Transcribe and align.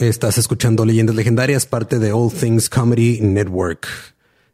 Estás 0.00 0.38
escuchando 0.38 0.86
Leyendas 0.86 1.14
Legendarias, 1.14 1.66
parte 1.66 1.98
de 1.98 2.10
All 2.10 2.32
Things 2.32 2.70
Comedy 2.70 3.20
Network. 3.20 3.86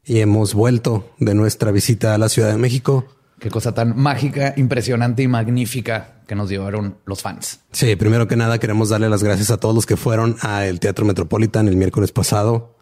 Y 0.04 0.18
hemos 0.18 0.54
vuelto 0.54 1.14
de 1.20 1.36
nuestra 1.36 1.70
visita 1.70 2.14
a 2.14 2.18
la 2.18 2.28
Ciudad 2.28 2.50
de 2.50 2.58
México. 2.58 3.06
Qué 3.38 3.48
cosa 3.48 3.72
tan 3.72 3.96
mágica, 3.96 4.54
impresionante 4.56 5.22
y 5.22 5.28
magnífica 5.28 6.24
que 6.26 6.34
nos 6.34 6.50
llevaron 6.50 6.96
los 7.04 7.22
fans. 7.22 7.60
Sí, 7.70 7.94
primero 7.94 8.26
que 8.26 8.34
nada 8.34 8.58
queremos 8.58 8.88
darle 8.88 9.08
las 9.08 9.22
gracias 9.22 9.52
a 9.52 9.58
todos 9.58 9.72
los 9.72 9.86
que 9.86 9.96
fueron 9.96 10.34
al 10.40 10.80
Teatro 10.80 11.06
Metropolitan 11.06 11.68
el 11.68 11.76
miércoles 11.76 12.10
pasado. 12.10 12.74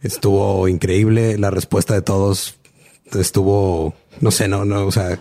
Estuvo 0.00 0.68
increíble 0.68 1.36
la 1.36 1.50
respuesta 1.50 1.94
de 1.94 2.02
todos. 2.02 2.54
Estuvo, 3.12 3.92
no 4.20 4.30
sé, 4.30 4.46
no, 4.46 4.64
no, 4.64 4.86
o 4.86 4.92
sea, 4.92 5.18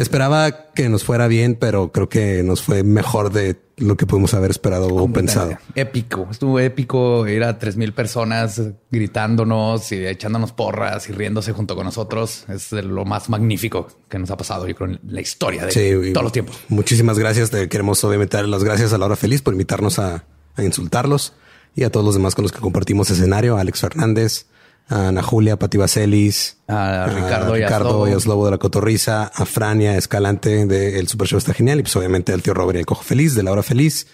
Esperaba 0.00 0.72
que 0.72 0.88
nos 0.88 1.04
fuera 1.04 1.28
bien, 1.28 1.54
pero 1.54 1.92
creo 1.92 2.08
que 2.08 2.42
nos 2.42 2.62
fue 2.62 2.82
mejor 2.82 3.32
de 3.32 3.60
lo 3.76 3.96
que 3.96 4.06
pudimos 4.06 4.34
haber 4.34 4.50
esperado 4.50 4.88
o 4.88 5.12
pensado. 5.12 5.56
Épico, 5.74 6.28
estuvo 6.30 6.60
épico 6.60 7.26
ir 7.26 7.42
a 7.44 7.58
tres 7.58 7.76
mil 7.76 7.92
personas 7.92 8.60
gritándonos 8.90 9.90
y 9.92 10.06
echándonos 10.06 10.52
porras 10.52 11.08
y 11.08 11.12
riéndose 11.12 11.52
junto 11.52 11.74
con 11.76 11.84
nosotros. 11.84 12.44
Es 12.48 12.72
lo 12.72 13.04
más 13.04 13.28
magnífico 13.28 13.88
que 14.08 14.18
nos 14.18 14.30
ha 14.30 14.36
pasado, 14.36 14.66
yo 14.68 14.74
creo, 14.74 14.90
en 14.90 15.00
la 15.06 15.20
historia 15.20 15.66
de 15.66 16.10
todos 16.12 16.24
los 16.24 16.32
tiempos. 16.32 16.58
Muchísimas 16.68 17.18
gracias. 17.18 17.50
Te 17.50 17.68
queremos 17.68 18.02
obviamente 18.04 18.36
dar 18.36 18.46
las 18.48 18.64
gracias 18.64 18.92
a 18.92 18.98
la 18.98 19.06
hora 19.06 19.16
feliz 19.16 19.42
por 19.42 19.54
invitarnos 19.54 19.98
a, 19.98 20.24
a 20.56 20.62
insultarlos 20.62 21.34
y 21.74 21.84
a 21.84 21.90
todos 21.90 22.04
los 22.04 22.14
demás 22.14 22.34
con 22.34 22.42
los 22.42 22.52
que 22.52 22.60
compartimos 22.60 23.10
escenario, 23.10 23.56
Alex 23.56 23.80
Fernández, 23.80 24.46
a 24.88 25.08
Ana 25.08 25.22
Julia, 25.22 25.58
Pati 25.58 25.78
Vaselis, 25.78 26.58
a 26.66 27.06
Ricardo, 27.06 27.54
Ricardo 27.54 28.08
y 28.08 28.12
Oslobo 28.12 28.44
de 28.46 28.50
la 28.52 28.58
Cotorriza, 28.58 29.24
a 29.26 29.44
Frania 29.44 29.96
Escalante 29.96 30.66
de 30.66 30.98
El 30.98 31.08
Super 31.08 31.28
Show 31.28 31.38
está 31.38 31.54
genial 31.54 31.78
y 31.78 31.82
pues 31.82 31.94
obviamente 31.96 32.32
al 32.32 32.42
tío 32.42 32.54
Robert 32.54 32.76
y 32.76 32.80
el 32.80 32.86
Cojo 32.86 33.02
Feliz 33.02 33.34
de 33.34 33.42
la 33.42 33.52
Hora 33.52 33.62
Feliz, 33.62 34.06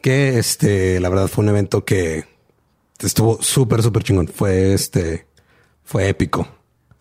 que 0.00 0.38
este, 0.38 0.98
la 1.00 1.08
verdad 1.08 1.28
fue 1.28 1.44
un 1.44 1.50
evento 1.50 1.84
que 1.84 2.24
estuvo 3.06 3.40
súper, 3.42 3.82
súper 3.82 4.02
chingón. 4.02 4.28
Fue 4.28 4.72
este, 4.74 5.26
fue 5.84 6.08
épico. 6.08 6.48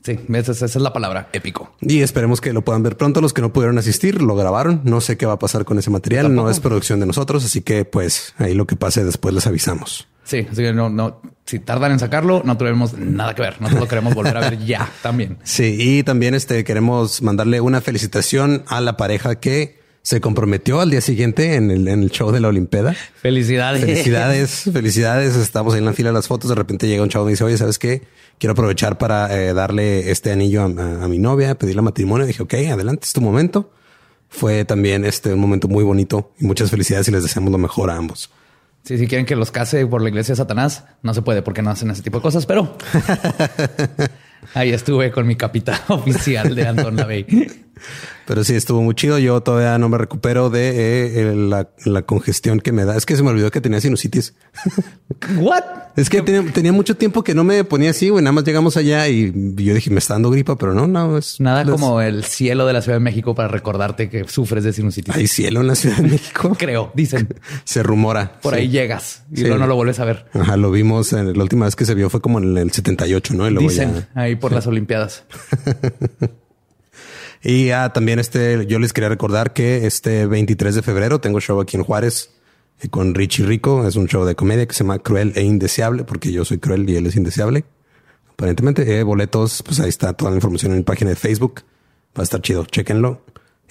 Sí, 0.04 0.18
esa, 0.34 0.66
es 0.66 0.76
la 0.78 0.94
palabra, 0.94 1.30
épico. 1.34 1.76
Y 1.82 2.02
esperemos 2.02 2.40
que 2.40 2.54
lo 2.54 2.64
puedan 2.64 2.84
ver 2.84 2.96
pronto. 2.96 3.22
Los 3.22 3.34
que 3.34 3.42
no 3.42 3.52
pudieron 3.52 3.78
asistir 3.78 4.22
lo 4.22 4.36
grabaron. 4.36 4.82
No 4.86 5.02
sé 5.02 5.18
qué 5.18 5.26
va 5.26 5.34
a 5.34 5.40
pasar 5.40 5.66
con 5.66 5.78
ese 5.78 5.90
material. 5.90 6.34
No 6.34 6.50
es 6.50 6.60
producción 6.60 7.00
de 7.00 7.06
nosotros, 7.06 7.44
así 7.46 7.62
que 7.62 7.86
pues 7.86 8.34
ahí 8.38 8.54
lo 8.54 8.66
que 8.66 8.76
pase 8.76 9.04
después 9.04 9.36
les 9.36 9.46
avisamos. 9.46 10.08
Sí, 10.30 10.46
así 10.50 10.62
que 10.62 10.74
no, 10.74 10.92
no, 10.92 11.22
si 11.44 11.58
tardan 11.58 11.92
en 11.92 11.98
sacarlo, 11.98 12.44
no 12.46 12.56
tenemos 12.56 12.94
nada 12.94 13.34
que 13.34 13.42
ver. 13.42 13.60
Nosotros 13.60 13.82
lo 13.82 13.88
queremos 13.88 14.14
volver 14.14 14.38
a 14.38 14.42
ver 14.42 14.60
ya 14.66 14.88
también. 15.02 15.40
Sí, 15.44 15.76
y 15.80 16.04
también 16.04 16.36
este 16.36 16.64
queremos 16.64 17.24
mandarle 17.24 17.62
una 17.62 17.82
felicitación 17.82 18.64
a 18.68 18.80
la 18.80 18.96
pareja 18.96 19.40
que 19.40 19.80
se 20.04 20.22
comprometió 20.22 20.82
al 20.82 20.92
día 20.92 21.02
siguiente 21.02 21.56
en 21.56 21.72
el, 21.72 21.88
en 21.88 22.04
el 22.04 22.12
show 22.12 22.32
de 22.32 22.42
la 22.42 22.50
Olimpeda. 22.50 22.96
Felicidades. 23.16 23.82
Felicidades, 23.82 24.64
felicidades. 24.72 25.36
Estamos 25.36 25.74
ahí 25.74 25.80
en 25.80 25.86
la 25.86 25.94
fila 25.94 26.10
de 26.10 26.14
las 26.14 26.28
fotos. 26.28 26.50
De 26.50 26.56
repente 26.56 26.88
llega 26.88 27.02
un 27.02 27.10
chavo 27.10 27.28
y 27.28 27.34
dice, 27.34 27.44
oye, 27.44 27.58
¿sabes 27.58 27.80
qué? 27.80 28.04
Quiero 28.38 28.52
aprovechar 28.52 29.00
para 29.00 29.36
eh, 29.36 29.56
darle 29.56 30.12
este 30.12 30.32
anillo 30.32 30.62
a, 30.62 30.66
a, 30.66 31.08
mi 31.08 31.18
novia, 31.18 31.56
pedirle 31.56 31.82
matrimonio. 31.82 32.28
dije, 32.28 32.44
ok, 32.44 32.54
adelante, 32.72 33.06
es 33.06 33.14
tu 33.14 33.22
momento. 33.22 33.72
Fue 34.30 34.64
también 34.64 35.06
este 35.06 35.34
un 35.34 35.40
momento 35.40 35.68
muy 35.68 35.84
bonito 35.84 36.34
y 36.40 36.46
muchas 36.46 36.70
felicidades 36.70 37.08
y 37.08 37.12
les 37.12 37.24
deseamos 37.24 37.52
lo 37.52 37.58
mejor 37.58 37.90
a 37.90 37.96
ambos. 37.96 38.30
Sí, 38.90 38.98
si 38.98 39.06
quieren 39.06 39.28
que 39.28 39.36
los 39.36 39.52
case 39.52 39.86
por 39.86 40.02
la 40.02 40.10
iglesia 40.10 40.32
de 40.32 40.38
Satanás, 40.38 40.84
no 41.04 41.14
se 41.14 41.22
puede 41.22 41.44
porque 41.44 41.62
no 41.62 41.70
hacen 41.70 41.92
ese 41.92 42.02
tipo 42.02 42.18
de 42.18 42.22
cosas, 42.24 42.48
pero 42.48 42.76
ahí 44.54 44.72
estuve 44.72 45.12
con 45.12 45.28
mi 45.28 45.36
capitán 45.36 45.80
oficial 45.88 46.56
de 46.56 46.68
Anton 46.68 46.96
Lavey. 46.96 47.26
Pero 48.30 48.44
sí, 48.44 48.54
estuvo 48.54 48.84
muy 48.84 48.94
chido. 48.94 49.18
Yo 49.18 49.42
todavía 49.42 49.78
no 49.80 49.90
me 49.90 49.98
recupero 49.98 50.52
de 50.52 51.32
eh, 51.32 51.36
la, 51.36 52.02
congestión 52.04 52.60
que 52.60 52.72
me 52.72 52.86
da. 52.86 52.96
Es 52.96 53.08
que 53.08 53.16
se 53.16 53.24
me 53.24 53.30
olvidó 53.30 53.50
que 53.50 53.60
tenía 53.60 53.82
sinusitis. 53.82 54.36
What? 55.38 55.64
Es 55.96 56.12
que 56.12 56.22
tenía, 56.22 56.72
mucho 56.72 56.96
tiempo 56.96 57.24
que 57.24 57.34
no 57.34 57.44
me 57.44 57.64
ponía 57.64 57.90
así, 57.90 58.10
güey. 58.10 58.24
Nada 58.24 58.32
más 58.32 58.44
llegamos 58.44 58.78
allá 58.78 59.08
y 59.08 59.34
yo 59.56 59.74
dije, 59.74 59.90
me 59.90 59.98
está 59.98 60.14
dando 60.14 60.30
gripa, 60.30 60.56
pero 60.58 60.76
no, 60.76 60.88
no 60.88 61.18
es 61.18 61.40
nada 61.40 61.66
como 61.66 62.02
el 62.02 62.24
cielo 62.24 62.68
de 62.68 62.74
la 62.74 62.82
Ciudad 62.84 62.98
de 62.98 63.04
México 63.04 63.34
para 63.34 63.48
recordarte 63.48 64.10
que 64.10 64.26
sufres 64.28 64.64
de 64.64 64.74
sinusitis. 64.74 65.14
Hay 65.14 65.26
cielo 65.28 65.62
en 65.62 65.68
la 65.68 65.76
Ciudad 65.76 65.98
de 65.98 66.10
México. 66.10 66.56
Creo, 66.60 66.92
dicen. 66.94 67.28
se 67.64 67.82
rumora. 67.82 68.40
Por 68.42 68.54
ahí 68.54 68.70
llegas 68.70 69.24
y 69.36 69.42
luego 69.42 69.58
no 69.58 69.66
lo 69.66 69.76
vuelves 69.76 70.00
a 70.00 70.06
ver. 70.06 70.28
Ajá, 70.34 70.56
lo 70.56 70.70
vimos. 70.70 71.12
En, 71.14 71.36
la 71.36 71.44
última 71.44 71.66
vez 71.66 71.76
que 71.76 71.86
se 71.86 71.96
vio 71.96 72.12
fue 72.12 72.22
como 72.22 72.38
en 72.38 72.56
el 72.56 72.72
78, 72.72 73.34
¿no? 73.34 73.50
dicen 73.50 74.06
ahí 74.14 74.29
por 74.36 74.52
las 74.52 74.68
Olimpiadas. 74.68 75.24
Y 77.42 77.70
ah, 77.72 77.94
también 77.94 78.20
este, 78.20 78.66
yo 78.68 78.80
les 78.80 78.92
quería 78.92 79.10
recordar 79.10 79.54
que 79.54 79.88
este 79.88 80.26
23 80.26 80.76
de 80.76 80.82
febrero 80.82 81.22
tengo 81.22 81.40
show 81.40 81.62
aquí 81.62 81.78
en 81.78 81.84
Juárez 81.84 82.32
eh, 82.82 82.90
con 82.90 83.16
Richie 83.16 83.46
Rico. 83.46 83.88
Es 83.88 83.96
un 83.96 84.08
show 84.08 84.26
de 84.26 84.36
comedia 84.36 84.66
que 84.66 84.74
se 84.74 84.84
llama 84.84 85.00
Cruel 85.00 85.34
e 85.36 85.44
Indeseable, 85.44 86.04
porque 86.04 86.32
yo 86.32 86.44
soy 86.44 86.58
cruel 86.58 86.90
y 86.90 86.98
él 86.98 87.08
es 87.08 87.16
indeseable. 87.16 87.64
Aparentemente, 88.30 89.00
eh, 89.00 89.04
boletos, 89.04 89.64
pues 89.64 89.80
ahí 89.80 89.90
está 89.90 90.14
toda 90.14 90.32
la 90.32 90.38
información 90.38 90.74
en 90.74 90.80
mi 90.80 90.84
página 90.84 91.12
de 91.12 91.16
Facebook. 91.16 91.62
Va 92.18 92.22
a 92.22 92.24
estar 92.24 92.42
chido, 92.42 92.66
chéquenlo. 92.66 93.22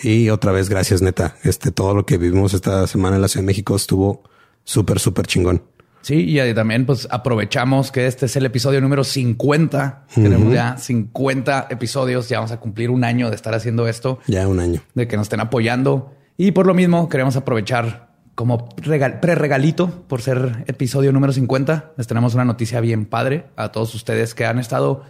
Y 0.01 0.31
otra 0.31 0.53
vez, 0.53 0.69
gracias, 0.69 1.03
neta. 1.03 1.37
Este, 1.43 1.71
todo 1.71 1.95
lo 1.95 2.07
que 2.07 2.19
vivimos 2.19 2.55
esta 2.55 2.87
semana 2.87 3.17
en 3.17 3.23
la 3.23 3.29
Ciudad 3.29 3.43
de 3.43 3.49
México 3.49 3.77
estuvo 3.77 4.23
súper, 4.65 4.99
súper 4.99 5.27
chingón. 5.27 5.63
Sí, 6.09 6.39
y 6.39 6.55
también 6.55 6.87
pues 6.87 7.07
aprovechamos 7.11 7.93
que 7.93 8.07
este 8.07 8.25
es 8.25 8.37
el 8.37 8.47
episodio 8.47 8.81
número 8.81 9.05
50. 9.05 10.07
Tenemos 10.15 10.55
ya 10.55 10.79
50 10.79 11.67
episodios, 11.69 12.31
ya 12.31 12.39
vamos 12.39 12.51
a 12.51 12.59
cumplir 12.59 12.89
un 12.89 13.05
año 13.05 13.29
de 13.29 13.37
estar 13.37 13.55
haciendo 13.55 13.87
esto. 13.87 14.19
Ya 14.27 14.49
un 14.49 14.59
año. 14.59 14.81
De 14.95 15.07
que 15.07 15.19
nos 15.19 15.27
estén 15.27 15.41
apoyando. 15.41 16.15
Y 16.39 16.53
por 16.53 16.67
lo 16.67 16.73
mismo 16.73 17.11
queremos 17.11 17.37
aprovechar 17.37 18.09
como 18.35 18.71
pre-regalito 18.71 20.07
por 20.09 20.23
ser 20.23 20.65
episodio 20.67 21.13
número 21.13 21.35
50. 21.35 21.93
Les 21.99 22.07
tenemos 22.07 22.33
una 22.33 22.47
noticia 22.47 22.81
bien 22.81 23.05
padre 23.05 23.45
a 23.57 23.71
todos 23.71 23.95
ustedes 23.95 24.35
que 24.35 24.47
han 24.47 24.59
estado 24.59 25.03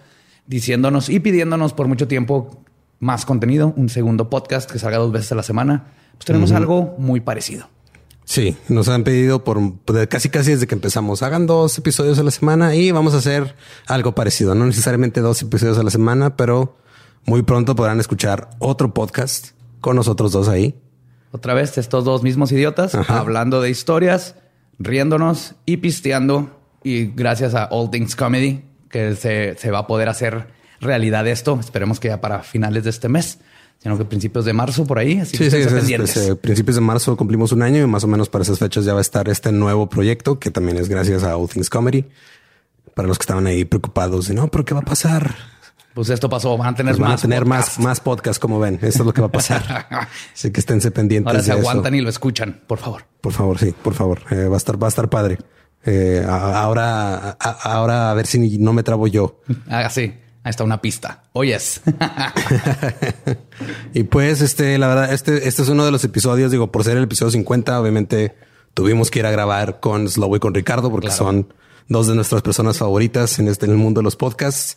diciéndonos 0.48 1.10
y 1.10 1.20
pidiéndonos 1.20 1.74
por 1.74 1.86
mucho 1.86 2.08
tiempo 2.08 2.64
más 2.98 3.24
contenido, 3.24 3.72
un 3.76 3.88
segundo 3.88 4.30
podcast 4.30 4.68
que 4.68 4.80
salga 4.80 4.98
dos 4.98 5.12
veces 5.12 5.30
a 5.30 5.36
la 5.36 5.44
semana. 5.44 5.92
Pues 6.16 6.24
tenemos 6.24 6.50
algo 6.50 6.96
muy 6.98 7.20
parecido. 7.20 7.68
Sí, 8.28 8.58
nos 8.68 8.90
han 8.90 9.04
pedido 9.04 9.42
por 9.42 9.58
casi 10.10 10.28
casi 10.28 10.50
desde 10.50 10.66
que 10.66 10.74
empezamos. 10.74 11.22
Hagan 11.22 11.46
dos 11.46 11.78
episodios 11.78 12.18
a 12.18 12.22
la 12.22 12.30
semana 12.30 12.74
y 12.74 12.90
vamos 12.90 13.14
a 13.14 13.18
hacer 13.18 13.54
algo 13.86 14.14
parecido. 14.14 14.54
No 14.54 14.66
necesariamente 14.66 15.22
dos 15.22 15.40
episodios 15.40 15.78
a 15.78 15.82
la 15.82 15.88
semana, 15.88 16.36
pero 16.36 16.76
muy 17.24 17.40
pronto 17.40 17.74
podrán 17.74 18.00
escuchar 18.00 18.50
otro 18.58 18.92
podcast 18.92 19.52
con 19.80 19.96
nosotros 19.96 20.30
dos 20.30 20.46
ahí. 20.48 20.78
Otra 21.32 21.54
vez, 21.54 21.78
estos 21.78 22.04
dos 22.04 22.22
mismos 22.22 22.52
idiotas 22.52 22.94
hablando 23.08 23.62
de 23.62 23.70
historias, 23.70 24.34
riéndonos 24.78 25.54
y 25.64 25.78
pisteando. 25.78 26.60
Y 26.84 27.06
gracias 27.06 27.54
a 27.54 27.64
All 27.70 27.90
Things 27.90 28.14
Comedy 28.14 28.62
que 28.90 29.16
se, 29.16 29.56
se 29.56 29.70
va 29.70 29.78
a 29.78 29.86
poder 29.86 30.10
hacer 30.10 30.48
realidad 30.82 31.26
esto. 31.26 31.58
Esperemos 31.58 31.98
que 31.98 32.08
ya 32.08 32.20
para 32.20 32.42
finales 32.42 32.84
de 32.84 32.90
este 32.90 33.08
mes 33.08 33.38
sino 33.78 33.96
que 33.96 34.04
principios 34.04 34.44
de 34.44 34.52
marzo 34.52 34.84
por 34.84 34.98
ahí. 34.98 35.18
Así 35.18 35.36
sí, 35.36 35.50
sí, 35.50 35.62
sí, 36.06 36.34
principios 36.34 36.74
de 36.76 36.80
marzo 36.80 37.16
cumplimos 37.16 37.52
un 37.52 37.62
año 37.62 37.82
y 37.82 37.86
más 37.86 38.04
o 38.04 38.06
menos 38.08 38.28
para 38.28 38.42
esas 38.42 38.58
fechas 38.58 38.84
ya 38.84 38.92
va 38.92 38.98
a 38.98 39.02
estar 39.02 39.28
este 39.28 39.52
nuevo 39.52 39.88
proyecto 39.88 40.38
que 40.38 40.50
también 40.50 40.78
es 40.78 40.88
gracias 40.88 41.22
a 41.22 41.36
All 41.36 41.48
Things 41.48 41.70
Comedy. 41.70 42.04
Para 42.94 43.06
los 43.06 43.18
que 43.18 43.22
estaban 43.22 43.46
ahí 43.46 43.64
preocupados 43.64 44.26
de 44.26 44.34
no, 44.34 44.48
pero 44.48 44.64
qué 44.64 44.74
va 44.74 44.80
a 44.80 44.84
pasar. 44.84 45.36
Pues 45.94 46.10
esto 46.10 46.28
pasó, 46.28 46.56
van 46.56 46.74
a 46.74 46.74
tener 46.76 46.92
pues 46.92 47.00
más. 47.00 47.08
Van 47.08 47.18
a 47.18 47.20
tener 47.20 47.44
más, 47.44 47.78
más 47.78 48.00
podcasts, 48.00 48.38
como 48.38 48.58
ven. 48.58 48.74
Esto 48.82 49.02
es 49.02 49.06
lo 49.06 49.12
que 49.12 49.20
va 49.20 49.28
a 49.28 49.32
pasar. 49.32 49.88
Así 50.34 50.50
que 50.50 50.60
esténse 50.60 50.90
pendientes. 50.90 51.28
Ahora 51.28 51.42
se 51.42 51.52
aguantan 51.52 51.94
y 51.94 52.00
lo 52.00 52.08
escuchan, 52.08 52.60
por 52.66 52.78
favor. 52.78 53.04
Por 53.20 53.32
favor, 53.32 53.58
sí, 53.58 53.74
por 53.82 53.94
favor. 53.94 54.20
Eh, 54.30 54.46
va 54.46 54.54
a 54.54 54.58
estar, 54.58 54.80
va 54.80 54.86
a 54.86 54.90
estar 54.90 55.08
padre. 55.08 55.38
Eh, 55.84 56.24
ahora, 56.28 57.36
ahora 57.40 58.10
a 58.10 58.14
ver 58.14 58.26
si 58.26 58.58
no 58.58 58.72
me 58.72 58.82
trabo 58.82 59.06
yo. 59.06 59.40
Ah, 59.68 59.88
sí. 59.90 60.14
Ahí 60.42 60.50
está 60.50 60.64
una 60.64 60.80
pista. 60.80 61.24
Oyes. 61.32 61.80
y 63.94 64.04
pues, 64.04 64.40
este, 64.40 64.78
la 64.78 64.88
verdad, 64.88 65.12
este, 65.12 65.48
este 65.48 65.62
es 65.62 65.68
uno 65.68 65.84
de 65.84 65.90
los 65.90 66.04
episodios, 66.04 66.50
digo, 66.50 66.70
por 66.70 66.84
ser 66.84 66.96
el 66.96 67.04
episodio 67.04 67.32
50, 67.32 67.80
obviamente 67.80 68.36
tuvimos 68.74 69.10
que 69.10 69.18
ir 69.18 69.26
a 69.26 69.30
grabar 69.30 69.80
con 69.80 70.08
Slow 70.08 70.36
y 70.36 70.38
con 70.38 70.54
Ricardo 70.54 70.90
porque 70.90 71.10
son 71.10 71.52
dos 71.88 72.06
de 72.06 72.14
nuestras 72.14 72.42
personas 72.42 72.78
favoritas 72.78 73.38
en 73.38 73.48
este, 73.48 73.66
en 73.66 73.72
el 73.72 73.78
mundo 73.78 74.00
de 74.00 74.04
los 74.04 74.16
podcasts. 74.16 74.76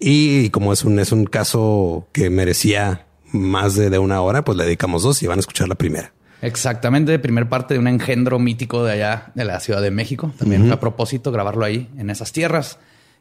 Y 0.00 0.50
como 0.50 0.72
es 0.72 0.84
un, 0.84 0.98
es 0.98 1.12
un 1.12 1.24
caso 1.24 2.08
que 2.12 2.30
merecía 2.30 3.06
más 3.32 3.74
de, 3.74 3.98
una 3.98 4.20
hora, 4.20 4.44
pues 4.44 4.56
le 4.56 4.64
dedicamos 4.64 5.02
dos 5.02 5.22
y 5.22 5.26
van 5.26 5.38
a 5.38 5.40
escuchar 5.40 5.68
la 5.68 5.74
primera. 5.74 6.12
Exactamente, 6.40 7.18
primer 7.18 7.48
parte 7.48 7.74
de 7.74 7.80
un 7.80 7.88
engendro 7.88 8.38
mítico 8.38 8.84
de 8.84 8.92
allá 8.92 9.32
de 9.34 9.44
la 9.44 9.58
Ciudad 9.60 9.82
de 9.82 9.90
México. 9.90 10.32
También 10.38 10.70
a 10.70 10.78
propósito 10.78 11.32
grabarlo 11.32 11.64
ahí 11.64 11.90
en 11.98 12.10
esas 12.10 12.32
tierras. 12.32 12.78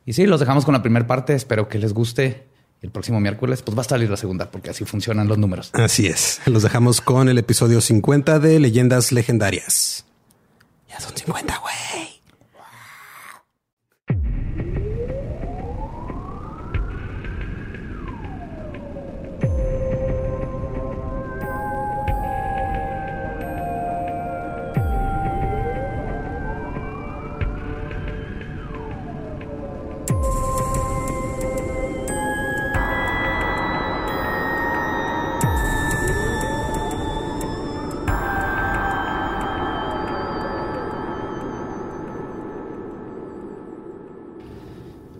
Y 0.07 0.13
sí, 0.13 0.25
los 0.25 0.39
dejamos 0.39 0.63
con 0.63 0.73
la 0.73 0.81
primera 0.81 1.05
parte. 1.05 1.33
Espero 1.33 1.67
que 1.67 1.77
les 1.79 1.93
guste. 1.93 2.47
El 2.81 2.91
próximo 2.91 3.19
miércoles, 3.19 3.61
pues 3.61 3.77
va 3.77 3.81
a 3.81 3.83
salir 3.83 4.09
la 4.09 4.15
segunda, 4.15 4.49
porque 4.51 4.69
así 4.69 4.85
funcionan 4.85 5.27
los 5.27 5.37
números. 5.37 5.71
Así 5.73 6.07
es. 6.07 6.39
Los 6.45 6.63
dejamos 6.63 7.01
con 7.01 7.27
el 7.27 7.37
episodio 7.37 7.81
50 7.81 8.39
de 8.39 8.59
Leyendas 8.59 9.11
Legendarias. 9.11 10.05
Ya 10.87 10.99
son 11.01 11.17
50, 11.17 11.57
güey. 11.57 12.06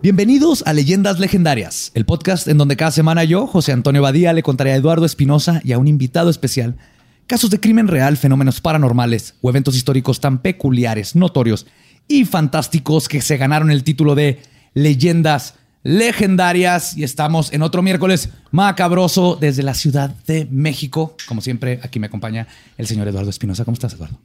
Bienvenidos 0.08 0.62
a 0.64 0.72
Leyendas 0.72 1.18
Legendarias, 1.18 1.92
el 1.92 2.06
podcast 2.06 2.48
en 2.48 2.56
donde 2.56 2.78
cada 2.78 2.90
semana 2.90 3.24
yo, 3.24 3.46
José 3.46 3.72
Antonio 3.72 4.00
Badía, 4.00 4.32
le 4.32 4.42
contaré 4.42 4.72
a 4.72 4.76
Eduardo 4.76 5.04
Espinosa 5.04 5.60
y 5.64 5.72
a 5.72 5.78
un 5.78 5.86
invitado 5.86 6.30
especial 6.30 6.78
casos 7.26 7.50
de 7.50 7.60
crimen 7.60 7.88
real, 7.88 8.16
fenómenos 8.16 8.62
paranormales 8.62 9.34
o 9.42 9.50
eventos 9.50 9.76
históricos 9.76 10.18
tan 10.18 10.38
peculiares, 10.38 11.14
notorios 11.14 11.66
y 12.08 12.24
fantásticos 12.24 13.06
que 13.06 13.20
se 13.20 13.36
ganaron 13.36 13.70
el 13.70 13.84
título 13.84 14.14
de 14.14 14.40
Leyendas 14.72 15.56
Legendarias. 15.82 16.96
Y 16.96 17.04
estamos 17.04 17.52
en 17.52 17.60
otro 17.60 17.82
miércoles 17.82 18.30
macabroso 18.50 19.36
desde 19.38 19.62
la 19.62 19.74
Ciudad 19.74 20.08
de 20.26 20.48
México. 20.50 21.18
Como 21.26 21.42
siempre, 21.42 21.80
aquí 21.82 22.00
me 22.00 22.06
acompaña 22.06 22.48
el 22.78 22.86
señor 22.86 23.08
Eduardo 23.08 23.28
Espinosa. 23.28 23.66
¿Cómo 23.66 23.74
estás, 23.74 23.92
Eduardo? 23.92 24.18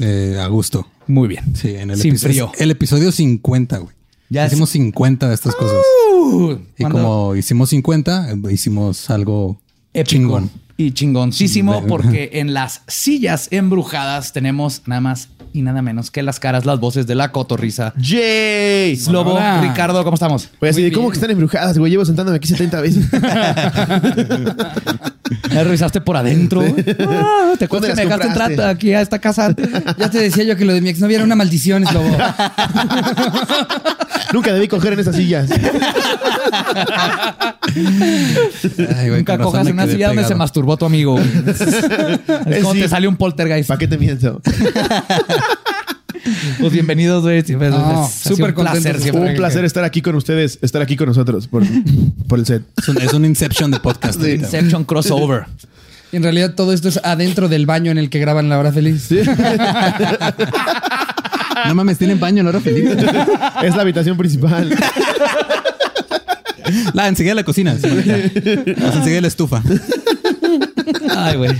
Eh, 0.00 0.40
a 0.42 0.48
gusto. 0.48 0.88
Muy 1.06 1.28
bien. 1.28 1.54
Sí, 1.54 1.68
en 1.76 1.92
el, 1.92 1.98
Sin 1.98 2.14
episodio, 2.14 2.48
frío. 2.48 2.64
el 2.64 2.72
episodio 2.72 3.12
50, 3.12 3.78
güey. 3.78 3.94
Ya 4.30 4.46
hicimos 4.46 4.70
50 4.70 5.28
de 5.28 5.34
estas 5.34 5.54
cosas. 5.54 5.76
Uh, 6.22 6.56
Y 6.78 6.84
como 6.84 7.36
hicimos 7.36 7.70
50, 7.70 8.32
eh, 8.32 8.36
hicimos 8.50 9.10
algo 9.10 9.60
Épico 9.92 10.10
chingón. 10.10 10.50
Y 10.76 10.92
chingoncísimo 10.92 11.86
porque 11.86 12.30
en 12.34 12.52
las 12.54 12.82
sillas 12.88 13.48
embrujadas 13.50 14.32
tenemos 14.32 14.82
nada 14.86 15.00
más 15.00 15.28
y 15.52 15.62
nada 15.62 15.82
menos 15.82 16.10
que 16.10 16.22
las 16.24 16.40
caras, 16.40 16.66
las 16.66 16.80
voces 16.80 17.06
de 17.06 17.14
la 17.14 17.30
cotorriza. 17.30 17.94
¡Yay! 17.96 18.96
Lobo, 19.08 19.34
Hola. 19.34 19.60
Ricardo, 19.60 20.02
¿cómo 20.02 20.14
estamos? 20.14 20.48
Pues 20.58 20.74
así, 20.74 20.90
¿cómo 20.90 21.10
que 21.10 21.14
están 21.14 21.30
embrujadas, 21.30 21.78
güey? 21.78 21.92
Llevo 21.92 22.04
sentándome 22.04 22.38
aquí 22.38 22.48
70 22.48 22.80
veces. 22.80 23.06
¿Me 25.52 25.62
revisaste 25.62 26.00
por 26.00 26.16
adentro? 26.16 26.60
Ah, 26.60 27.52
¿Te 27.56 27.66
acuerdas 27.66 27.90
¿Dónde 27.90 28.02
que 28.02 28.08
me 28.08 28.14
dejaste 28.16 28.26
compraste? 28.26 28.52
entrar 28.54 28.68
aquí 28.70 28.92
a 28.94 29.00
esta 29.00 29.20
casa? 29.20 29.54
Ya 29.96 30.10
te 30.10 30.18
decía 30.18 30.42
yo 30.42 30.56
que 30.56 30.64
lo 30.64 30.72
de 30.72 30.80
mi 30.80 30.88
exnovia 30.88 31.18
era 31.18 31.24
una 31.24 31.36
maldición, 31.36 31.84
es 31.84 31.92
lobo. 31.92 32.08
Nunca 34.32 34.52
debí 34.52 34.66
coger 34.66 34.94
en 34.94 34.98
esas 35.00 35.14
sillas. 35.14 35.48
Ay, 37.76 39.08
güey, 39.08 39.18
Nunca 39.18 39.38
cojas 39.38 39.66
en 39.68 39.74
una 39.74 39.86
silla 39.86 40.08
donde 40.08 40.24
se 40.24 40.34
masturbó 40.34 40.63
tu 40.78 40.84
amigo. 40.86 41.18
es 42.48 42.62
como 42.62 42.74
Sí. 42.74 42.80
te 42.80 42.88
sale 42.88 43.06
un 43.08 43.16
poltergeist. 43.16 43.68
¿Para 43.68 43.78
qué 43.78 43.88
te 43.88 43.98
miento? 43.98 44.40
Pues 46.58 46.72
bienvenidos, 46.72 47.22
güey. 47.22 47.42
Siempre 47.42 47.68
No, 47.68 47.76
es- 47.76 47.82
ha 47.84 48.08
sido 48.08 48.36
súper 48.36 48.50
un 48.50 48.54
placer 48.62 48.98
siempre. 49.00 49.30
Un 49.30 49.36
placer 49.36 49.62
estar 49.66 49.84
aquí 49.84 50.00
con 50.00 50.14
ustedes, 50.14 50.58
estar 50.62 50.80
aquí 50.80 50.96
con 50.96 51.06
nosotros 51.08 51.48
por, 51.48 51.64
por 52.28 52.38
el 52.38 52.46
set. 52.46 52.62
Es 52.78 52.88
un, 52.88 52.98
es 53.02 53.12
un 53.12 53.24
Inception 53.26 53.70
de 53.70 53.78
podcast. 53.78 54.22
Inception 54.24 54.84
crossover. 54.84 55.44
Y 56.12 56.16
en 56.16 56.22
realidad 56.22 56.54
todo 56.54 56.72
esto 56.72 56.88
es 56.88 56.98
adentro 57.04 57.48
del 57.50 57.66
baño 57.66 57.90
en 57.90 57.98
el 57.98 58.08
que 58.08 58.20
graban 58.20 58.48
La 58.48 58.58
Hora 58.58 58.72
Feliz. 58.72 59.10
No 61.66 61.74
mames, 61.74 61.98
tienen 61.98 62.18
baño, 62.20 62.42
no 62.42 62.50
era 62.50 62.60
feliz. 62.60 62.90
Es 63.62 63.74
la 63.76 63.82
habitación 63.82 64.16
principal. 64.16 64.74
La, 66.94 67.08
enseguida 67.08 67.34
la 67.34 67.44
cocina. 67.44 67.76
sí, 67.76 67.86
enseguida 67.86 69.20
la 69.20 69.28
estufa. 69.28 69.62
Ay, 71.24 71.36
güey. 71.36 71.52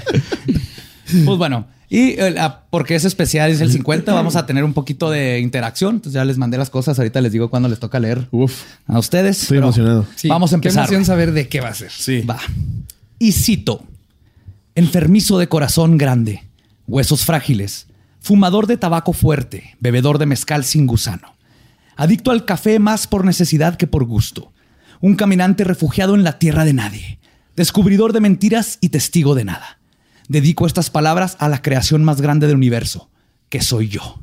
Pues 1.24 1.38
bueno, 1.38 1.66
y 1.90 2.10
eh, 2.18 2.34
porque 2.70 2.94
es 2.94 3.04
especial, 3.04 3.50
es 3.50 3.60
el 3.60 3.70
50, 3.70 4.12
vamos 4.14 4.36
a 4.36 4.46
tener 4.46 4.64
un 4.64 4.72
poquito 4.72 5.10
de 5.10 5.38
interacción. 5.40 5.96
Entonces 5.96 6.14
ya 6.14 6.24
les 6.24 6.38
mandé 6.38 6.56
las 6.58 6.70
cosas. 6.70 6.98
Ahorita 6.98 7.20
les 7.20 7.30
digo 7.32 7.50
cuándo 7.50 7.68
les 7.68 7.78
toca 7.78 8.00
leer 8.00 8.26
Uf. 8.30 8.62
a 8.86 8.98
ustedes. 8.98 9.42
Estoy 9.42 9.58
emocionado. 9.58 10.06
Sí, 10.16 10.28
Vamos 10.28 10.50
a 10.52 10.54
Qué 10.54 10.68
empezar. 10.68 10.84
emoción 10.84 11.04
saber 11.04 11.32
de 11.32 11.48
qué 11.48 11.60
va 11.60 11.68
a 11.68 11.74
ser. 11.74 11.90
Sí. 11.90 12.22
Va. 12.22 12.38
Y 13.18 13.32
cito: 13.32 13.84
Enfermizo 14.74 15.38
de 15.38 15.48
corazón 15.48 15.98
grande, 15.98 16.42
huesos 16.88 17.24
frágiles, 17.24 17.86
fumador 18.20 18.66
de 18.66 18.76
tabaco 18.76 19.12
fuerte, 19.12 19.76
bebedor 19.78 20.18
de 20.18 20.26
mezcal 20.26 20.64
sin 20.64 20.86
gusano, 20.86 21.36
adicto 21.96 22.30
al 22.32 22.44
café 22.44 22.78
más 22.80 23.06
por 23.06 23.24
necesidad 23.24 23.76
que 23.76 23.86
por 23.86 24.04
gusto, 24.04 24.52
un 25.00 25.14
caminante 25.14 25.62
refugiado 25.64 26.14
en 26.16 26.24
la 26.24 26.38
tierra 26.40 26.64
de 26.64 26.72
nadie, 26.72 27.18
descubridor 27.56 28.12
de 28.12 28.20
mentiras 28.20 28.78
y 28.80 28.88
testigo 28.88 29.34
de 29.34 29.44
nada. 29.44 29.78
Dedico 30.28 30.66
estas 30.66 30.90
palabras 30.90 31.36
a 31.38 31.48
la 31.48 31.62
creación 31.62 32.02
más 32.04 32.20
grande 32.20 32.46
del 32.46 32.56
universo, 32.56 33.10
que 33.48 33.60
soy 33.60 33.88
yo. 33.88 34.20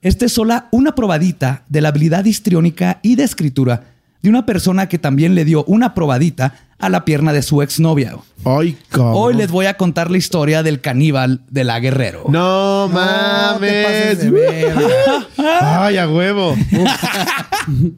Esta 0.00 0.26
es 0.26 0.32
sola 0.32 0.68
una 0.70 0.94
probadita 0.94 1.64
de 1.68 1.80
la 1.80 1.88
habilidad 1.88 2.24
histriónica 2.24 3.00
y 3.02 3.16
de 3.16 3.24
escritura 3.24 3.84
de 4.22 4.28
una 4.28 4.46
persona 4.46 4.88
que 4.88 4.98
también 4.98 5.34
le 5.34 5.44
dio 5.44 5.64
una 5.64 5.94
probadita 5.94 6.54
a 6.78 6.88
la 6.88 7.04
pierna 7.04 7.32
de 7.32 7.42
su 7.42 7.62
exnovia. 7.62 8.16
Ay. 8.44 8.76
Hoy 8.96 9.34
les 9.34 9.50
voy 9.50 9.66
a 9.66 9.76
contar 9.76 10.10
la 10.10 10.18
historia 10.18 10.62
del 10.62 10.80
caníbal 10.80 11.42
de 11.50 11.64
la 11.64 11.80
Guerrero. 11.80 12.24
No 12.28 12.88
No 12.88 13.58
te 13.60 13.84
pases 13.84 14.18
de 14.18 14.30
mames. 14.30 15.26
Ay, 15.36 15.98
a 15.98 16.08
huevo. 16.08 16.56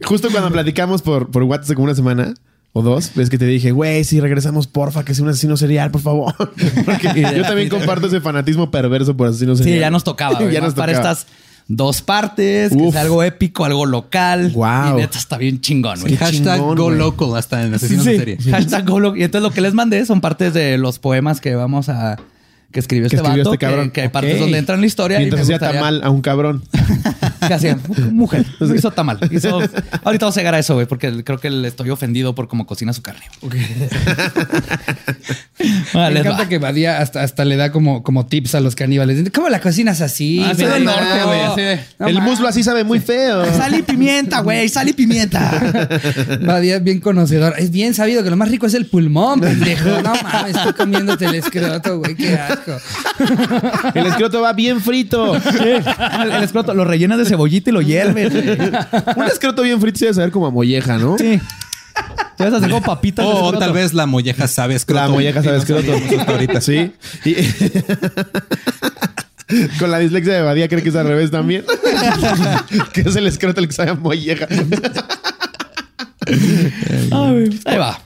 Justo 0.04 0.30
cuando 0.30 0.50
platicamos 0.50 1.02
por, 1.02 1.30
por 1.30 1.42
WhatsApp 1.42 1.76
como 1.76 1.84
una 1.84 1.94
semana 1.94 2.34
o 2.72 2.82
dos, 2.82 3.10
ves 3.16 3.30
que 3.30 3.38
te 3.38 3.46
dije, 3.46 3.72
güey, 3.72 4.04
si 4.04 4.20
regresamos, 4.20 4.66
porfa, 4.68 5.04
que 5.04 5.12
sea 5.14 5.24
un 5.24 5.30
asesino 5.30 5.56
serial, 5.56 5.90
por 5.90 6.00
favor. 6.02 6.34
Porque 6.84 7.26
yo 7.36 7.42
también 7.42 7.68
comparto 7.68 8.06
ese 8.06 8.20
fanatismo 8.20 8.70
perverso 8.70 9.16
por 9.16 9.28
asesino 9.28 9.56
Sí, 9.56 9.64
serial. 9.64 9.80
ya 9.80 9.90
nos 9.90 10.04
tocaba. 10.04 10.38
güey, 10.40 10.52
ya 10.52 10.60
¿no? 10.60 10.66
nos 10.66 10.74
Para 10.74 10.92
tocaba. 10.92 11.12
estas 11.12 11.26
dos 11.66 12.02
partes, 12.02 12.72
que 12.76 12.88
es 12.88 12.96
algo 12.96 13.22
épico, 13.22 13.64
algo 13.64 13.86
local. 13.86 14.50
Guau. 14.52 14.98
Y 14.98 15.02
neta 15.02 15.18
está 15.18 15.36
bien 15.36 15.60
chingón, 15.60 16.00
güey. 16.00 16.16
Hashtag 16.16 16.56
chingón, 16.58 16.76
go 16.76 16.84
güey. 16.86 16.98
local 16.98 17.36
hasta 17.36 17.64
en 17.64 17.74
asesinos 17.74 18.04
Sí, 18.04 18.16
serie. 18.16 18.38
Hashtag 18.50 18.86
go 18.88 18.98
local. 19.00 19.20
Y 19.20 19.24
entonces 19.24 19.48
lo 19.48 19.54
que 19.54 19.60
les 19.60 19.74
mandé 19.74 20.04
son 20.06 20.20
partes 20.20 20.52
de 20.54 20.78
los 20.78 20.98
poemas 20.98 21.40
que 21.40 21.54
vamos 21.54 21.88
a... 21.88 22.18
Que 22.72 22.78
escribió 22.80 23.08
Que 23.08 23.16
este 23.16 23.26
escribió 23.26 23.44
vato, 23.44 23.54
este 23.54 23.66
cabrón. 23.66 23.86
que, 23.88 23.92
que 23.94 24.00
hay 24.02 24.08
partes 24.10 24.38
donde 24.38 24.58
entra 24.58 24.74
en 24.76 24.80
la 24.82 24.86
historia. 24.86 25.16
y 25.18 25.20
Mientras 25.24 25.40
me 25.40 25.54
hacía 25.54 25.56
gustaría- 25.58 25.80
tamal 25.80 26.02
a 26.04 26.10
un 26.10 26.20
cabrón. 26.22 26.62
¿Qué 27.48 27.54
hacía? 27.54 27.78
Mujer. 28.12 28.46
Hizo 28.76 28.90
tamal. 28.92 29.18
Hizo... 29.30 29.58
Ahorita 30.04 30.26
vamos 30.26 30.36
a 30.36 30.40
llegar 30.40 30.54
a 30.54 30.58
eso, 30.60 30.74
güey, 30.74 30.86
porque 30.86 31.24
creo 31.24 31.38
que 31.38 31.50
le 31.50 31.66
estoy 31.66 31.90
ofendido 31.90 32.34
por 32.34 32.46
cómo 32.48 32.66
cocina 32.66 32.92
su 32.92 33.02
carne. 33.02 33.22
Vale, 35.92 36.08
Me 36.08 36.14
les 36.14 36.20
encanta 36.26 36.44
va. 36.44 36.48
que 36.48 36.58
Badía 36.58 36.98
hasta, 37.00 37.22
hasta 37.22 37.44
le 37.44 37.56
da 37.56 37.70
como, 37.72 38.02
como 38.02 38.26
tips 38.26 38.54
a 38.54 38.60
los 38.60 38.74
caníbales. 38.76 39.30
¿Cómo 39.34 39.48
la 39.48 39.60
cocinas 39.60 40.00
así? 40.00 40.42
Ah, 40.44 40.54
del 40.54 40.84
no, 40.84 40.92
norte, 40.92 41.22
güey, 41.24 41.78
no 41.98 42.06
el 42.08 42.22
muslo 42.22 42.48
así 42.48 42.62
sabe 42.62 42.84
muy 42.84 43.00
feo. 43.00 43.44
Sal 43.56 43.74
y 43.74 43.82
pimienta, 43.82 44.40
güey. 44.40 44.68
Sal 44.68 44.88
y 44.88 44.92
pimienta. 44.94 45.98
Badía 46.42 46.76
es 46.76 46.84
bien 46.84 47.00
conocedor. 47.00 47.54
Es 47.58 47.70
bien 47.70 47.92
sabido 47.94 48.22
que 48.24 48.30
lo 48.30 48.36
más 48.36 48.48
rico 48.50 48.66
es 48.66 48.74
el 48.74 48.86
pulmón, 48.86 49.40
pendejo. 49.40 50.00
No 50.02 50.12
mames, 50.22 50.56
estoy 50.56 50.72
comiéndote 50.72 51.26
el 51.26 51.34
escroto, 51.34 51.98
güey. 51.98 52.14
Qué 52.14 52.38
asco. 52.60 53.90
El 53.94 54.06
escroto 54.06 54.40
va 54.40 54.52
bien 54.52 54.80
frito. 54.80 55.34
el, 55.36 56.32
el 56.32 56.42
escroto 56.42 56.74
lo 56.74 56.84
rellenas 56.84 57.18
de 57.18 57.24
cebollita 57.26 57.70
y 57.70 57.72
lo 57.72 57.80
hierves. 57.82 58.32
Un 59.16 59.24
escroto 59.24 59.62
bien 59.62 59.80
frito 59.80 59.98
se 59.98 60.04
debe 60.06 60.14
saber 60.14 60.30
como 60.30 60.46
a 60.46 60.50
molleja, 60.50 60.98
¿no? 60.98 61.16
Sí. 61.18 61.40
Te 62.36 62.44
vas 62.44 62.54
a 62.54 62.56
hacer 62.58 62.70
como 62.70 62.82
papitas. 62.82 63.24
de 63.26 63.30
O 63.30 63.34
escroto. 63.36 63.58
tal 63.58 63.72
vez 63.72 63.92
la 63.94 64.06
molleja 64.06 64.46
sabe 64.48 64.74
escroto. 64.74 65.02
La 65.02 65.08
molleja 65.08 65.42
sabe 65.42 65.56
Y 65.56 65.58
no 65.58 65.62
escroto. 65.62 65.92
sabíamos 65.92 66.20
hasta 66.20 66.32
ahorita. 66.32 66.60
Sí. 66.60 66.92
Y- 67.24 67.34
Con 69.80 69.90
la 69.90 69.98
dislexia 69.98 70.32
de 70.34 70.42
Badía 70.42 70.68
cree 70.68 70.80
que 70.82 70.90
es 70.90 70.94
al 70.96 71.08
revés 71.08 71.30
también. 71.32 71.64
que 72.92 73.00
es 73.00 73.16
el 73.16 73.26
escroto 73.26 73.60
el 73.60 73.66
que 73.66 73.72
sabe 73.74 73.90
a 73.90 73.94
molleja. 73.94 74.46
Ahí 77.66 77.78
va. 77.78 77.98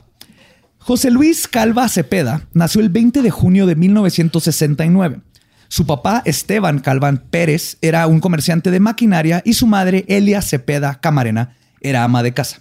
José 0.86 1.10
Luis 1.10 1.48
Calva 1.48 1.88
Cepeda 1.88 2.46
nació 2.52 2.82
el 2.82 2.90
20 2.90 3.22
de 3.22 3.30
junio 3.30 3.64
de 3.64 3.74
1969. 3.74 5.22
Su 5.68 5.86
papá, 5.86 6.20
Esteban 6.26 6.78
Calván 6.80 7.24
Pérez, 7.30 7.78
era 7.80 8.06
un 8.06 8.20
comerciante 8.20 8.70
de 8.70 8.80
maquinaria 8.80 9.40
y 9.46 9.54
su 9.54 9.66
madre, 9.66 10.04
Elia 10.08 10.42
Cepeda 10.42 11.00
Camarena, 11.00 11.56
era 11.80 12.04
ama 12.04 12.22
de 12.22 12.34
casa. 12.34 12.60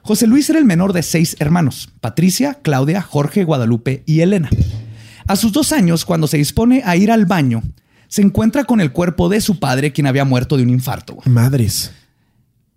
José 0.00 0.26
Luis 0.26 0.48
era 0.48 0.60
el 0.60 0.64
menor 0.64 0.94
de 0.94 1.02
seis 1.02 1.36
hermanos, 1.40 1.90
Patricia, 2.00 2.58
Claudia, 2.62 3.02
Jorge, 3.02 3.44
Guadalupe 3.44 4.02
y 4.06 4.20
Elena. 4.20 4.48
A 5.26 5.36
sus 5.36 5.52
dos 5.52 5.72
años, 5.72 6.06
cuando 6.06 6.28
se 6.28 6.38
dispone 6.38 6.80
a 6.86 6.96
ir 6.96 7.12
al 7.12 7.26
baño, 7.26 7.62
se 8.08 8.22
encuentra 8.22 8.64
con 8.64 8.80
el 8.80 8.92
cuerpo 8.92 9.28
de 9.28 9.42
su 9.42 9.58
padre, 9.58 9.92
quien 9.92 10.06
había 10.06 10.24
muerto 10.24 10.56
de 10.56 10.62
un 10.62 10.70
infarto. 10.70 11.18
Madres. 11.26 11.92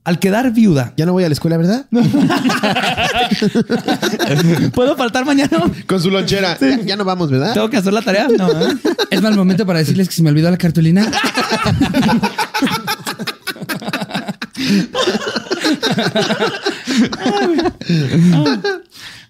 Al 0.06 0.20
quedar 0.20 0.54
viuda, 0.54 0.94
Ya 0.98 1.08
no 1.08 1.14
voy 1.14 1.24
a 1.24 1.30
la 1.30 1.34
escuela, 1.34 1.58
¿verdad? 1.58 1.88
¿puedo 4.76 4.96
faltar 4.96 5.26
mañana? 5.26 5.60
Con 5.88 6.00
su 6.00 6.12
lonchera. 6.12 6.60
Ya, 6.62 6.80
ya 6.82 6.96
no 6.96 7.04
vamos, 7.04 7.32
¿verdad? 7.32 7.56
¿Tengo 7.56 7.72
que 7.72 7.78
hacer 7.78 7.92
la 7.92 8.04
tarea? 8.04 8.28
No, 8.28 8.52
¿eh? 8.52 8.76
Es 9.10 9.24
mal 9.24 9.36
momento 9.36 9.66
para 9.66 9.80
decirles 9.80 10.08
que 10.08 10.14
se 10.14 10.22
me 10.22 10.30
olvidó 10.30 10.52
la 10.52 10.58
cartulina. 10.58 11.12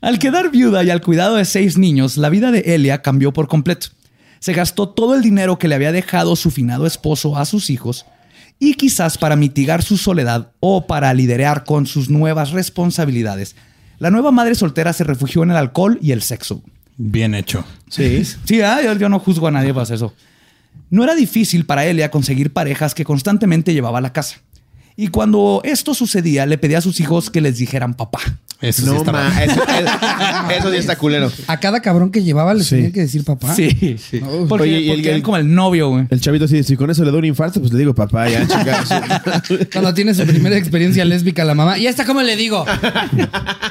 Al 0.02 0.20
quedar 0.20 0.52
viuda 0.52 0.84
y 0.84 0.90
al 0.90 1.02
cuidado 1.02 1.38
de 1.38 1.46
seis 1.46 1.78
niños, 1.78 2.18
la 2.18 2.28
vida 2.28 2.52
de 2.52 2.76
Elia 2.76 3.02
cambió 3.02 3.32
por 3.32 3.48
completo. 3.48 3.88
Se 4.40 4.52
gastó 4.52 4.90
todo 4.90 5.16
el 5.16 5.22
dinero 5.22 5.58
que 5.58 5.70
le 5.70 5.76
había 5.76 5.94
dejado 5.94 6.36
su 6.36 6.52
finado 6.52 6.86
esposo 6.86 7.38
a 7.38 7.46
sus 7.46 7.70
hijos 7.70 8.06
y 8.60 8.76
quizás 8.76 9.18
para 9.18 9.36
mitigar 9.36 9.84
su 9.84 9.98
soledad 9.98 10.52
o 10.60 10.88
para 10.88 11.14
liderar 11.14 11.64
con 11.64 11.86
sus 11.86 12.10
nuevas 12.10 12.52
responsabilidades, 12.52 13.56
la 14.00 14.12
nueva 14.12 14.32
madre 14.32 14.56
soltera 14.56 14.94
se 14.94 15.04
refugió 15.04 15.44
en 15.44 15.52
el 15.52 15.58
alcohol 15.58 15.98
y 16.02 16.12
el 16.12 16.22
sexo. 16.22 16.62
Bien 16.98 17.36
hecho. 17.36 17.66
Sí. 17.90 18.24
Sí, 18.24 18.62
ah, 18.62 18.82
yo, 18.84 18.94
yo 18.94 19.10
no 19.10 19.20
juzgo 19.20 19.48
a 19.48 19.52
nadie 19.52 19.74
por 19.74 19.84
eso. 19.92 20.14
No 20.90 21.04
era 21.04 21.16
difícil 21.16 21.66
para 21.66 21.86
Elia 21.86 22.12
conseguir 22.12 22.54
parejas 22.54 22.94
que 22.94 23.06
constantemente 23.06 23.74
llevaba 23.74 23.98
a 23.98 24.02
la 24.02 24.14
casa. 24.14 24.38
Y 24.96 25.10
cuando 25.10 25.62
esto 25.66 25.94
sucedía, 25.94 26.46
le 26.46 26.58
pedía 26.58 26.78
a 26.78 26.82
sus 26.82 27.00
hijos 27.00 27.30
que 27.30 27.42
les 27.42 27.58
dijeran 27.58 27.96
papá. 27.96 28.20
Eso 28.68 28.82
sí 28.82 28.88
No, 28.90 28.98
está 28.98 29.12
ma, 29.12 29.30
mal. 29.30 29.44
eso, 29.50 29.62
eso- 29.64 30.50
eso 30.58 30.72
sí 30.72 30.78
está 30.78 30.96
culero. 30.98 31.32
A 31.48 31.58
cada 31.60 31.82
cabrón 31.82 32.12
que 32.12 32.24
llevaba 32.24 32.54
le 32.54 32.64
Sí. 32.64 32.76
tenía 32.76 32.92
que 32.92 33.02
decir 33.02 33.24
papá. 33.24 33.54
Sí, 33.56 33.98
sí. 33.98 34.22
Porque, 34.50 34.64
Oye, 34.64 34.80
y 34.80 34.90
el- 34.90 34.96
porque 34.96 35.08
eran 35.10 35.18
el- 35.18 35.24
como 35.24 35.38
el 35.38 35.54
novio, 35.54 35.90
güey. 35.90 36.06
El 36.10 36.20
chavito 36.22 36.46
así, 36.46 36.64
si 36.64 36.76
con 36.76 36.90
eso 36.90 37.04
le 37.04 37.12
doy 37.12 37.20
un 37.20 37.26
infarto, 37.26 37.60
pues 37.60 37.72
le 37.74 37.80
digo 37.80 37.94
papá, 37.94 38.28
ya, 38.30 38.42
chicas. 38.48 38.90
Cuando 39.72 39.94
tiene 39.94 40.14
su 40.14 40.26
primera 40.26 40.58
experiencia 40.58 41.06
lésbica 41.06 41.44
a 41.44 41.46
la 41.46 41.56
mamá. 41.56 41.78
¿Y 41.78 41.88
esta 41.88 42.06
cómo 42.06 42.22
le 42.22 42.36
digo? 42.36 42.66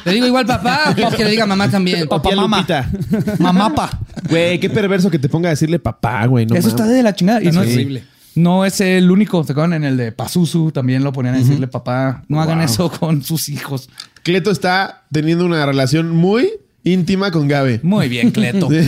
¿Le 0.05 0.13
digo 0.13 0.27
igual 0.27 0.47
papá 0.47 0.95
o 1.05 1.11
que 1.17 1.25
le 1.25 1.31
diga 1.31 1.47
mamá 1.47 1.71
también? 1.71 2.07
Papá, 2.09 2.31
mamá. 2.35 2.59
Lupita. 2.59 2.91
Mamapa. 3.39 3.99
Güey, 4.29 4.61
qué 4.61 4.71
perverso 4.71 5.11
que 5.11 5.19
te 5.19 5.29
ponga 5.29 5.49
a 5.49 5.51
decirle 5.51 5.79
papá, 5.79 6.27
güey. 6.27 6.47
No 6.47 6.55
Eso 6.55 6.69
está 6.69 6.87
de 6.87 7.03
la 7.03 7.15
chingada. 7.15 7.43
Y 7.43 7.47
no, 7.51 7.63
Es 7.63 7.69
es, 7.71 7.75
horrible. 7.75 8.05
no 8.35 8.65
es 8.65 8.81
el 8.81 9.11
único. 9.11 9.43
¿Se 9.45 9.53
acuerdan? 9.53 9.75
En 9.75 9.85
el 9.85 9.97
de 9.97 10.13
Pazuzu 10.13 10.71
también 10.73 11.03
lo 11.05 11.13
ponían 11.13 11.35
a 11.35 11.39
decirle 11.39 11.67
papá. 11.67 12.23
No 12.29 12.41
hagan 12.41 12.59
Wow. 12.59 12.65
eso 12.67 12.91
con 12.91 13.23
sus 13.23 13.49
hijos. 13.49 13.89
Cleto 14.25 14.51
está 14.51 15.05
teniendo 15.13 15.45
una 15.45 15.65
relación 15.65 16.11
muy 16.11 16.51
íntima 16.83 17.31
con 17.31 17.47
Gabe. 17.47 17.79
Muy 17.83 18.09
bien, 18.09 18.31
Cleto. 18.33 18.69
Sí. 18.71 18.79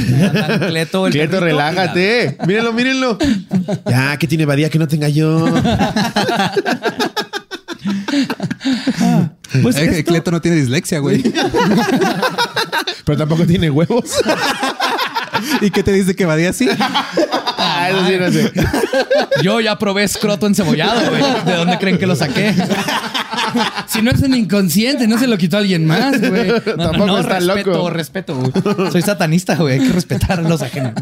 Cleto, 0.68 1.06
el 1.06 1.12
Cleto, 1.12 1.40
relájate. 1.40 2.36
Mírenlo, 2.46 2.72
mírenlo. 2.72 3.18
Ya, 3.88 4.16
que 4.16 4.26
tiene 4.26 4.44
badía 4.46 4.68
que 4.70 4.78
no 4.78 4.88
tenga 4.88 5.08
yo. 5.08 5.44
Pues 9.62 9.76
Eh, 9.76 10.04
Cleto 10.04 10.30
no 10.30 10.40
tiene 10.40 10.56
dislexia, 10.58 10.98
güey. 10.98 11.22
Pero 13.04 13.18
tampoco 13.18 13.46
tiene 13.46 13.70
huevos. 13.70 14.10
¿Y 15.60 15.70
qué 15.70 15.82
te 15.82 15.92
dice 15.92 16.14
que 16.14 16.24
va 16.26 16.36
de 16.36 16.48
así? 16.48 16.68
Ah, 17.58 17.88
eso 17.90 18.06
sí, 18.06 18.14
no 18.18 18.30
sé. 18.30 18.52
yo 19.42 19.60
ya 19.60 19.78
probé 19.78 20.04
escroto 20.04 20.46
encebollado, 20.46 21.08
güey. 21.10 21.22
¿De 21.44 21.54
dónde 21.56 21.78
creen 21.78 21.98
que 21.98 22.06
lo 22.06 22.14
saqué? 22.16 22.54
Si 23.88 24.02
no 24.02 24.10
es 24.10 24.20
un 24.22 24.34
inconsciente, 24.34 25.06
no 25.06 25.18
se 25.18 25.26
lo 25.26 25.38
quitó 25.38 25.56
alguien 25.56 25.86
más, 25.86 26.20
güey. 26.20 26.48
No, 26.48 26.60
Tampoco 26.90 27.06
no, 27.06 27.18
está 27.18 27.38
respeto, 27.40 27.70
loco. 27.70 27.90
respeto. 27.90 28.36
güey. 28.36 28.90
Soy 28.92 29.02
satanista, 29.02 29.56
güey. 29.56 29.78
Hay 29.80 29.86
que 29.86 29.92
respetar 29.92 30.38
a 30.40 30.42
los 30.42 30.60
ajenos. 30.62 30.92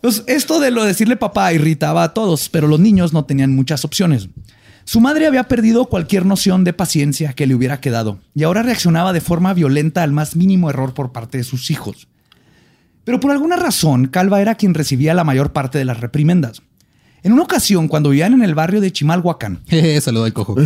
Pues 0.00 0.24
esto 0.26 0.58
de 0.60 0.70
lo 0.70 0.82
de 0.82 0.88
decirle 0.88 1.16
papá 1.16 1.52
irritaba 1.52 2.02
a 2.02 2.12
todos, 2.14 2.48
pero 2.48 2.66
los 2.68 2.80
niños 2.80 3.12
no 3.12 3.24
tenían 3.24 3.54
muchas 3.54 3.84
opciones. 3.84 4.28
Su 4.84 5.00
madre 5.00 5.26
había 5.26 5.44
perdido 5.44 5.84
cualquier 5.86 6.26
noción 6.26 6.64
de 6.64 6.72
paciencia 6.72 7.32
que 7.34 7.46
le 7.46 7.54
hubiera 7.54 7.80
quedado 7.80 8.18
y 8.34 8.42
ahora 8.42 8.62
reaccionaba 8.64 9.12
de 9.12 9.20
forma 9.20 9.54
violenta 9.54 10.02
al 10.02 10.10
más 10.10 10.34
mínimo 10.34 10.70
error 10.70 10.92
por 10.92 11.12
parte 11.12 11.38
de 11.38 11.44
sus 11.44 11.70
hijos. 11.70 12.08
Pero 13.04 13.18
por 13.20 13.30
alguna 13.30 13.56
razón, 13.56 14.06
Calva 14.06 14.40
era 14.40 14.54
quien 14.54 14.74
recibía 14.74 15.14
la 15.14 15.24
mayor 15.24 15.52
parte 15.52 15.78
de 15.78 15.84
las 15.84 16.00
reprimendas. 16.00 16.62
En 17.24 17.32
una 17.32 17.42
ocasión, 17.42 17.86
cuando 17.86 18.10
vivían 18.10 18.32
en 18.32 18.42
el 18.42 18.54
barrio 18.54 18.80
de 18.80 18.90
Chimalhuacán, 18.92 19.60
Eh, 19.68 20.00
Saludo 20.00 20.24
al 20.24 20.32
cojo. 20.32 20.56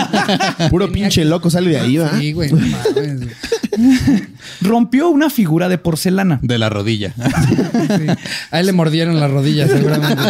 Puro 0.70 0.90
pinche 0.90 1.24
loco 1.24 1.48
sale 1.48 1.70
de 1.70 1.78
ahí, 1.80 1.96
¿va? 1.96 2.18
Sí, 2.18 2.32
güey. 2.32 2.50
no 2.50 2.58
mames, 2.58 3.20
güey. 3.20 3.30
rompió 4.60 5.08
una 5.08 5.30
figura 5.30 5.68
de 5.68 5.78
porcelana. 5.78 6.38
De 6.42 6.58
la 6.58 6.68
rodilla. 6.68 7.14
Sí. 7.16 8.06
Ahí 8.50 8.64
le 8.64 8.72
mordieron 8.72 9.18
las 9.18 9.30
rodillas, 9.30 9.70
seguramente. 9.70 10.22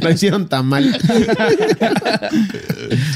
Lo 0.00 0.10
hicieron 0.10 0.48
tan 0.48 0.66
mal. 0.66 0.98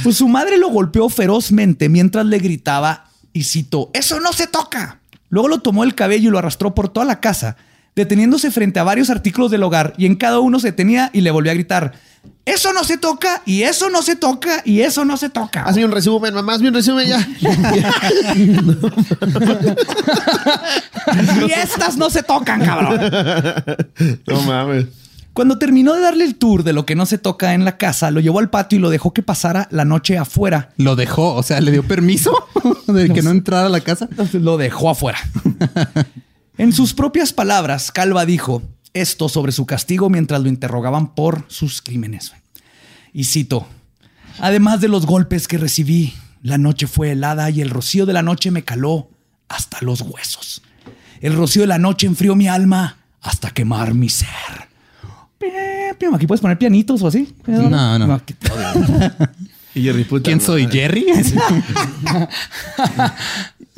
Pues 0.05 0.17
su 0.17 0.29
madre 0.29 0.59
lo 0.59 0.69
golpeó 0.69 1.09
ferozmente 1.09 1.89
mientras 1.89 2.25
le 2.27 2.39
gritaba 2.39 3.07
y 3.33 3.43
citó, 3.45 3.91
¡Eso 3.93 4.21
no 4.21 4.33
se 4.33 4.47
toca! 4.47 5.01
Luego 5.29 5.49
lo 5.49 5.59
tomó 5.59 5.85
el 5.85 5.95
cabello 5.95 6.29
y 6.29 6.33
lo 6.33 6.39
arrastró 6.39 6.75
por 6.75 6.89
toda 6.89 7.07
la 7.07 7.21
casa, 7.21 7.57
deteniéndose 7.95 8.51
frente 8.51 8.79
a 8.79 8.85
varios 8.85 9.11
artículos 9.11 9.51
del 9.51 9.63
hogar 9.63 9.95
y 9.97 10.07
en 10.07 10.17
cada 10.17 10.41
uno 10.41 10.61
se 10.61 10.73
tenía 10.73 11.11
y 11.13 11.23
le 11.23 11.31
volvió 11.31 11.51
a 11.51 11.55
gritar, 11.55 11.93
¡Eso 12.45 12.73
no 12.73 12.85
se 12.85 12.97
toca! 12.97 13.43
Y 13.45 13.63
eso 13.63 13.91
no 13.91 14.03
se 14.03 14.15
toca 14.15 14.63
y 14.65 14.81
eso 14.81 15.05
no 15.05 15.17
se 15.17 15.31
toca. 15.31 15.65
Hazme 15.65 15.85
un 15.85 15.91
resumen, 15.91 16.33
mamá, 16.33 16.55
hazme 16.55 16.69
un 16.69 16.75
resumen 16.75 17.09
ya. 17.09 17.29
y 21.47 21.53
estas 21.53 21.97
no 21.97 22.09
se 22.09 22.23
tocan, 22.23 22.65
cabrón. 22.65 23.01
No 24.27 24.43
mames. 24.43 24.87
Cuando 25.37 25.59
terminó 25.59 25.93
de 25.93 26.01
darle 26.01 26.25
el 26.25 26.37
tour 26.37 26.65
de 26.65 26.73
lo 26.73 26.87
que 26.87 26.95
no 26.95 27.05
se 27.05 27.19
toca 27.19 27.53
en 27.53 27.67
la 27.67 27.77
casa, 27.77 28.11
lo 28.11 28.21
llevó 28.21 28.39
al 28.39 28.49
patio 28.49 28.79
y 28.79 28.81
lo 28.81 28.89
dejó 28.89 29.13
que 29.13 29.23
pasara 29.23 29.69
la 29.71 29.85
noche 29.85 30.17
afuera. 30.17 30.71
Lo 30.79 30.97
dejó, 30.97 31.35
o 31.35 31.43
sea, 31.43 31.61
le 31.61 31.73
dio 31.73 31.87
permiso 31.87 32.33
de 32.87 33.11
que 33.11 33.21
no 33.21 33.33
entrara 33.33 33.67
a 33.67 33.69
la 33.69 33.83
casa. 33.83 34.09
Lo 34.33 34.57
dejó 34.57 34.89
afuera. 34.89 35.19
en 36.57 36.73
sus 36.73 36.95
propias 36.95 37.35
palabras, 37.35 37.93
Calva 37.93 38.25
dijo 38.25 38.63
esto 38.95 39.29
sobre 39.29 39.53
su 39.53 39.67
castigo 39.67 40.09
mientras 40.09 40.41
lo 40.41 40.49
interrogaban 40.49 41.15
por 41.15 41.45
sus 41.49 41.83
crímenes. 41.83 42.33
Y 43.13 43.25
cito, 43.25 43.67
además 44.41 44.81
de 44.81 44.89
los 44.89 45.05
golpes 45.05 45.49
que 45.49 45.59
recibí, 45.59 46.15
la 46.41 46.57
noche 46.57 46.87
fue 46.87 47.11
helada 47.11 47.51
y 47.51 47.61
el 47.61 47.69
rocío 47.69 48.07
de 48.07 48.15
la 48.15 48.23
noche 48.23 48.51
me 48.51 48.65
caló 48.65 49.11
hasta 49.51 49.83
los 49.83 50.01
huesos. 50.01 50.63
El 51.21 51.37
rocío 51.37 51.61
de 51.61 51.69
la 51.69 51.79
noche 51.79 52.07
enfrió 52.07 52.35
mi 52.37 52.49
alma 52.49 52.97
hasta 53.21 53.51
quemar 53.51 53.93
mi 53.93 54.09
ser. 54.09 54.67
Aquí 56.15 56.27
puedes 56.27 56.41
poner 56.41 56.59
pianitos 56.59 57.03
o 57.03 57.09
así. 57.09 57.35
No, 57.47 57.99
no. 57.99 58.15
aquí 58.15 58.35
te 58.35 58.53
odio. 58.53 59.11
Y 59.77 59.83
Jerry, 59.83 60.05
puta 60.05 60.23
¿Quién 60.23 60.41
soy? 60.41 60.67
¿Jerry? 60.69 61.05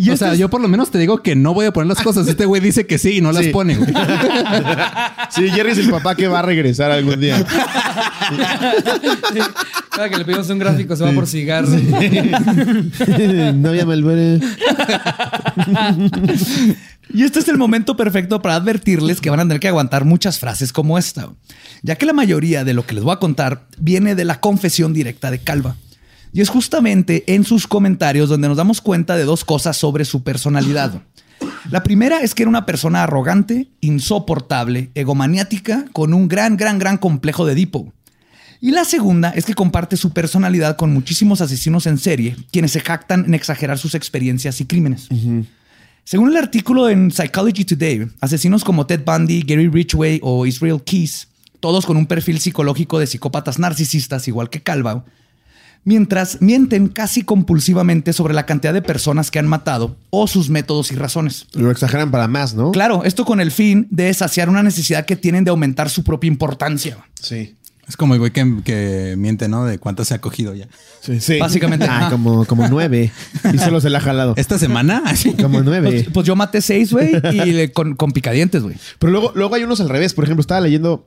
Y 0.00 0.11
o 0.11 0.12
este 0.14 0.25
sea, 0.26 0.33
es- 0.35 0.38
yo 0.38 0.49
por 0.49 0.61
lo 0.61 0.69
menos 0.69 0.90
te 0.93 0.99
digo 0.99 1.23
que 1.25 1.35
no 1.35 1.52
voy 1.55 1.67
a 1.67 1.73
poner 1.73 1.88
las 1.88 2.00
cosas. 2.02 2.28
Este 2.28 2.47
güey 2.47 2.62
dice 2.62 2.87
que 2.87 2.99
sí 2.99 3.17
y 3.17 3.21
no 3.21 3.33
las 3.33 3.45
Sí. 3.47 3.50
pone. 3.50 3.75
güey. 3.76 3.93
Sí, 5.31 5.50
Jerry 5.50 5.73
es 5.73 5.78
el 5.78 5.90
papá 5.90 6.14
que 6.14 6.26
va 6.28 6.38
a 6.38 6.43
regresar 6.43 6.90
algún 6.90 7.21
día. 7.21 7.45
Cada 9.90 10.09
que 10.09 10.17
le 10.19 10.25
pedimos 10.25 10.49
un 10.50 10.59
gráfico 10.59 10.97
se 10.97 11.05
va 11.05 11.12
por 11.12 11.26
cigarro. 11.26 11.69
no 13.55 13.69
había 13.69 13.85
Melbourne. 13.85 14.40
Y 17.12 17.25
este 17.25 17.38
es 17.40 17.49
el 17.49 17.59
momento 17.59 17.97
perfecto 17.97 18.40
para 18.43 18.55
advertirles 18.57 19.21
que 19.21 19.31
van 19.31 19.40
a 19.40 19.45
tener 19.45 19.61
que 19.61 19.69
aguantar 19.69 20.05
muchas 20.05 20.38
frases 20.38 20.73
como 20.73 20.99
esta, 20.99 21.28
ya 21.83 21.97
que 21.97 22.07
la 22.07 22.12
mayoría 22.12 22.64
de 22.64 22.75
lo 22.75 22.87
que 22.87 22.95
les 22.95 23.02
voy 23.05 23.12
a 23.14 23.19
contar 23.19 23.67
viene 23.78 24.14
de 24.14 24.25
la 24.25 24.40
confesión 24.40 24.93
directa 24.93 25.31
de 25.31 25.38
Calva. 25.40 25.76
Y 26.32 26.40
es 26.40 26.49
justamente 26.49 27.25
en 27.35 27.44
sus 27.44 27.66
comentarios 27.66 28.28
donde 28.28 28.49
nos 28.49 28.56
damos 28.56 28.80
cuenta 28.80 29.16
de 29.16 29.25
dos 29.25 29.44
cosas 29.44 29.76
sobre 29.76 30.04
su 30.04 30.23
personalidad. 30.23 31.02
La 31.70 31.82
primera 31.82 32.20
es 32.20 32.35
que 32.35 32.42
era 32.42 32.50
una 32.50 32.66
persona 32.66 33.02
arrogante, 33.02 33.68
insoportable, 33.80 34.90
egomaniática, 34.94 35.85
con 35.92 36.14
un 36.14 36.28
gran, 36.28 36.56
gran, 36.56 36.78
gran 36.78 36.99
complejo 36.99 37.47
de 37.47 37.52
Edipo. 37.52 37.92
Y 38.61 38.73
la 38.73 38.85
segunda 38.85 39.30
es 39.30 39.44
que 39.44 39.54
comparte 39.54 39.97
su 39.97 40.11
personalidad 40.11 40.76
con 40.76 40.92
muchísimos 40.92 41.40
asesinos 41.40 41.87
en 41.87 41.99
serie, 41.99 42.37
quienes 42.50 42.73
se 42.73 42.80
jactan 42.80 43.25
en 43.25 43.35
exagerar 43.35 43.78
sus 43.78 43.94
experiencias 43.94 44.61
y 44.61 44.64
crímenes. 44.64 45.08
Según 46.04 46.30
el 46.30 46.37
artículo 46.37 46.88
en 46.88 47.11
Psychology 47.11 47.64
Today, 47.64 48.08
asesinos 48.20 48.64
como 48.64 48.87
Ted 48.87 49.04
Bundy, 49.04 49.42
Gary 49.42 49.68
Ridgway 49.68 50.20
o 50.23 50.47
Israel 50.47 50.82
Keys, 50.85 51.28
todos 51.61 51.87
con 51.87 51.97
un 51.97 52.06
perfil 52.06 52.40
psicológico 52.40 52.99
de 52.99 53.06
psicópatas 53.06 53.58
narcisistas 53.58 54.26
igual 54.26 54.50
que 54.50 54.62
Calva, 54.62 55.04
mientras 55.88 56.42
mienten 56.42 56.88
casi 56.88 57.23
compulsivamente 57.23 58.12
sobre 58.12 58.35
la 58.35 58.45
cantidad 58.45 58.75
de 58.75 58.83
personas 58.83 59.30
que 59.30 59.38
han 59.38 59.49
matado 59.49 59.97
o 60.11 60.26
sus 60.28 60.50
métodos 60.50 60.92
y 60.92 60.97
razones. 60.97 61.47
Lo 61.54 61.71
exageran 61.71 62.11
para 62.11 62.28
más, 62.28 62.52
¿no? 62.54 62.73
Claro, 62.73 63.04
esto 63.04 63.25
con 63.25 63.40
el 63.40 63.50
fin 63.50 63.87
de 63.90 64.12
saciar 64.12 64.50
una 64.50 64.62
necesidad 64.62 65.07
que 65.07 65.16
tienen 65.16 65.45
de 65.45 65.50
aumentar 65.50 65.88
su 65.88 66.04
propia 66.04 66.28
importancia. 66.28 66.99
Sí. 67.21 67.54
Es 67.88 67.97
como 67.97 68.12
el 68.12 68.21
güey 68.21 68.33
que, 68.33 68.57
que 68.66 69.14
miente, 69.16 69.49
¿no? 69.49 69.64
De 69.64 69.78
cuántas 69.78 70.09
se 70.09 70.14
ha 70.14 70.21
cogido 70.21 70.54
ya. 70.54 70.68
Sí, 71.00 71.21
sí. 71.21 71.38
Básicamente. 71.38 71.87
Ah, 71.88 72.09
como, 72.11 72.45
como 72.45 72.68
nueve. 72.68 73.11
Y 73.54 73.57
solo 73.57 73.80
se 73.80 73.88
la 73.88 73.97
ha 73.97 74.00
jalado. 74.02 74.35
Esta 74.37 74.59
semana, 74.59 75.02
así. 75.07 75.33
Como 75.33 75.62
nueve. 75.62 75.88
Pues, 75.90 76.07
pues 76.12 76.26
yo 76.26 76.37
maté 76.37 76.61
seis, 76.61 76.92
güey, 76.92 77.12
y 77.33 77.50
le- 77.50 77.73
con, 77.73 77.95
con 77.95 78.12
picadientes, 78.12 78.62
güey. 78.62 78.76
Pero 78.99 79.11
luego, 79.11 79.33
luego 79.35 79.54
hay 79.54 79.62
unos 79.64 79.80
al 79.80 79.88
revés. 79.88 80.12
Por 80.12 80.25
ejemplo, 80.25 80.42
estaba 80.42 80.61
leyendo 80.61 81.07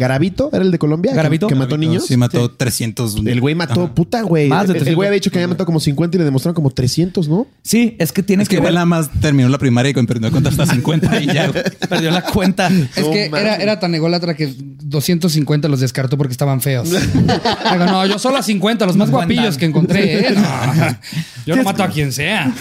Garabito, 0.00 0.48
¿era 0.52 0.64
el 0.64 0.70
de 0.70 0.78
Colombia? 0.78 1.14
Garabito. 1.14 1.46
Que, 1.46 1.54
que 1.54 1.58
mató 1.58 1.76
niños. 1.76 2.06
Sí, 2.06 2.16
mató 2.16 2.50
300. 2.50 3.16
El 3.26 3.40
güey 3.40 3.54
mató, 3.54 3.84
Ajá. 3.84 3.94
puta, 3.94 4.22
güey. 4.22 4.48
Más 4.48 4.66
de 4.66 4.72
El- 4.72 4.76
El 4.76 4.80
300. 4.80 4.96
güey 4.96 5.06
había 5.08 5.14
dicho 5.16 5.30
que 5.30 5.38
había 5.38 5.48
matado 5.48 5.66
como 5.66 5.78
50 5.80 6.16
y 6.16 6.18
le 6.18 6.24
demostraron 6.24 6.54
como 6.54 6.70
300, 6.70 7.28
¿no? 7.28 7.46
Sí, 7.62 7.96
es 7.98 8.12
que 8.12 8.22
tienes 8.22 8.44
Es 8.44 8.48
que 8.48 8.56
que 8.56 8.62
ver. 8.62 8.72
nada 8.72 8.86
más 8.86 9.10
terminó 9.20 9.48
la 9.50 9.58
primaria 9.58 9.90
y 9.90 9.92
perdió 10.06 10.20
la 10.22 10.30
cuenta 10.30 10.48
hasta 10.48 10.66
50 10.66 11.20
y 11.20 11.26
ya. 11.26 11.52
Perdió 11.88 12.10
la 12.10 12.22
cuenta. 12.22 12.68
Es 12.96 13.04
que 13.04 13.26
era, 13.26 13.56
era 13.56 13.78
tan 13.78 13.94
ególatra 13.94 14.34
que 14.34 14.52
250 14.56 15.68
los 15.68 15.80
descartó 15.80 16.16
porque 16.16 16.32
estaban 16.32 16.60
feos. 16.60 16.90
Digo, 16.90 17.84
no, 17.86 18.06
yo 18.06 18.18
solo 18.18 18.38
a 18.38 18.42
50, 18.42 18.86
los 18.86 18.96
más 18.96 19.10
guapillos 19.10 19.58
que 19.58 19.66
encontré. 19.66 20.28
¿eh? 20.28 20.34
No, 20.34 20.96
yo 21.46 21.56
no 21.56 21.62
mato 21.62 21.82
a 21.82 21.88
quien 21.88 22.12
sea. 22.12 22.54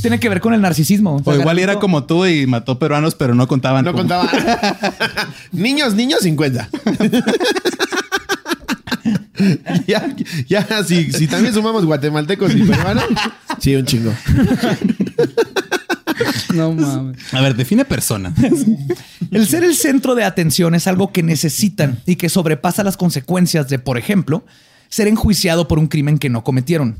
Tiene 0.00 0.18
que 0.18 0.28
ver 0.28 0.40
con 0.40 0.52
el 0.54 0.60
narcisismo. 0.60 1.20
O 1.24 1.34
igual 1.34 1.58
era 1.58 1.76
como 1.78 2.04
tú 2.04 2.26
y 2.26 2.46
mató 2.46 2.78
peruanos, 2.78 3.14
pero 3.14 3.34
no 3.34 3.46
contaban. 3.46 3.84
No 3.84 3.92
como- 3.92 4.02
contaba. 4.02 4.28
niños, 5.52 5.94
niños, 5.94 6.20
50. 6.22 6.68
ya, 9.86 10.14
ya, 10.46 10.84
si, 10.84 11.12
si 11.12 11.26
también 11.26 11.54
sumamos 11.54 11.84
guatemaltecos 11.84 12.54
y 12.54 12.62
peruanos, 12.62 13.04
sí, 13.58 13.74
un 13.74 13.84
chingo. 13.84 14.12
No 16.54 16.72
mames. 16.72 17.16
A 17.32 17.40
ver, 17.40 17.56
define 17.56 17.84
persona. 17.84 18.34
El 19.30 19.46
ser 19.46 19.64
el 19.64 19.74
centro 19.74 20.14
de 20.14 20.24
atención 20.24 20.74
es 20.74 20.86
algo 20.86 21.12
que 21.12 21.22
necesitan 21.22 22.00
y 22.06 22.16
que 22.16 22.28
sobrepasa 22.28 22.84
las 22.84 22.96
consecuencias 22.96 23.68
de, 23.68 23.78
por 23.78 23.98
ejemplo, 23.98 24.44
ser 24.88 25.08
enjuiciado 25.08 25.68
por 25.68 25.78
un 25.78 25.86
crimen 25.86 26.18
que 26.18 26.28
no 26.28 26.44
cometieron. 26.44 26.98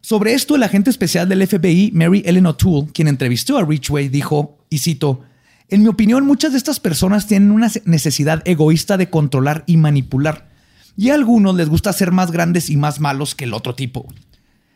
Sobre 0.00 0.34
esto, 0.34 0.54
el 0.54 0.62
agente 0.62 0.90
especial 0.90 1.28
del 1.28 1.46
FBI, 1.46 1.90
Mary 1.92 2.22
Ellen 2.26 2.46
O'Toole, 2.46 2.88
quien 2.92 3.08
entrevistó 3.08 3.58
a 3.58 3.64
Richway, 3.64 4.08
dijo, 4.08 4.58
y 4.70 4.78
cito, 4.78 5.22
en 5.68 5.82
mi 5.82 5.88
opinión, 5.88 6.24
muchas 6.26 6.52
de 6.52 6.58
estas 6.58 6.80
personas 6.80 7.26
tienen 7.26 7.50
una 7.50 7.70
necesidad 7.84 8.42
egoísta 8.44 8.96
de 8.96 9.10
controlar 9.10 9.64
y 9.66 9.76
manipular, 9.76 10.48
y 10.96 11.10
a 11.10 11.14
algunos 11.14 11.54
les 11.56 11.68
gusta 11.68 11.92
ser 11.92 12.12
más 12.12 12.30
grandes 12.30 12.70
y 12.70 12.76
más 12.76 13.00
malos 13.00 13.34
que 13.34 13.44
el 13.44 13.54
otro 13.54 13.74
tipo. 13.74 14.06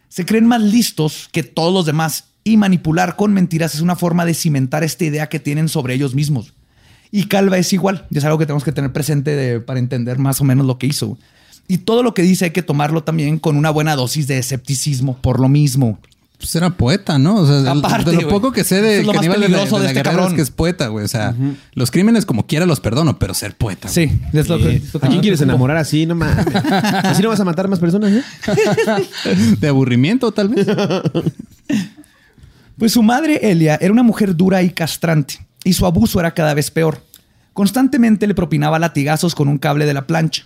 Se 0.08 0.26
creen 0.26 0.46
más 0.46 0.60
listos 0.60 1.28
que 1.32 1.42
todos 1.42 1.72
los 1.72 1.86
demás 1.86 2.24
y 2.42 2.56
manipular 2.56 3.16
con 3.16 3.32
mentiras 3.32 3.74
es 3.74 3.80
una 3.80 3.96
forma 3.96 4.24
de 4.24 4.34
cimentar 4.34 4.82
esta 4.82 5.04
idea 5.04 5.28
que 5.28 5.38
tienen 5.38 5.68
sobre 5.68 5.94
ellos 5.94 6.14
mismos. 6.14 6.54
Y 7.12 7.24
Calva 7.24 7.58
es 7.58 7.72
igual, 7.72 8.06
y 8.10 8.18
es 8.18 8.24
algo 8.24 8.38
que 8.38 8.46
tenemos 8.46 8.64
que 8.64 8.72
tener 8.72 8.92
presente 8.92 9.60
para 9.60 9.78
entender 9.78 10.18
más 10.18 10.40
o 10.40 10.44
menos 10.44 10.66
lo 10.66 10.78
que 10.78 10.86
hizo. 10.86 11.18
Y 11.68 11.78
todo 11.78 12.02
lo 12.02 12.14
que 12.14 12.22
dice 12.22 12.46
hay 12.46 12.50
que 12.50 12.62
tomarlo 12.62 13.04
también 13.04 13.38
con 13.38 13.56
una 13.56 13.70
buena 13.70 13.94
dosis 13.94 14.26
de 14.26 14.38
escepticismo 14.38 15.16
por 15.18 15.38
lo 15.38 15.48
mismo. 15.48 15.98
Pues 16.40 16.56
era 16.56 16.70
poeta, 16.70 17.18
¿no? 17.18 17.36
O 17.36 17.46
sea, 17.46 17.56
de- 17.60 17.68
Aparte, 17.70 18.12
de 18.12 18.22
lo 18.22 18.28
poco 18.28 18.50
que 18.50 18.64
sé 18.64 18.80
de 18.80 19.00
es 19.00 19.06
lo 19.06 19.12
más 19.12 19.20
de, 19.22 19.28
de 19.28 19.38
de 19.38 19.48
la 19.48 19.62
este 19.88 20.02
cabrón. 20.02 20.28
es 20.28 20.34
que 20.34 20.40
es 20.40 20.50
poeta, 20.50 20.88
güey. 20.88 21.04
O 21.04 21.08
sea, 21.08 21.34
los 21.74 21.90
crímenes 21.90 22.24
como 22.24 22.46
quiera 22.46 22.64
los 22.64 22.80
perdono, 22.80 23.18
pero 23.18 23.34
ser 23.34 23.54
poeta. 23.54 23.88
Sí, 23.88 24.10
es 24.32 24.48
lo 24.48 24.56
que... 24.56 24.76
es 24.76 24.94
lo 24.94 25.00
que 25.00 25.06
¿A 25.06 25.08
quién 25.10 25.20
quieres 25.20 25.42
enamorar 25.42 25.76
así? 25.76 26.06
No 26.06 26.14
mames. 26.14 26.46
Así 27.04 27.22
no 27.22 27.28
vas 27.28 27.40
a 27.40 27.44
matar 27.44 27.68
más 27.68 27.78
personas, 27.78 28.10
¿eh? 28.10 28.22
De 29.60 29.68
aburrimiento, 29.68 30.32
tal 30.32 30.48
vez. 30.48 30.66
Pues 32.78 32.92
su 32.92 33.02
madre, 33.02 33.50
Elia, 33.50 33.76
era 33.80 33.92
una 33.92 34.02
mujer 34.02 34.34
dura 34.34 34.62
y 34.62 34.70
castrante, 34.70 35.46
y 35.64 35.74
su 35.74 35.84
abuso 35.84 36.18
era 36.18 36.32
cada 36.32 36.54
vez 36.54 36.70
peor. 36.70 37.02
Constantemente 37.52 38.26
le 38.26 38.34
propinaba 38.34 38.78
latigazos 38.78 39.34
con 39.34 39.48
un 39.48 39.58
cable 39.58 39.84
de 39.84 39.92
la 39.92 40.06
plancha. 40.06 40.44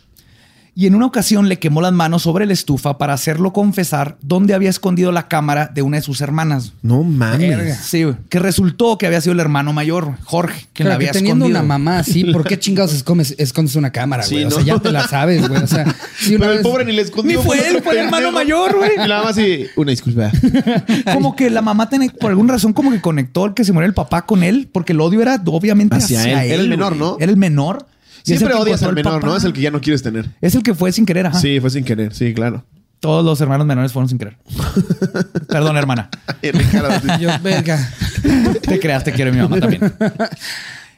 Y 0.77 0.87
en 0.89 0.97
una 0.97 1.07
ocasión 1.07 1.49
le 1.49 1.61
quemó 1.61 1.81
las 1.81 1.93
manos 1.93 2.23
sobre 2.23 2.47
la 2.47 2.53
estufa 2.53 2.99
para 2.99 3.13
hacerlo 3.13 3.53
confesar 3.53 4.17
dónde 4.23 4.55
había 4.55 4.71
escondido 4.71 5.13
la 5.13 5.29
cámara 5.29 5.71
de 5.73 5.83
una 5.83 5.99
de 5.99 6.03
sus 6.03 6.21
hermanas. 6.21 6.73
No 6.83 7.05
mames. 7.05 7.77
Sí, 7.79 8.03
güey, 8.03 8.17
que 8.29 8.41
resultó 8.41 8.99
que 8.99 9.07
había 9.07 9.21
sido 9.21 9.35
el 9.35 9.41
hermano 9.41 9.73
mayor, 9.73 10.15
Jorge, 10.25 10.67
quien 10.73 10.89
la 10.89 10.95
Pero 10.97 10.99
que 10.99 11.05
había 11.11 11.13
teniendo 11.13 11.45
escondido. 11.45 11.61
una 11.61 11.69
mamá 11.79 11.99
así, 12.01 12.25
¿por 12.25 12.45
qué 12.45 12.59
chingados 12.59 12.93
escondes, 12.93 13.37
escondes 13.39 13.77
una 13.77 13.91
cámara, 13.93 14.25
Sí, 14.25 14.35
güey? 14.35 14.47
O 14.47 14.51
sea, 14.51 14.59
¿no? 14.61 14.65
ya 14.67 14.79
te 14.81 14.91
la 14.91 15.07
sabes, 15.07 15.49
güey. 15.49 15.63
O 15.63 15.67
sea, 15.69 15.85
si 16.19 16.35
una 16.35 16.41
Pero 16.47 16.53
el 16.53 16.59
vez- 16.59 16.67
pobre 16.67 16.85
ni 16.85 16.93
le 16.93 17.03
escondió. 17.03 17.39
Ni 17.39 17.45
fue 17.45 17.69
él, 17.69 17.81
fue 17.81 17.93
el 17.93 17.99
hermano 18.07 18.33
mayor, 18.33 18.77
güey. 18.77 18.91
Y 18.97 19.07
la 19.07 19.19
mamá 19.19 19.31
así, 19.31 19.67
una 19.77 19.93
disculpa. 19.93 20.33
Como 21.13 21.37
que 21.37 21.51
la 21.51 21.63
mamá 21.63 21.89
tenía, 21.89 22.11
por 22.19 22.31
alguna 22.31 22.55
razón, 22.55 22.73
como 22.73 22.91
que 22.91 23.01
conectó 23.01 23.47
el 23.47 23.55
que 23.55 23.65
se 23.65 23.73
murió 23.73 23.87
el 23.87 23.95
papá 23.95 24.23
con 24.27 24.43
él, 24.43 24.69
porque 24.73 24.93
el 24.93 25.01
odio 25.01 25.23
era 25.23 25.41
obviamente 25.47 25.95
Hacia 25.97 26.19
hacia, 26.21 26.33
él. 26.45 26.47
él. 26.47 26.53
Era 26.55 26.63
el 26.65 26.69
menor. 26.69 26.97
¿no? 26.97 27.17
Era 27.21 27.31
el 27.31 27.37
menor. 27.39 27.87
Siempre 28.25 28.55
odias 28.55 28.83
al 28.83 28.95
menor, 28.95 29.21
papá. 29.21 29.27
¿no? 29.27 29.37
Es 29.37 29.45
el 29.45 29.53
que 29.53 29.61
ya 29.61 29.71
no 29.71 29.81
quieres 29.81 30.03
tener. 30.03 30.31
Es 30.41 30.55
el 30.55 30.63
que 30.63 30.75
fue 30.75 30.91
sin 30.93 31.05
querer, 31.05 31.27
ajá. 31.27 31.39
Sí, 31.39 31.61
fue 31.61 31.71
sin 31.71 31.85
querer. 31.85 32.15
Sí, 32.15 32.33
claro. 32.33 32.65
Todos 33.01 33.23
los 33.23 33.39
hermanos 33.43 33.67
menores 33.67 33.93
fueron 33.93 34.09
sin 34.09 34.17
querer. 34.17 34.39
Perdón, 35.49 35.77
hermana. 35.77 36.09
Yo, 37.21 37.31
verga. 37.43 37.91
Te 38.63 38.81
creas, 38.81 39.05
te 39.05 39.13
quiero 39.13 39.31
mi 39.31 39.39
mamá 39.41 39.61
también. 39.61 39.83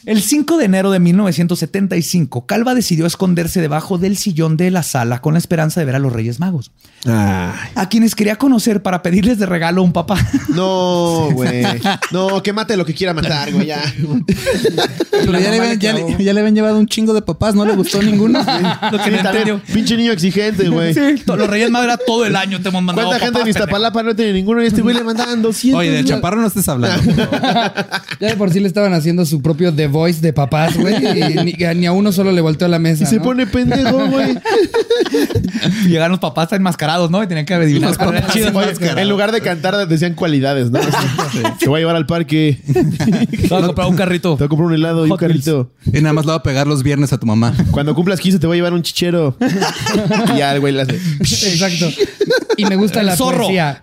El 0.06 0.22
5 0.22 0.56
de 0.56 0.64
enero 0.66 0.92
de 0.92 1.00
1975, 1.00 2.46
Calva 2.46 2.74
decidió 2.76 3.06
esconderse 3.06 3.60
debajo 3.60 3.98
del 3.98 4.16
sillón 4.16 4.56
de 4.56 4.70
la 4.70 4.84
sala 4.84 5.20
con 5.20 5.34
la 5.34 5.38
esperanza 5.38 5.80
de 5.80 5.86
ver 5.86 5.96
a 5.96 5.98
los 5.98 6.12
Reyes 6.12 6.38
Magos, 6.38 6.70
Ay. 7.04 7.70
a 7.74 7.88
quienes 7.88 8.14
quería 8.14 8.36
conocer 8.36 8.82
para 8.82 9.02
pedirles 9.02 9.38
de 9.40 9.46
regalo 9.46 9.82
un 9.82 9.92
papá. 9.92 10.16
No, 10.54 11.28
güey. 11.32 11.64
No, 12.12 12.40
que 12.42 12.52
mate 12.52 12.76
lo 12.76 12.84
que 12.86 12.94
quiera 12.94 13.12
matar, 13.14 13.52
güey. 13.52 13.66
Ya. 13.66 13.82
Pero 15.10 15.32
ya 15.40 15.50
le, 15.50 15.58
habían, 15.58 15.78
ya, 15.80 15.92
le, 15.92 16.24
ya 16.24 16.32
le 16.32 16.40
habían 16.40 16.54
llevado 16.54 16.78
un 16.78 16.86
chingo 16.86 17.12
de 17.12 17.22
papás, 17.22 17.54
no 17.56 17.64
le 17.64 17.74
gustó 17.74 18.00
ninguno. 18.00 18.38
Lo 18.92 18.98
que 19.02 19.16
entendió. 19.16 19.60
Pinche 19.72 19.96
niño 19.96 20.12
exigente, 20.12 20.68
güey. 20.68 20.94
Sí, 20.94 21.22
to- 21.26 21.36
los 21.36 21.48
Reyes 21.50 21.68
Magos 21.70 21.86
era 21.86 21.96
todo 21.96 22.24
el 22.26 22.36
año 22.36 22.60
te 22.62 22.68
hemos 22.68 22.82
mandado 22.82 23.08
¿Cuánta 23.08 23.24
gente 23.24 23.38
en 23.40 23.44
papás, 23.44 23.60
Iztapalapa 23.62 24.02
no 24.04 24.14
tiene 24.14 24.32
ninguno? 24.34 24.62
Y 24.62 24.66
este 24.66 24.82
güey 24.82 24.94
le 24.94 25.02
mandaban 25.02 25.42
200. 25.42 25.80
Oye, 25.80 25.90
del 25.90 26.04
chaparro 26.04 26.40
no 26.40 26.46
estés 26.46 26.68
hablando. 26.68 27.12
Ya 28.20 28.28
de 28.28 28.36
por 28.36 28.50
sí 28.50 28.60
le 28.60 28.68
estaban 28.68 28.94
haciendo 28.94 29.26
su 29.26 29.42
propio 29.42 29.74
The 29.74 29.88
Voice 29.96 30.20
de 30.20 30.32
papás, 30.32 30.76
güey. 30.76 30.94
Y 30.96 31.34
ni, 31.44 31.52
ni 31.74 31.86
a 31.86 31.92
uno 31.92 32.12
solo 32.12 32.32
le 32.32 32.40
volteó 32.40 32.68
la 32.68 32.78
mesa. 32.78 33.04
Y 33.04 33.06
se 33.06 33.16
¿no? 33.16 33.22
pone 33.22 33.46
pendejo, 33.46 34.06
güey. 34.08 34.36
Llegaron 35.86 36.12
los 36.12 36.20
papás 36.20 36.52
enmascarados, 36.52 37.10
¿no? 37.10 37.22
Y 37.22 37.26
tenían 37.26 37.46
que 37.46 37.54
adivinar. 37.54 37.90
Los 37.90 37.98
papás. 37.98 38.24
Oye, 38.36 39.00
en 39.00 39.08
lugar 39.08 39.32
de 39.32 39.40
cantar, 39.40 39.88
decían 39.88 40.14
cualidades, 40.14 40.70
¿no? 40.70 40.80
Te 41.58 41.68
voy 41.68 41.78
a 41.78 41.80
llevar 41.80 41.96
al 41.96 42.06
parque. 42.06 42.60
Te 42.66 43.48
voy 43.48 43.62
a 43.62 43.66
comprar 43.66 43.88
un 43.88 43.96
carrito. 43.96 44.34
Te 44.36 44.44
voy 44.44 44.46
a 44.46 44.48
comprar 44.48 44.66
un 44.68 44.74
helado 44.74 45.06
y 45.06 45.10
un 45.10 45.16
carrito. 45.16 45.72
Y 45.86 46.00
nada 46.00 46.12
más 46.12 46.24
le 46.26 46.30
va 46.32 46.36
a 46.38 46.42
pegar 46.42 46.66
los 46.66 46.82
viernes 46.82 47.12
a 47.12 47.18
tu 47.18 47.26
mamá. 47.26 47.54
Cuando 47.70 47.94
cumplas 47.94 48.20
15 48.20 48.38
te 48.38 48.46
voy 48.46 48.56
a 48.56 48.58
llevar 48.58 48.72
un 48.74 48.82
chichero. 48.82 49.36
Y 50.34 50.38
ya 50.38 50.54
el 50.54 50.60
güey 50.60 50.72
le 50.72 50.82
hace. 50.82 50.96
Exacto. 51.20 51.88
Y 52.56 52.64
me 52.66 52.76
gusta 52.76 53.00
El 53.00 53.06
la 53.06 53.16
zorro. 53.16 53.44
poesía. 53.44 53.82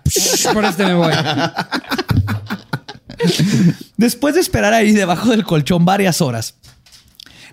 Por 0.52 0.64
este 0.64 0.84
me 0.84 0.94
voy. 0.94 1.12
Después 3.96 4.34
de 4.34 4.40
esperar 4.40 4.72
ahí 4.74 4.92
debajo 4.92 5.30
del 5.30 5.44
colchón 5.44 5.84
varias 5.84 6.20
horas, 6.20 6.56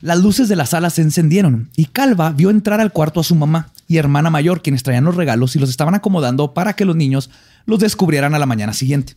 las 0.01 0.19
luces 0.19 0.49
de 0.49 0.55
la 0.55 0.65
sala 0.65 0.89
se 0.89 1.01
encendieron 1.01 1.69
y 1.75 1.85
Calva 1.85 2.31
vio 2.31 2.49
entrar 2.49 2.81
al 2.81 2.91
cuarto 2.91 3.19
a 3.19 3.23
su 3.23 3.35
mamá 3.35 3.69
y 3.87 3.97
hermana 3.97 4.29
mayor, 4.29 4.61
quienes 4.61 4.83
traían 4.83 5.03
los 5.03 5.15
regalos 5.15 5.55
y 5.55 5.59
los 5.59 5.69
estaban 5.69 5.95
acomodando 5.95 6.53
para 6.53 6.73
que 6.73 6.85
los 6.85 6.95
niños 6.95 7.29
los 7.65 7.79
descubrieran 7.79 8.33
a 8.33 8.39
la 8.39 8.45
mañana 8.45 8.73
siguiente. 8.73 9.15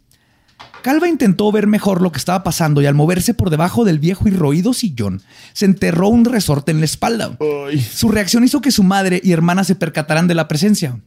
Calva 0.83 1.09
intentó 1.09 1.51
ver 1.51 1.67
mejor 1.67 2.03
lo 2.03 2.13
que 2.13 2.19
estaba 2.19 2.43
pasando 2.43 2.83
y 2.83 2.87
al 2.87 2.95
moverse 2.95 3.33
por 3.33 3.49
debajo 3.49 3.85
del 3.85 3.99
viejo 3.99 4.29
y 4.29 4.33
roído 4.33 4.75
sillón, 4.75 5.23
se 5.55 5.65
enterró 5.65 6.09
un 6.09 6.27
resorte 6.27 6.73
en 6.73 6.81
la 6.81 6.85
espalda. 6.85 7.39
Ay. 7.41 7.81
Su 7.81 8.11
reacción 8.11 8.45
hizo 8.45 8.61
que 8.61 8.71
su 8.71 8.83
madre 8.83 9.21
y 9.25 9.33
hermana 9.33 9.65
se 9.65 9.77
percataran 9.77 10.29
de 10.29 10.35
la 10.35 10.47
presencia. 10.47 11.01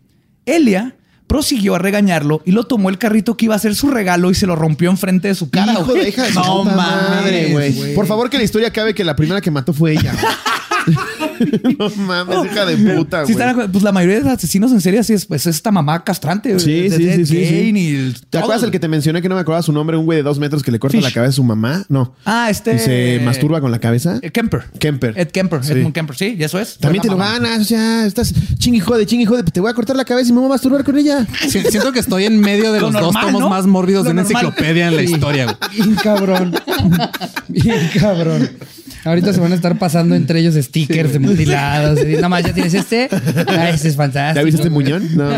Elia 0.48 0.96
prosiguió 1.28 1.76
a 1.76 1.80
regañarlo 1.80 2.42
y 2.46 2.52
lo 2.52 2.64
tomó 2.66 2.90
el 2.90 2.98
carrito 2.98 3.38
que 3.38 3.46
iba 3.46 3.56
a 3.56 3.60
ser 3.60 3.76
su 3.76 3.90
regalo 3.90 4.32
y 4.32 4.36
se 4.36 4.48
lo 4.48 4.56
rompió 4.56 4.90
enfrente 4.90 5.28
de 5.28 5.36
su 5.36 5.50
cara. 5.50 5.74
Hijo 5.74 5.86
güey. 5.86 6.04
de 6.04 6.10
hija 6.10 6.24
de 6.24 6.32
su 6.34 6.40
No 6.40 6.64
madre, 6.64 7.52
güey. 7.52 7.94
Por 7.94 8.08
favor, 8.08 8.30
que 8.30 8.38
la 8.38 8.44
historia 8.44 8.70
acabe 8.70 8.94
que 8.94 9.04
la 9.04 9.16
primera 9.16 9.42
que 9.42 9.52
mató 9.52 9.74
fue 9.74 9.92
ella. 9.94 10.14
no 11.80 11.90
mames, 11.98 12.38
hija 12.52 12.66
de 12.66 12.78
puta, 12.96 13.26
Sí, 13.26 13.34
güey. 13.34 13.48
están- 13.48 13.72
pues 13.72 13.84
la 13.84 13.92
mayoría 13.92 14.18
de 14.18 14.24
los 14.24 14.34
asesinos 14.34 14.72
en 14.72 14.82
serie 14.82 15.00
así 15.00 15.14
es, 15.14 15.26
pues, 15.26 15.46
es 15.46 15.56
esta 15.56 15.72
mamá 15.72 16.04
castrante. 16.04 16.50
güey. 16.54 16.60
Sí, 16.60 16.90
sí, 16.90 16.98
sí, 16.98 17.26
sí, 17.26 17.46
sí. 17.46 17.66
Kane 17.68 17.80
y 17.80 17.96
el- 17.96 18.16
¿Te 18.30 18.38
acuerdas 18.38 18.64
el 18.64 18.72
que 18.72 18.80
te 18.80 18.88
mencioné 18.88 19.22
que 19.22 19.30
no 19.30 19.36
me 19.36 19.42
acordaba 19.42 19.62
su 19.62 19.72
nombre? 19.72 19.98
Un 19.98 20.06
güey 20.06 20.18
de 20.18 20.24
dos 20.24 20.40
metros 20.40 20.64
que 20.64 20.72
le 20.72 20.80
corta 20.80 20.98
Fish. 20.98 21.04
la 21.04 21.12
cabeza 21.12 21.30
a 21.30 21.34
su 21.34 21.44
mamá. 21.44 21.86
No. 21.90 22.16
Ah, 22.26 22.48
este. 22.50 22.76
Y 22.76 22.80
se 22.80 23.22
masturba 23.24 23.62
con 23.62 23.72
la 23.72 23.80
cabeza. 23.80 24.20
Eh, 24.22 24.32
Kemper. 24.32 24.64
Kemper. 24.80 25.14
Ed 25.18 25.30
Kemper. 25.30 25.64
Sí. 25.64 25.74
Edmund 25.74 25.94
Kemper. 25.94 26.16
Sí, 26.16 26.36
y 26.40 26.44
eso 26.44 26.60
es. 26.60 26.78
También 26.78 27.02
te 27.02 27.10
lo 27.10 27.18
ganas, 27.18 27.60
o 27.62 27.64
sea, 27.66 28.06
estás 28.06 28.34
chingue 28.58 28.80
jode, 28.80 29.06
jode, 29.26 29.44
te 29.44 29.60
voy 29.60 29.70
a 29.70 29.74
cortar 29.74 29.96
la 29.96 30.06
cabeza 30.06 30.30
y 30.30 30.34
me 30.34 30.40
voy 30.40 30.48
a 30.48 30.50
masturbar 30.54 30.84
con 30.84 30.98
ella. 30.98 31.26
Si- 31.48 31.62
Siento 31.62 31.92
que 31.92 32.00
estoy 32.00 32.26
en 32.26 32.40
medio 32.40 32.72
de 32.72 32.80
Lo 32.80 32.92
los 32.92 33.02
dos 33.02 33.14
tomos 33.20 33.42
¿no? 33.42 33.50
más 33.50 33.66
mórbidos 33.68 34.04
Lo 34.06 34.10
de 34.10 34.14
una 34.14 34.24
normal. 34.24 34.46
enciclopedia 34.46 34.88
en 34.88 34.96
la 34.96 35.02
historia, 35.04 35.46
güey. 35.46 35.56
Bien 35.76 35.96
cabrón. 35.96 36.56
Bien 37.48 37.90
cabrón. 38.00 38.50
Ahorita 39.04 39.34
se 39.34 39.40
van 39.40 39.52
a 39.52 39.56
estar 39.56 39.78
pasando 39.78 40.16
entre 40.16 40.40
ellos 40.40 40.56
stickers 40.56 41.14
de 41.14 41.20
mutilados. 41.20 42.00
Y 42.04 42.16
Nada 42.16 42.30
más, 42.30 42.44
¿ya 42.44 42.54
tienes 42.54 42.74
este? 42.74 43.10
Ah, 43.48 43.70
este 43.70 43.88
es 43.90 43.96
fantástico. 43.96 44.42
¿Ya 44.42 44.44
viste 44.44 44.62
este 44.62 44.70
muñón? 44.70 45.08
No, 45.16 45.30
no. 45.30 45.38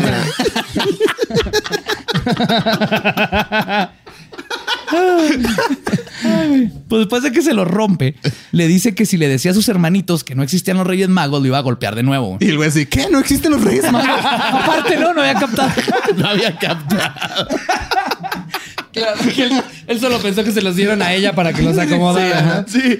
Pues 6.88 7.00
después 7.00 7.22
de 7.22 7.32
que 7.32 7.42
se 7.42 7.54
lo 7.54 7.64
rompe, 7.64 8.16
le 8.52 8.66
dice 8.66 8.94
que 8.94 9.06
si 9.06 9.16
le 9.16 9.28
decía 9.28 9.52
a 9.52 9.54
sus 9.54 9.68
hermanitos 9.68 10.24
que 10.24 10.34
no 10.34 10.42
existían 10.42 10.76
los 10.76 10.86
Reyes 10.86 11.08
Magos, 11.08 11.40
lo 11.40 11.46
iba 11.46 11.58
a 11.58 11.62
golpear 11.62 11.94
de 11.94 12.02
nuevo. 12.02 12.36
Y 12.40 12.48
el 12.48 12.56
güey 12.56 12.68
así, 12.68 12.86
¿qué? 12.86 13.08
¿No 13.10 13.20
existen 13.20 13.52
los 13.52 13.62
reyes 13.62 13.90
magos? 13.92 14.08
Aparte, 14.24 14.96
no, 14.98 15.14
no 15.14 15.20
había 15.20 15.34
captado. 15.34 15.70
no 16.16 16.28
había 16.28 16.58
captado. 16.58 17.46
Claro, 18.92 19.20
que 19.34 19.42
él, 19.44 19.62
él 19.86 20.00
solo 20.00 20.18
pensó 20.20 20.44
que 20.44 20.52
se 20.52 20.62
los 20.62 20.76
dieron 20.76 21.02
a 21.02 21.12
ella 21.14 21.34
para 21.34 21.52
que 21.52 21.62
los 21.62 21.78
acomodara. 21.78 22.64
Sí. 22.68 22.98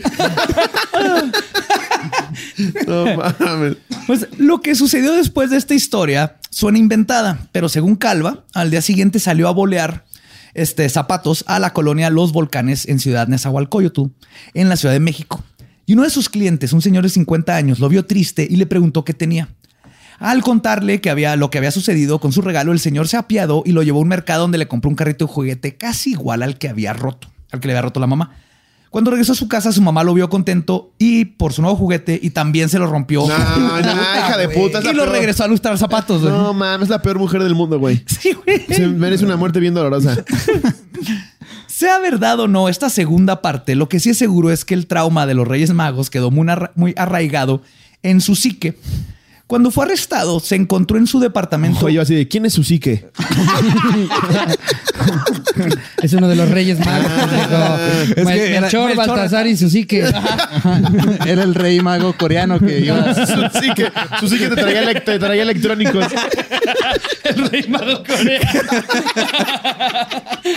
no 2.86 3.16
mames. 3.16 3.76
Pues 4.06 4.26
lo 4.38 4.60
que 4.60 4.74
sucedió 4.74 5.12
después 5.12 5.50
de 5.50 5.56
esta 5.56 5.74
historia 5.74 6.36
suena 6.50 6.78
inventada, 6.78 7.48
pero 7.52 7.68
según 7.68 7.96
Calva, 7.96 8.44
al 8.54 8.70
día 8.70 8.82
siguiente 8.82 9.18
salió 9.18 9.48
a 9.48 9.52
bolear 9.52 10.04
este, 10.54 10.88
zapatos 10.88 11.44
a 11.46 11.58
la 11.58 11.72
colonia 11.72 12.10
Los 12.10 12.32
Volcanes 12.32 12.88
en 12.88 12.98
Ciudad 12.98 13.28
Nezahualcóyotl, 13.28 14.06
en 14.54 14.68
la 14.68 14.76
Ciudad 14.76 14.94
de 14.94 15.00
México. 15.00 15.42
Y 15.86 15.94
uno 15.94 16.02
de 16.04 16.10
sus 16.10 16.28
clientes, 16.28 16.72
un 16.72 16.82
señor 16.82 17.02
de 17.02 17.10
50 17.10 17.54
años, 17.54 17.80
lo 17.80 17.88
vio 17.88 18.06
triste 18.06 18.46
y 18.48 18.56
le 18.56 18.66
preguntó 18.66 19.04
qué 19.04 19.14
tenía. 19.14 19.48
Al 20.20 20.42
contarle 20.42 21.00
que 21.00 21.08
había 21.08 21.34
lo 21.34 21.50
que 21.50 21.56
había 21.58 21.70
sucedido 21.70 22.20
con 22.20 22.30
su 22.30 22.42
regalo, 22.42 22.72
el 22.72 22.78
señor 22.78 23.08
se 23.08 23.16
apiadó 23.16 23.62
y 23.64 23.72
lo 23.72 23.82
llevó 23.82 23.98
a 23.98 24.02
un 24.02 24.08
mercado 24.08 24.42
donde 24.42 24.58
le 24.58 24.68
compró 24.68 24.90
un 24.90 24.94
carrito 24.94 25.26
de 25.26 25.32
juguete 25.32 25.76
casi 25.76 26.10
igual 26.10 26.42
al 26.42 26.58
que 26.58 26.68
había 26.68 26.92
roto, 26.92 27.28
al 27.50 27.58
que 27.60 27.68
le 27.68 27.72
había 27.72 27.82
roto 27.82 28.00
la 28.00 28.06
mamá. 28.06 28.30
Cuando 28.90 29.12
regresó 29.12 29.32
a 29.32 29.36
su 29.36 29.48
casa, 29.48 29.72
su 29.72 29.80
mamá 29.80 30.04
lo 30.04 30.12
vio 30.12 30.28
contento 30.28 30.92
y 30.98 31.24
por 31.24 31.52
su 31.52 31.62
nuevo 31.62 31.76
juguete 31.76 32.18
y 32.20 32.30
también 32.30 32.68
se 32.68 32.78
lo 32.78 32.86
rompió. 32.86 33.26
No, 33.26 33.38
no, 33.38 33.78
hija 33.80 34.36
de 34.36 34.48
puta. 34.48 34.80
y 34.80 34.92
lo 34.92 35.04
peor. 35.04 35.08
regresó 35.10 35.44
a 35.44 35.48
lustrar 35.48 35.78
zapatos. 35.78 36.20
güey. 36.20 36.32
No 36.32 36.52
mames, 36.52 36.86
es 36.86 36.90
la 36.90 37.00
peor 37.00 37.18
mujer 37.18 37.42
del 37.42 37.54
mundo, 37.54 37.78
güey. 37.78 38.04
Sí, 38.20 38.32
güey. 38.32 38.66
Se 38.68 38.86
merece 38.88 39.24
una 39.24 39.36
muerte 39.36 39.58
bien 39.58 39.72
dolorosa. 39.74 40.22
Sea 41.66 41.98
verdad 42.00 42.40
o 42.40 42.48
no 42.48 42.68
esta 42.68 42.90
segunda 42.90 43.40
parte, 43.40 43.74
lo 43.74 43.88
que 43.88 44.00
sí 44.00 44.10
es 44.10 44.18
seguro 44.18 44.50
es 44.50 44.66
que 44.66 44.74
el 44.74 44.86
trauma 44.86 45.24
de 45.24 45.32
los 45.32 45.48
Reyes 45.48 45.72
Magos 45.72 46.10
quedó 46.10 46.30
muy 46.30 46.92
arraigado 46.96 47.62
en 48.02 48.20
su 48.20 48.34
psique. 48.34 48.76
Cuando 49.50 49.72
fue 49.72 49.84
arrestado, 49.84 50.38
se 50.38 50.54
encontró 50.54 50.96
en 50.96 51.08
su 51.08 51.18
departamento. 51.18 51.78
Ojo, 51.78 51.88
yo 51.88 52.02
así 52.02 52.14
de, 52.14 52.28
¿quién 52.28 52.46
es 52.46 52.52
su 52.52 52.62
psique? 52.62 53.08
Es 56.02 56.12
uno 56.12 56.28
de 56.28 56.36
los 56.36 56.48
reyes 56.48 56.78
magos. 56.78 57.06
pendejo. 57.10 57.78
Es 58.16 58.24
Mel- 58.24 58.38
que 58.38 58.50
era- 58.52 58.60
Melchor, 58.62 58.88
Melchor. 58.88 59.06
Baltasar 59.08 59.46
y 59.46 59.56
Susique. 59.56 60.00
Era 61.26 61.42
el 61.42 61.54
rey 61.54 61.80
mago 61.80 62.14
coreano 62.16 62.58
que 62.58 62.80
iba. 62.80 63.14
su 63.26 63.58
psique, 63.58 63.90
su 64.20 64.28
psique 64.28 64.48
te 64.48 64.56
traía, 64.56 64.82
elec- 64.84 65.04
te 65.04 65.18
traía 65.18 65.42
electrónicos. 65.42 66.06
El 67.24 67.50
rey 67.50 67.64
mago 67.68 68.02
coreano. 68.04 68.46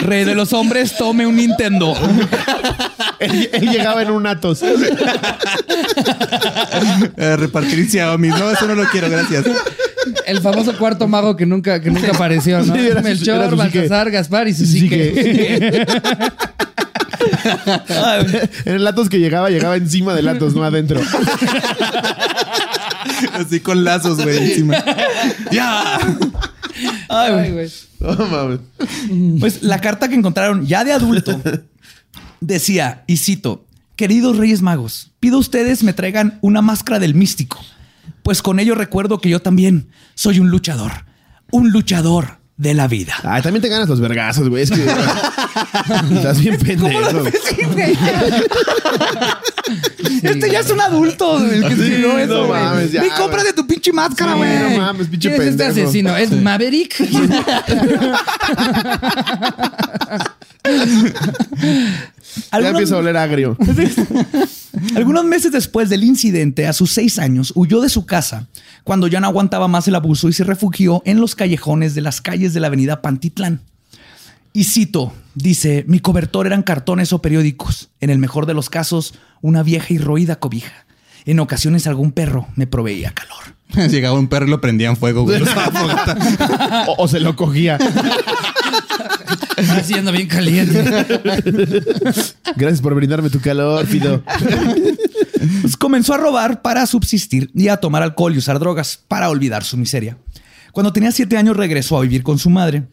Rey 0.01 0.23
de 0.25 0.35
los 0.35 0.53
hombres, 0.53 0.95
tome 0.97 1.25
un 1.25 1.35
Nintendo. 1.35 1.93
él, 3.19 3.49
él 3.53 3.69
llegaba 3.69 4.01
en 4.03 4.11
un 4.11 4.27
Atos. 4.27 4.61
Eh, 7.17 7.35
repartir 7.37 7.89
Xiaomi. 7.89 8.29
No, 8.29 8.51
eso 8.51 8.65
no 8.67 8.75
lo 8.75 8.82
quiero, 8.91 9.09
gracias. 9.09 9.45
El 10.25 10.41
famoso 10.41 10.77
cuarto 10.77 11.07
mago 11.07 11.35
que 11.35 11.45
nunca, 11.45 11.79
que 11.81 11.89
nunca 11.89 12.11
apareció, 12.11 12.59
¿no? 12.63 12.73
Sí, 12.75 12.81
era 12.87 13.01
su- 13.01 13.07
Melchor, 13.07 13.35
era 13.35 13.49
Susique. 13.49 13.79
Baltasar, 13.79 14.11
Gaspar 14.11 14.47
y 14.47 14.53
Susique. 14.53 15.85
En 18.65 18.75
el 18.75 18.87
Atos 18.87 19.09
que 19.09 19.19
llegaba, 19.19 19.49
llegaba 19.49 19.75
encima 19.77 20.13
del 20.13 20.27
Atos, 20.27 20.53
no 20.55 20.63
adentro. 20.63 21.01
Así 23.33 23.59
con 23.59 23.83
lazos, 23.83 24.21
güey, 24.21 24.37
encima. 24.37 24.83
¡Ya! 25.51 25.99
Ay, 27.09 27.51
güey. 27.51 27.69
No 27.99 28.15
mames. 28.27 28.59
Pues 29.39 29.63
la 29.63 29.79
carta 29.79 30.07
que 30.09 30.15
encontraron 30.15 30.65
ya 30.65 30.83
de 30.83 30.91
adulto 30.93 31.39
decía, 32.41 33.03
y 33.07 33.17
cito, 33.17 33.65
queridos 33.95 34.37
Reyes 34.37 34.61
Magos, 34.61 35.11
pido 35.19 35.37
a 35.37 35.39
ustedes 35.39 35.83
me 35.83 35.93
traigan 35.93 36.39
una 36.41 36.61
máscara 36.61 36.99
del 36.99 37.15
místico, 37.15 37.59
pues 38.23 38.41
con 38.41 38.59
ello 38.59 38.73
recuerdo 38.75 39.19
que 39.19 39.29
yo 39.29 39.41
también 39.41 39.89
soy 40.15 40.39
un 40.39 40.49
luchador, 40.49 41.05
un 41.51 41.69
luchador 41.71 42.39
de 42.57 42.73
la 42.73 42.87
vida. 42.87 43.15
Ay, 43.23 43.41
también 43.41 43.61
te 43.61 43.67
ganas 43.69 43.89
los 43.89 43.99
vergazos, 43.99 44.47
güey. 44.47 44.63
Es 44.63 44.71
que 44.71 44.83
estás 46.15 46.39
bien 46.39 46.57
pendejo. 46.57 47.23
este 50.23 50.49
ya 50.51 50.59
es 50.59 50.69
un 50.69 50.79
adulto 50.79 51.43
el 51.43 51.67
que 51.67 51.75
Sí, 51.75 51.95
no 51.99 52.17
eso, 52.19 52.47
mames, 52.47 52.91
ya, 52.91 53.01
Ve, 53.01 53.09
cómprate 53.17 53.53
tu 53.53 53.65
pinche 53.65 53.91
máscara, 53.91 54.33
Sí, 54.33 54.37
güey. 54.37 54.59
no 54.69 54.77
mames, 54.77 55.07
pinche 55.07 55.29
¿Quién 55.29 55.41
es 55.41 55.47
este 55.49 55.63
pendejo. 55.65 55.87
asesino? 55.87 56.15
¿Es 56.15 56.31
Maverick? 56.31 56.95
Ya 62.35 62.41
Algunos- 62.51 62.71
empieza 62.73 62.95
a 62.95 62.99
oler 62.99 63.17
agrio. 63.17 63.57
Algunos 64.95 65.23
meses 65.25 65.51
después 65.51 65.89
del 65.89 66.03
incidente, 66.03 66.67
a 66.67 66.73
sus 66.73 66.91
seis 66.91 67.19
años, 67.19 67.53
huyó 67.55 67.79
de 67.81 67.89
su 67.89 68.05
casa 68.05 68.47
cuando 68.83 69.07
ya 69.07 69.19
no 69.19 69.27
aguantaba 69.27 69.67
más 69.67 69.87
el 69.87 69.95
abuso 69.95 70.27
y 70.29 70.33
se 70.33 70.43
refugió 70.43 71.01
en 71.05 71.19
los 71.21 71.35
callejones 71.35 71.95
de 71.95 72.01
las 72.01 72.21
calles 72.21 72.53
de 72.53 72.59
la 72.59 72.67
avenida 72.67 73.01
Pantitlán. 73.01 73.61
Y 74.51 74.65
cito, 74.65 75.13
dice, 75.35 75.83
mi 75.87 75.99
cobertor 75.99 76.45
eran 76.47 76.63
cartones 76.63 77.13
o 77.13 77.21
periódicos, 77.21 77.89
en 78.01 78.09
el 78.09 78.19
mejor 78.19 78.45
de 78.45 78.53
los 78.53 78.69
casos, 78.69 79.13
una 79.41 79.63
vieja 79.63 79.93
y 79.93 79.97
roída 79.97 80.35
cobija. 80.37 80.85
En 81.25 81.39
ocasiones 81.39 81.87
algún 81.87 82.11
perro 82.11 82.47
me 82.55 82.67
proveía 82.67 83.13
calor. 83.13 83.55
Llegaba 83.89 84.19
un 84.19 84.27
perro 84.27 84.45
y 84.47 84.49
lo 84.49 84.59
prendían 84.61 84.97
fuego, 84.97 85.23
güey. 85.23 85.41
O, 86.87 87.03
o 87.03 87.07
se 87.07 87.19
lo 87.19 87.35
cogía. 87.35 87.77
Haciendo 89.77 90.11
bien 90.11 90.27
caliente. 90.27 90.83
Gracias 92.55 92.81
por 92.81 92.95
brindarme 92.95 93.29
tu 93.29 93.39
calor, 93.39 93.85
Fido. 93.85 94.23
Pues 95.61 95.77
comenzó 95.77 96.13
a 96.13 96.17
robar 96.17 96.61
para 96.61 96.85
subsistir 96.85 97.51
y 97.53 97.67
a 97.67 97.77
tomar 97.77 98.03
alcohol 98.03 98.33
y 98.33 98.37
usar 98.37 98.59
drogas 98.59 98.99
para 99.07 99.29
olvidar 99.29 99.63
su 99.63 99.77
miseria. 99.77 100.17
Cuando 100.71 100.93
tenía 100.93 101.11
siete 101.11 101.37
años 101.37 101.55
regresó 101.55 101.97
a 101.97 102.01
vivir 102.01 102.23
con 102.23 102.39
su 102.39 102.49
madre, 102.49 102.83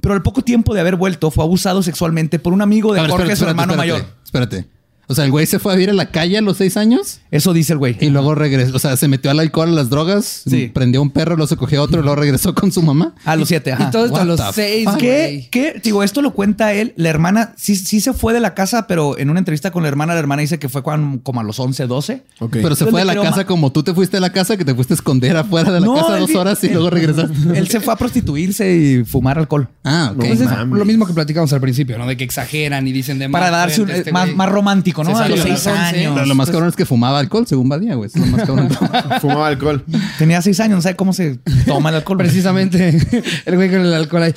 pero 0.00 0.14
al 0.14 0.22
poco 0.22 0.42
tiempo 0.42 0.74
de 0.74 0.80
haber 0.80 0.96
vuelto 0.96 1.30
fue 1.30 1.44
abusado 1.44 1.82
sexualmente 1.82 2.38
por 2.38 2.52
un 2.52 2.62
amigo 2.62 2.92
de 2.92 3.00
ver, 3.00 3.10
Jorge, 3.10 3.32
espérate, 3.32 3.44
su 3.44 3.48
hermano 3.48 3.72
espérate, 3.72 3.92
mayor. 3.92 4.16
Espérate. 4.24 4.79
O 5.10 5.14
sea, 5.14 5.24
el 5.24 5.32
güey 5.32 5.44
se 5.46 5.58
fue 5.58 5.72
a 5.72 5.74
vivir 5.76 5.90
a 5.90 5.92
la 5.92 6.06
calle 6.10 6.38
a 6.38 6.40
los 6.40 6.56
seis 6.58 6.76
años 6.76 7.18
Eso 7.32 7.52
dice 7.52 7.72
el 7.72 7.78
güey. 7.80 7.96
y 8.00 8.10
luego 8.10 8.34
regresó. 8.36 8.76
O 8.76 8.78
sea, 8.78 8.96
se 8.96 9.08
metió 9.08 9.30
al 9.30 9.40
alcohol, 9.40 9.68
a 9.70 9.72
las 9.72 9.90
drogas, 9.90 10.42
Sí. 10.48 10.70
prendió 10.72 11.02
un 11.02 11.10
perro, 11.10 11.34
luego 11.36 11.48
se 11.48 11.56
cogió 11.56 11.82
otro 11.82 12.00
y 12.00 12.04
luego 12.04 12.14
regresó 12.16 12.54
con 12.54 12.70
su 12.70 12.80
mamá. 12.82 13.14
A 13.24 13.34
los 13.34 13.48
siete, 13.48 13.72
ajá. 13.72 13.88
Y 13.88 13.90
todo 13.90 14.06
esto 14.06 14.18
a 14.20 14.24
los 14.24 14.40
seis, 14.54 14.84
fuck? 14.84 14.98
¿Qué? 14.98 15.48
¿Qué? 15.50 15.80
Digo, 15.82 16.02
esto 16.04 16.22
lo 16.22 16.32
cuenta 16.32 16.72
él. 16.72 16.92
La 16.96 17.08
hermana 17.08 17.54
sí, 17.56 17.74
sí 17.74 18.00
se 18.00 18.12
fue 18.12 18.32
de 18.32 18.40
la 18.40 18.54
casa, 18.54 18.86
pero 18.86 19.18
en 19.18 19.30
una 19.30 19.40
entrevista 19.40 19.72
con 19.72 19.82
la 19.82 19.88
hermana, 19.88 20.12
la 20.14 20.20
hermana 20.20 20.42
dice 20.42 20.58
que 20.60 20.68
fue 20.68 20.82
cuando, 20.82 21.20
como 21.22 21.40
a 21.40 21.42
los 21.42 21.58
11, 21.58 21.86
12. 21.88 22.22
Ok. 22.38 22.58
Pero 22.62 22.74
se 22.76 22.86
fue 22.86 23.02
a 23.02 23.04
la 23.04 23.14
casa 23.20 23.44
como 23.46 23.72
tú 23.72 23.82
te 23.82 23.92
fuiste 23.94 24.18
a 24.18 24.20
la 24.20 24.30
casa, 24.30 24.56
que 24.56 24.64
te 24.64 24.74
fuiste 24.74 24.94
a 24.94 24.96
esconder 24.96 25.36
afuera 25.36 25.72
de 25.72 25.80
la 25.80 25.86
No, 25.86 25.94
casa 25.96 26.18
dos 26.18 26.34
horas 26.36 26.62
y 26.62 26.68
luego 26.68 26.88
regresaste. 26.90 27.34
Él 27.58 27.68
se 27.68 27.80
fue 27.80 27.92
a 27.92 27.96
prostituirse 27.96 28.76
y 28.76 29.04
fumar 29.04 29.38
alcohol. 29.38 29.68
Ah, 29.82 30.12
ok. 30.14 30.24
Entonces, 30.24 30.48
lo 30.68 30.84
mismo 30.84 31.06
que 31.06 31.14
platicamos 31.14 31.52
al 31.52 31.60
principio, 31.60 31.98
¿no? 31.98 32.06
De 32.06 32.16
que 32.16 32.24
exageran 32.24 32.86
y 32.86 32.92
dicen 32.92 33.18
de 33.18 33.28
más. 33.28 33.40
Para 33.40 33.50
darse 33.50 33.82
un, 33.82 33.90
este 33.90 34.12
más 34.12 34.48
romántico, 34.48 34.99
¿no? 35.04 35.16
Se 35.16 35.22
A 35.24 35.28
los 35.28 35.40
seis 35.40 35.64
las 35.64 35.66
11. 35.66 35.78
años. 35.80 36.12
Pero 36.14 36.26
lo 36.26 36.34
más 36.34 36.50
cabrón 36.50 36.68
es 36.68 36.76
que 36.76 36.86
fumaba 36.86 37.18
alcohol, 37.18 37.46
según 37.46 37.68
Badía, 37.68 37.94
güey. 37.94 38.08
Es 38.08 38.16
lo 38.16 38.26
más 38.26 38.46
cabrón. 38.46 38.68
Fumaba 39.20 39.48
alcohol. 39.48 39.84
Tenía 40.18 40.40
seis 40.42 40.60
años, 40.60 40.76
no 40.76 40.82
sabe 40.82 40.96
cómo 40.96 41.12
se 41.12 41.38
toma 41.66 41.90
el 41.90 41.96
alcohol. 41.96 42.18
Precisamente 42.18 42.88
el 43.46 43.56
güey 43.56 43.70
con 43.70 43.80
el 43.80 43.92
alcohol 43.94 44.22
ahí. 44.24 44.34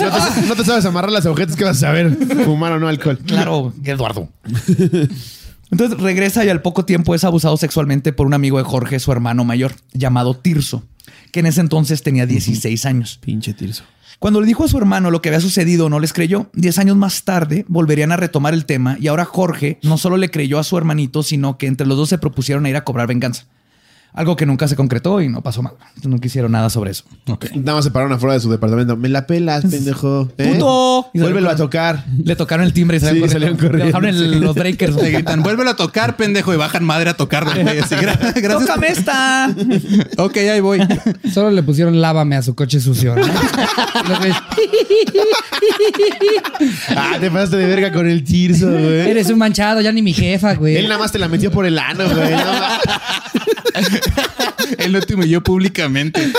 No 0.00 0.10
te, 0.10 0.46
no 0.46 0.54
te 0.56 0.64
sabes 0.64 0.84
amarrar 0.84 1.12
las 1.12 1.26
agujetas 1.26 1.56
que 1.56 1.64
vas 1.64 1.76
a 1.78 1.80
saber 1.80 2.16
fumar 2.44 2.72
o 2.72 2.80
no 2.80 2.88
alcohol. 2.88 3.18
Claro, 3.24 3.72
Eduardo. 3.84 4.28
Entonces 5.70 5.98
regresa 6.00 6.44
y 6.44 6.48
al 6.48 6.62
poco 6.62 6.84
tiempo 6.84 7.14
es 7.14 7.24
abusado 7.24 7.56
sexualmente 7.56 8.12
por 8.12 8.26
un 8.26 8.34
amigo 8.34 8.58
de 8.58 8.64
Jorge, 8.64 8.98
su 8.98 9.12
hermano 9.12 9.44
mayor, 9.44 9.74
llamado 9.92 10.34
Tirso, 10.34 10.82
que 11.30 11.40
en 11.40 11.46
ese 11.46 11.60
entonces 11.60 12.02
tenía 12.02 12.26
16 12.26 12.86
años. 12.86 13.18
Pinche 13.22 13.52
tirso. 13.52 13.84
Cuando 14.18 14.40
le 14.40 14.48
dijo 14.48 14.64
a 14.64 14.68
su 14.68 14.76
hermano 14.76 15.12
lo 15.12 15.22
que 15.22 15.28
había 15.28 15.40
sucedido, 15.40 15.88
no 15.88 16.00
les 16.00 16.12
creyó. 16.12 16.50
Diez 16.52 16.78
años 16.80 16.96
más 16.96 17.22
tarde 17.22 17.64
volverían 17.68 18.10
a 18.10 18.16
retomar 18.16 18.52
el 18.52 18.64
tema 18.64 18.96
y 18.98 19.06
ahora 19.06 19.24
Jorge 19.24 19.78
no 19.82 19.96
solo 19.96 20.16
le 20.16 20.28
creyó 20.28 20.58
a 20.58 20.64
su 20.64 20.76
hermanito, 20.76 21.22
sino 21.22 21.56
que 21.56 21.68
entre 21.68 21.86
los 21.86 21.96
dos 21.96 22.08
se 22.08 22.18
propusieron 22.18 22.66
a 22.66 22.68
ir 22.68 22.76
a 22.76 22.82
cobrar 22.82 23.06
venganza. 23.06 23.46
Algo 24.14 24.34
que 24.36 24.46
nunca 24.46 24.66
se 24.66 24.74
concretó 24.74 25.20
y 25.20 25.28
no 25.28 25.42
pasó 25.42 25.62
mal. 25.62 25.74
No 26.02 26.18
quisieron 26.18 26.50
nada 26.50 26.70
sobre 26.70 26.90
eso. 26.90 27.04
Ok. 27.28 27.46
Nada 27.54 27.74
más 27.76 27.84
se 27.84 27.90
pararon 27.92 28.12
afuera 28.14 28.34
de 28.34 28.40
su 28.40 28.50
departamento. 28.50 28.96
Me 28.96 29.08
la 29.08 29.26
pelas, 29.26 29.64
pendejo. 29.64 30.28
¿Eh? 30.38 30.52
¡Puto! 30.54 31.10
Y 31.14 31.20
Vuélvelo 31.20 31.48
a 31.50 31.56
tocar. 31.56 32.04
Le 32.24 32.34
tocaron 32.34 32.64
el 32.66 32.72
timbre 32.72 32.96
y 32.96 33.00
salieron 33.00 33.28
Sí, 33.30 33.36
corriendo. 33.36 33.58
salieron 33.58 33.92
corriendo, 33.92 34.00
Le 34.00 34.08
el- 34.08 34.34
sí. 34.34 34.40
los 34.44 34.54
breakers. 34.56 34.96
Te 34.96 35.10
gritan, 35.10 35.42
vuélvelo 35.42 35.70
a 35.70 35.76
tocar, 35.76 36.16
pendejo, 36.16 36.52
y 36.52 36.56
bajan 36.56 36.84
madre 36.84 37.10
a 37.10 37.14
tocarlo. 37.14 37.52
Así, 37.52 37.94
gracias. 38.00 38.34
¡Tócame 38.34 38.88
esta! 38.88 39.54
Ok, 40.18 40.36
ahí 40.38 40.60
voy. 40.60 40.80
Solo 41.32 41.50
le 41.50 41.62
pusieron 41.62 42.00
lávame 42.00 42.34
a 42.36 42.42
su 42.42 42.54
coche 42.56 42.80
sucio, 42.80 43.14
Ah, 46.96 47.16
te 47.20 47.30
pasaste 47.30 47.56
de 47.56 47.66
verga 47.66 47.92
con 47.92 48.08
el 48.08 48.24
tirso, 48.24 48.68
güey. 48.70 49.10
Eres 49.10 49.30
un 49.30 49.38
manchado, 49.38 49.80
ya 49.80 49.92
ni 49.92 50.02
mi 50.02 50.12
jefa, 50.12 50.54
güey. 50.54 50.76
Él 50.76 50.88
nada 50.88 50.98
más 50.98 51.12
te 51.12 51.18
la 51.18 51.28
metió 51.28 51.50
por 51.50 51.66
el 51.66 51.78
ano, 51.78 52.04
güey. 52.08 52.30
No, 52.32 52.38
Él 54.78 54.92
lo 54.92 55.00
te 55.00 55.14
humilló 55.14 55.42
públicamente. 55.42 56.32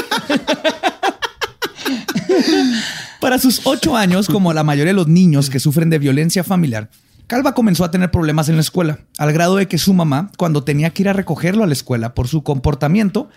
Para 3.20 3.38
sus 3.38 3.62
ocho 3.66 3.98
años, 3.98 4.28
como 4.28 4.54
la 4.54 4.64
mayoría 4.64 4.92
de 4.92 4.96
los 4.96 5.08
niños 5.08 5.50
que 5.50 5.60
sufren 5.60 5.90
de 5.90 6.00
violencia 6.00 6.44
familiar, 6.44 6.90
Calva 7.28 7.54
comenzó 7.54 7.84
a 7.84 7.92
tener 7.92 8.10
problemas 8.10 8.50
en 8.50 8.56
la 8.56 8.62
escuela, 8.62 9.00
al 9.18 9.34
grado 9.34 9.58
de 9.58 9.68
que 9.68 9.78
su 9.78 9.94
mamá, 9.94 10.32
cuando 10.38 10.64
tenía 10.64 10.90
que 10.92 11.04
ir 11.04 11.10
a 11.10 11.14
recogerlo 11.14 11.64
a 11.64 11.68
la 11.68 11.74
escuela 11.74 12.16
por 12.16 12.28
su 12.28 12.44
comportamiento, 12.44 13.30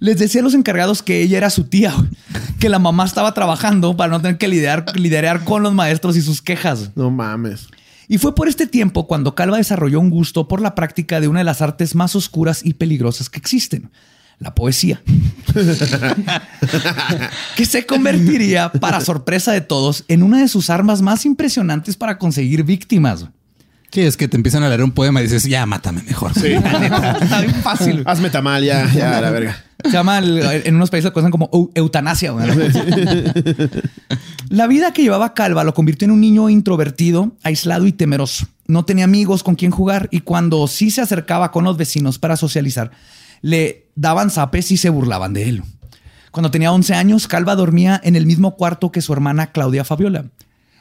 les 0.00 0.18
decía 0.18 0.40
a 0.40 0.44
los 0.44 0.54
encargados 0.54 1.02
que 1.02 1.20
ella 1.20 1.36
era 1.36 1.50
su 1.50 1.64
tía, 1.64 1.94
que 2.60 2.68
la 2.68 2.78
mamá 2.78 3.04
estaba 3.04 3.34
trabajando 3.34 3.96
para 3.96 4.10
no 4.10 4.22
tener 4.22 4.38
que 4.38 4.48
lidiar, 4.48 4.86
lidiar 4.98 5.44
con 5.44 5.62
los 5.62 5.74
maestros 5.74 6.16
y 6.16 6.22
sus 6.22 6.40
quejas. 6.40 6.92
no 6.94 7.10
mames. 7.10 7.68
Y 8.08 8.18
fue 8.18 8.34
por 8.34 8.48
este 8.48 8.66
tiempo 8.66 9.06
cuando 9.06 9.34
Calva 9.34 9.56
desarrolló 9.56 10.00
un 10.00 10.10
gusto 10.10 10.48
por 10.48 10.60
la 10.60 10.74
práctica 10.74 11.20
de 11.20 11.28
una 11.28 11.40
de 11.40 11.44
las 11.44 11.62
artes 11.62 11.94
más 11.94 12.16
oscuras 12.16 12.64
y 12.64 12.74
peligrosas 12.74 13.30
que 13.30 13.38
existen, 13.38 13.90
la 14.38 14.54
poesía. 14.54 15.02
que 17.56 17.66
se 17.66 17.86
convertiría, 17.86 18.72
para 18.72 19.00
sorpresa 19.00 19.52
de 19.52 19.60
todos, 19.60 20.04
en 20.08 20.22
una 20.22 20.40
de 20.40 20.48
sus 20.48 20.70
armas 20.70 21.02
más 21.02 21.24
impresionantes 21.24 21.96
para 21.96 22.18
conseguir 22.18 22.64
víctimas. 22.64 23.26
Sí, 23.94 24.00
es 24.00 24.16
que 24.16 24.26
te 24.26 24.36
empiezan 24.36 24.64
a 24.64 24.68
leer 24.68 24.82
un 24.82 24.90
poema 24.90 25.20
y 25.20 25.22
dices, 25.24 25.44
ya, 25.44 25.64
mátame 25.66 26.02
mejor. 26.02 26.34
Sí. 26.34 26.48
Está 26.52 27.40
bien 27.40 27.54
fácil. 27.62 28.02
Hazme 28.06 28.28
tamal, 28.28 28.64
ya, 28.64 28.92
ya, 28.92 29.18
a 29.18 29.20
la 29.20 29.30
verga. 29.30 29.56
Se 29.84 29.92
llama, 29.92 30.18
el- 30.18 30.40
en 30.64 30.74
unos 30.74 30.90
países 30.90 31.04
lo 31.04 31.12
conocen 31.12 31.30
como 31.30 31.48
eu- 31.52 31.70
eutanasia. 31.76 32.32
La 34.48 34.66
vida 34.66 34.92
que 34.92 35.02
llevaba 35.02 35.34
Calva 35.34 35.64
lo 35.64 35.74
convirtió 35.74 36.06
en 36.06 36.12
un 36.12 36.20
niño 36.20 36.48
introvertido, 36.48 37.32
aislado 37.42 37.86
y 37.86 37.92
temeroso. 37.92 38.46
No 38.66 38.84
tenía 38.84 39.04
amigos 39.04 39.42
con 39.42 39.54
quien 39.56 39.70
jugar 39.70 40.08
y 40.10 40.20
cuando 40.20 40.66
sí 40.68 40.90
se 40.90 41.00
acercaba 41.00 41.50
con 41.52 41.64
los 41.64 41.76
vecinos 41.76 42.18
para 42.18 42.36
socializar, 42.36 42.90
le 43.42 43.86
daban 43.94 44.30
zapes 44.30 44.70
y 44.72 44.76
se 44.76 44.88
burlaban 44.90 45.32
de 45.34 45.48
él. 45.48 45.62
Cuando 46.30 46.50
tenía 46.50 46.72
11 46.72 46.94
años, 46.94 47.28
Calva 47.28 47.54
dormía 47.54 48.00
en 48.02 48.16
el 48.16 48.26
mismo 48.26 48.56
cuarto 48.56 48.90
que 48.90 49.00
su 49.02 49.12
hermana 49.12 49.52
Claudia 49.52 49.84
Fabiola. 49.84 50.24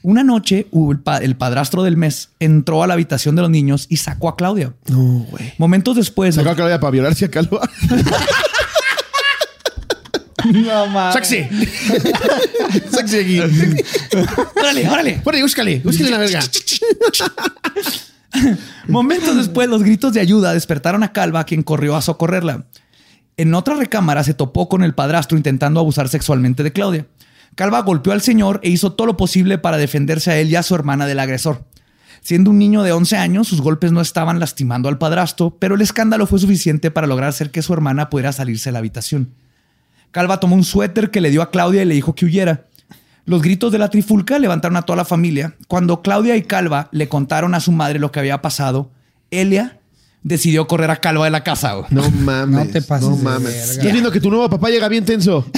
Una 0.04 0.24
noche, 0.24 0.68
el, 0.72 1.00
el, 1.22 1.36
padrastro 1.38 1.82
del 1.82 1.98
mes 1.98 2.30
entró 2.40 2.84
a 2.84 2.88
la 2.88 2.94
habitación 2.94 3.36
de 3.36 3.42
los 3.42 3.50
niños 3.50 3.88
y 3.90 3.98
sacó 3.98 4.30
a 4.30 4.36
Claudia. 4.36 4.74
No, 4.90 5.26
güey. 5.32 5.54
Momentos 5.58 5.96
después. 5.96 6.36
Sacó 6.36 6.50
a 6.50 6.56
Claudia 6.56 6.80
para 6.80 6.92
violarse 6.92 7.26
a 7.26 7.32
Calva. 7.32 7.62
No 10.46 10.88
mames. 10.88 11.14
¡Sexy! 11.14 11.48
¡Sexy 12.92 13.18
aquí! 13.18 13.40
¡Órale, 14.58 14.90
órale! 14.90 15.22
¡Órale, 15.24 15.42
búscale! 15.42 15.80
¡Búscale 15.80 16.10
la 16.10 16.18
verga! 16.18 16.42
Momentos 18.88 19.38
después, 19.38 19.70
los 19.70 19.84
gritos 19.84 20.14
de 20.14 20.20
ayuda 20.20 20.54
despertaron 20.54 21.04
a 21.04 21.14
Calva, 21.14 21.46
quien 21.46 21.64
corrió 21.64 21.96
a 21.96 22.02
socorrerla. 22.02 22.66
En 23.38 23.54
otra 23.54 23.76
recámara 23.76 24.24
se 24.24 24.34
topó 24.34 24.70
con 24.70 24.84
el 24.84 24.94
padrastro 24.94 25.38
intentando 25.38 25.80
abusar 25.80 26.10
sexualmente 26.10 26.62
de 26.64 26.72
Claudia. 26.72 27.08
Calva 27.56 27.82
golpeó 27.82 28.14
al 28.14 28.22
señor 28.22 28.60
e 28.64 28.70
hizo 28.70 28.94
todo 28.94 29.08
lo 29.08 29.18
posible 29.18 29.58
para 29.58 29.78
defenderse 29.78 30.32
a 30.32 30.38
él 30.40 30.50
y 30.50 30.56
a 30.56 30.64
su 30.64 30.74
hermana 30.76 31.06
del 31.06 31.20
agresor. 31.20 31.66
Siendo 32.22 32.52
un 32.52 32.58
niño 32.58 32.84
de 32.84 32.94
11 32.94 33.18
años, 33.18 33.48
sus 33.48 33.62
golpes 33.62 33.92
no 33.92 34.02
estaban 34.02 34.40
lastimando 34.40 34.88
al 34.88 34.98
padrastro, 34.98 35.58
pero 35.60 35.76
el 35.76 35.82
escándalo 35.82 36.26
fue 36.26 36.40
suficiente 36.40 36.90
para 36.90 37.06
lograr 37.06 37.30
hacer 37.30 37.52
que 37.52 37.62
su 37.62 37.74
hermana 37.74 38.10
pudiera 38.10 38.32
salirse 38.32 38.70
de 38.70 38.74
la 38.74 38.80
habitación. 38.80 39.34
Calva 40.12 40.40
tomó 40.40 40.56
un 40.56 40.64
suéter 40.64 41.12
que 41.12 41.22
le 41.22 41.32
dio 41.32 41.42
a 41.42 41.52
Claudia 41.52 41.82
y 41.82 41.86
le 41.86 41.96
dijo 41.96 42.16
que 42.16 42.26
huyera. 42.26 42.68
Los 43.26 43.42
gritos 43.42 43.72
de 43.72 43.80
la 43.80 43.90
trifulca 43.90 44.40
levantaron 44.40 44.78
a 44.78 44.84
toda 44.84 44.98
la 44.98 45.06
familia. 45.06 45.56
Cuando 45.68 46.02
Claudia 46.02 46.36
y 46.36 46.44
Calva 46.44 46.88
le 46.92 47.10
contaron 47.10 47.56
a 47.56 47.60
su 47.60 47.72
madre 47.72 48.00
lo 48.00 48.12
que 48.12 48.20
había 48.20 48.42
pasado, 48.42 48.92
Elia 49.32 49.80
decidió 50.24 50.68
correr 50.68 50.90
a 50.90 50.98
Calva 50.98 51.26
de 51.26 51.32
la 51.32 51.44
casa. 51.44 51.76
No 51.90 52.10
mames. 52.10 52.66
No 52.66 52.72
te 52.72 52.82
pases 52.82 53.10
No 53.10 53.18
de 53.18 53.24
mames. 53.24 53.44
verga. 53.54 53.72
Estás 53.74 53.92
viendo 53.92 54.12
que 54.12 54.20
tu 54.20 54.30
nuevo 54.30 54.50
papá 54.50 54.70
llega 54.70 54.88
bien 54.88 55.06
tenso. 55.06 55.46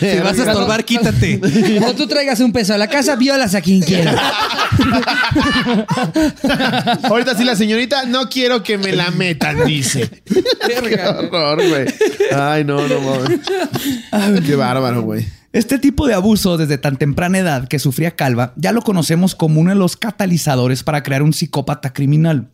Si 0.00 0.18
vas 0.20 0.38
a 0.38 0.42
estorbar, 0.50 0.84
quítate. 0.84 1.40
Cuando 1.78 1.94
tú 1.94 2.06
traigas 2.06 2.40
un 2.40 2.52
peso 2.52 2.74
a 2.74 2.78
la 2.78 2.88
casa, 2.88 3.16
violas 3.16 3.54
a 3.54 3.60
quien 3.60 3.80
quieras. 3.80 4.16
Ahorita 7.04 7.36
sí 7.36 7.44
la 7.44 7.56
señorita, 7.56 8.04
no 8.06 8.28
quiero 8.28 8.62
que 8.62 8.78
me 8.78 8.92
la 8.92 9.10
metan, 9.10 9.64
dice. 9.66 10.08
Qué 10.24 11.00
horror, 11.02 11.60
güey. 11.68 11.86
Ay, 12.34 12.64
no, 12.64 12.86
no 12.86 13.00
mames. 13.00 13.40
Qué 14.46 14.54
bárbaro, 14.56 15.02
güey. 15.02 15.26
Este 15.52 15.78
tipo 15.78 16.06
de 16.06 16.12
abuso 16.12 16.58
desde 16.58 16.76
tan 16.76 16.98
temprana 16.98 17.38
edad 17.38 17.68
que 17.68 17.78
sufría 17.78 18.16
Calva 18.16 18.52
ya 18.56 18.70
lo 18.72 18.82
conocemos 18.82 19.34
como 19.34 19.62
uno 19.62 19.70
de 19.70 19.76
los 19.76 19.96
catalizadores 19.96 20.82
para 20.82 21.02
crear 21.02 21.22
un 21.22 21.32
psicópata 21.32 21.94
criminal. 21.94 22.48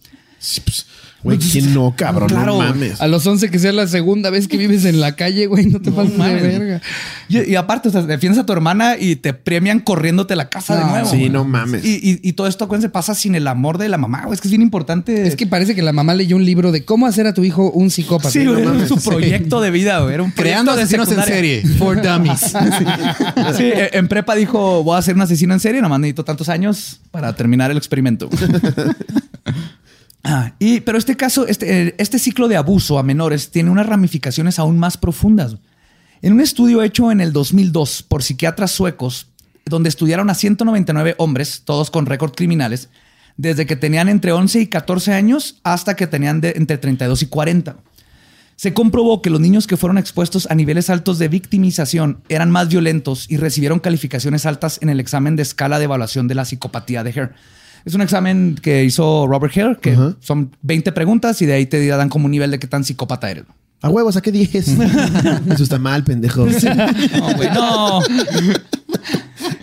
Sí, 0.44 0.60
pues, 0.60 0.86
Güey, 1.22 1.38
¿quién 1.38 1.72
no, 1.72 1.94
cabrón? 1.96 2.28
Claro. 2.28 2.52
No 2.52 2.58
mames. 2.58 3.00
A 3.00 3.06
los 3.06 3.26
11 3.26 3.50
que 3.50 3.58
sea 3.58 3.72
la 3.72 3.86
segunda 3.86 4.28
vez 4.28 4.46
que 4.46 4.58
vives 4.58 4.84
en 4.84 5.00
la 5.00 5.16
calle, 5.16 5.46
güey, 5.46 5.64
no 5.64 5.80
te 5.80 5.90
pases 5.90 6.18
de 6.18 6.32
verga. 6.42 6.82
Y, 7.30 7.52
y 7.52 7.56
aparte, 7.56 7.88
o 7.88 7.92
sea, 7.92 8.02
defiendes 8.02 8.38
a 8.42 8.44
tu 8.44 8.52
hermana 8.52 8.98
y 9.00 9.16
te 9.16 9.32
premian 9.32 9.80
corriéndote 9.80 10.36
la 10.36 10.50
casa 10.50 10.74
de 10.76 10.82
No, 10.82 10.90
nuevo. 10.90 11.08
Sí, 11.08 11.16
güey. 11.16 11.30
no 11.30 11.46
mames. 11.46 11.82
Y, 11.82 11.94
y- 11.94 12.20
y 12.22 12.32
todo 12.34 12.46
esto 12.46 12.66
acuérdense, 12.66 12.90
pasa 12.90 13.14
sin 13.14 13.34
el 13.36 13.46
amor 13.48 13.78
de 13.78 13.88
la 13.88 13.96
mamá, 13.96 14.24
güey. 14.26 14.34
Es 14.34 14.42
que 14.42 14.48
es 14.48 14.52
bien 14.52 14.60
importante. 14.60 15.26
Es 15.26 15.34
que 15.34 15.46
parece 15.46 15.74
que 15.74 15.80
la 15.80 15.94
mamá 15.94 16.12
leyó 16.12 16.36
un 16.36 16.44
libro 16.44 16.72
de 16.72 16.84
cómo 16.84 17.06
hacer 17.06 17.26
a 17.26 17.32
tu 17.32 17.42
hijo 17.42 17.70
un 17.70 17.90
psicópata. 17.90 18.28
sí, 18.30 18.44
güey, 18.44 18.60
era 18.60 18.86
su 18.86 18.96
proyecto 19.02 19.62
de 19.62 19.70
vida, 19.70 20.00
güey. 20.00 20.12
Era 20.12 20.24
un 20.24 20.30
Creando 20.30 20.72
proyecto 20.72 20.76
de 20.96 21.02
asesinos 21.06 21.26
en 21.26 21.34
serie. 21.34 21.62
For 21.78 22.02
dummies. 22.02 22.40
Sí, 23.56 23.64
eh, 23.64 23.90
en 23.94 24.08
prepa 24.08 24.34
dijo, 24.34 24.82
voy 24.84 24.98
a 24.98 25.00
ser 25.02 25.14
un 25.14 25.22
asesino 25.22 25.54
en 25.54 25.60
serie, 25.60 25.80
nomás 25.80 26.00
necesito 26.00 26.22
tantos 26.22 26.50
años 26.50 27.00
para 27.10 27.34
terminar 27.34 27.70
el 27.70 27.78
experimento. 27.78 28.28
Ah, 30.24 30.54
y, 30.58 30.80
pero 30.80 30.96
este 30.96 31.16
caso, 31.16 31.46
este, 31.46 31.88
eh, 31.88 31.94
este 31.98 32.18
ciclo 32.18 32.48
de 32.48 32.56
abuso 32.56 32.98
a 32.98 33.02
menores 33.02 33.50
tiene 33.50 33.70
unas 33.70 33.86
ramificaciones 33.86 34.58
aún 34.58 34.78
más 34.78 34.96
profundas. 34.96 35.56
En 36.22 36.32
un 36.32 36.40
estudio 36.40 36.82
hecho 36.82 37.12
en 37.12 37.20
el 37.20 37.34
2002 37.34 38.02
por 38.02 38.22
psiquiatras 38.22 38.70
suecos, 38.70 39.28
donde 39.66 39.90
estudiaron 39.90 40.30
a 40.30 40.34
199 40.34 41.14
hombres, 41.18 41.62
todos 41.66 41.90
con 41.90 42.06
récord 42.06 42.32
criminales, 42.32 42.88
desde 43.36 43.66
que 43.66 43.76
tenían 43.76 44.08
entre 44.08 44.32
11 44.32 44.60
y 44.60 44.66
14 44.66 45.12
años 45.12 45.60
hasta 45.62 45.94
que 45.94 46.06
tenían 46.06 46.40
entre 46.42 46.78
32 46.78 47.22
y 47.22 47.26
40. 47.26 47.76
Se 48.56 48.72
comprobó 48.72 49.20
que 49.20 49.30
los 49.30 49.40
niños 49.40 49.66
que 49.66 49.76
fueron 49.76 49.98
expuestos 49.98 50.46
a 50.50 50.54
niveles 50.54 50.88
altos 50.88 51.18
de 51.18 51.28
victimización 51.28 52.22
eran 52.30 52.50
más 52.50 52.68
violentos 52.68 53.26
y 53.28 53.36
recibieron 53.36 53.80
calificaciones 53.80 54.46
altas 54.46 54.78
en 54.80 54.88
el 54.88 55.00
examen 55.00 55.36
de 55.36 55.42
escala 55.42 55.78
de 55.78 55.84
evaluación 55.84 56.28
de 56.28 56.36
la 56.36 56.44
psicopatía 56.44 57.02
de 57.02 57.10
Hare. 57.10 57.32
Es 57.84 57.94
un 57.94 58.00
examen 58.00 58.58
que 58.60 58.84
hizo 58.84 59.26
Robert 59.26 59.56
Hare, 59.56 59.78
que 59.80 59.96
son 60.20 60.56
20 60.62 60.92
preguntas 60.92 61.40
y 61.42 61.46
de 61.46 61.54
ahí 61.54 61.66
te 61.66 61.86
dan 61.86 62.08
como 62.08 62.24
un 62.26 62.30
nivel 62.30 62.50
de 62.50 62.58
qué 62.58 62.66
tan 62.66 62.82
psicópata 62.84 63.30
eres. 63.30 63.44
A 63.82 63.90
huevo, 63.90 64.10
saqué 64.10 64.32
10. 64.32 64.54
Eso 65.50 65.62
está 65.62 65.78
mal, 65.78 66.02
pendejo. 66.04 66.46
No, 67.18 67.34
güey, 67.36 67.50
no. 67.52 68.00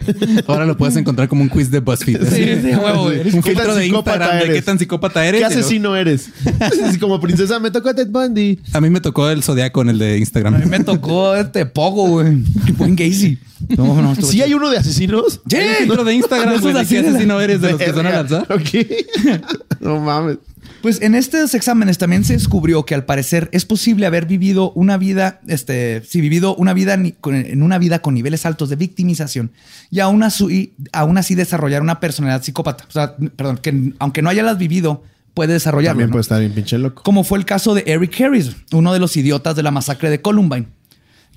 Ahora 0.48 0.66
lo 0.66 0.78
puedes 0.78 0.96
encontrar 0.96 1.28
como 1.28 1.42
un 1.44 1.50
quiz 1.50 1.70
de 1.72 1.80
BuzzFeed. 1.80 2.28
Sí, 2.30 2.62
sí, 2.62 2.72
a 2.72 2.80
huevo, 2.84 3.04
güey. 3.04 3.20
Un 3.20 3.24
¿Qué 3.24 3.32
tan 3.32 3.44
filtro 3.44 3.76
de 3.76 3.88
Instagram 3.88 4.40
de 4.40 4.54
qué 4.54 4.62
tan 4.62 4.80
psicópata 4.80 5.26
eres. 5.26 5.40
¿Qué 5.42 5.46
asesino 5.46 5.96
eres? 5.96 6.30
Así 6.86 7.00
como 7.00 7.20
princesa, 7.20 7.60
me 7.60 7.72
tocó 7.72 7.94
Ted 7.94 8.08
Bundy. 8.10 8.60
A 8.74 8.82
mí 8.82 8.90
me 8.90 9.02
tocó 9.02 9.30
el 9.30 9.44
zodiaco 9.44 9.82
en 9.82 9.90
el 9.90 10.00
de 10.00 10.14
A 10.14 10.18
Instagram. 10.18 10.60
mí 10.60 10.66
me 10.66 10.80
tocó 10.80 11.36
este 11.36 11.66
poco, 11.66 12.08
güey. 12.08 12.38
Buen 12.78 12.96
Gacy. 12.96 13.38
No, 13.78 14.02
no, 14.02 14.16
¿Sí 14.16 14.42
hay 14.42 14.54
uno 14.54 14.70
de 14.70 14.78
asesinos? 14.78 15.40
Sí. 15.48 15.56
Hay 15.56 15.68
un 15.70 15.76
filtro 15.76 16.04
de 16.04 16.14
Instagram, 16.16 16.60
güey, 16.62 16.74
qué 16.88 16.98
asesino 17.00 17.40
eres 17.40 17.62
de 17.62 17.72
los 17.72 17.80
que 17.80 17.92
son 17.94 18.06
al 18.08 18.24
Verga. 18.24 18.40
azar. 18.42 18.48
Ok. 18.54 19.40
No 19.80 20.00
mames. 20.00 20.38
Pues 20.82 21.02
en 21.02 21.14
estos 21.16 21.54
exámenes 21.54 21.98
también 21.98 22.24
se 22.24 22.34
descubrió 22.34 22.86
que 22.86 22.96
al 22.96 23.06
parecer 23.06 23.50
es 23.52 23.66
posible 23.66 24.06
haber 24.06 24.26
vivido 24.26 24.72
una 24.72 24.98
vida, 24.98 25.40
este, 25.48 26.02
sí, 26.04 26.22
vivido 26.22 26.56
una 26.56 26.74
vida 26.74 26.96
en 26.96 27.64
una 27.64 27.78
vida 27.78 28.00
con 28.00 28.16
niveles 28.16 28.46
altos 28.46 28.70
de 28.70 28.76
victimización 28.76 29.52
y 29.92 30.00
aún 30.00 30.24
así, 30.24 30.74
aún 30.92 31.18
así 31.18 31.36
desarrollar 31.36 31.82
una 31.82 32.00
personalidad 32.00 32.44
psicópata. 32.44 32.86
O 32.88 32.92
sea, 32.92 33.16
perdón, 33.36 33.60
que 33.60 33.94
aunque 34.00 34.22
no 34.22 34.30
hayas 34.30 34.58
vivido, 34.58 35.04
puede 35.34 35.54
desarrollarlo. 35.54 35.94
También 35.94 36.10
¿no? 36.10 36.14
puede 36.14 36.22
estar 36.22 36.40
bien 36.40 36.54
pinche 36.54 36.78
loco. 36.78 37.04
Como 37.04 37.24
fue 37.24 37.38
el 37.38 37.46
caso 37.46 37.74
de 37.74 37.84
Eric 37.86 38.20
Harris, 38.20 38.56
uno 38.72 38.94
de 38.94 39.00
los 39.00 39.16
idiotas 39.16 39.56
de 39.56 39.64
la 39.64 39.72
masacre 39.72 40.10
de 40.10 40.22
Columbine, 40.22 40.68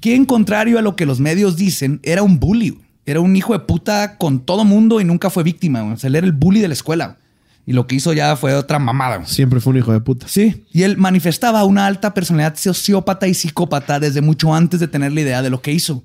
quien 0.01 0.25
contrario 0.25 0.79
a 0.79 0.83
lo 0.83 0.97
que 0.97 1.07
los 1.07 1.21
medios 1.21 1.57
dicen, 1.57 2.01
era 2.03 2.23
un 2.23 2.41
bully. 2.41 2.79
Era 3.07 3.21
un 3.21 3.37
hijo 3.37 3.53
de 3.53 3.59
puta 3.61 4.17
con 4.17 4.41
todo 4.41 4.65
mundo 4.65 5.01
y 5.01 5.05
nunca 5.05 5.29
fue 5.29 5.43
víctima. 5.43 5.85
O 5.85 5.97
sea, 5.99 6.09
él 6.09 6.17
era 6.17 6.27
el 6.27 6.33
bully 6.33 6.61
de 6.61 6.69
la 6.69 6.75
escuela. 6.75 7.19
Y 7.67 7.73
lo 7.73 7.87
que 7.87 7.95
hizo 7.95 8.13
ya 8.13 8.37
fue 8.37 8.55
otra 8.55 8.79
mamada. 8.79 9.25
Siempre 9.27 9.61
fue 9.61 9.73
un 9.73 9.79
hijo 9.79 9.93
de 9.93 10.01
puta. 10.01 10.29
Sí, 10.29 10.67
y 10.71 10.83
él 10.83 10.99
manifestaba 10.99 11.65
una 11.65 11.87
alta 11.87 12.13
personalidad 12.13 12.57
sociópata 12.57 13.27
y 13.27 13.35
psicópata 13.35 13.99
desde 14.01 14.21
mucho 14.21 14.55
antes 14.55 14.81
de 14.81 14.89
tener 14.89 15.13
la 15.13 15.21
idea 15.23 15.43
de 15.43 15.51
lo 15.51 15.63
que 15.63 15.73
hizo. 15.73 16.05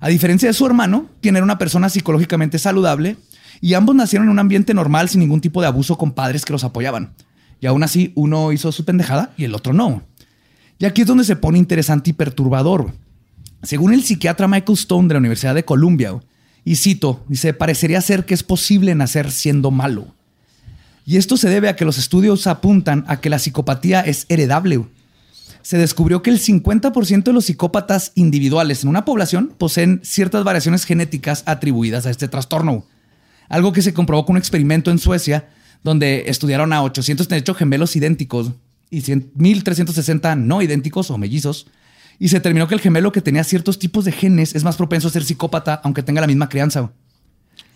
A 0.00 0.08
diferencia 0.08 0.48
de 0.48 0.52
su 0.52 0.66
hermano, 0.66 1.06
quien 1.22 1.36
era 1.36 1.44
una 1.44 1.58
persona 1.58 1.88
psicológicamente 1.88 2.58
saludable, 2.58 3.16
y 3.60 3.74
ambos 3.74 3.96
nacieron 3.96 4.28
en 4.28 4.32
un 4.32 4.38
ambiente 4.38 4.74
normal 4.74 5.08
sin 5.08 5.20
ningún 5.20 5.40
tipo 5.40 5.60
de 5.60 5.66
abuso 5.66 5.96
con 5.96 6.12
padres 6.12 6.44
que 6.44 6.52
los 6.52 6.62
apoyaban. 6.62 7.14
Y 7.60 7.66
aún 7.66 7.82
así, 7.82 8.12
uno 8.14 8.52
hizo 8.52 8.70
su 8.70 8.84
pendejada 8.84 9.32
y 9.36 9.44
el 9.44 9.54
otro 9.54 9.72
no. 9.72 10.02
Y 10.78 10.84
aquí 10.84 11.00
es 11.00 11.06
donde 11.08 11.24
se 11.24 11.36
pone 11.36 11.58
interesante 11.58 12.10
y 12.10 12.12
perturbador. 12.12 12.92
Según 13.62 13.92
el 13.92 14.04
psiquiatra 14.04 14.46
Michael 14.46 14.78
Stone 14.78 15.08
de 15.08 15.14
la 15.14 15.18
Universidad 15.18 15.54
de 15.54 15.64
Columbia, 15.64 16.20
y 16.64 16.76
cito, 16.76 17.24
dice, 17.28 17.54
parecería 17.54 18.00
ser 18.00 18.26
que 18.26 18.34
es 18.34 18.42
posible 18.42 18.94
nacer 18.94 19.30
siendo 19.30 19.70
malo. 19.70 20.14
Y 21.08 21.16
esto 21.16 21.38
se 21.38 21.48
debe 21.48 21.70
a 21.70 21.74
que 21.74 21.86
los 21.86 21.96
estudios 21.96 22.46
apuntan 22.46 23.06
a 23.08 23.18
que 23.18 23.30
la 23.30 23.38
psicopatía 23.38 24.02
es 24.02 24.26
heredable. 24.28 24.84
Se 25.62 25.78
descubrió 25.78 26.22
que 26.22 26.28
el 26.28 26.38
50% 26.38 27.22
de 27.22 27.32
los 27.32 27.46
psicópatas 27.46 28.12
individuales 28.14 28.82
en 28.82 28.90
una 28.90 29.06
población 29.06 29.54
poseen 29.56 30.02
ciertas 30.04 30.44
variaciones 30.44 30.84
genéticas 30.84 31.44
atribuidas 31.46 32.04
a 32.04 32.10
este 32.10 32.28
trastorno. 32.28 32.84
Algo 33.48 33.72
que 33.72 33.80
se 33.80 33.94
comprobó 33.94 34.26
con 34.26 34.34
un 34.34 34.38
experimento 34.38 34.90
en 34.90 34.98
Suecia, 34.98 35.48
donde 35.82 36.24
estudiaron 36.26 36.74
a 36.74 36.82
838 36.82 37.54
gemelos 37.54 37.96
idénticos 37.96 38.52
y 38.90 39.00
100 39.00 39.32
1.360 39.32 40.36
no 40.36 40.60
idénticos 40.60 41.10
o 41.10 41.16
mellizos. 41.16 41.68
Y 42.18 42.28
se 42.28 42.36
determinó 42.36 42.68
que 42.68 42.74
el 42.74 42.82
gemelo 42.82 43.12
que 43.12 43.22
tenía 43.22 43.44
ciertos 43.44 43.78
tipos 43.78 44.04
de 44.04 44.12
genes 44.12 44.54
es 44.54 44.62
más 44.62 44.76
propenso 44.76 45.08
a 45.08 45.10
ser 45.10 45.24
psicópata, 45.24 45.80
aunque 45.84 46.02
tenga 46.02 46.20
la 46.20 46.26
misma 46.26 46.50
crianza. 46.50 46.92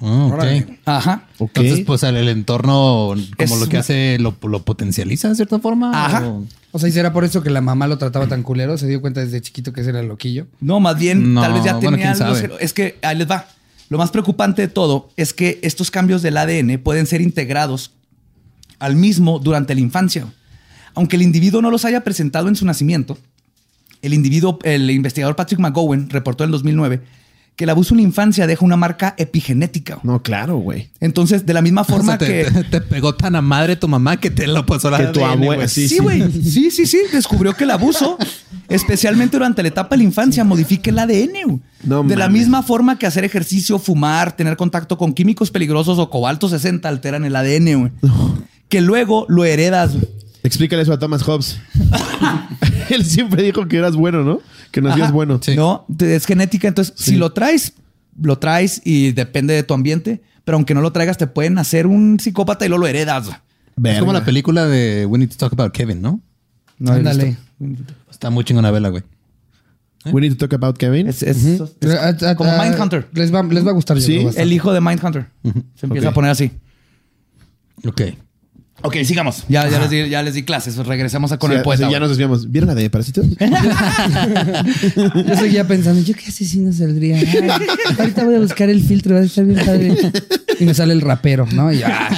Ah, 0.03 0.27
ok. 0.27 0.33
Órale. 0.33 0.79
Ajá. 0.85 1.29
Entonces, 1.39 1.81
pues 1.87 2.03
el, 2.03 2.17
el 2.17 2.29
entorno, 2.29 2.73
como 3.15 3.21
Es 3.39 3.51
lo 3.53 3.67
que 3.67 3.77
una- 3.77 3.81
hace, 3.81 4.19
lo, 4.19 4.37
lo 4.43 4.63
potencializa 4.65 5.29
de 5.29 5.37
cierta 5.37 5.59
forma. 5.61 5.93
Ajá. 6.07 6.27
o- 6.29 6.45
O 6.73 6.79
sea, 6.79 6.89
¿y 6.89 6.93
será 6.93 7.13
por 7.13 7.25
eso 7.25 7.43
que 7.43 7.51
la 7.51 7.61
mamá 7.61 7.87
lo 7.87 7.99
trataba 7.99 8.27
tan 8.27 8.43
culero? 8.43 8.77
Se 8.79 8.87
dio 8.89 9.01
cuenta 9.01 9.21
desde 9.21 9.41
chiquito 9.41 9.73
que 9.73 9.83
ese 9.83 9.91
era 9.91 10.01
el 10.01 10.09
loquillo. 10.09 10.47
No, 10.61 10.81
más 10.81 10.99
bien, 10.99 11.35
No, 11.35 11.41
tal 11.43 11.53
vez 11.53 11.65
ya 11.65 11.75
bueno, 11.75 11.91
tenía 11.93 12.15
sabe. 12.15 12.51
Es 12.61 12.73
que 12.73 12.99
ahí 13.03 13.17
les 13.17 13.31
va. 13.31 13.47
Lo 13.91 13.99
más 13.99 14.11
preocupante 14.11 14.63
de 14.63 14.69
todo 14.69 15.11
es 15.17 15.35
que 15.35 15.61
estos 15.63 15.91
cambios 15.91 16.23
del 16.23 16.37
ADN 16.39 16.79
pueden 16.79 17.07
ser 17.07 17.21
integrados 17.21 17.93
al 18.79 18.97
mismo 18.97 19.39
durante 19.39 19.75
la 19.75 19.83
infancia. 19.83 20.27
Aunque 20.95 21.17
el 21.17 21.23
individuo 21.23 21.61
no 21.63 21.71
los 21.71 21.85
haya 21.85 22.03
presentado 22.03 22.49
en 22.49 22.57
su 22.57 22.65
nacimiento, 22.65 23.19
el 24.01 24.15
individuo, 24.15 24.59
el 24.65 24.91
investigador 24.91 25.37
Patrick 25.37 25.61
McGowan 25.61 26.09
reportó 26.11 26.43
en 26.45 26.51
2009 26.51 27.03
que 27.57 27.65
el 27.65 27.71
abuso 27.71 27.93
en 27.95 27.99
la 27.99 28.05
infancia 28.05 28.47
deja 28.47 28.65
una 28.65 28.77
marca 28.77 29.15
epigenética. 29.19 29.99
No, 30.03 30.23
claro, 30.23 30.57
güey. 30.57 30.89
Entonces, 31.01 31.45
de 31.45 31.53
la 31.53 31.61
misma 31.63 31.83
O 31.83 31.85
forma 31.85 32.17
sea, 32.17 32.19
te, 32.19 32.27
que... 32.27 32.51
te- 32.51 32.65
te 32.65 32.81
pegó 32.81 33.15
tan 33.15 33.37
a 33.37 33.43
madre 33.43 33.77
tu 33.77 33.89
mamá 33.89 34.17
que 34.19 34.31
te 34.31 34.47
lo 34.47 34.65
pasó 34.65 34.91
la 34.91 34.99
Que 34.99 35.07
tu 35.09 35.21
abuela- 35.25 35.57
güey. 35.57 35.69
sí, 35.69 35.87
Sí, 35.89 35.99
güey. 35.99 36.33
Sí, 36.33 36.71
sí, 36.71 36.87
sí. 36.87 36.99
Descubrió 37.13 37.53
que 37.55 37.65
el 37.65 37.71
abuso 37.71 38.17
especialmente 38.69 39.37
durante 39.37 39.63
la 39.63 39.69
etapa 39.69 39.91
de 39.91 39.99
la 39.99 40.05
infancia, 40.05 40.45
modifica 40.45 40.91
el 40.91 40.99
ADN. 40.99 41.61
No 41.85 42.03
de 42.05 42.17
la 42.17 42.29
misma 42.29 42.63
forma 42.63 42.99
que 42.99 43.07
hacer 43.07 43.25
ejercicio, 43.25 43.79
fumar, 43.79 44.35
tener 44.37 44.57
contacto 44.57 44.97
con 44.97 45.13
químicos 45.13 45.51
peligrosos 45.51 45.99
o 45.99 46.09
cobalto 46.09 46.49
60 46.49 46.89
alteran 46.89 47.25
el 47.25 47.37
ADN, 47.37 47.79
güey. 47.81 47.93
Que 48.69 48.81
luego 48.81 49.27
lo 49.29 49.45
heredas. 49.45 49.93
Explícale 50.43 50.83
eso 50.83 50.93
a 50.93 50.99
Thomas 50.99 51.23
Hobbes. 51.23 51.59
Él 52.91 53.05
siempre 53.05 53.43
dijo 53.43 53.67
que 53.69 53.77
eras 53.77 53.95
bueno, 53.97 54.25
¿no? 54.25 54.41
Que 54.71 54.81
nacías 54.81 55.07
Ajá. 55.07 55.13
bueno. 55.13 55.41
No, 55.57 55.87
te- 55.97 56.15
es 56.17 56.27
genética. 56.27 56.69
Entonces, 56.69 56.95
si 56.97 57.17
lo 57.17 57.33
traes, 57.33 57.75
lo 58.21 58.39
traes 58.39 58.81
y 58.85 59.13
depende 59.13 59.55
de 59.55 59.63
tu 59.63 59.75
ambiente. 59.75 60.23
Pero 60.45 60.57
aunque 60.57 60.75
no 60.75 60.81
lo 60.81 60.91
traigas, 60.93 61.19
te 61.19 61.27
pueden 61.29 61.59
hacer 61.59 61.87
un 61.87 62.19
psicópata 62.19 62.65
y 62.67 62.69
luego 62.69 62.83
lo 62.83 62.89
heredas. 62.89 63.29
Es 63.85 63.99
como 64.01 64.13
la 64.13 64.25
película 64.25 64.67
de 64.67 65.07
We 65.07 65.19
Need 65.19 65.31
to 65.31 65.37
Talk 65.37 65.53
About 65.53 65.73
Kevin, 65.73 66.03
¿no? 66.03 66.21
No 66.79 66.93
Ándale. 66.93 67.37
Está 68.11 68.29
muy 68.31 68.45
chingona 68.45 68.71
vela, 68.73 68.89
güey. 68.89 69.05
We 70.07 70.21
need 70.21 70.33
to 70.33 70.37
talk 70.49 70.53
about 70.53 70.77
Kevin. 70.79 71.07
Es, 71.07 71.23
es- 71.23 71.61
a- 72.25 72.35
como 72.35 72.51
Mindhunter. 72.59 73.09
Les 73.13 73.33
va, 73.33 73.45
les 73.45 73.65
va 73.65 73.71
a 73.71 73.75
gustar. 73.75 73.97
yo 73.99 74.03
Sí, 74.05 74.17
bastante. 74.17 74.43
El 74.43 74.53
hijo 74.53 74.73
de 74.73 74.81
Mindhunter. 74.81 75.29
Se 75.77 75.87
empieza 75.87 76.09
Ok. 76.09 76.13
a 76.13 76.15
poner 76.15 76.31
así. 76.33 76.51
Ok. 77.87 78.03
Ok, 78.83 78.97
sigamos. 79.05 79.45
Ya, 79.49 79.69
ya, 79.69 79.79
les, 79.81 79.91
di, 79.91 80.09
ya 80.09 80.23
les 80.23 80.35
di 80.35 80.43
clases. 80.43 80.77
Regresemos 80.77 81.31
a 81.33 81.39
con 81.39 81.51
Sí, 81.51 81.57
el 81.57 81.63
poeta. 81.63 81.79
sí, 81.87 81.93
ya 81.93 81.99
güey. 81.99 82.01
nos 82.01 82.09
desviamos. 82.11 82.51
¿Vieron 82.51 82.69
la 82.69 82.75
de 82.75 82.91
Parásitos? 82.91 83.27
Yo 85.27 85.37
seguía 85.37 85.67
pensando, 85.67 86.03
¿yo 86.03 86.15
qué 86.15 86.27
asesino 86.29 86.73
saldría? 86.73 87.17
Ay, 87.17 87.49
ahorita 87.99 88.25
voy 88.25 88.35
a 88.37 88.41
buscar 88.41 88.69
el 88.71 88.83
filtro, 88.83 89.15
va 89.15 89.21
a 89.21 89.25
estar 89.25 89.45
bien 89.45 89.65
padre. 89.65 89.97
Y 90.59 90.65
me 90.65 90.75
sale 90.75 90.93
el 90.93 91.01
rapero, 91.01 91.47
¿no? 91.53 91.73
Y 91.73 91.79
yo, 91.79 91.87
ah, 91.89 92.11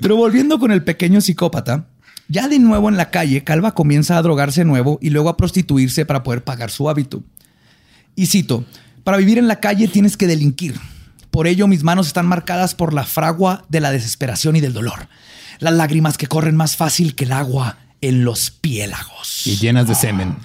Pero 0.00 0.16
volviendo 0.16 0.58
con 0.58 0.72
el 0.72 0.82
pequeño 0.82 1.20
psicópata, 1.20 1.86
ya 2.28 2.48
de 2.48 2.58
nuevo 2.58 2.88
en 2.88 2.96
la 2.96 3.10
calle, 3.10 3.44
Calva 3.44 3.74
comienza 3.74 4.16
a 4.16 4.22
drogarse 4.22 4.62
de 4.62 4.64
nuevo 4.66 4.98
y 5.00 5.10
luego 5.10 5.28
a 5.28 5.36
prostituirse 5.36 6.06
para 6.06 6.22
poder 6.22 6.42
pagar 6.42 6.70
su 6.70 6.88
hábito. 6.88 7.22
Y 8.16 8.26
cito, 8.26 8.64
para 9.04 9.16
vivir 9.18 9.38
en 9.38 9.48
la 9.48 9.60
calle 9.60 9.88
tienes 9.88 10.16
que 10.16 10.26
delinquir. 10.26 10.74
Por 11.30 11.46
ello 11.48 11.66
mis 11.66 11.82
manos 11.82 12.06
están 12.06 12.26
marcadas 12.26 12.74
por 12.74 12.94
la 12.94 13.04
fragua 13.04 13.64
de 13.68 13.80
la 13.80 13.90
desesperación 13.90 14.56
y 14.56 14.60
del 14.60 14.72
dolor. 14.72 15.08
Las 15.58 15.74
lágrimas 15.74 16.16
que 16.18 16.26
corren 16.26 16.56
más 16.56 16.76
fácil 16.76 17.14
que 17.14 17.24
el 17.24 17.32
agua 17.32 17.78
en 18.00 18.24
los 18.24 18.50
piélagos. 18.50 19.46
Y 19.46 19.56
llenas 19.56 19.88
de 19.88 19.94
semen. 19.94 20.36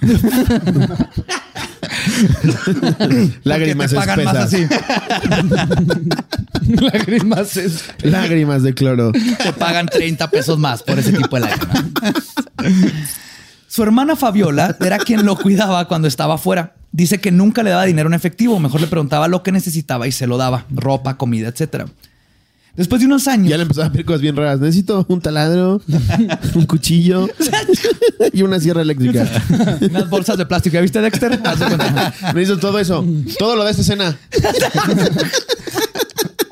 Lágrimas 3.44 3.92
Porque 3.92 4.06
te 4.08 4.16
pagan 4.16 4.24
más 4.24 4.52
espesas. 4.52 4.80
así. 6.62 6.74
lágrimas 6.84 7.56
es. 7.56 7.84
Lágrimas 8.02 8.62
de 8.62 8.74
cloro. 8.74 9.12
te 9.12 9.52
pagan 9.52 9.86
30 9.86 10.30
pesos 10.30 10.58
más 10.58 10.82
por 10.82 10.98
ese 10.98 11.12
tipo 11.12 11.36
de 11.36 11.42
lágrimas. 11.42 11.84
Su 13.68 13.82
hermana 13.82 14.16
Fabiola 14.16 14.76
era 14.80 14.98
quien 14.98 15.24
lo 15.24 15.36
cuidaba 15.36 15.86
cuando 15.86 16.08
estaba 16.08 16.34
afuera. 16.34 16.74
Dice 16.92 17.20
que 17.20 17.30
nunca 17.30 17.62
le 17.62 17.70
daba 17.70 17.84
dinero 17.84 18.08
en 18.08 18.14
efectivo, 18.14 18.58
mejor 18.58 18.80
le 18.80 18.88
preguntaba 18.88 19.28
lo 19.28 19.42
que 19.42 19.52
necesitaba 19.52 20.08
y 20.08 20.12
se 20.12 20.26
lo 20.26 20.38
daba, 20.38 20.64
ropa, 20.70 21.16
comida, 21.16 21.48
etcétera. 21.48 21.86
Después 22.80 23.02
de 23.02 23.06
unos 23.08 23.28
años, 23.28 23.50
Ya 23.50 23.58
le 23.58 23.64
empezaba 23.64 23.88
a 23.88 23.92
pedir 23.92 24.06
cosas 24.06 24.22
bien 24.22 24.34
raras. 24.34 24.58
Necesito 24.58 25.04
un 25.10 25.20
taladro, 25.20 25.82
un 26.54 26.64
cuchillo 26.64 27.28
y 28.32 28.40
una 28.40 28.58
sierra 28.58 28.80
eléctrica. 28.80 29.28
unas 29.82 30.08
bolsas 30.08 30.38
de 30.38 30.46
plástico. 30.46 30.72
¿Ya 30.76 30.80
viste 30.80 30.98
Dexter? 31.02 31.38
Cuenta. 31.40 32.14
Necesito 32.34 32.58
todo 32.58 32.78
eso. 32.78 33.04
Todo 33.38 33.56
lo 33.56 33.64
de 33.64 33.72
esta 33.72 33.82
escena. 33.82 34.18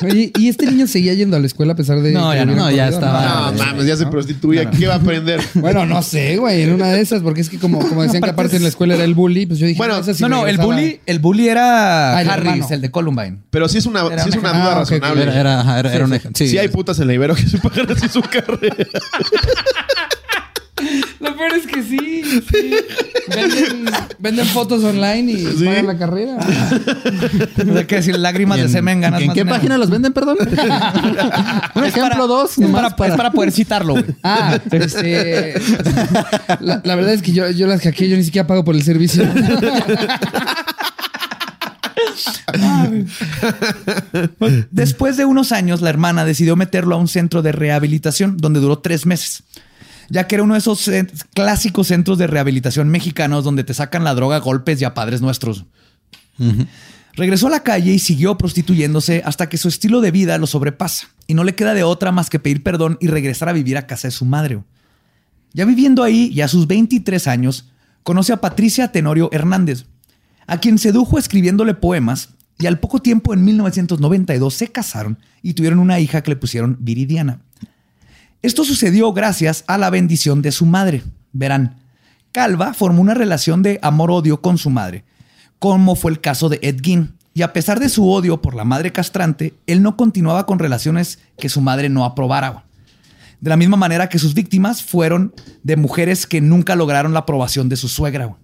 Oye, 0.00 0.30
¿y 0.38 0.48
este 0.48 0.66
niño 0.66 0.87
seguía 0.87 1.12
yendo 1.14 1.37
a 1.37 1.40
la 1.40 1.46
escuela 1.46 1.72
a 1.72 1.76
pesar 1.76 2.00
de. 2.00 2.12
No, 2.12 2.30
que 2.30 2.37
ya 2.37 2.44
no, 2.44 2.52
hubieran 2.52 2.74
ya 2.76 2.88
estaba- 2.88 3.50
No 3.52 3.64
mames, 3.64 3.87
ya 3.87 3.96
se 3.96 4.06
prostituía. 4.06 4.70
¿Qué 4.70 4.87
va 4.87 4.94
a 4.94 4.96
aprender? 4.98 5.40
Bueno, 5.54 5.84
no 5.87 6.02
sé, 6.02 6.37
güey, 6.37 6.62
en 6.62 6.72
una 6.74 6.87
de 6.92 7.00
esas, 7.00 7.20
porque 7.22 7.40
es 7.40 7.48
que 7.50 7.58
como, 7.58 7.80
como 7.80 8.02
decían 8.04 8.22
que 8.22 8.30
aparte 8.30 8.56
en 8.56 8.62
la 8.62 8.68
escuela 8.68 8.94
era 8.94 9.04
el 9.04 9.14
bully, 9.14 9.46
pues 9.46 9.58
yo 9.58 9.66
dije, 9.66 9.76
Bueno, 9.78 9.94
no, 9.94 10.00
esa 10.00 10.14
sí 10.14 10.22
No, 10.22 10.28
no, 10.28 10.46
el 10.46 10.58
bully, 10.58 11.00
el 11.06 11.18
bully 11.18 11.48
era 11.48 12.16
Ah, 12.16 12.22
el 12.22 12.30
Harris, 12.30 12.46
hermano. 12.52 12.68
el 12.74 12.80
de 12.80 12.90
Columbine. 12.90 13.38
Pero 13.50 13.68
sí 13.68 13.78
es 13.78 13.87
una, 13.87 14.06
Era 14.06 14.22
sí 14.22 14.28
es 14.30 14.37
una- 14.37 14.52
duda 14.52 14.72
Ah, 14.72 14.74
razonable. 14.80 15.22
Era, 15.22 15.40
era, 15.40 15.78
era- 15.80 15.94
era 15.94 16.04
un 16.04 16.14
ejemplo. 16.14 16.46
Sí. 16.46 16.56
hay 16.58 16.68
putas 16.68 16.98
en 17.00 17.06
la 17.08 17.14
Ibero 17.14 17.34
que 17.34 17.46
se 17.48 17.58
pagan 17.58 17.90
así 17.90 18.08
su 18.08 18.20
carrera. 18.22 18.76
Peor 21.38 21.53
es 21.55 21.66
que 21.66 21.83
sí, 21.83 22.22
sí. 22.24 22.74
Venden, 23.35 23.85
venden 24.18 24.46
fotos 24.46 24.83
online 24.83 25.33
y 25.33 25.37
Sí. 25.59 25.64
pagan 25.66 25.87
la 25.87 25.98
carrera. 25.98 26.37
O 27.68 27.72
sea, 27.72 27.87
que 27.87 27.96
decir 27.96 28.18
lágrimas 28.18 28.57
¿Y 28.59 28.61
de 28.62 28.66
en- 28.66 28.72
semen 28.72 29.01
ganas 29.01 29.20
¿En 29.20 29.27
más 29.29 29.35
qué 29.35 29.40
dinero. 29.42 29.57
página 29.57 29.79
los 29.79 29.90
venden, 29.90 30.12
perdón? 30.12 30.37
un 31.74 31.85
Es 31.85 31.90
ejemplo 31.90 32.11
para- 32.11 32.27
dos. 32.27 32.59
Es 32.59 32.66
para, 32.70 32.88
es 32.88 33.16
para 33.16 33.31
poder 33.31 33.53
citarlo, 33.53 33.92
güey. 33.94 34.05
Ah, 34.22 34.59
este. 34.70 35.55
La, 36.61 36.81
la 36.85 36.94
verdad 36.94 37.12
es 37.14 37.22
que 37.22 37.33
yo, 37.33 37.51
yo 37.51 37.66
las 37.66 37.81
hackeé, 37.83 38.09
yo 38.09 38.16
ni 38.16 38.24
siquiera 38.24 38.46
pago 38.46 38.64
por 38.64 38.74
el 38.74 38.83
servicio. 38.83 39.24
Después 44.70 45.16
de 45.16 45.24
unos 45.24 45.53
años, 45.53 45.81
la 45.81 45.90
hermana 45.90 46.24
decidió 46.24 46.57
meterlo 46.57 46.94
a 46.96 46.98
un 46.98 47.09
centro 47.09 47.42
de 47.42 47.53
rehabilitación 47.53 48.37
donde 48.37 48.61
duró 48.61 48.79
tres 48.79 49.07
meses, 49.07 49.42
ya 50.08 50.26
que 50.26 50.34
era 50.36 50.44
uno 50.44 50.54
de 50.54 50.60
esos 50.60 50.90
clásicos 51.34 51.88
centros 51.88 52.18
de 52.18 52.26
rehabilitación 52.26 52.88
mexicanos 52.88 53.44
donde 53.44 53.64
te 53.64 53.74
sacan 53.74 54.04
la 54.04 54.14
droga 54.14 54.36
a 54.36 54.40
golpes 54.40 54.80
y 54.80 54.84
a 54.84 54.94
padres 54.94 55.20
nuestros. 55.20 55.64
Regresó 57.14 57.48
a 57.48 57.50
la 57.50 57.62
calle 57.62 57.92
y 57.92 57.98
siguió 57.98 58.38
prostituyéndose 58.38 59.22
hasta 59.24 59.48
que 59.48 59.58
su 59.58 59.68
estilo 59.68 60.00
de 60.00 60.10
vida 60.10 60.38
lo 60.38 60.46
sobrepasa 60.46 61.08
y 61.26 61.34
no 61.34 61.44
le 61.44 61.54
queda 61.54 61.74
de 61.74 61.82
otra 61.82 62.12
más 62.12 62.30
que 62.30 62.38
pedir 62.38 62.62
perdón 62.62 62.96
y 63.00 63.08
regresar 63.08 63.48
a 63.48 63.52
vivir 63.52 63.76
a 63.76 63.86
casa 63.86 64.08
de 64.08 64.12
su 64.12 64.24
madre. 64.24 64.62
Ya 65.52 65.64
viviendo 65.64 66.02
ahí 66.02 66.30
y 66.32 66.42
a 66.42 66.48
sus 66.48 66.66
23 66.66 67.26
años, 67.26 67.70
conoce 68.02 68.32
a 68.32 68.40
Patricia 68.40 68.92
Tenorio 68.92 69.28
Hernández, 69.32 69.86
a 70.46 70.58
quien 70.58 70.78
sedujo 70.78 71.18
escribiéndole 71.18 71.74
poemas 71.74 72.30
y 72.60 72.66
al 72.66 72.80
poco 72.80 73.00
tiempo, 73.00 73.32
en 73.34 73.44
1992, 73.44 74.52
se 74.52 74.68
casaron 74.68 75.18
y 75.42 75.54
tuvieron 75.54 75.78
una 75.78 76.00
hija 76.00 76.22
que 76.22 76.30
le 76.30 76.36
pusieron 76.36 76.76
Viridiana. 76.80 77.40
Esto 78.40 78.64
sucedió 78.64 79.12
gracias 79.12 79.64
a 79.66 79.79
la 79.79 79.90
bendición 79.90 80.42
de 80.42 80.53
su 80.53 80.64
madre. 80.64 81.03
Verán, 81.33 81.77
Calva 82.31 82.72
formó 82.72 83.03
una 83.03 83.14
relación 83.14 83.62
de 83.62 83.81
amor-odio 83.83 84.40
con 84.40 84.59
su 84.59 84.70
madre, 84.70 85.05
como 85.59 85.96
fue 85.96 86.12
el 86.12 86.20
caso 86.20 86.48
de 86.48 86.61
Ed 86.62 86.77
Gein. 86.81 87.14
Y 87.35 87.42
a 87.42 87.53
pesar 87.53 87.81
de 87.81 87.88
su 87.88 88.09
odio 88.09 88.40
por 88.40 88.55
la 88.55 88.64
madre 88.64 88.92
castrante, 88.92 89.55
él 89.66 89.83
no 89.83 89.96
continuaba 89.96 90.46
con 90.46 90.61
relaciones 90.61 91.18
que 91.37 91.48
su 91.48 91.61
madre 91.61 91.88
no 91.88 92.05
aprobara. 92.05 92.64
De 93.40 93.51
la 93.51 93.57
misma 93.57 93.77
manera 93.77 94.09
que 94.09 94.18
sus 94.20 94.35
víctimas 94.35 94.85
fueron 94.85 95.35
de 95.64 95.77
mujeres 95.77 96.27
que 96.27 96.40
nunca 96.40 96.77
lograron 96.77 97.12
la 97.12 97.20
aprobación 97.20 97.68
de 97.68 97.77
su 97.77 97.88
suegra. 97.88 98.37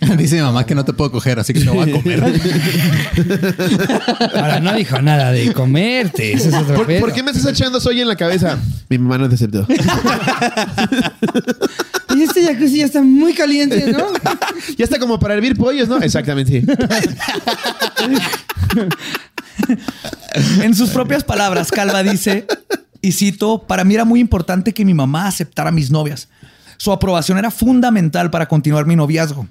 Dice 0.16 0.36
mi 0.36 0.42
mamá 0.42 0.64
que 0.64 0.74
no 0.74 0.84
te 0.84 0.92
puedo 0.92 1.10
coger, 1.10 1.38
así 1.40 1.52
que 1.52 1.60
te 1.60 1.70
voy 1.70 1.90
a 1.90 1.92
comer. 1.92 2.22
Ahora 4.36 4.60
no 4.60 4.72
dijo 4.74 5.00
nada 5.02 5.32
de 5.32 5.52
comerte. 5.52 6.32
Ese 6.32 6.48
es 6.50 6.54
otro 6.54 6.76
¿Por, 6.76 6.86
pedo. 6.86 7.00
por 7.00 7.12
qué 7.12 7.22
me 7.22 7.32
estás 7.32 7.52
echando 7.52 7.80
soy 7.80 8.00
en 8.00 8.08
la 8.08 8.16
cabeza? 8.16 8.58
Mi 8.88 8.98
mamá 8.98 9.18
no 9.18 9.28
te 9.28 9.34
aceptó. 9.34 9.66
Y 12.16 12.22
este 12.22 12.42
jacuzzi 12.42 12.78
ya 12.78 12.86
está 12.86 13.00
muy 13.02 13.32
caliente, 13.32 13.92
¿no? 13.92 14.06
Ya 14.76 14.84
está 14.84 14.98
como 14.98 15.20
para 15.20 15.34
hervir 15.34 15.56
pollos, 15.56 15.88
¿no? 15.88 15.98
Exactamente. 15.98 16.64
En 20.62 20.74
sus 20.74 20.90
propias 20.90 21.22
palabras, 21.22 21.70
Calva 21.70 22.02
dice, 22.02 22.46
y 23.02 23.12
cito, 23.12 23.62
para 23.68 23.84
mí 23.84 23.94
era 23.94 24.04
muy 24.04 24.18
importante 24.20 24.72
que 24.72 24.84
mi 24.84 24.94
mamá 24.94 25.28
aceptara 25.28 25.68
a 25.68 25.72
mis 25.72 25.90
novias. 25.92 26.28
Su 26.76 26.90
aprobación 26.92 27.38
era 27.38 27.50
fundamental 27.52 28.30
para 28.30 28.48
continuar 28.48 28.86
mi 28.86 28.96
noviazgo. 28.96 29.46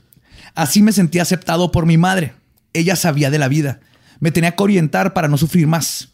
Así 0.57 0.81
me 0.81 0.91
sentía 0.91 1.21
aceptado 1.21 1.71
por 1.71 1.85
mi 1.85 1.99
madre. 1.99 2.33
Ella 2.73 2.95
sabía 2.95 3.29
de 3.29 3.37
la 3.37 3.47
vida. 3.47 3.79
Me 4.19 4.31
tenía 4.31 4.55
que 4.55 4.63
orientar 4.63 5.13
para 5.13 5.27
no 5.27 5.37
sufrir 5.37 5.67
más. 5.67 6.09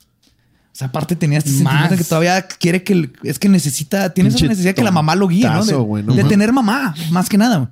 O 0.73 0.75
sea, 0.75 0.87
aparte 0.87 1.15
tenía 1.15 1.37
este 1.37 1.51
sentimiento 1.51 1.91
de 1.91 1.97
que 1.97 2.03
todavía 2.03 2.41
quiere 2.41 2.83
que... 2.83 3.09
Es 3.23 3.39
que 3.39 3.47
necesita... 3.47 4.13
Tiene 4.13 4.31
esa 4.31 4.45
necesidad 4.45 4.75
que 4.75 4.83
la 4.83 4.91
mamá 4.91 5.15
lo 5.15 5.29
guíe, 5.29 5.45
¿no? 5.45 5.63
De, 5.63 5.71
tontazo, 5.71 5.83
güey, 5.83 6.03
no 6.03 6.13
de 6.13 6.25
tener 6.25 6.51
mamá, 6.51 6.93
más 7.09 7.29
que 7.29 7.37
nada. 7.37 7.71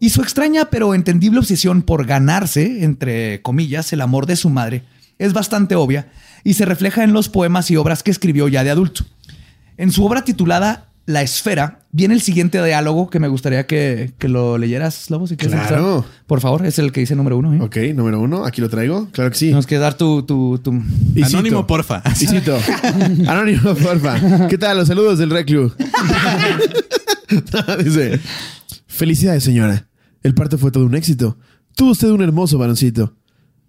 Y 0.00 0.10
su 0.10 0.22
extraña 0.22 0.70
pero 0.70 0.92
entendible 0.92 1.38
obsesión 1.38 1.82
por 1.82 2.04
ganarse, 2.04 2.82
entre 2.82 3.40
comillas, 3.42 3.92
el 3.92 4.00
amor 4.00 4.26
de 4.26 4.34
su 4.34 4.50
madre 4.50 4.82
es 5.18 5.34
bastante 5.34 5.76
obvia 5.76 6.08
y 6.42 6.54
se 6.54 6.64
refleja 6.64 7.04
en 7.04 7.12
los 7.12 7.28
poemas 7.28 7.70
y 7.70 7.76
obras 7.76 8.02
que 8.02 8.10
escribió 8.10 8.48
ya 8.48 8.64
de 8.64 8.70
adulto. 8.70 9.04
En 9.76 9.92
su 9.92 10.04
obra 10.04 10.24
titulada 10.24 10.85
La 11.06 11.22
Esfera 11.22 11.86
viene 11.92 12.14
el 12.14 12.20
siguiente 12.20 12.62
diálogo 12.64 13.08
que 13.10 13.20
me 13.20 13.28
gustaría 13.28 13.64
que, 13.68 14.12
que 14.18 14.28
lo 14.28 14.58
leyeras, 14.58 15.08
Lobo, 15.08 15.28
si 15.28 15.36
quieres 15.36 15.56
Claro. 15.68 15.98
empezar. 15.98 16.10
Por 16.26 16.40
favor, 16.40 16.66
es 16.66 16.80
el 16.80 16.90
que 16.90 16.98
dice 17.00 17.14
número 17.14 17.38
uno. 17.38 17.54
¿eh? 17.54 17.60
Ok, 17.60 17.76
número 17.94 18.20
uno. 18.20 18.44
Aquí 18.44 18.60
lo 18.60 18.68
traigo. 18.68 19.08
Claro 19.12 19.30
que 19.30 19.36
sí. 19.36 19.52
Nos 19.52 19.66
quieres 19.68 19.82
dar 19.82 19.94
tu... 19.94 20.24
tu, 20.24 20.58
tu- 20.58 20.82
Anónimo, 21.24 21.64
porfa. 21.64 22.02
Y 22.20 22.26
cito. 22.26 22.58
Anónimo, 23.28 23.72
porfa. 23.76 24.48
¿Qué 24.48 24.58
tal? 24.58 24.78
Los 24.78 24.88
saludos 24.88 25.18
del 25.18 25.30
Reclu. 25.30 25.72
Dice: 27.84 28.20
Felicidades, 28.86 29.44
señora. 29.44 29.86
El 30.22 30.34
parto 30.34 30.58
fue 30.58 30.70
todo 30.70 30.84
un 30.86 30.94
éxito. 30.94 31.38
Tuvo 31.76 31.90
usted 31.92 32.08
un 32.08 32.22
hermoso 32.22 32.58
varoncito. 32.58 33.14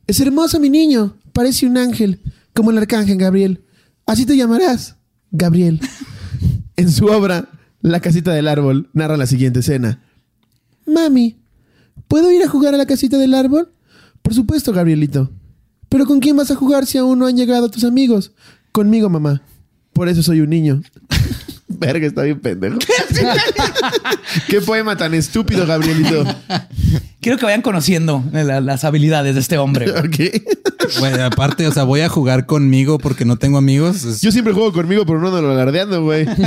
Es 0.07 0.19
hermoso, 0.19 0.59
mi 0.59 0.69
niño. 0.69 1.15
Parece 1.33 1.65
un 1.67 1.77
ángel, 1.77 2.21
como 2.53 2.71
el 2.71 2.77
arcángel 2.79 3.17
Gabriel. 3.17 3.63
Así 4.05 4.25
te 4.25 4.35
llamarás, 4.38 4.95
Gabriel. 5.31 5.79
En 6.78 6.91
su 6.91 7.05
obra, 7.07 7.49
La 7.82 7.99
casita 7.99 8.32
del 8.34 8.47
árbol, 8.47 8.89
narra 8.93 9.17
la 9.17 9.28
siguiente 9.28 9.59
escena. 9.59 10.01
Mami, 10.86 11.38
¿puedo 12.07 12.32
ir 12.32 12.41
a 12.43 12.47
jugar 12.49 12.73
a 12.73 12.78
la 12.78 12.86
casita 12.88 13.17
del 13.17 13.34
árbol? 13.36 13.71
Por 14.21 14.34
supuesto, 14.34 14.73
Gabrielito. 14.73 15.30
¿Pero 15.89 16.05
con 16.05 16.19
quién 16.19 16.36
vas 16.36 16.49
a 16.51 16.55
jugar 16.55 16.86
si 16.86 16.97
aún 16.97 17.19
no 17.19 17.28
han 17.28 17.38
llegado 17.38 17.69
tus 17.69 17.84
amigos? 17.84 18.32
Conmigo, 18.71 19.09
mamá. 19.09 19.41
Por 19.93 20.09
eso 20.09 20.23
soy 20.23 20.41
un 20.41 20.49
niño. 20.49 20.82
Verga, 21.67 22.07
está 22.07 22.23
bien 22.23 22.39
pendejo. 22.39 22.80
Qué 24.49 24.61
poema 24.61 24.95
tan 24.97 25.13
estúpido, 25.13 25.65
Gabrielito. 25.67 26.23
Quiero 27.21 27.38
que 27.38 27.45
vayan 27.45 27.61
conociendo 27.61 28.23
la- 28.32 28.61
las 28.61 28.84
habilidades 28.84 29.36
de 29.36 29.41
este 29.41 29.57
hombre. 29.57 29.91
Ok. 29.99 30.66
Güey, 30.99 31.19
aparte, 31.21 31.67
o 31.67 31.71
sea, 31.71 31.83
voy 31.83 32.01
a 32.01 32.09
jugar 32.09 32.45
conmigo 32.45 32.97
porque 32.97 33.25
no 33.25 33.38
tengo 33.38 33.57
amigos. 33.57 34.03
Es- 34.03 34.21
Yo 34.21 34.31
siempre 34.31 34.53
juego 34.53 34.71
conmigo, 34.73 35.05
pero 35.05 35.19
no 35.19 35.27
ando 35.35 35.51
alardeando, 35.51 36.01
güey. 36.03 36.25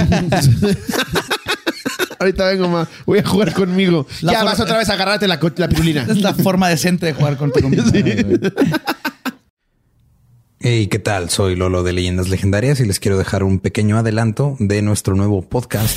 Ahorita 2.18 2.46
vengo, 2.46 2.68
ma. 2.68 2.86
Voy 3.06 3.18
a 3.20 3.26
jugar 3.26 3.52
conmigo. 3.54 4.06
La 4.20 4.32
ya 4.32 4.38
forma- 4.40 4.50
vas 4.52 4.60
otra 4.60 4.76
vez 4.78 4.88
a 4.90 4.92
agarrarte 4.94 5.26
la, 5.26 5.40
co- 5.40 5.50
la 5.56 5.68
pirulina. 5.68 6.02
Es 6.08 6.20
la 6.20 6.34
forma 6.34 6.68
decente 6.68 7.06
de 7.06 7.14
jugar 7.14 7.36
con 7.38 7.50
tu 7.52 7.60
Hey, 10.62 10.88
¿qué 10.88 10.98
tal? 10.98 11.30
Soy 11.30 11.56
Lolo 11.56 11.82
de 11.82 11.94
Leyendas 11.94 12.28
Legendarias 12.28 12.80
y 12.80 12.84
les 12.84 13.00
quiero 13.00 13.16
dejar 13.16 13.42
un 13.44 13.58
pequeño 13.60 13.96
adelanto 13.96 14.56
de 14.58 14.82
nuestro 14.82 15.14
nuevo 15.14 15.40
podcast. 15.40 15.96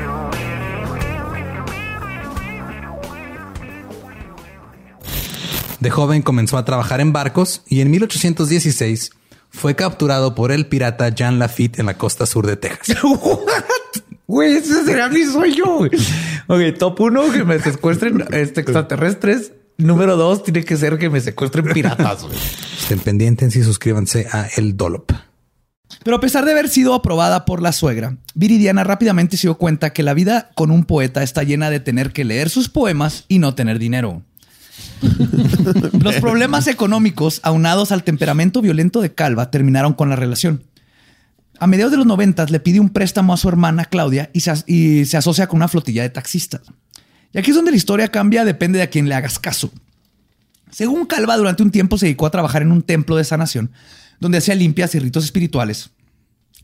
De 5.81 5.89
joven 5.89 6.21
comenzó 6.21 6.59
a 6.59 6.63
trabajar 6.63 7.01
en 7.01 7.11
barcos 7.11 7.63
y 7.67 7.81
en 7.81 7.89
1816 7.89 9.09
fue 9.49 9.75
capturado 9.75 10.35
por 10.35 10.51
el 10.51 10.67
pirata 10.67 11.09
Jean 11.09 11.39
Lafitte 11.39 11.79
en 11.79 11.87
la 11.87 11.97
costa 11.97 12.27
sur 12.27 12.45
de 12.45 12.55
Texas. 12.55 12.97
Güey, 14.27 14.55
ese 14.55 14.85
será 14.85 15.09
mi 15.09 15.25
sueño. 15.25 15.65
Ok, 16.47 16.77
top 16.79 17.01
uno, 17.01 17.29
que 17.33 17.43
me 17.43 17.59
secuestren 17.59 18.23
este, 18.31 18.61
extraterrestres. 18.61 19.51
Número 19.77 20.15
dos, 20.15 20.43
tiene 20.43 20.63
que 20.63 20.77
ser 20.77 20.97
que 20.97 21.09
me 21.09 21.19
secuestren 21.19 21.65
piratas. 21.73 22.25
Estén 22.79 22.99
pendientes 22.99 23.53
y 23.57 23.63
suscríbanse 23.63 24.27
a 24.31 24.47
El 24.55 24.77
Dolop. 24.77 25.11
Pero 26.05 26.15
a 26.15 26.21
pesar 26.21 26.45
de 26.45 26.51
haber 26.51 26.69
sido 26.69 26.93
aprobada 26.93 27.43
por 27.43 27.61
la 27.61 27.73
suegra, 27.73 28.15
Viridiana 28.33 28.85
rápidamente 28.85 29.35
se 29.35 29.47
dio 29.47 29.57
cuenta 29.57 29.91
que 29.91 30.03
la 30.03 30.13
vida 30.13 30.51
con 30.55 30.71
un 30.71 30.85
poeta 30.85 31.23
está 31.23 31.43
llena 31.43 31.69
de 31.69 31.81
tener 31.81 32.13
que 32.13 32.23
leer 32.23 32.49
sus 32.49 32.69
poemas 32.69 33.25
y 33.27 33.39
no 33.39 33.53
tener 33.53 33.79
dinero. 33.79 34.23
Los 35.99 36.15
problemas 36.15 36.67
económicos, 36.67 37.39
aunados 37.43 37.91
al 37.91 38.03
temperamento 38.03 38.61
violento 38.61 39.01
de 39.01 39.13
Calva, 39.13 39.51
terminaron 39.51 39.93
con 39.93 40.09
la 40.09 40.15
relación. 40.15 40.63
A 41.59 41.67
mediados 41.67 41.91
de 41.91 41.97
los 41.97 42.07
noventas 42.07 42.49
le 42.49 42.59
pide 42.59 42.79
un 42.79 42.89
préstamo 42.89 43.33
a 43.33 43.37
su 43.37 43.47
hermana 43.47 43.85
Claudia 43.85 44.31
y 44.33 44.39
se, 44.41 45.17
asocia 45.17 45.47
con 45.47 45.57
una 45.57 45.67
flotilla 45.67 46.01
de 46.01 46.09
taxistas. 46.09 46.61
Y 47.33 47.37
aquí 47.37 47.51
es 47.51 47.55
donde 47.55 47.71
la 47.71 47.77
historia 47.77 48.07
cambia, 48.07 48.43
depende 48.43 48.77
de 48.77 48.83
a 48.83 48.89
quién 48.89 49.07
le 49.07 49.15
hagas 49.15 49.37
caso. 49.37 49.71
Según 50.71 51.05
Calva, 51.05 51.37
durante 51.37 51.61
un 51.61 51.69
tiempo 51.69 51.97
se 51.97 52.07
dedicó 52.07 52.25
a 52.25 52.31
trabajar 52.31 52.63
en 52.63 52.71
un 52.71 52.81
templo 52.81 53.15
de 53.15 53.23
sanación, 53.23 53.71
donde 54.19 54.39
hacía 54.39 54.55
limpias 54.55 54.95
y 54.95 54.99
ritos 54.99 55.23
espirituales. 55.23 55.91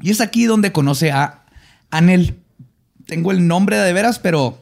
Y 0.02 0.10
es 0.10 0.20
aquí 0.20 0.46
donde 0.46 0.72
conoce 0.72 1.12
a 1.12 1.46
Anel. 1.92 2.40
Tengo 3.06 3.32
el 3.32 3.48
nombre 3.48 3.78
de 3.78 3.94
veras, 3.94 4.20
pero 4.20 4.60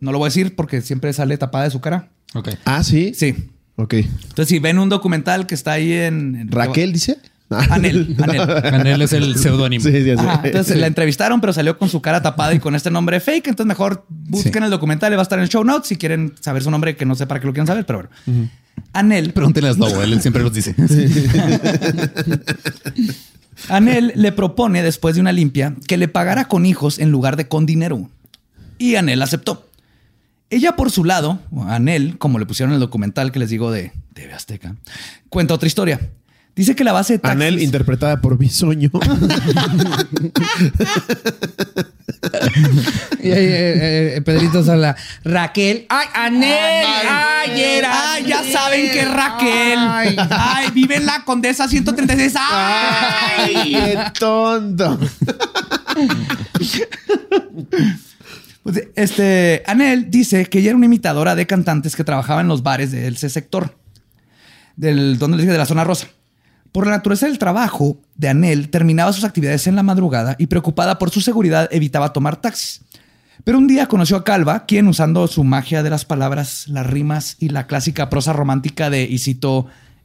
no 0.00 0.12
lo 0.12 0.18
voy 0.18 0.26
a 0.26 0.30
decir 0.30 0.54
porque 0.56 0.80
siempre 0.80 1.12
sale 1.12 1.36
tapada 1.38 1.64
de 1.64 1.70
su 1.70 1.80
cara. 1.80 2.08
Ok. 2.34 2.50
Ah, 2.64 2.82
sí. 2.84 3.12
Sí. 3.14 3.34
Ok. 3.76 3.94
Entonces, 3.94 4.48
si 4.48 4.58
ven 4.58 4.78
un 4.78 4.88
documental 4.88 5.46
que 5.46 5.54
está 5.54 5.72
ahí 5.72 5.92
en... 5.92 6.34
en- 6.36 6.50
Raquel 6.50 6.92
dice. 6.92 7.18
Anel, 7.50 8.14
Anel. 8.20 8.40
Anel 8.74 9.02
es 9.02 9.12
el 9.14 9.36
seudónimo. 9.38 9.82
Sí, 9.82 9.90
sí, 9.90 10.04
sí. 10.04 10.24
Entonces 10.44 10.76
la 10.76 10.86
entrevistaron, 10.86 11.40
pero 11.40 11.52
salió 11.54 11.78
con 11.78 11.88
su 11.88 12.02
cara 12.02 12.20
tapada 12.20 12.52
y 12.54 12.58
con 12.58 12.74
este 12.74 12.90
nombre 12.90 13.20
fake. 13.20 13.46
Entonces 13.48 13.66
mejor 13.66 14.04
busquen 14.08 14.64
el 14.64 14.70
documental, 14.70 15.12
va 15.14 15.20
a 15.20 15.22
estar 15.22 15.38
en 15.38 15.44
el 15.44 15.48
show 15.48 15.64
notes 15.64 15.88
si 15.88 15.96
quieren 15.96 16.34
saber 16.40 16.62
su 16.62 16.70
nombre, 16.70 16.94
que 16.96 17.06
no 17.06 17.14
sé 17.14 17.26
para 17.26 17.40
qué 17.40 17.46
lo 17.46 17.52
quieran 17.54 17.66
saber, 17.66 17.86
pero 17.86 18.00
bueno. 18.26 18.50
Anel, 18.92 19.32
Pregúntele 19.32 19.68
a 19.68 19.72
Slobo, 19.74 20.02
él 20.02 20.20
siempre 20.20 20.42
los 20.42 20.52
dice. 20.52 20.74
Anel 23.68 24.12
le 24.14 24.32
propone 24.32 24.82
después 24.82 25.14
de 25.14 25.20
una 25.20 25.32
limpia 25.32 25.74
que 25.86 25.96
le 25.96 26.08
pagara 26.08 26.46
con 26.46 26.64
hijos 26.66 26.98
en 26.98 27.10
lugar 27.10 27.36
de 27.36 27.48
con 27.48 27.66
dinero. 27.66 28.08
Y 28.78 28.94
Anel 28.94 29.20
aceptó. 29.22 29.67
Ella 30.50 30.76
por 30.76 30.90
su 30.90 31.04
lado, 31.04 31.40
Anel, 31.66 32.18
como 32.18 32.38
le 32.38 32.46
pusieron 32.46 32.70
en 32.70 32.74
el 32.74 32.80
documental 32.80 33.32
que 33.32 33.38
les 33.38 33.50
digo 33.50 33.70
de 33.70 33.92
TV 34.14 34.32
Azteca, 34.32 34.76
cuenta 35.28 35.54
otra 35.54 35.66
historia. 35.66 36.00
Dice 36.56 36.74
que 36.74 36.82
la 36.82 36.92
base 36.92 37.12
de 37.12 37.18
taxis... 37.20 37.36
Anel, 37.36 37.62
interpretada 37.62 38.20
por 38.20 38.36
Bisoño. 38.36 38.90
Y 43.20 43.30
ahí, 43.30 43.44
eh, 43.44 44.16
eh, 44.16 44.22
Pedrito 44.22 44.64
Sola. 44.64 44.96
Raquel. 45.24 45.86
¡Ay, 45.88 46.06
Anel! 46.14 46.86
¡Ay, 47.08 47.60
era! 47.60 48.12
¡Ay, 48.12 48.24
ya 48.26 48.42
saben 48.42 48.90
que 48.90 49.00
es 49.00 49.10
Raquel! 49.10 49.78
Ay. 49.78 50.16
¡Ay, 50.30 50.70
vive 50.72 50.96
en 50.96 51.06
la 51.06 51.24
Condesa 51.24 51.68
136! 51.68 52.34
¡Ay! 52.38 53.72
¡Qué 53.72 53.98
tonto! 54.18 54.98
Este, 58.96 59.62
Anel 59.66 60.10
dice 60.10 60.46
que 60.46 60.58
ella 60.58 60.70
era 60.70 60.76
una 60.76 60.86
imitadora 60.86 61.34
de 61.34 61.46
cantantes 61.46 61.96
que 61.96 62.04
trabajaba 62.04 62.40
en 62.40 62.48
los 62.48 62.62
bares 62.62 62.90
de 62.90 63.08
ese 63.08 63.28
sector, 63.28 63.76
del, 64.76 65.18
donde 65.18 65.36
les 65.36 65.44
dije, 65.44 65.52
de 65.52 65.58
la 65.58 65.66
zona 65.66 65.84
rosa. 65.84 66.08
Por 66.72 66.86
la 66.86 66.92
naturaleza 66.92 67.26
del 67.26 67.38
trabajo 67.38 67.98
de 68.14 68.28
Anel, 68.28 68.68
terminaba 68.68 69.12
sus 69.12 69.24
actividades 69.24 69.66
en 69.66 69.76
la 69.76 69.82
madrugada 69.82 70.36
y 70.38 70.46
preocupada 70.46 70.98
por 70.98 71.10
su 71.10 71.20
seguridad 71.20 71.68
evitaba 71.72 72.12
tomar 72.12 72.36
taxis. 72.40 72.82
Pero 73.44 73.58
un 73.58 73.66
día 73.66 73.86
conoció 73.86 74.16
a 74.16 74.24
Calva, 74.24 74.66
quien 74.66 74.88
usando 74.88 75.26
su 75.28 75.44
magia 75.44 75.82
de 75.82 75.90
las 75.90 76.04
palabras, 76.04 76.68
las 76.68 76.86
rimas 76.86 77.36
y 77.38 77.48
la 77.48 77.66
clásica 77.66 78.10
prosa 78.10 78.32
romántica 78.32 78.90
de, 78.90 79.04
y 79.04 79.18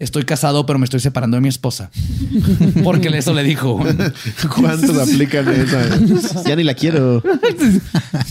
estoy 0.04 0.24
casado 0.24 0.66
pero 0.66 0.80
me 0.80 0.86
estoy 0.86 1.00
separando 1.00 1.36
de 1.38 1.42
mi 1.42 1.50
esposa. 1.50 1.90
Porque 2.84 3.10
eso 3.10 3.34
le 3.34 3.44
dijo. 3.44 3.80
¿Cuántos 4.56 4.98
aplican 4.98 5.48
esa? 5.50 6.44
Ya 6.44 6.56
ni 6.56 6.64
la 6.64 6.74
quiero. 6.74 7.22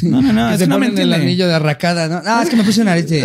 No, 0.03 0.23
no, 0.23 0.33
no, 0.33 0.49
Que 0.49 0.55
eso 0.55 0.65
se 0.65 0.67
no 0.69 0.79
me 0.79 0.89
ponen 0.89 1.03
el 1.03 1.13
anillo 1.13 1.47
de 1.47 1.55
arracada, 1.55 2.09
¿no? 2.09 2.23
Ah, 2.25 2.41
es 2.43 2.51
que 2.51 2.57
me 2.57 2.65
puse 2.65 2.83
un 2.83 2.89
arete. 2.89 3.25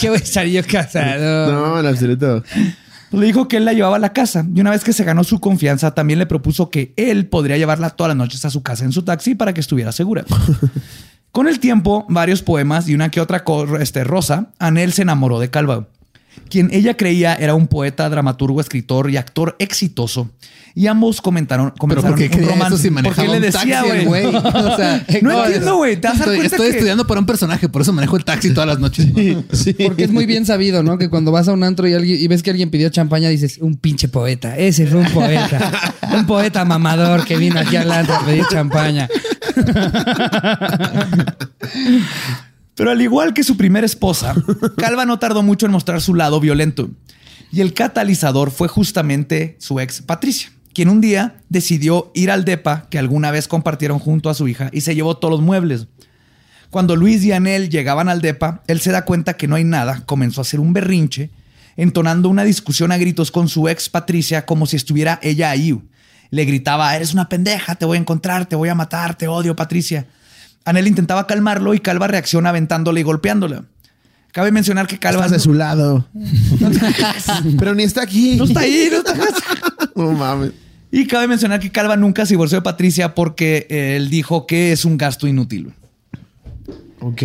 ¿Qué 0.00 0.08
voy 0.08 0.18
a 0.18 0.22
estar 0.22 0.46
yo 0.46 0.62
casado? 0.66 1.52
No, 1.52 1.80
en 1.80 1.86
absoluto. 1.86 2.42
Le 3.12 3.26
dijo 3.26 3.48
que 3.48 3.58
él 3.58 3.64
la 3.64 3.72
llevaba 3.72 3.96
a 3.96 4.00
la 4.00 4.12
casa 4.12 4.44
y 4.54 4.60
una 4.60 4.70
vez 4.70 4.82
que 4.82 4.92
se 4.92 5.04
ganó 5.04 5.24
su 5.24 5.40
confianza, 5.40 5.94
también 5.94 6.18
le 6.18 6.26
propuso 6.26 6.70
que 6.70 6.92
él 6.96 7.26
podría 7.26 7.56
llevarla 7.56 7.90
todas 7.90 8.08
las 8.08 8.16
noches 8.16 8.44
a 8.44 8.50
su 8.50 8.62
casa 8.62 8.84
en 8.84 8.92
su 8.92 9.02
taxi 9.02 9.34
para 9.34 9.54
que 9.54 9.60
estuviera 9.60 9.92
segura. 9.92 10.24
Con 11.32 11.48
el 11.48 11.60
tiempo, 11.60 12.06
varios 12.08 12.42
poemas 12.42 12.88
y 12.88 12.94
una 12.94 13.10
que 13.10 13.20
otra 13.20 13.44
este, 13.78 14.04
rosa, 14.04 14.52
Anel 14.58 14.92
se 14.92 15.02
enamoró 15.02 15.38
de 15.38 15.50
Calva, 15.50 15.86
quien 16.48 16.68
ella 16.72 16.96
creía 16.96 17.34
era 17.34 17.54
un 17.54 17.66
poeta, 17.66 18.08
dramaturgo, 18.08 18.60
escritor 18.60 19.10
y 19.10 19.16
actor 19.16 19.56
exitoso. 19.58 20.30
Y 20.74 20.88
ambos 20.88 21.22
comentaron, 21.22 21.68
Pero 21.70 21.78
comenzaron 21.78 22.18
¿por 22.18 22.28
qué 22.28 22.36
un 22.36 22.42
romance. 22.50 22.74
eso 22.74 22.82
si 22.82 22.90
manejaba 22.90 23.26
Porque 23.26 23.40
le 23.40 23.46
decía, 23.46 23.82
güey. 24.04 24.26
O 24.26 24.76
sea, 24.76 25.02
No 25.22 25.44
entiendo, 25.46 25.76
güey. 25.76 25.94
Estoy, 25.94 26.12
cuenta 26.18 26.44
estoy 26.44 26.68
que- 26.70 26.76
estudiando 26.76 27.06
para 27.06 27.18
un 27.20 27.24
personaje, 27.24 27.70
por 27.70 27.80
eso 27.80 27.94
manejo 27.94 28.18
el 28.18 28.26
taxi 28.26 28.52
todas 28.52 28.68
las 28.68 28.78
noches. 28.78 29.06
Porque 29.86 30.04
es 30.04 30.10
muy 30.10 30.26
bien 30.26 30.44
sabido, 30.44 30.82
¿no? 30.82 30.98
Que 30.98 31.08
cuando 31.08 31.32
vas 31.32 31.48
a 31.48 31.54
un 31.54 31.64
antro 31.64 31.88
y, 31.88 31.94
alguien, 31.94 32.20
y 32.20 32.28
ves 32.28 32.42
que 32.42 32.50
alguien 32.50 32.70
pidió 32.70 32.90
champaña, 32.90 33.30
dices, 33.30 33.56
un 33.62 33.76
pinche 33.76 34.08
poeta. 34.08 34.58
Ese 34.58 34.86
fue 34.86 35.00
un 35.00 35.10
poeta. 35.12 35.70
un 36.14 36.26
poeta 36.26 36.62
mamador 36.66 37.24
que 37.24 37.38
vino 37.38 37.58
aquí 37.58 37.76
al 37.76 37.90
antro 37.90 38.14
a 38.14 38.26
pedir 38.26 38.44
champaña. 38.50 39.08
Pero 42.76 42.90
al 42.90 43.00
igual 43.00 43.34
que 43.34 43.42
su 43.42 43.56
primera 43.56 43.86
esposa, 43.86 44.34
Calva 44.76 45.06
no 45.06 45.18
tardó 45.18 45.42
mucho 45.42 45.66
en 45.66 45.72
mostrar 45.72 46.00
su 46.00 46.14
lado 46.14 46.38
violento. 46.40 46.90
Y 47.50 47.62
el 47.62 47.72
catalizador 47.72 48.50
fue 48.50 48.68
justamente 48.68 49.56
su 49.58 49.80
ex 49.80 50.02
Patricia, 50.02 50.52
quien 50.74 50.90
un 50.90 51.00
día 51.00 51.38
decidió 51.48 52.10
ir 52.14 52.30
al 52.30 52.44
DEPA 52.44 52.86
que 52.90 52.98
alguna 52.98 53.30
vez 53.30 53.48
compartieron 53.48 53.98
junto 53.98 54.28
a 54.28 54.34
su 54.34 54.46
hija 54.46 54.68
y 54.72 54.82
se 54.82 54.94
llevó 54.94 55.16
todos 55.16 55.32
los 55.32 55.40
muebles. 55.40 55.86
Cuando 56.68 56.96
Luis 56.96 57.24
y 57.24 57.32
Anel 57.32 57.70
llegaban 57.70 58.10
al 58.10 58.20
DEPA, 58.20 58.62
él 58.66 58.80
se 58.80 58.92
da 58.92 59.06
cuenta 59.06 59.34
que 59.34 59.48
no 59.48 59.54
hay 59.54 59.64
nada, 59.64 60.02
comenzó 60.04 60.40
a 60.40 60.42
hacer 60.42 60.60
un 60.60 60.74
berrinche, 60.74 61.30
entonando 61.76 62.28
una 62.28 62.44
discusión 62.44 62.92
a 62.92 62.98
gritos 62.98 63.30
con 63.30 63.48
su 63.48 63.68
ex 63.68 63.88
Patricia 63.88 64.44
como 64.44 64.66
si 64.66 64.76
estuviera 64.76 65.18
ella 65.22 65.50
ahí. 65.50 65.80
Le 66.30 66.44
gritaba, 66.44 66.94
eres 66.94 67.14
una 67.14 67.28
pendeja, 67.28 67.76
te 67.76 67.86
voy 67.86 67.96
a 67.96 68.00
encontrar, 68.00 68.46
te 68.46 68.56
voy 68.56 68.68
a 68.68 68.74
matar, 68.74 69.16
te 69.16 69.28
odio, 69.28 69.56
Patricia. 69.56 70.06
Anel 70.66 70.88
intentaba 70.88 71.28
calmarlo 71.28 71.74
y 71.74 71.80
Calva 71.80 72.08
reacciona 72.08 72.50
aventándole 72.50 73.00
y 73.00 73.04
golpeándola. 73.04 73.64
Cabe 74.32 74.50
mencionar 74.50 74.88
que 74.88 74.98
Calva 74.98 75.24
Estás 75.24 75.30
de 75.30 75.38
su 75.38 75.54
lado. 75.54 76.06
Pero 77.58 77.74
ni 77.74 77.84
está 77.84 78.02
aquí. 78.02 78.34
no 78.36 78.44
está 78.44 78.60
ahí, 78.60 78.88
no 78.90 78.98
está 78.98 79.14
No 79.94 80.12
mames. 80.12 80.50
Y 80.90 81.06
cabe 81.06 81.28
mencionar 81.28 81.60
que 81.60 81.70
Calva 81.70 81.96
nunca 81.96 82.26
se 82.26 82.34
divorció 82.34 82.58
de 82.58 82.62
Patricia 82.62 83.14
porque 83.14 83.66
eh, 83.70 83.96
él 83.96 84.10
dijo 84.10 84.46
que 84.46 84.72
es 84.72 84.84
un 84.84 84.98
gasto 84.98 85.28
inútil. 85.28 85.72
Ok. 87.00 87.22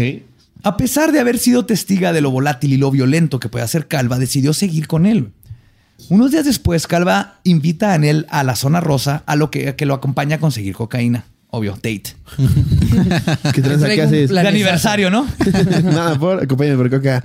A 0.61 0.77
pesar 0.77 1.11
de 1.11 1.19
haber 1.19 1.39
sido 1.39 1.65
testiga 1.65 2.13
de 2.13 2.21
lo 2.21 2.29
volátil 2.29 2.71
y 2.73 2.77
lo 2.77 2.91
violento 2.91 3.39
que 3.39 3.49
puede 3.49 3.65
hacer 3.65 3.87
Calva, 3.87 4.19
decidió 4.19 4.53
seguir 4.53 4.87
con 4.87 5.07
él. 5.07 5.31
Unos 6.09 6.29
días 6.29 6.45
después, 6.45 6.85
Calva 6.85 7.39
invita 7.43 7.91
a 7.91 7.95
Anel 7.95 8.27
a 8.29 8.43
la 8.43 8.55
zona 8.55 8.81
rosa, 8.81 9.23
a 9.25 9.35
lo 9.35 9.49
que 9.49 9.75
lo 9.79 9.95
acompaña 9.95 10.35
a 10.35 10.39
conseguir 10.39 10.75
cocaína. 10.75 11.25
Obvio, 11.53 11.73
date. 11.73 12.03
¿Qué 13.53 13.61
tranza? 13.61 13.87
¿Qué 13.87 13.95
Traigo 13.95 14.03
un 14.03 14.07
haces? 14.07 14.29
De 14.29 14.39
aniversario, 14.39 15.09
¿no? 15.09 15.27
Nada, 15.83 16.17
por, 16.17 16.41
acompáñame 16.41 16.77
por 16.77 16.89
coca. 16.89 17.21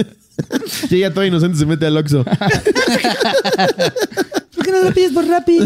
Llega 0.90 1.10
todo 1.12 1.24
inocente 1.24 1.56
y 1.56 1.60
se 1.60 1.66
mete 1.66 1.86
al 1.86 1.96
Oxxo. 1.96 2.24
¿Por 2.24 2.38
qué 4.64 4.70
no 4.70 4.84
lo 4.84 4.92
pides 4.92 5.12
por 5.12 5.26
Rappi? 5.26 5.58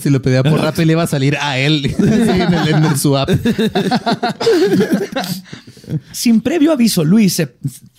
Si 0.00 0.10
lo 0.10 0.20
pedía 0.20 0.42
por 0.42 0.60
Rappi 0.60 0.84
le 0.84 0.92
iba 0.92 1.04
a 1.04 1.06
salir 1.06 1.36
a 1.40 1.58
él 1.58 1.94
Sí, 1.96 2.02
en, 2.02 2.12
el, 2.52 2.68
en 2.68 2.84
el- 2.84 2.98
su 2.98 3.16
app. 3.16 3.30
Sin 6.12 6.40
previo 6.40 6.72
aviso, 6.72 7.04
Luis 7.04 7.34
se 7.34 7.54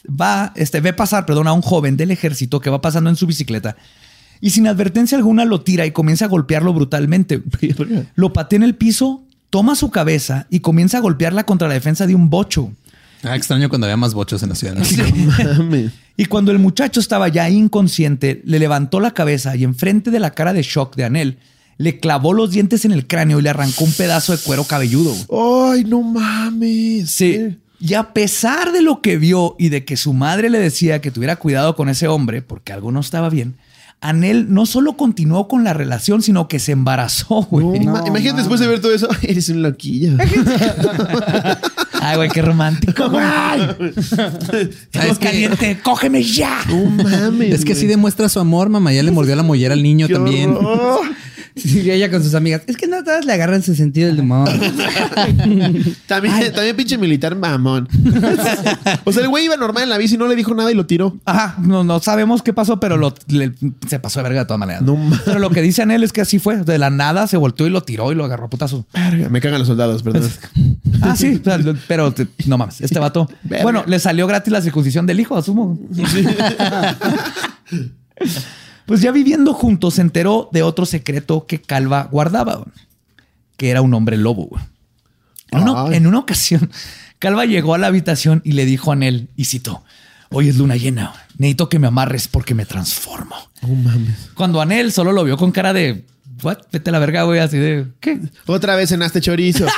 va, 0.09 0.51
este, 0.55 0.81
ve 0.81 0.91
pasar, 0.93 1.25
perdón, 1.25 1.47
a 1.47 1.53
un 1.53 1.61
joven 1.61 1.95
del 1.95 2.11
ejército 2.11 2.59
que 2.59 2.69
va 2.69 2.81
pasando 2.81 3.09
en 3.09 3.15
su 3.15 3.25
bicicleta 3.27 3.77
y 4.41 4.49
sin 4.49 4.67
advertencia 4.67 5.17
alguna 5.17 5.45
lo 5.45 5.61
tira 5.61 5.85
y 5.85 5.91
comienza 5.91 6.25
a 6.25 6.27
golpearlo 6.27 6.73
brutalmente. 6.73 7.41
Lo 8.15 8.33
patea 8.33 8.57
en 8.57 8.63
el 8.63 8.75
piso, 8.75 9.23
toma 9.49 9.75
su 9.75 9.91
cabeza 9.91 10.47
y 10.49 10.59
comienza 10.59 10.97
a 10.97 11.01
golpearla 11.01 11.45
contra 11.45 11.67
la 11.67 11.75
defensa 11.75 12.07
de 12.07 12.15
un 12.15 12.29
bocho. 12.29 12.71
Ah, 13.23 13.35
extraño 13.35 13.69
cuando 13.69 13.85
había 13.85 13.97
más 13.97 14.15
bochos 14.15 14.41
en 14.41 14.49
la 14.49 14.55
ciudad. 14.55 14.75
¿no? 14.75 14.83
Mames. 15.57 15.91
Y 16.17 16.25
cuando 16.25 16.51
el 16.51 16.59
muchacho 16.59 16.99
estaba 16.99 17.27
ya 17.29 17.49
inconsciente, 17.49 18.41
le 18.45 18.59
levantó 18.59 18.99
la 18.99 19.11
cabeza 19.11 19.55
y 19.55 19.63
enfrente 19.63 20.11
de 20.11 20.19
la 20.19 20.31
cara 20.31 20.53
de 20.53 20.63
shock 20.63 20.95
de 20.95 21.05
Anel, 21.05 21.37
le 21.77 21.99
clavó 21.99 22.33
los 22.33 22.51
dientes 22.51 22.85
en 22.85 22.91
el 22.91 23.07
cráneo 23.07 23.39
y 23.39 23.43
le 23.43 23.49
arrancó 23.49 23.83
un 23.83 23.93
pedazo 23.93 24.35
de 24.35 24.39
cuero 24.39 24.63
cabelludo. 24.63 25.15
Ay, 25.71 25.83
no 25.83 26.01
mames. 26.01 27.09
Sí. 27.11 27.57
Y 27.79 27.95
a 27.95 28.13
pesar 28.13 28.71
de 28.71 28.81
lo 28.81 29.01
que 29.01 29.17
vio 29.17 29.55
y 29.57 29.69
de 29.69 29.83
que 29.85 29.97
su 29.97 30.13
madre 30.13 30.49
le 30.49 30.59
decía 30.59 31.01
que 31.01 31.09
tuviera 31.09 31.37
cuidado 31.37 31.75
con 31.75 31.89
ese 31.89 32.07
hombre 32.07 32.43
porque 32.43 32.73
algo 32.73 32.91
no 32.91 32.99
estaba 32.99 33.29
bien, 33.29 33.55
Anel 34.03 34.51
no 34.51 34.65
solo 34.65 34.97
continuó 34.97 35.47
con 35.47 35.63
la 35.63 35.73
relación, 35.73 36.23
sino 36.23 36.47
que 36.47 36.57
se 36.59 36.71
embarazó, 36.71 37.43
güey. 37.49 37.79
No, 37.81 37.91
ma- 37.93 38.03
Imagínate 38.07 38.39
después 38.39 38.59
de 38.59 38.67
ver 38.67 38.81
todo 38.81 38.93
eso. 38.93 39.07
Eres 39.21 39.47
un 39.49 39.61
loquillo. 39.61 40.17
Ay, 42.01 42.15
güey, 42.17 42.29
qué 42.29 42.41
romántico, 42.41 43.09
güey. 43.11 43.23
¿Sabes 44.91 45.19
caliente, 45.19 45.79
cógeme 45.83 46.23
ya. 46.23 46.61
No 46.67 46.85
mames. 47.03 47.53
Es 47.53 47.63
que 47.65 47.75
sí 47.75 47.81
güey. 47.81 47.89
demuestra 47.91 48.27
su 48.27 48.39
amor, 48.39 48.69
mamá. 48.69 48.91
Ya 48.91 49.03
le 49.03 49.11
mordió 49.11 49.35
la 49.35 49.43
mollera 49.43 49.73
al 49.75 49.83
niño 49.83 50.07
Qué 50.07 50.13
también. 50.15 50.51
horror. 50.55 51.01
Sí, 51.61 51.91
ella 51.91 52.09
con 52.09 52.23
sus 52.23 52.33
amigas. 52.33 52.61
Es 52.67 52.77
que 52.77 52.87
no 52.87 53.03
todas 53.03 53.25
le 53.25 53.33
agarran 53.33 53.61
su 53.61 53.75
sentido 53.75 54.07
del 54.07 54.21
humor. 54.21 54.47
También, 56.07 56.53
también 56.53 56.75
pinche 56.75 56.97
militar 56.97 57.35
mamón. 57.35 57.87
o 59.03 59.11
sea, 59.11 59.21
el 59.23 59.29
güey 59.29 59.45
iba 59.45 59.57
normal 59.57 59.83
en 59.83 59.89
la 59.89 59.97
bici 59.97 60.15
y 60.15 60.17
no 60.17 60.27
le 60.27 60.35
dijo 60.35 60.53
nada 60.55 60.71
y 60.71 60.75
lo 60.75 60.85
tiró. 60.85 61.17
Ajá, 61.25 61.55
no, 61.61 61.83
no 61.83 61.99
sabemos 61.99 62.41
qué 62.41 62.53
pasó, 62.53 62.79
pero 62.79 62.95
lo- 62.97 63.13
le- 63.27 63.53
se 63.87 63.99
pasó 63.99 64.19
de 64.19 64.23
verga 64.23 64.39
de 64.41 64.45
todas 64.45 64.59
maneras. 64.59 64.81
No 64.81 64.95
mames. 64.95 65.19
pero 65.25 65.39
lo 65.39 65.49
que 65.49 65.61
dice 65.61 65.81
Anel 65.81 66.03
es 66.03 66.13
que 66.13 66.21
así 66.21 66.39
fue. 66.39 66.57
De 66.63 66.77
la 66.77 66.89
nada 66.89 67.27
se 67.27 67.37
volteó 67.37 67.67
y 67.67 67.69
lo 67.69 67.81
tiró 67.83 68.11
y 68.11 68.15
lo 68.15 68.23
agarró 68.25 68.45
a 68.45 68.49
putazo. 68.49 68.85
Verga, 68.93 69.29
Me 69.29 69.41
cagan 69.41 69.59
los 69.59 69.67
soldados, 69.67 70.03
perdón. 70.03 70.29
Ah, 71.01 71.15
sí, 71.15 71.41
pero 71.87 72.13
te- 72.13 72.27
no 72.45 72.57
mames, 72.57 72.79
este 72.81 72.99
vato. 72.99 73.29
Verga. 73.43 73.63
Bueno, 73.63 73.83
le 73.87 73.99
salió 73.99 74.25
gratis 74.27 74.51
la 74.53 74.61
circuncisión 74.61 75.05
del 75.05 75.19
hijo, 75.19 75.35
asumo. 75.37 75.77
Pues 78.91 78.99
ya 78.99 79.13
viviendo 79.13 79.53
juntos 79.53 79.93
se 79.93 80.01
enteró 80.01 80.49
de 80.51 80.63
otro 80.63 80.85
secreto 80.85 81.45
que 81.47 81.61
Calva 81.61 82.09
guardaba, 82.11 82.65
que 83.55 83.69
era 83.69 83.81
un 83.81 83.93
hombre 83.93 84.17
lobo. 84.17 84.49
En 85.49 85.61
una, 85.61 85.83
Ay. 85.83 85.95
en 85.95 86.07
una 86.07 86.19
ocasión, 86.19 86.69
Calva 87.17 87.45
llegó 87.45 87.73
a 87.73 87.77
la 87.77 87.87
habitación 87.87 88.41
y 88.43 88.51
le 88.51 88.65
dijo 88.65 88.91
a 88.91 88.95
Anel, 88.95 89.29
y 89.37 89.45
citó, 89.45 89.81
hoy 90.29 90.49
es 90.49 90.57
luna 90.57 90.75
llena, 90.75 91.13
necesito 91.37 91.69
que 91.69 91.79
me 91.79 91.87
amarres 91.87 92.27
porque 92.27 92.53
me 92.53 92.65
transformo. 92.65 93.37
No 93.61 93.69
mames. 93.75 94.31
Cuando 94.33 94.59
Anel 94.59 94.91
solo 94.91 95.13
lo 95.13 95.23
vio 95.23 95.37
con 95.37 95.53
cara 95.53 95.71
de, 95.71 96.03
what, 96.43 96.57
vete 96.69 96.89
a 96.89 96.91
la 96.91 96.99
verga, 96.99 97.23
güey, 97.23 97.39
así 97.39 97.57
de, 97.57 97.87
¿qué? 98.01 98.19
Otra 98.45 98.75
vez 98.75 98.89
cenaste 98.89 99.21
chorizo. 99.21 99.67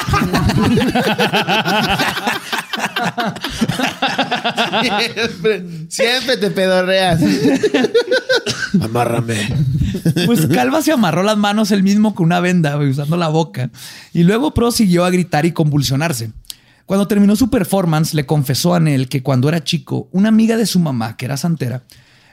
siempre, 4.82 5.66
siempre 5.90 6.38
te 6.38 6.52
pedorreas. 6.52 7.22
Amárrame. 8.82 9.36
Pues 10.26 10.48
Calva 10.48 10.82
se 10.82 10.92
amarró 10.92 11.24
las 11.24 11.38
manos 11.38 11.72
él 11.72 11.84
mismo 11.84 12.16
con 12.16 12.26
una 12.28 12.40
venda, 12.40 12.78
usando 12.78 13.18
la 13.18 13.28
boca. 13.28 13.70
Y 14.14 14.24
luego 14.24 14.54
prosiguió 14.54 15.06
a 15.06 15.10
gritar 15.10 15.46
y 15.46 15.52
convulsionarse. 15.52 16.32
Cuando 16.86 17.08
terminó 17.08 17.36
su 17.36 17.50
performance, 17.50 18.14
le 18.14 18.26
confesó 18.26 18.74
a 18.74 18.78
Anel 18.78 19.08
que 19.08 19.24
cuando 19.24 19.48
era 19.48 19.64
chico, 19.64 20.10
una 20.12 20.30
amiga 20.30 20.58
de 20.58 20.66
su 20.66 20.80
mamá, 20.80 21.16
que 21.16 21.26
era 21.26 21.38
santera, 21.38 21.84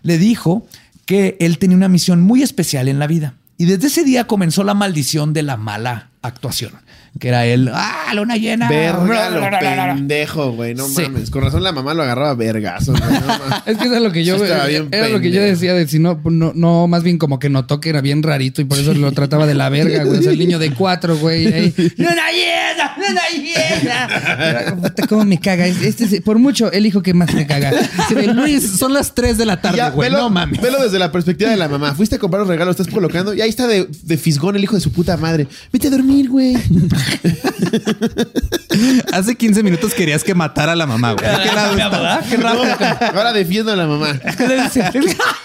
le 0.03 0.19
dijo 0.19 0.67
que 1.07 1.37
él 1.41 1.59
tenía 1.59 1.77
una 1.77 1.89
misión 1.89 2.21
muy 2.21 2.43
especial 2.43 2.89
en 2.89 2.99
la 2.99 3.07
vida. 3.07 3.35
Y 3.59 3.67
desde 3.67 3.89
ese 3.89 4.05
día 4.05 4.27
comenzó 4.27 4.65
la 4.65 4.75
maldición 4.75 5.33
de 5.33 5.43
la 5.43 5.57
mala 5.57 6.11
actuación, 6.23 6.73
que 7.19 7.29
era 7.29 7.45
él, 7.45 7.71
¡ah, 7.73 8.13
luna 8.15 8.37
llena! 8.37 8.69
Verga, 8.69 9.31
lo 9.31 9.41
pendejo, 9.95 10.53
güey. 10.53 10.75
No 10.75 10.87
Sí. 10.87 11.03
mames. 11.03 11.31
Con 11.31 11.43
razón 11.43 11.63
la 11.63 11.73
mamá 11.73 11.93
lo 11.95 12.03
agarraba 12.03 12.35
güey, 12.35 12.53
no 12.53 13.27
mames. 13.27 13.63
Es 13.67 13.77
que 13.79 13.89
era 13.89 14.01
lo 14.01 14.11
que 14.13 14.25
yo, 14.25 14.37
Eso 14.37 14.45
estaba 14.45 14.67
bien 14.67 14.89
era 14.91 15.09
lo 15.09 15.21
que 15.21 15.31
yo 15.31 15.41
pendejo. 15.41 15.55
decía 15.61 15.75
de 15.75 15.87
si 15.89 15.99
no, 15.99 16.21
no, 16.25 16.53
no, 16.55 16.87
más 16.87 17.03
bien 17.03 17.19
como 17.19 17.39
que 17.39 17.49
notó 17.51 17.81
que 17.81 17.91
era 17.91 18.01
bien 18.01 18.23
rarito 18.23 18.61
y 18.63 18.65
por 18.65 18.79
eso 18.79 18.95
lo 18.95 19.13
trataba 19.13 19.47
de 19.47 19.55
la 19.55 19.69
verga, 19.69 20.05
güey. 20.05 20.19
O 20.21 20.23
sea, 20.23 20.33
el 20.33 20.39
niño 20.39 20.59
de 20.59 20.71
cuatro, 20.75 21.17
güey. 21.19 21.47
ahí, 21.53 21.75
¡Luna 21.97 22.31
llena! 22.33 22.95
¡Luna 22.97 23.21
llena! 23.35 24.77
Puta, 24.77 25.07
¿Cómo 25.07 25.25
me 25.25 25.39
caga? 25.41 25.67
Este 25.67 26.05
es, 26.05 26.21
por 26.23 26.39
mucho, 26.39 26.71
el 26.73 26.87
hijo 26.87 27.03
que 27.03 27.13
más 27.15 27.33
me 27.35 27.47
caga. 27.47 27.73
Sí, 28.09 28.15
de, 28.15 28.29
Luis, 28.29 28.79
son 28.79 28.93
las 28.95 29.15
3 29.15 29.37
de 29.39 29.47
la 29.47 29.61
tarde, 29.61 29.77
Ya, 29.79 29.91
güey. 29.91 30.11
No 30.11 30.31
mames. 30.31 30.61
velo 30.61 30.83
desde 30.83 30.99
la 30.99 31.13
perspectiva 31.13 31.51
de 31.51 31.57
la 31.57 31.69
mamá. 31.69 31.95
Fuiste 31.95 32.17
a 32.17 32.19
comprar 32.19 32.41
los 32.41 32.49
regalos, 32.49 32.79
estás 32.79 32.93
colocando 32.93 33.35
y 33.35 33.41
ahí 33.41 33.49
está 33.51 33.67
de, 33.67 33.87
de 34.03 34.17
fisgón 34.17 34.57
el 34.57 34.65
hijo 34.65 34.75
de 34.75 34.81
su 34.81 34.93
puta 34.93 35.17
madre. 35.17 35.47
Vete 35.73 35.89
a 35.89 35.91
dormir, 35.91 36.29
güey. 36.29 36.57
Hace 39.13 39.37
15 39.37 39.63
minutos 39.63 39.95
querías 39.95 40.25
que 40.25 40.35
matara 40.35 40.73
a 40.73 40.77
la 40.77 40.87
mamá, 40.87 41.13
güey. 41.13 41.27
¿De 41.27 41.43
qué 41.43 41.55
lado 41.55 41.73
está? 41.73 41.89
¿Verdad? 41.89 42.25
Qué 42.29 42.37
rápido. 42.37 43.19
ahora 43.19 43.33
defiendo 43.33 43.73
a 43.73 43.77
la 43.77 43.87
mamá. 43.87 44.21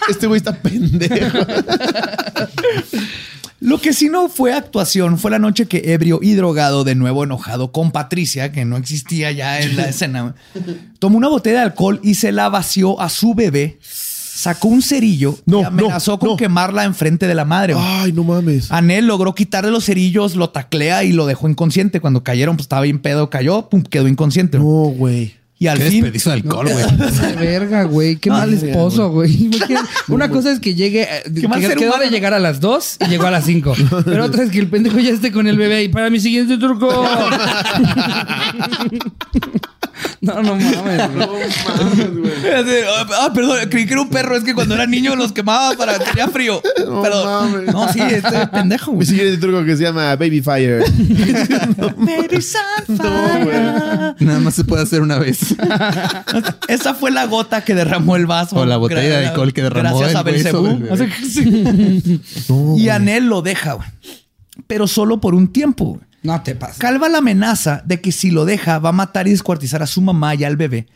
Este 0.08 0.26
güey 0.26 0.38
está 0.38 0.54
pendejo. 0.54 1.38
Lo 3.60 3.80
que 3.80 3.92
sí 3.92 4.08
no 4.08 4.28
fue 4.28 4.52
actuación 4.52 5.18
fue 5.18 5.30
la 5.30 5.38
noche 5.38 5.66
que 5.66 5.92
ebrio 5.92 6.20
y 6.22 6.34
drogado, 6.34 6.84
de 6.84 6.94
nuevo 6.94 7.24
enojado 7.24 7.72
con 7.72 7.90
Patricia, 7.90 8.52
que 8.52 8.64
no 8.64 8.76
existía 8.76 9.32
ya 9.32 9.60
en 9.60 9.76
la 9.76 9.88
escena, 9.88 10.34
tomó 10.98 11.16
una 11.16 11.28
botella 11.28 11.60
de 11.60 11.64
alcohol 11.64 11.98
y 12.02 12.14
se 12.14 12.32
la 12.32 12.50
vació 12.50 13.00
a 13.00 13.08
su 13.08 13.34
bebé, 13.34 13.78
sacó 14.36 14.68
un 14.68 14.82
cerillo 14.82 15.38
No, 15.46 15.62
y 15.62 15.64
amenazó 15.64 16.12
no, 16.12 16.18
con 16.18 16.28
no. 16.30 16.36
quemarla 16.36 16.84
enfrente 16.84 17.26
de 17.26 17.34
la 17.34 17.44
madre. 17.44 17.72
güey. 17.74 17.84
Ay, 17.86 18.12
no 18.12 18.22
mames. 18.22 18.70
Anel 18.70 19.06
logró 19.06 19.34
quitarle 19.34 19.70
los 19.70 19.84
cerillos, 19.86 20.36
lo 20.36 20.50
taclea 20.50 21.04
y 21.04 21.12
lo 21.12 21.26
dejó 21.26 21.48
inconsciente. 21.48 22.00
Cuando 22.00 22.22
cayeron, 22.22 22.56
pues 22.56 22.64
estaba 22.66 22.82
bien 22.82 22.98
pedo, 22.98 23.30
cayó, 23.30 23.68
pum, 23.68 23.82
quedó 23.82 24.08
inconsciente. 24.08 24.58
No, 24.58 24.64
güey. 24.64 25.34
Y 25.58 25.68
al 25.68 25.78
Qué 25.78 25.84
fin, 25.84 26.02
desperdicio 26.02 26.32
de 26.32 26.36
alcohol, 26.36 26.68
güey. 26.70 26.84
Verga, 27.38 27.84
güey. 27.84 28.16
Qué 28.16 28.28
mal 28.28 28.52
esposo, 28.52 29.08
güey. 29.10 29.50
Una 30.08 30.28
cosa 30.28 30.52
es 30.52 30.60
que 30.60 30.74
llegue, 30.74 31.04
eh, 31.04 31.22
que 31.34 31.48
mal 31.48 31.60
quedó 31.60 31.96
de 31.98 32.10
llegar 32.10 32.34
a 32.34 32.38
las 32.38 32.60
dos 32.60 32.98
y 33.00 33.06
llegó 33.08 33.24
a 33.26 33.30
las 33.30 33.46
cinco. 33.46 33.74
Pero 34.04 34.26
otra 34.26 34.44
es 34.44 34.50
que 34.50 34.58
el 34.58 34.68
pendejo 34.68 34.98
ya 34.98 35.12
esté 35.12 35.32
con 35.32 35.46
el 35.46 35.56
bebé 35.56 35.84
y 35.84 35.88
para 35.88 36.10
mi 36.10 36.20
siguiente 36.20 36.58
truco. 36.58 36.88
No, 40.20 40.42
no 40.42 40.56
mames, 40.56 41.16
güey. 42.16 42.32
Ah, 43.18 43.30
perdón, 43.34 43.58
creí 43.70 43.86
que 43.86 43.92
era 43.92 44.02
un 44.02 44.08
perro. 44.08 44.36
Es 44.36 44.44
que 44.44 44.54
cuando 44.54 44.74
era 44.74 44.86
niño 44.86 45.14
los 45.16 45.32
quemaba 45.32 45.76
para 45.76 45.98
que 45.98 46.04
tenía 46.06 46.28
frío. 46.28 46.60
No 46.86 47.02
Pero 47.02 47.24
mames. 47.24 47.72
no, 47.72 47.92
sí, 47.92 48.00
este 48.00 48.46
pendejo. 48.48 48.92
Mi 48.92 48.96
güey. 48.96 49.06
siguiente 49.06 49.38
truco 49.38 49.64
que 49.64 49.76
se 49.76 49.82
llama 49.84 50.16
Baby 50.16 50.40
Fire. 50.40 50.80
Baby 51.96 52.40
Sunfire. 52.42 53.10
No, 53.10 53.44
güey. 53.44 53.56
Nada 54.20 54.40
más 54.40 54.54
se 54.54 54.64
puede 54.64 54.82
hacer 54.82 55.02
una 55.02 55.18
vez. 55.18 55.54
Esa 56.68 56.94
fue 56.94 57.10
la 57.10 57.26
gota 57.26 57.62
que 57.62 57.74
derramó 57.74 58.16
el 58.16 58.26
vaso. 58.26 58.56
O 58.56 58.64
la 58.64 58.76
botella 58.76 59.20
de 59.20 59.26
alcohol 59.28 59.52
que 59.52 59.62
derramó 59.62 59.98
Gracias 59.98 60.10
el 60.10 60.16
a 60.16 60.22
Belcebú. 60.22 60.80
sí. 61.28 62.20
y 62.76 62.88
Anel 62.88 63.26
lo 63.26 63.42
deja, 63.42 63.74
güey. 63.74 63.88
Pero 64.66 64.86
solo 64.86 65.20
por 65.20 65.34
un 65.34 65.52
tiempo. 65.52 65.84
güey. 65.94 66.00
No 66.26 66.42
te 66.42 66.54
pases. 66.54 66.78
Calva 66.78 67.08
la 67.08 67.18
amenaza 67.18 67.82
de 67.84 68.00
que 68.00 68.12
si 68.12 68.30
lo 68.30 68.44
deja 68.44 68.78
va 68.78 68.90
a 68.90 68.92
matar 68.92 69.28
y 69.28 69.30
descuartizar 69.30 69.82
a 69.82 69.86
su 69.86 70.02
mamá 70.02 70.34
y 70.34 70.44
al 70.44 70.56
bebé 70.56 70.86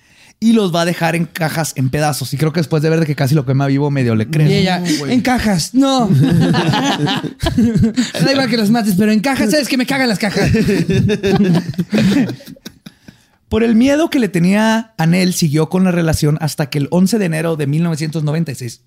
y 0.40 0.54
los 0.54 0.74
va 0.74 0.80
a 0.82 0.84
dejar 0.86 1.14
en 1.14 1.26
cajas 1.26 1.74
en 1.76 1.90
pedazos. 1.90 2.32
Y 2.32 2.38
creo 2.38 2.52
que 2.52 2.60
después 2.60 2.82
de 2.82 2.88
ver 2.88 2.98
de 3.00 3.06
que 3.06 3.14
casi 3.14 3.34
lo 3.34 3.44
quema 3.44 3.66
vivo 3.66 3.90
medio 3.90 4.14
le 4.14 4.26
creen. 4.28 4.50
Y 4.50 4.54
ella, 4.54 4.82
en 5.06 5.20
cajas, 5.20 5.74
no. 5.74 6.08
da 6.08 7.22
igual 8.32 8.48
que 8.48 8.56
los 8.56 8.70
mates, 8.70 8.94
pero 8.96 9.12
en 9.12 9.20
cajas, 9.20 9.50
¿sabes 9.50 9.68
que 9.68 9.76
me 9.76 9.84
cagan 9.84 10.08
las 10.08 10.18
cajas? 10.18 10.50
Por 13.50 13.62
el 13.62 13.74
miedo 13.74 14.08
que 14.08 14.18
le 14.18 14.28
tenía 14.28 14.94
Anel, 14.96 15.34
siguió 15.34 15.68
con 15.68 15.84
la 15.84 15.90
relación 15.90 16.38
hasta 16.40 16.70
que 16.70 16.78
el 16.78 16.88
11 16.90 17.18
de 17.18 17.24
enero 17.26 17.56
de 17.56 17.66
1996, 17.66 18.80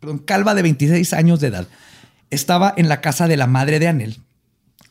perdón, 0.00 0.18
Calva 0.20 0.54
de 0.54 0.62
26 0.62 1.12
años 1.12 1.40
de 1.40 1.48
edad, 1.48 1.66
estaba 2.30 2.72
en 2.76 2.88
la 2.88 3.02
casa 3.02 3.28
de 3.28 3.36
la 3.36 3.46
madre 3.46 3.78
de 3.78 3.88
Anel, 3.88 4.20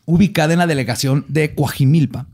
ubicada 0.06 0.52
en 0.52 0.58
la 0.58 0.66
delegación 0.66 1.24
de 1.28 1.54
Coajimilpa. 1.54 2.26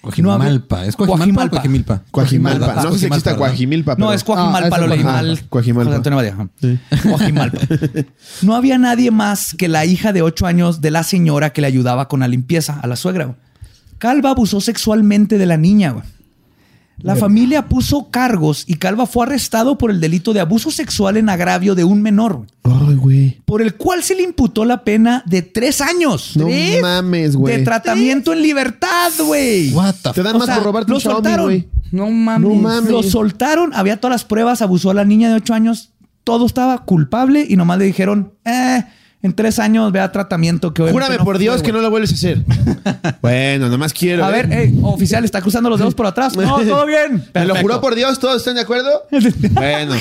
Coajimalpa. 0.00 0.84
¿Es 0.84 0.96
Coajimalpa 0.96 1.56
o? 1.56 2.02
Coajimalpa. 2.10 2.74
No 2.82 2.92
sé 2.92 2.98
si 2.98 3.06
existe 3.06 3.30
¿verdad? 3.30 3.38
Coajimilpa, 3.38 3.96
pero... 3.96 4.06
No, 4.06 4.12
es 4.12 4.22
Coajimalpa, 4.22 4.76
Ah, 4.76 4.78
lo 4.80 4.86
leí 4.86 4.98
Coajimalpa. 4.98 5.22
mal. 5.22 5.48
Coajimalpa. 5.48 5.94
Antonio. 5.96 6.50
Coajimalpa. 7.02 7.58
No 8.42 8.54
había 8.54 8.76
nadie 8.76 9.10
más 9.10 9.54
que 9.54 9.68
la 9.68 9.86
hija 9.86 10.12
de 10.12 10.20
ocho 10.20 10.46
años 10.46 10.82
de 10.82 10.90
la 10.90 11.02
señora 11.04 11.54
que 11.54 11.62
le 11.62 11.66
ayudaba 11.68 12.08
con 12.08 12.20
la 12.20 12.28
limpieza, 12.28 12.78
a 12.80 12.86
la 12.86 12.96
suegra. 12.96 13.24
güey. 13.24 13.36
Calva 13.96 14.30
abusó 14.30 14.60
sexualmente 14.60 15.38
de 15.38 15.46
la 15.46 15.56
niña. 15.56 15.94
La 16.98 17.16
familia 17.16 17.68
puso 17.68 18.10
cargos 18.10 18.64
y 18.66 18.74
Calva 18.76 19.06
fue 19.06 19.24
arrestado 19.26 19.76
por 19.76 19.90
el 19.90 20.00
delito 20.00 20.32
de 20.32 20.40
abuso 20.40 20.70
sexual 20.70 21.16
en 21.16 21.28
agravio 21.28 21.74
de 21.74 21.84
un 21.84 22.00
menor, 22.00 22.46
Ay, 22.62 22.94
güey. 22.94 23.40
por 23.44 23.60
el 23.62 23.74
cual 23.74 24.02
se 24.02 24.14
le 24.14 24.22
imputó 24.22 24.64
la 24.64 24.84
pena 24.84 25.22
de 25.26 25.42
tres 25.42 25.80
años 25.80 26.36
No 26.36 26.46
¿Tres? 26.46 26.80
mames, 26.80 27.36
güey. 27.36 27.58
de 27.58 27.64
tratamiento 27.64 28.32
en 28.32 28.42
libertad, 28.42 29.10
güey. 29.26 29.72
What 29.72 29.94
the 30.02 30.10
Te 30.12 30.22
dan 30.22 30.36
O 30.36 30.38
más 30.38 30.46
sea, 30.46 30.54
por 30.56 30.64
robarte 30.64 30.90
lo 30.90 30.96
un 30.96 31.00
Xiaomi, 31.00 31.16
soltaron. 31.16 31.44
güey. 31.46 31.68
No 31.92 32.10
mames. 32.10 32.48
No 32.48 32.54
mames. 32.56 32.90
Lo 32.90 33.02
soltaron, 33.02 33.72
había 33.74 34.00
todas 34.00 34.14
las 34.14 34.24
pruebas, 34.24 34.62
abusó 34.62 34.90
a 34.90 34.94
la 34.94 35.04
niña 35.04 35.28
de 35.28 35.34
8 35.36 35.52
años, 35.54 35.90
todo 36.24 36.46
estaba 36.46 36.84
culpable 36.84 37.44
y 37.48 37.56
nomás 37.56 37.78
le 37.78 37.84
dijeron, 37.84 38.32
eh, 38.44 38.84
en 39.24 39.32
tres 39.32 39.58
años 39.58 39.90
vea 39.90 40.12
tratamiento 40.12 40.74
que 40.74 40.82
obviamente 40.82 41.04
Júrame 41.06 41.18
no 41.18 41.24
por 41.24 41.36
fue, 41.36 41.42
Dios 41.42 41.56
que 41.56 41.70
güey". 41.70 41.72
no 41.72 41.80
lo 41.80 41.90
vuelves 41.90 42.12
a 42.12 42.14
hacer. 42.14 42.44
bueno, 43.22 43.70
nomás 43.70 43.94
quiero. 43.94 44.22
A 44.22 44.28
¿eh? 44.28 44.32
ver, 44.32 44.52
eh, 44.52 44.74
oficial, 44.82 45.24
está 45.24 45.40
cruzando 45.40 45.70
los 45.70 45.78
dedos 45.78 45.94
por 45.94 46.06
atrás. 46.06 46.36
No, 46.36 46.60
todo 46.60 46.84
bien. 46.84 47.24
¿Me 47.32 47.46
lo 47.46 47.56
juró 47.56 47.80
por 47.80 47.94
Dios? 47.94 48.18
¿Todos 48.18 48.36
están 48.36 48.54
de 48.54 48.60
acuerdo? 48.60 49.02
bueno. 49.52 49.94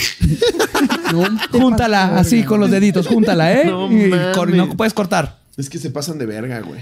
Júntala 1.52 2.18
así 2.18 2.44
con 2.44 2.60
los 2.60 2.70
deditos, 2.70 3.08
júntala, 3.08 3.54
¿eh? 3.54 3.66
No 3.66 3.90
y 3.90 4.12
no 4.58 4.76
puedes 4.76 4.94
cortar. 4.94 5.40
Es 5.56 5.70
que 5.70 5.80
se 5.80 5.90
pasan 5.90 6.18
de 6.18 6.26
verga, 6.26 6.60
güey. 6.60 6.82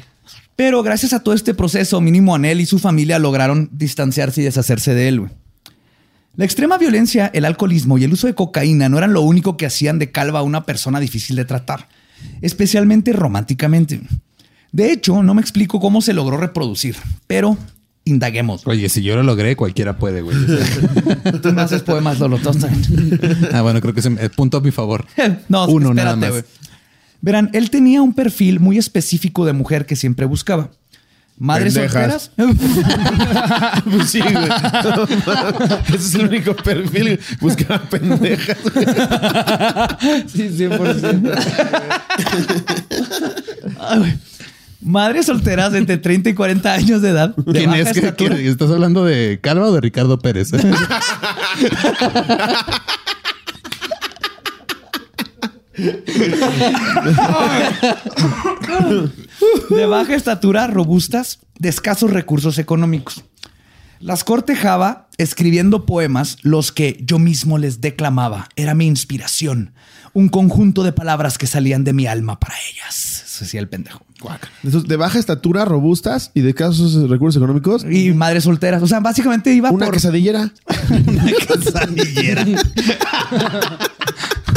Pero 0.55 0.81
gracias 0.81 1.13
a 1.13 1.19
todo 1.19 1.35
este 1.35 1.53
proceso, 1.53 2.01
mínimo 2.01 2.33
Anel 2.33 2.59
y 2.59 2.65
su 2.65 2.79
familia 2.79 3.19
lograron 3.19 3.69
distanciarse 3.71 4.41
y 4.41 4.45
deshacerse 4.45 4.95
de 4.95 5.07
él. 5.07 5.19
güey. 5.19 5.31
La 6.37 6.45
extrema 6.45 6.79
violencia, 6.79 7.29
el 7.33 7.45
alcoholismo 7.45 7.99
y 7.99 8.05
el 8.05 8.13
uso 8.13 8.25
de 8.25 8.33
cocaína 8.33 8.89
no 8.89 8.97
eran 8.97 9.13
lo 9.13 9.21
único 9.21 9.57
que 9.57 9.65
hacían 9.67 9.99
de 9.99 10.11
Calva 10.11 10.39
a 10.39 10.43
una 10.43 10.65
persona 10.65 10.99
difícil 10.99 11.35
de 11.35 11.45
tratar, 11.45 11.87
especialmente 12.41 13.13
románticamente. 13.13 14.01
De 14.71 14.91
hecho, 14.91 15.21
no 15.23 15.33
me 15.33 15.41
explico 15.41 15.79
cómo 15.79 16.01
se 16.01 16.13
logró 16.13 16.37
reproducir, 16.37 16.95
pero 17.27 17.57
indaguemos. 18.05 18.65
Oye, 18.65 18.89
si 18.89 19.03
yo 19.03 19.15
lo 19.15 19.23
logré, 19.23 19.55
cualquiera 19.55 19.97
puede, 19.97 20.21
güey. 20.21 20.37
Tú 21.41 21.51
no 21.51 21.61
haces 21.61 21.83
poemas, 21.83 22.19
Lolo. 22.19 22.37
tú 22.37 22.51
también. 22.51 23.19
ah, 23.53 23.61
bueno, 23.61 23.81
creo 23.81 23.93
que 23.93 23.99
es 23.99 24.05
eh, 24.05 24.29
punto 24.35 24.57
a 24.57 24.61
mi 24.61 24.71
favor. 24.71 25.05
no, 25.49 25.67
Uno 25.67 25.89
espérate, 25.89 26.19
nada 26.19 26.31
más. 26.31 26.45
Verán, 27.21 27.49
él 27.53 27.69
tenía 27.69 28.01
un 28.01 28.13
perfil 28.13 28.59
muy 28.59 28.77
específico 28.77 29.45
de 29.45 29.53
mujer 29.53 29.85
que 29.85 29.95
siempre 29.95 30.25
buscaba. 30.25 30.71
Madres 31.43 31.73
Pendejas. 31.73 32.31
solteras. 32.35 33.81
pues 33.91 34.09
sí, 34.11 34.19
güey. 34.21 34.35
Ese 35.87 35.95
es 35.95 36.13
el 36.15 36.27
único 36.27 36.55
perfil. 36.55 37.19
Buscaba 37.39 37.81
pendejas. 37.89 38.57
güey. 38.73 38.85
Sí, 40.27 40.49
100%. 40.49 41.39
Ay, 43.79 43.99
güey. 43.99 44.13
Madres 44.83 45.25
solteras 45.27 45.71
de 45.71 45.79
entre 45.79 45.97
30 45.97 46.29
y 46.29 46.33
40 46.35 46.73
años 46.73 47.01
de 47.01 47.09
edad. 47.09 47.35
de 47.35 47.51
¿Quién 47.53 47.69
baja 47.71 47.81
es? 47.81 47.91
¿Qué- 47.93 47.99
estatura. 47.99 48.35
quién- 48.35 48.47
¿Estás 48.47 48.69
hablando 48.71 49.03
de 49.05 49.39
Calva 49.41 49.67
o 49.67 49.71
de 49.71 49.81
Ricardo 49.81 50.19
Pérez? 50.19 50.51
de 59.69 59.85
baja 59.85 60.15
estatura, 60.15 60.67
robustas, 60.67 61.39
de 61.57 61.69
escasos 61.69 62.11
recursos 62.11 62.57
económicos. 62.57 63.23
Las 63.99 64.23
cortejaba 64.23 65.09
escribiendo 65.17 65.85
poemas, 65.85 66.37
los 66.41 66.71
que 66.71 66.99
yo 67.05 67.19
mismo 67.19 67.59
les 67.59 67.81
declamaba. 67.81 68.49
Era 68.55 68.73
mi 68.73 68.87
inspiración. 68.87 69.73
Un 70.13 70.29
conjunto 70.29 70.83
de 70.83 70.91
palabras 70.91 71.37
que 71.37 71.45
salían 71.47 71.83
de 71.83 71.93
mi 71.93 72.07
alma 72.07 72.39
para 72.39 72.55
ellas. 72.71 73.23
Eso 73.25 73.45
decía 73.45 73.59
el 73.59 73.69
pendejo. 73.69 74.03
De 74.63 74.95
baja 74.97 75.19
estatura, 75.19 75.65
robustas 75.65 76.31
y 76.33 76.41
de 76.41 76.53
casos 76.53 77.09
recursos 77.09 77.39
económicos. 77.39 77.85
Y 77.89 78.11
madres 78.13 78.43
solteras. 78.43 78.81
O 78.81 78.87
sea, 78.87 78.99
básicamente 78.99 79.53
iba 79.53 79.69
Una 79.71 79.85
por... 79.85 79.93
quesadillera. 79.93 80.51
Una 81.07 81.25
quesadillera. 81.25 82.45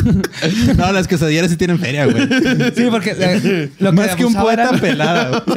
no, 0.76 0.92
las 0.92 1.06
quesadilleras 1.08 1.50
sí 1.50 1.56
tienen 1.56 1.78
feria, 1.78 2.06
güey. 2.06 2.28
Sí, 2.74 2.86
porque 2.90 3.14
eh, 3.18 3.70
lo 3.78 3.92
Más 3.92 4.14
que 4.16 4.24
un 4.24 4.34
poeta 4.34 4.70
era- 4.70 4.78
pelada, 4.80 5.44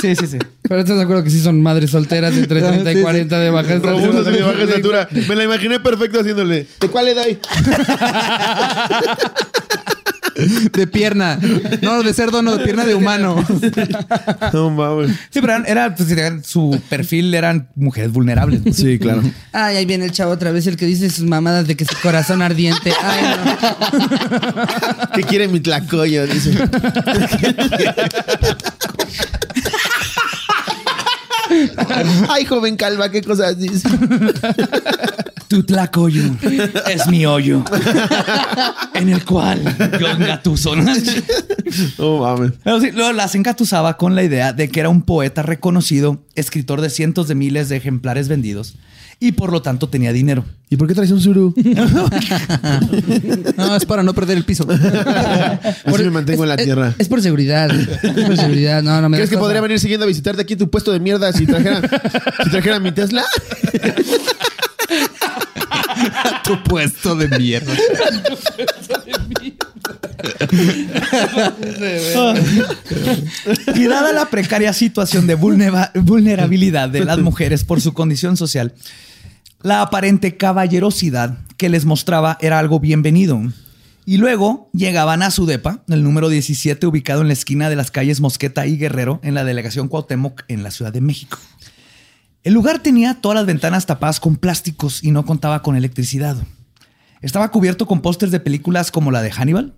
Sí, 0.00 0.14
sí, 0.16 0.26
sí. 0.26 0.26
sí. 0.32 0.38
Pero 0.68 0.80
estás 0.80 0.96
de 0.98 1.02
acuerdo 1.04 1.24
que 1.24 1.30
sí 1.30 1.40
son 1.40 1.62
madres 1.62 1.90
solteras 1.90 2.34
entre 2.36 2.60
30 2.60 2.92
y 2.92 3.00
40 3.00 3.38
de 3.38 3.50
baja 3.50 3.74
estatura. 3.74 4.06
Robustas 4.06 4.34
y 4.34 4.36
de 4.36 4.42
baja 4.42 4.62
estatura. 4.64 5.08
Me 5.28 5.34
la 5.34 5.44
imaginé 5.44 5.80
perfecto 5.80 6.20
haciéndole. 6.20 6.66
¿De 6.80 6.88
cuál 6.88 7.06
le 7.06 7.14
doy? 7.14 7.38
De 10.72 10.86
pierna. 10.86 11.38
No, 11.82 12.02
de 12.02 12.12
cerdo, 12.12 12.42
no, 12.42 12.56
de 12.56 12.64
pierna 12.64 12.84
de 12.84 12.94
humano. 12.94 13.44
No 14.52 14.70
mames. 14.70 15.10
Sí, 15.30 15.40
pero 15.40 15.64
era, 15.64 15.94
pues, 15.94 16.08
su 16.44 16.80
perfil 16.88 17.32
eran 17.34 17.68
mujeres 17.74 18.12
vulnerables. 18.12 18.76
Sí, 18.76 18.98
claro. 18.98 19.22
Ay, 19.52 19.76
ahí 19.76 19.86
viene 19.86 20.06
el 20.06 20.12
chavo 20.12 20.32
otra 20.32 20.50
vez, 20.50 20.66
el 20.66 20.76
que 20.76 20.86
dice 20.86 21.10
sus 21.10 21.24
mamadas 21.24 21.66
de 21.66 21.76
que 21.76 21.84
su 21.84 21.96
corazón 22.00 22.42
ardiente. 22.42 22.92
Ay, 23.02 23.22
no. 23.22 25.10
¿Qué 25.14 25.22
quiere 25.22 25.48
mi 25.48 25.60
tlacoyo? 25.60 26.26
Dice. 26.26 26.52
Ay, 32.28 32.44
joven 32.44 32.76
calva, 32.76 33.10
qué 33.10 33.22
cosas 33.22 33.58
dice. 33.58 33.88
Tu 35.54 35.62
tlacoyo 35.62 36.20
es 36.90 37.06
mi 37.06 37.26
hoyo 37.26 37.62
en 38.94 39.08
el 39.10 39.24
cual 39.24 39.62
yo 40.00 40.08
engatuso. 40.08 40.74
¿no? 40.74 40.92
No 41.98 42.18
mames. 42.18 42.52
Pero 42.64 42.80
sí, 42.80 42.90
luego 42.90 43.12
las 43.12 43.36
engatusaba 43.36 43.96
con 43.96 44.16
la 44.16 44.24
idea 44.24 44.52
de 44.52 44.68
que 44.68 44.80
era 44.80 44.88
un 44.88 45.02
poeta 45.02 45.42
reconocido, 45.42 46.24
escritor 46.34 46.80
de 46.80 46.90
cientos 46.90 47.28
de 47.28 47.36
miles 47.36 47.68
de 47.68 47.76
ejemplares 47.76 48.26
vendidos 48.26 48.74
y 49.20 49.30
por 49.32 49.52
lo 49.52 49.62
tanto 49.62 49.88
tenía 49.88 50.12
dinero. 50.12 50.44
¿Y 50.70 50.76
por 50.76 50.88
qué 50.88 50.94
traes 50.94 51.12
un 51.12 51.20
suru? 51.20 51.54
No, 53.56 53.76
es 53.76 53.84
para 53.86 54.02
no 54.02 54.12
perder 54.12 54.36
el 54.36 54.44
piso. 54.44 54.66
Así 54.68 56.02
me 56.02 56.10
mantengo 56.10 56.42
en 56.42 56.48
la 56.48 56.54
Es- 56.56 56.64
tierra. 56.64 56.94
Es, 56.98 57.08
por 57.08 57.22
seguridad. 57.22 57.70
Es 57.70 58.24
por 58.24 58.36
seguridad. 58.36 58.82
No, 58.82 59.00
no 59.00 59.08
me 59.08 59.16
¿Crees 59.18 59.30
que 59.30 59.36
cosa. 59.36 59.44
podría 59.44 59.60
venir 59.60 59.78
siguiendo 59.78 60.02
a 60.04 60.08
visitarte 60.08 60.42
aquí 60.42 60.56
tu 60.56 60.68
puesto 60.68 60.90
de 60.90 60.98
mierda 60.98 61.32
si 61.32 61.46
trajera, 61.46 61.80
si 62.42 62.50
trajera 62.50 62.80
mi 62.80 62.90
Tesla? 62.90 63.22
tu 66.44 66.62
puesto 66.62 67.14
de 67.16 67.28
mierda. 67.38 67.72
Y 73.74 73.84
dada 73.86 74.12
la 74.12 74.26
precaria 74.26 74.72
situación 74.72 75.26
de 75.26 75.36
vulnera- 75.36 75.90
vulnerabilidad 75.94 76.88
de 76.88 77.04
las 77.04 77.18
mujeres 77.18 77.64
por 77.64 77.80
su 77.80 77.92
condición 77.94 78.36
social, 78.36 78.74
la 79.62 79.80
aparente 79.82 80.36
caballerosidad 80.36 81.38
que 81.56 81.68
les 81.68 81.84
mostraba 81.84 82.38
era 82.40 82.58
algo 82.58 82.80
bienvenido. 82.80 83.40
Y 84.06 84.18
luego 84.18 84.68
llegaban 84.74 85.22
a 85.22 85.30
su 85.30 85.46
depa, 85.46 85.82
el 85.88 86.02
número 86.02 86.28
17, 86.28 86.86
ubicado 86.86 87.22
en 87.22 87.28
la 87.28 87.32
esquina 87.32 87.70
de 87.70 87.76
las 87.76 87.90
calles 87.90 88.20
Mosqueta 88.20 88.66
y 88.66 88.76
Guerrero, 88.76 89.18
en 89.22 89.32
la 89.32 89.44
delegación 89.44 89.88
Cuauhtémoc, 89.88 90.42
en 90.48 90.62
la 90.62 90.70
Ciudad 90.70 90.92
de 90.92 91.00
México. 91.00 91.38
El 92.44 92.52
lugar 92.54 92.78
tenía 92.80 93.14
todas 93.20 93.36
las 93.36 93.46
ventanas 93.46 93.86
tapadas 93.86 94.20
con 94.20 94.36
plásticos 94.36 95.02
y 95.02 95.10
no 95.10 95.24
contaba 95.24 95.62
con 95.62 95.76
electricidad. 95.76 96.36
Estaba 97.22 97.50
cubierto 97.50 97.86
con 97.86 98.02
pósters 98.02 98.30
de 98.30 98.38
películas 98.38 98.90
como 98.90 99.10
la 99.10 99.22
de 99.22 99.30
Hannibal, 99.30 99.72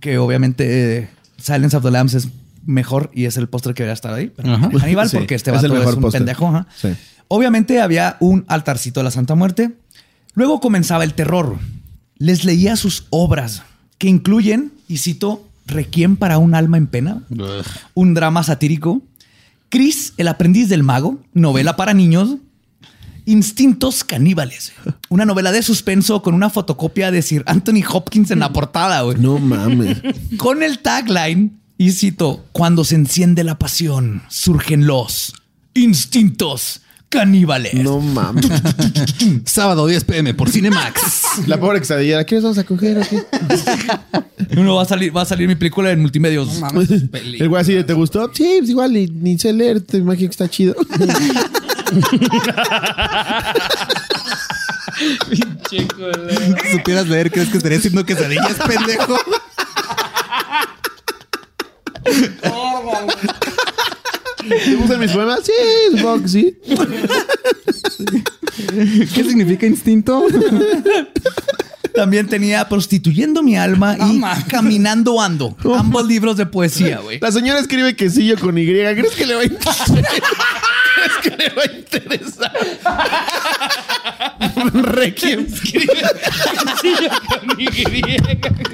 que 0.00 0.18
obviamente 0.18 0.98
eh, 0.98 1.08
Silence 1.36 1.76
of 1.76 1.82
the 1.82 1.90
Lambs 1.90 2.14
es 2.14 2.28
mejor 2.64 3.10
y 3.12 3.24
es 3.24 3.36
el 3.36 3.48
póster 3.48 3.74
que 3.74 3.82
debería 3.82 3.94
estar 3.94 4.14
ahí. 4.14 4.32
Pero. 4.34 4.56
Hannibal, 4.56 5.08
Sí, 5.10 5.16
porque 5.16 5.34
este 5.34 5.50
es 5.50 5.56
el 5.64 5.70
vato 5.70 5.74
es, 5.74 5.80
mejor 5.80 5.94
un 5.96 6.00
póster. 6.02 6.20
pendejo. 6.20 6.64
Sí. 6.80 6.94
Obviamente 7.26 7.80
había 7.80 8.16
un 8.20 8.44
altarcito 8.46 9.00
de 9.00 9.04
la 9.04 9.10
Santa 9.10 9.34
Muerte. 9.34 9.72
Luego 10.34 10.60
comenzaba 10.60 11.02
el 11.02 11.14
terror. 11.14 11.58
Les 12.18 12.44
leía 12.44 12.76
sus 12.76 13.06
obras, 13.10 13.62
que 13.98 14.08
incluyen, 14.08 14.72
y 14.86 14.98
cito, 14.98 15.48
Requiem 15.66 16.16
para 16.16 16.38
un 16.38 16.54
alma 16.54 16.76
en 16.76 16.86
pena, 16.86 17.22
un 17.94 18.14
drama 18.14 18.42
satírico, 18.42 19.02
Chris, 19.74 20.12
el 20.18 20.28
aprendiz 20.28 20.68
del 20.68 20.84
mago, 20.84 21.18
novela 21.32 21.74
para 21.74 21.94
niños, 21.94 22.36
Instintos 23.26 24.04
caníbales, 24.04 24.72
una 25.08 25.24
novela 25.24 25.50
de 25.50 25.64
suspenso 25.64 26.22
con 26.22 26.32
una 26.34 26.48
fotocopia 26.48 27.10
de 27.10 27.22
Sir 27.22 27.42
Anthony 27.46 27.82
Hopkins 27.90 28.30
en 28.30 28.38
la 28.38 28.52
portada, 28.52 29.00
güey. 29.00 29.18
No 29.18 29.38
mames. 29.38 30.00
Con 30.36 30.62
el 30.62 30.78
tagline, 30.78 31.58
y 31.76 31.90
cito, 31.90 32.44
cuando 32.52 32.84
se 32.84 32.94
enciende 32.94 33.42
la 33.42 33.58
pasión, 33.58 34.22
surgen 34.28 34.86
los 34.86 35.32
instintos 35.74 36.82
caníbales. 37.14 37.74
No 37.74 38.00
mames. 38.00 38.44
Sábado 39.44 39.86
10 39.86 40.04
pm 40.04 40.34
por 40.34 40.50
Cinemax. 40.50 41.00
La 41.46 41.58
pobre 41.58 41.78
quesadillera. 41.78 42.24
¿Quieres 42.24 42.42
vamos 42.42 42.58
a 42.58 42.64
coger 42.64 43.00
aquí? 43.00 43.16
Uno 44.56 44.74
va 44.74 44.82
a 44.82 44.84
salir, 44.84 45.16
va 45.16 45.22
a 45.22 45.24
salir 45.24 45.46
mi 45.46 45.54
película 45.54 45.92
en 45.92 46.00
multimedios. 46.00 46.54
No 46.54 46.60
mames. 46.60 46.90
El 46.90 47.48
güey 47.48 47.62
así 47.62 47.72
de, 47.72 47.84
¿te 47.84 47.92
gustó? 47.92 48.30
Sí, 48.34 48.56
pues 48.58 48.70
igual 48.70 48.92
ni, 48.92 49.06
ni 49.06 49.38
sé 49.38 49.52
leer. 49.52 49.80
Te 49.80 49.98
imagino 49.98 50.28
que 50.28 50.32
está 50.32 50.48
chido. 50.48 50.74
Si 55.70 55.86
supieras 56.72 57.08
leer, 57.08 57.30
¿crees 57.30 57.48
que 57.48 57.56
estaría 57.58 57.78
haciendo 57.78 58.04
quesadillas, 58.04 58.56
pendejo? 58.66 59.16
¿Te 64.48 64.74
gustan 64.76 65.00
mis 65.00 65.12
poemas? 65.12 65.40
Sí, 65.44 65.52
supongo 65.96 66.22
que 66.22 66.28
sí. 66.28 66.56
¿Qué 69.14 69.24
significa 69.24 69.66
instinto? 69.66 70.24
También 71.94 72.26
tenía 72.28 72.68
Prostituyendo 72.68 73.42
mi 73.42 73.56
alma 73.56 73.96
y 73.98 74.20
Caminando 74.48 75.20
ando. 75.20 75.56
Ambos 75.76 76.06
libros 76.06 76.36
de 76.36 76.46
poesía, 76.46 76.98
güey. 76.98 77.20
La 77.20 77.30
señora 77.30 77.60
escribe 77.60 77.94
quesillo 77.94 78.38
con 78.38 78.58
Y. 78.58 78.66
¿Crees 78.66 79.14
que 79.16 79.26
le 79.26 79.34
va 79.34 79.42
a 79.42 79.44
interesar? 79.44 79.86
¿Crees 80.94 81.18
que 81.22 81.30
le 81.30 81.48
va 81.50 81.62
a 81.62 81.72
interesar? 81.76 82.52
Requiem. 84.72 85.46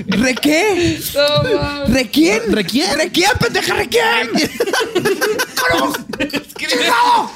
¿Re 0.07 0.35
qué? 0.35 1.01
¿Re 1.89 2.11
quién? 2.11 2.53
¿Re 2.53 2.65
quién? 2.65 2.99
¿Re 2.99 3.11
quién, 3.11 3.31
pendeja? 3.39 3.75
¿Re 3.75 3.89
quién? 3.89 4.31
¡Chingado! 6.57 7.31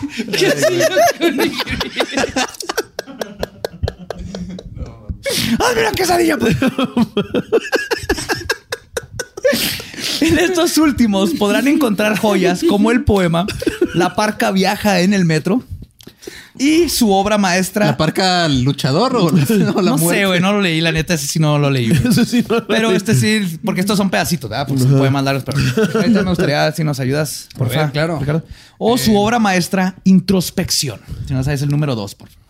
¡Hazme 5.61 5.81
una 5.81 5.93
quesadilla! 5.93 6.37
pues! 6.37 6.57
En 10.21 10.39
estos 10.39 10.79
últimos 10.79 11.33
podrán 11.33 11.69
encontrar 11.69 12.19
joyas 12.19 12.63
como 12.67 12.91
el 12.91 13.05
poema 13.05 13.47
La 13.95 14.15
parca 14.15 14.51
viaja 14.53 15.01
en 15.01 15.13
el 15.13 15.25
metro 15.25 15.63
y 16.59 16.89
su 16.89 17.11
obra 17.13 17.37
maestra. 17.39 17.87
¿La 17.87 17.97
parca 17.97 18.49
luchador 18.49 19.17
o 19.17 19.31
la, 19.31 19.45
o 19.75 19.83
la 19.83 19.91
no 19.91 19.99
sé, 19.99 20.05
muerte? 20.05 20.27
güey, 20.27 20.41
no 20.41 20.53
lo 20.53 20.61
leí, 20.61 20.81
la 20.81 20.93
neta, 20.93 21.15
ese 21.15 21.27
sí 21.27 21.39
no 21.39 21.59
lo 21.59 21.71
leí. 21.71 21.89
güey. 21.99 22.09
Eso 22.09 22.25
sí, 22.25 22.45
no 22.49 22.57
lo 22.57 22.67
Pero 22.67 22.89
leí. 22.89 22.97
este 22.97 23.15
sí, 23.15 23.59
porque 23.65 23.81
estos 23.81 23.97
son 23.97 24.11
pedacitos, 24.11 24.49
¿verdad? 24.49 24.67
Porque 24.69 24.83
se 24.83 24.89
pueden 24.89 25.13
largos, 25.25 25.45
pero 25.45 25.59
ahorita 25.99 26.23
me 26.23 26.29
gustaría 26.31 26.71
si 26.73 26.85
nos 26.85 27.01
ayudas, 27.01 27.49
por 27.57 27.71
favor. 27.71 27.93
claro. 27.93 28.19
Ricardo. 28.21 28.45
O 28.79 28.99
su 28.99 29.17
obra 29.17 29.39
maestra, 29.39 29.97
Introspección. 30.05 31.01
Si 31.27 31.33
no 31.35 31.43
sabes 31.43 31.63
el 31.63 31.71
número 31.71 31.95
dos, 31.95 32.15
por 32.15 32.29
favor. 32.29 32.45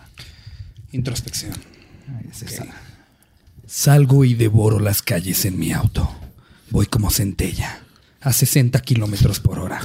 Introspección. 0.92 1.52
Es. 2.30 2.62
Salgo 3.66 4.24
y 4.24 4.34
devoro 4.34 4.78
las 4.78 5.02
calles 5.02 5.44
en 5.44 5.58
mi 5.58 5.72
auto. 5.72 6.10
Voy 6.70 6.86
como 6.86 7.10
centella, 7.10 7.80
a 8.24 8.32
60 8.32 8.80
kilómetros 8.80 9.38
por 9.38 9.58
hora. 9.58 9.80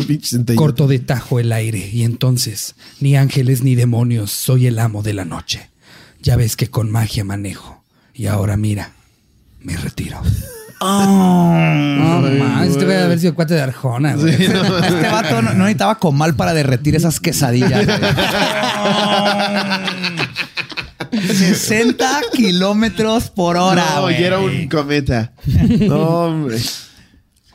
Corto 0.56 0.88
de 0.88 0.98
tajo 0.98 1.38
el 1.38 1.52
aire 1.52 1.88
y 1.92 2.02
entonces, 2.02 2.74
ni 3.00 3.16
ángeles 3.16 3.62
ni 3.62 3.76
demonios, 3.76 4.32
soy 4.32 4.66
el 4.66 4.78
amo 4.80 5.02
de 5.02 5.14
la 5.14 5.24
noche. 5.24 5.70
Ya 6.20 6.36
ves 6.36 6.56
que 6.56 6.68
con 6.68 6.90
magia 6.90 7.24
manejo. 7.24 7.84
Y 8.12 8.26
ahora 8.26 8.56
mira, 8.56 8.92
me 9.60 9.76
retiro. 9.76 10.20
No, 10.78 12.20
más, 12.38 12.68
este 12.68 12.80
debe 12.80 12.98
haber 13.02 13.18
sido 13.18 13.34
cuate 13.34 13.54
de 13.54 13.62
Arjona. 13.62 14.14
Este 14.26 15.08
vato 15.10 15.40
no, 15.40 15.54
no 15.54 15.64
necesitaba 15.64 15.98
comal 15.98 16.36
para 16.36 16.52
derretir 16.52 16.94
esas 16.94 17.18
quesadillas. 17.18 17.86
güey. 17.86 17.98
60 21.26 22.20
kilómetros 22.34 23.30
por 23.30 23.56
hora. 23.56 23.86
No, 23.96 24.10
y 24.10 24.14
era 24.16 24.38
un 24.38 24.68
cometa. 24.68 25.32
No, 25.46 25.96
hombre. 25.96 26.58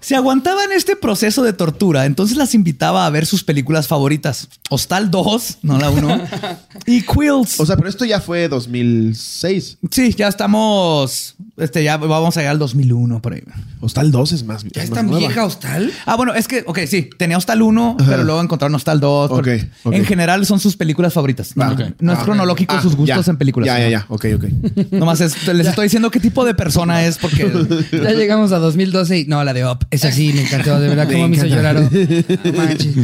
Si 0.02 0.16
aguantaban 0.16 0.72
este 0.72 0.96
proceso 0.96 1.44
de 1.44 1.54
tortura, 1.54 2.06
entonces 2.06 2.36
las 2.36 2.56
invitaba 2.56 3.06
a 3.06 3.10
ver 3.12 3.28
sus 3.28 3.44
películas 3.44 3.88
favoritas. 3.88 4.50
Hostal 4.72 5.12
2, 5.12 5.60
no 5.62 5.78
la 5.78 5.92
1. 5.92 6.22
y 6.88 7.04
Quills. 7.04 7.60
O 7.60 7.66
sea, 7.66 7.78
pero 7.78 7.88
esto 7.88 8.04
ya 8.04 8.20
fue 8.20 8.48
2006. 8.48 9.78
sí, 9.92 10.14
ya 10.16 10.28
estamos. 10.28 11.36
Este, 11.62 11.84
ya 11.84 11.98
vamos 11.98 12.36
a 12.38 12.40
llegar 12.42 12.52
al 12.54 12.60
2001 12.60 13.22
por 13.22 13.34
ahí. 13.34 13.44
Hostal 13.80 14.12
2 14.12 14.32
es 14.34 14.44
más. 14.44 14.64
¿Ya 14.64 14.82
es 14.84 14.90
es 14.90 14.94
tan 14.96 15.06
nueva. 15.08 15.20
vieja 15.28 15.46
Hostal? 15.46 15.92
Ah, 16.06 16.16
bueno, 16.18 16.34
es 16.34 16.48
que, 16.48 16.64
ok, 16.66 16.80
sí, 16.88 17.10
tenía 17.18 17.38
Hostal 17.38 17.62
1, 17.62 17.98
pero 18.08 18.24
luego 18.24 18.42
encontraron 18.42 18.76
Hostal 18.76 19.00
2. 19.00 19.32
Ok, 19.32 19.36
porque 19.38 19.70
ok. 19.84 19.94
En 19.94 20.06
general 20.06 20.46
son 20.46 20.60
sus 20.60 20.76
películas 20.76 21.14
favoritas. 21.14 21.56
No, 21.56 21.64
Ah, 21.64 21.76
no 22.00 22.14
es 22.14 22.20
Ah, 22.20 22.24
cronológico 22.24 22.76
Ah, 22.76 22.82
sus 22.82 22.96
gustos 22.96 23.26
ya. 23.26 23.32
en 23.32 23.38
películas. 23.38 23.68
Ya, 23.68 23.80
ya, 23.80 23.90
ya. 23.90 24.06
Ok, 24.10 24.26
ok. 24.36 24.46
Nomás 24.92 25.22
es- 25.22 25.48
les 25.48 25.68
estoy 25.68 25.86
diciendo 25.86 26.10
qué 26.12 26.20
tipo 26.20 26.44
de 26.46 26.54
persona 26.56 27.06
es 27.06 27.18
porque 27.18 27.50
Ya 27.92 28.12
llegamos 28.12 28.52
a 28.52 28.58
2012 28.60 29.20
y 29.20 29.26
no, 29.26 29.44
la 29.44 29.54
de 29.54 29.66
Up. 29.66 29.86
Esa 29.92 30.12
sí 30.12 30.32
me 30.34 30.42
encantó, 30.42 30.80
de 30.80 30.90
verdad, 30.90 31.08
Me 31.08 31.14
cómo 31.14 31.28
me 31.28 31.38
hizo 31.38 31.46
encanta. 31.46 31.74
llorar. 31.74 31.84
Up. 31.84 32.40
No 32.46 32.54
manches. 32.54 32.96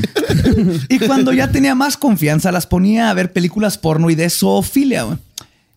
Y 0.89 0.99
cuando 0.99 1.32
ya 1.34 1.49
tenía 1.51 1.76
más 1.76 1.97
confianza, 1.97 2.51
las 2.51 2.66
ponía 2.68 3.10
a 3.10 3.14
ver 3.14 3.32
películas 3.34 3.78
porno 3.78 4.10
y 4.10 4.16
de 4.16 4.30
zoofilia. 4.30 5.03
güey. 5.03 5.18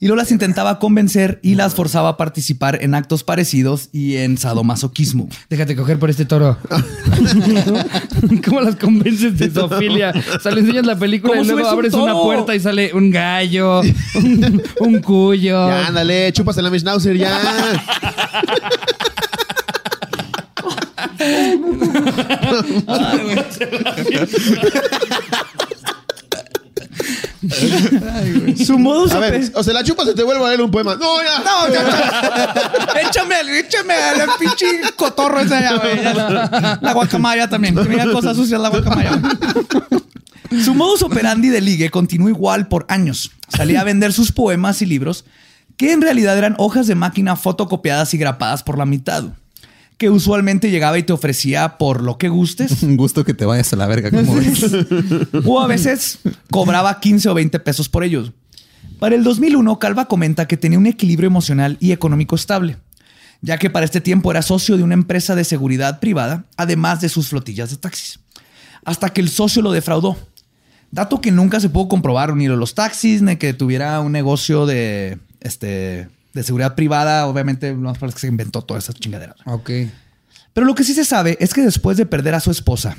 Y 0.03 0.07
luego 0.07 0.17
las 0.17 0.33
intentaba 0.33 0.79
convencer 0.79 1.41
y 1.43 1.57
las 1.57 1.75
forzaba 1.75 2.09
a 2.09 2.17
participar 2.17 2.79
en 2.83 2.95
actos 2.95 3.23
parecidos 3.23 3.91
y 3.93 4.17
en 4.17 4.39
sadomasoquismo. 4.39 5.29
Déjate 5.51 5.77
coger 5.77 5.99
por 5.99 6.09
este 6.09 6.25
toro. 6.25 6.57
¿Cómo 8.47 8.63
las 8.63 8.77
convences 8.77 9.39
de 9.39 9.51
zoofilia? 9.51 10.15
O 10.35 10.41
sea, 10.41 10.53
le 10.53 10.63
enseñas 10.63 10.87
la 10.87 10.97
película 10.97 11.35
¿Cómo 11.35 11.45
y 11.45 11.47
luego 11.47 11.69
un 11.69 11.75
abres 11.75 11.93
una 11.93 12.15
puerta 12.15 12.55
y 12.55 12.61
sale 12.61 12.95
un 12.95 13.11
gallo, 13.11 13.83
un, 14.15 14.63
un 14.81 15.03
cuyo. 15.03 15.69
Ya, 15.69 15.89
ándale, 15.89 16.33
chúpasela, 16.33 16.71
mi 16.71 16.81
schnauzer, 16.81 17.19
ya. 17.19 17.39
Su 28.65 28.79
modo 28.79 29.11
A 29.15 29.19
ver, 29.19 29.51
o 29.55 29.63
se 29.63 29.73
la 29.73 29.83
chupas 29.85 30.09
o 30.09 30.15
te 30.15 30.23
vuelvo 30.23 30.45
a 30.47 30.49
leer 30.49 30.63
un 30.63 30.71
poema. 30.71 30.97
No, 30.97 31.23
ya. 31.23 31.39
No, 31.39 31.73
ya, 31.73 31.83
ya. 31.83 33.01
échame, 33.09 33.37
échame 33.59 33.95
al 33.95 34.29
pinche 34.39 34.67
cotorro 34.97 35.41
ese 35.41 35.55
allá, 35.57 35.77
güey. 35.77 36.03
La, 36.03 36.79
la 36.81 36.93
guacamaya 36.93 37.49
también. 37.49 37.75
Que 37.75 37.89
mira 37.89 38.11
cosas 38.11 38.37
sucias 38.37 38.61
la 38.61 38.69
guacamaya. 38.69 39.17
güey. 39.17 40.63
Su 40.65 40.75
modus 40.75 41.03
operandi 41.03 41.49
de 41.49 41.61
ligue 41.61 41.91
continuó 41.91 42.29
igual 42.29 42.67
por 42.69 42.85
años. 42.89 43.31
Salía 43.49 43.81
a 43.83 43.85
vender 43.85 44.13
sus 44.13 44.33
poemas 44.33 44.83
y 44.83 44.87
libros, 44.87 45.25
que 45.77 45.93
en 45.93 46.03
realidad 46.03 46.37
eran 46.37 46.57
hojas 46.59 46.87
de 46.89 46.95
máquina 46.97 47.37
fotocopiadas 47.37 48.13
y 48.15 48.19
grapadas 48.19 48.63
por 48.63 48.77
la 48.77 48.85
mitad. 48.85 49.25
Que 50.01 50.09
usualmente 50.09 50.71
llegaba 50.71 50.97
y 50.97 51.03
te 51.03 51.13
ofrecía 51.13 51.77
por 51.77 52.03
lo 52.03 52.17
que 52.17 52.31
gustes. 52.31 52.83
Un 52.83 52.97
gusto 52.97 53.23
que 53.23 53.35
te 53.35 53.45
vayas 53.45 53.71
a 53.75 53.77
la 53.77 53.87
verga, 53.87 54.11
como 54.11 54.35
ves. 54.35 54.65
O 55.45 55.61
a 55.61 55.67
veces 55.67 56.21
cobraba 56.51 57.01
15 57.01 57.29
o 57.29 57.35
20 57.35 57.61
pesos 57.61 57.91
por 57.91 58.03
ellos. 58.03 58.33
Para 58.99 59.15
el 59.15 59.23
2001, 59.23 59.79
Calva 59.79 60.07
comenta 60.07 60.49
que 60.49 60.57
tenía 60.57 60.79
un 60.79 60.87
equilibrio 60.87 61.27
emocional 61.27 61.77
y 61.81 61.93
económico 61.93 62.35
estable, 62.35 62.79
ya 63.43 63.59
que 63.59 63.69
para 63.69 63.85
este 63.85 64.01
tiempo 64.01 64.31
era 64.31 64.41
socio 64.41 64.79
de 64.79 64.83
una 64.83 64.95
empresa 64.95 65.35
de 65.35 65.45
seguridad 65.45 66.01
privada, 66.01 66.47
además 66.57 67.03
de 67.03 67.11
sus 67.11 67.29
flotillas 67.29 67.69
de 67.69 67.77
taxis. 67.77 68.21
Hasta 68.87 69.11
que 69.11 69.21
el 69.21 69.29
socio 69.29 69.61
lo 69.61 69.71
defraudó. 69.71 70.17
Dato 70.91 71.21
que 71.21 71.31
nunca 71.31 71.61
se 71.61 71.69
pudo 71.69 71.89
comprobar 71.89 72.35
ni 72.35 72.49
de 72.49 72.57
los 72.57 72.75
taxis, 72.75 73.21
ni 73.21 73.37
que 73.37 73.53
tuviera 73.53 74.01
un 74.01 74.13
negocio 74.13 74.65
de, 74.65 75.19
este, 75.41 76.09
de 76.33 76.43
seguridad 76.43 76.75
privada. 76.75 77.27
Obviamente, 77.27 77.75
no 77.75 77.93
es 77.93 77.99
que 77.99 78.21
se 78.21 78.27
inventó 78.29 78.63
toda 78.63 78.79
esa 78.79 78.93
chingadera. 78.93 79.35
Ok. 79.47 79.71
Pero 80.53 80.67
lo 80.67 80.75
que 80.75 80.85
sí 80.85 80.95
se 80.95 81.05
sabe 81.05 81.37
es 81.41 81.55
que 81.55 81.63
después 81.63 81.97
de 81.97 82.07
perder 82.07 82.35
a 82.35 82.41
su 82.41 82.51
esposa 82.51 82.97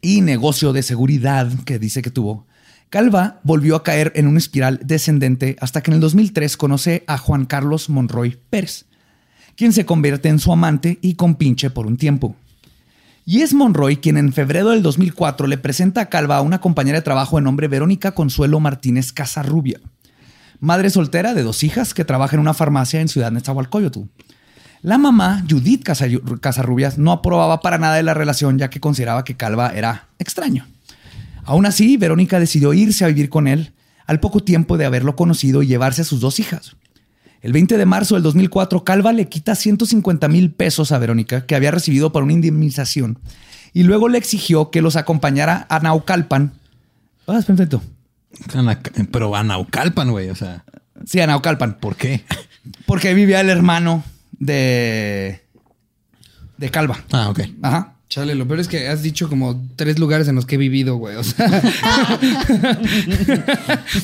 y 0.00 0.20
negocio 0.20 0.72
de 0.72 0.82
seguridad 0.82 1.50
que 1.64 1.78
dice 1.78 2.02
que 2.02 2.10
tuvo, 2.10 2.46
Calva 2.90 3.40
volvió 3.42 3.76
a 3.76 3.82
caer 3.82 4.12
en 4.14 4.26
una 4.26 4.38
espiral 4.38 4.80
descendente 4.82 5.56
hasta 5.60 5.82
que 5.82 5.90
en 5.90 5.96
el 5.96 6.00
2003 6.00 6.56
conoce 6.56 7.04
a 7.06 7.18
Juan 7.18 7.44
Carlos 7.44 7.90
Monroy 7.90 8.38
Pérez, 8.48 8.86
quien 9.56 9.72
se 9.72 9.84
convierte 9.84 10.28
en 10.28 10.38
su 10.38 10.52
amante 10.52 10.98
y 11.02 11.14
compinche 11.14 11.68
por 11.68 11.86
un 11.86 11.96
tiempo. 11.96 12.36
Y 13.26 13.42
es 13.42 13.52
Monroy 13.52 13.98
quien 13.98 14.16
en 14.16 14.32
febrero 14.32 14.70
del 14.70 14.82
2004 14.82 15.48
le 15.48 15.58
presenta 15.58 16.00
a 16.00 16.06
Calva 16.06 16.38
a 16.38 16.40
una 16.40 16.62
compañera 16.62 16.98
de 16.98 17.02
trabajo 17.02 17.36
de 17.36 17.42
nombre 17.42 17.68
Verónica 17.68 18.12
Consuelo 18.12 18.58
Martínez 18.58 19.12
Casarrubia, 19.12 19.80
madre 20.60 20.90
soltera 20.90 21.34
de 21.34 21.42
dos 21.42 21.62
hijas 21.62 21.94
que 21.94 22.04
trabaja 22.04 22.36
en 22.36 22.40
una 22.40 22.54
farmacia 22.54 23.00
en 23.00 23.08
Ciudad 23.08 23.30
Nezahualcóyotl. 23.32 24.00
La 24.82 24.96
mamá, 24.98 25.44
Judith 25.48 25.82
Casarrubias, 26.40 26.98
no 26.98 27.10
aprobaba 27.12 27.60
para 27.60 27.78
nada 27.78 27.96
de 27.96 28.04
la 28.04 28.14
relación 28.14 28.58
ya 28.58 28.70
que 28.70 28.78
consideraba 28.80 29.24
que 29.24 29.36
Calva 29.36 29.72
era 29.74 30.08
extraño. 30.18 30.66
Aún 31.44 31.66
así, 31.66 31.96
Verónica 31.96 32.38
decidió 32.38 32.72
irse 32.74 33.04
a 33.04 33.08
vivir 33.08 33.28
con 33.28 33.48
él 33.48 33.72
al 34.06 34.20
poco 34.20 34.40
tiempo 34.40 34.78
de 34.78 34.84
haberlo 34.86 35.16
conocido 35.16 35.62
y 35.62 35.66
llevarse 35.66 36.02
a 36.02 36.04
sus 36.04 36.20
dos 36.20 36.38
hijas. 36.38 36.76
El 37.40 37.52
20 37.52 37.76
de 37.76 37.86
marzo 37.86 38.14
del 38.14 38.22
2004, 38.22 38.84
Calva 38.84 39.12
le 39.12 39.28
quita 39.28 39.54
150 39.54 40.28
mil 40.28 40.52
pesos 40.52 40.92
a 40.92 40.98
Verónica 40.98 41.46
que 41.46 41.54
había 41.54 41.70
recibido 41.70 42.12
por 42.12 42.22
una 42.22 42.32
indemnización 42.32 43.18
y 43.72 43.82
luego 43.84 44.08
le 44.08 44.18
exigió 44.18 44.70
que 44.70 44.82
los 44.82 44.96
acompañara 44.96 45.66
a 45.68 45.78
Naucalpan. 45.80 46.52
Ah. 47.26 47.32
Ana- 47.32 47.97
Pero 49.12 49.34
a 49.36 49.42
Naucalpan, 49.42 50.10
güey. 50.10 50.30
O 50.30 50.34
sea, 50.34 50.64
Sí, 51.06 51.20
a 51.20 51.26
Naucalpan. 51.26 51.78
¿por 51.80 51.96
qué? 51.96 52.24
Porque 52.86 53.08
ahí 53.08 53.14
vivía 53.14 53.40
el 53.40 53.50
hermano 53.50 54.02
de. 54.38 55.42
de 56.56 56.70
Calva. 56.70 56.98
Ah, 57.12 57.28
ok. 57.30 57.40
Ajá. 57.62 57.94
Chale, 58.08 58.34
lo 58.34 58.46
peor 58.48 58.58
es 58.60 58.68
que 58.68 58.88
has 58.88 59.02
dicho 59.02 59.28
como 59.28 59.62
tres 59.76 59.98
lugares 59.98 60.28
en 60.28 60.34
los 60.34 60.46
que 60.46 60.54
he 60.54 60.58
vivido, 60.58 60.96
güey. 60.96 61.16
O 61.16 61.22
sea. 61.24 61.46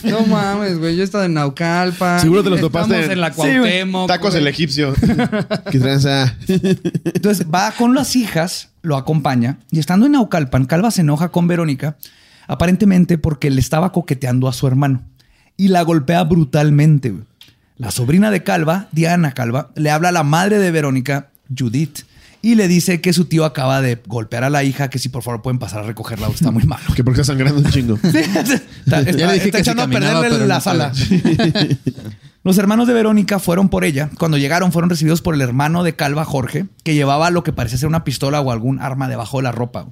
no 0.04 0.20
mames, 0.26 0.78
güey. 0.78 0.96
Yo 0.96 1.02
he 1.02 1.04
estado 1.04 1.24
en 1.24 1.34
Naucalpan. 1.34 2.20
Seguro 2.20 2.42
te 2.42 2.50
lo 2.50 2.56
Estamos 2.56 2.72
topaste 2.72 3.04
en- 3.06 3.12
en 3.12 3.20
la 3.20 3.30
Sí. 3.30 3.36
Cuauhtémoc. 3.36 4.08
Tacos 4.08 4.30
güey. 4.32 4.42
el 4.42 4.48
egipcio. 4.48 4.94
¿Qué 5.70 5.78
tranza? 5.78 6.36
Entonces 6.48 7.46
va 7.52 7.72
con 7.72 7.94
las 7.94 8.14
hijas, 8.16 8.70
lo 8.82 8.96
acompaña, 8.96 9.58
y 9.70 9.78
estando 9.78 10.06
en 10.06 10.12
Naucalpan, 10.12 10.66
Calva 10.66 10.90
se 10.90 11.00
enoja 11.00 11.30
con 11.30 11.46
Verónica, 11.48 11.96
aparentemente 12.46 13.18
porque 13.18 13.50
le 13.50 13.60
estaba 13.60 13.92
coqueteando 13.92 14.48
a 14.48 14.52
su 14.52 14.66
hermano 14.66 15.02
y 15.56 15.68
la 15.68 15.82
golpea 15.82 16.24
brutalmente. 16.24 17.14
La 17.76 17.90
sobrina 17.90 18.30
de 18.30 18.42
Calva, 18.42 18.88
Diana 18.92 19.32
Calva, 19.32 19.70
le 19.74 19.90
habla 19.90 20.10
a 20.10 20.12
la 20.12 20.22
madre 20.22 20.58
de 20.58 20.70
Verónica, 20.70 21.28
Judith, 21.56 22.00
y 22.40 22.56
le 22.56 22.68
dice 22.68 23.00
que 23.00 23.12
su 23.12 23.24
tío 23.24 23.44
acaba 23.46 23.80
de 23.80 24.00
golpear 24.06 24.44
a 24.44 24.50
la 24.50 24.62
hija, 24.64 24.90
que 24.90 24.98
si 24.98 25.08
por 25.08 25.22
favor 25.22 25.40
pueden 25.42 25.58
pasar 25.58 25.80
a 25.82 25.86
recogerla, 25.86 26.28
está 26.28 26.50
muy 26.50 26.64
malo. 26.64 26.84
Que 26.94 27.02
porque 27.02 27.22
está 27.22 27.32
sangrando 27.32 27.60
un 27.60 27.70
chingo. 27.70 27.98
Sí, 28.02 28.18
está, 28.18 29.00
está- 29.00 29.10
Ya 29.12 29.26
le 29.28 29.32
dije 29.34 29.46
está 29.46 29.58
que 29.58 29.64
sí 29.64 29.70
echando 29.70 29.82
a 29.82 29.88
perderle 29.88 30.46
la 30.46 30.54
no 30.56 30.60
sala. 30.60 30.92
Los 32.44 32.58
hermanos 32.58 32.86
de 32.86 32.92
Verónica 32.92 33.38
fueron 33.38 33.70
por 33.70 33.84
ella. 33.84 34.10
Cuando 34.18 34.36
llegaron, 34.36 34.70
fueron 34.70 34.90
recibidos 34.90 35.22
por 35.22 35.34
el 35.34 35.40
hermano 35.40 35.82
de 35.82 35.96
Calva, 35.96 36.26
Jorge, 36.26 36.66
que 36.82 36.94
llevaba 36.94 37.30
lo 37.30 37.42
que 37.42 37.54
parecía 37.54 37.78
ser 37.78 37.88
una 37.88 38.04
pistola 38.04 38.40
o 38.42 38.50
algún 38.52 38.80
arma 38.80 39.08
debajo 39.08 39.38
de 39.38 39.44
la 39.44 39.52
ropa. 39.52 39.86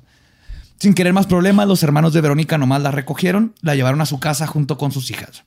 Sin 0.83 0.95
querer 0.95 1.13
más 1.13 1.29
problemas, 1.29 1.69
los 1.69 1.85
hermanos 1.85 2.13
de 2.13 2.21
Verónica 2.21 2.59
nomás 2.59 2.83
la 2.83 2.91
recogieron, 2.91 3.55
la 3.61 3.77
llevaron 3.77 4.01
a 4.01 4.05
su 4.05 4.19
casa 4.19 4.49
junto 4.49 4.79
con 4.79 4.91
sus 4.91 5.13
hijas. 5.13 5.45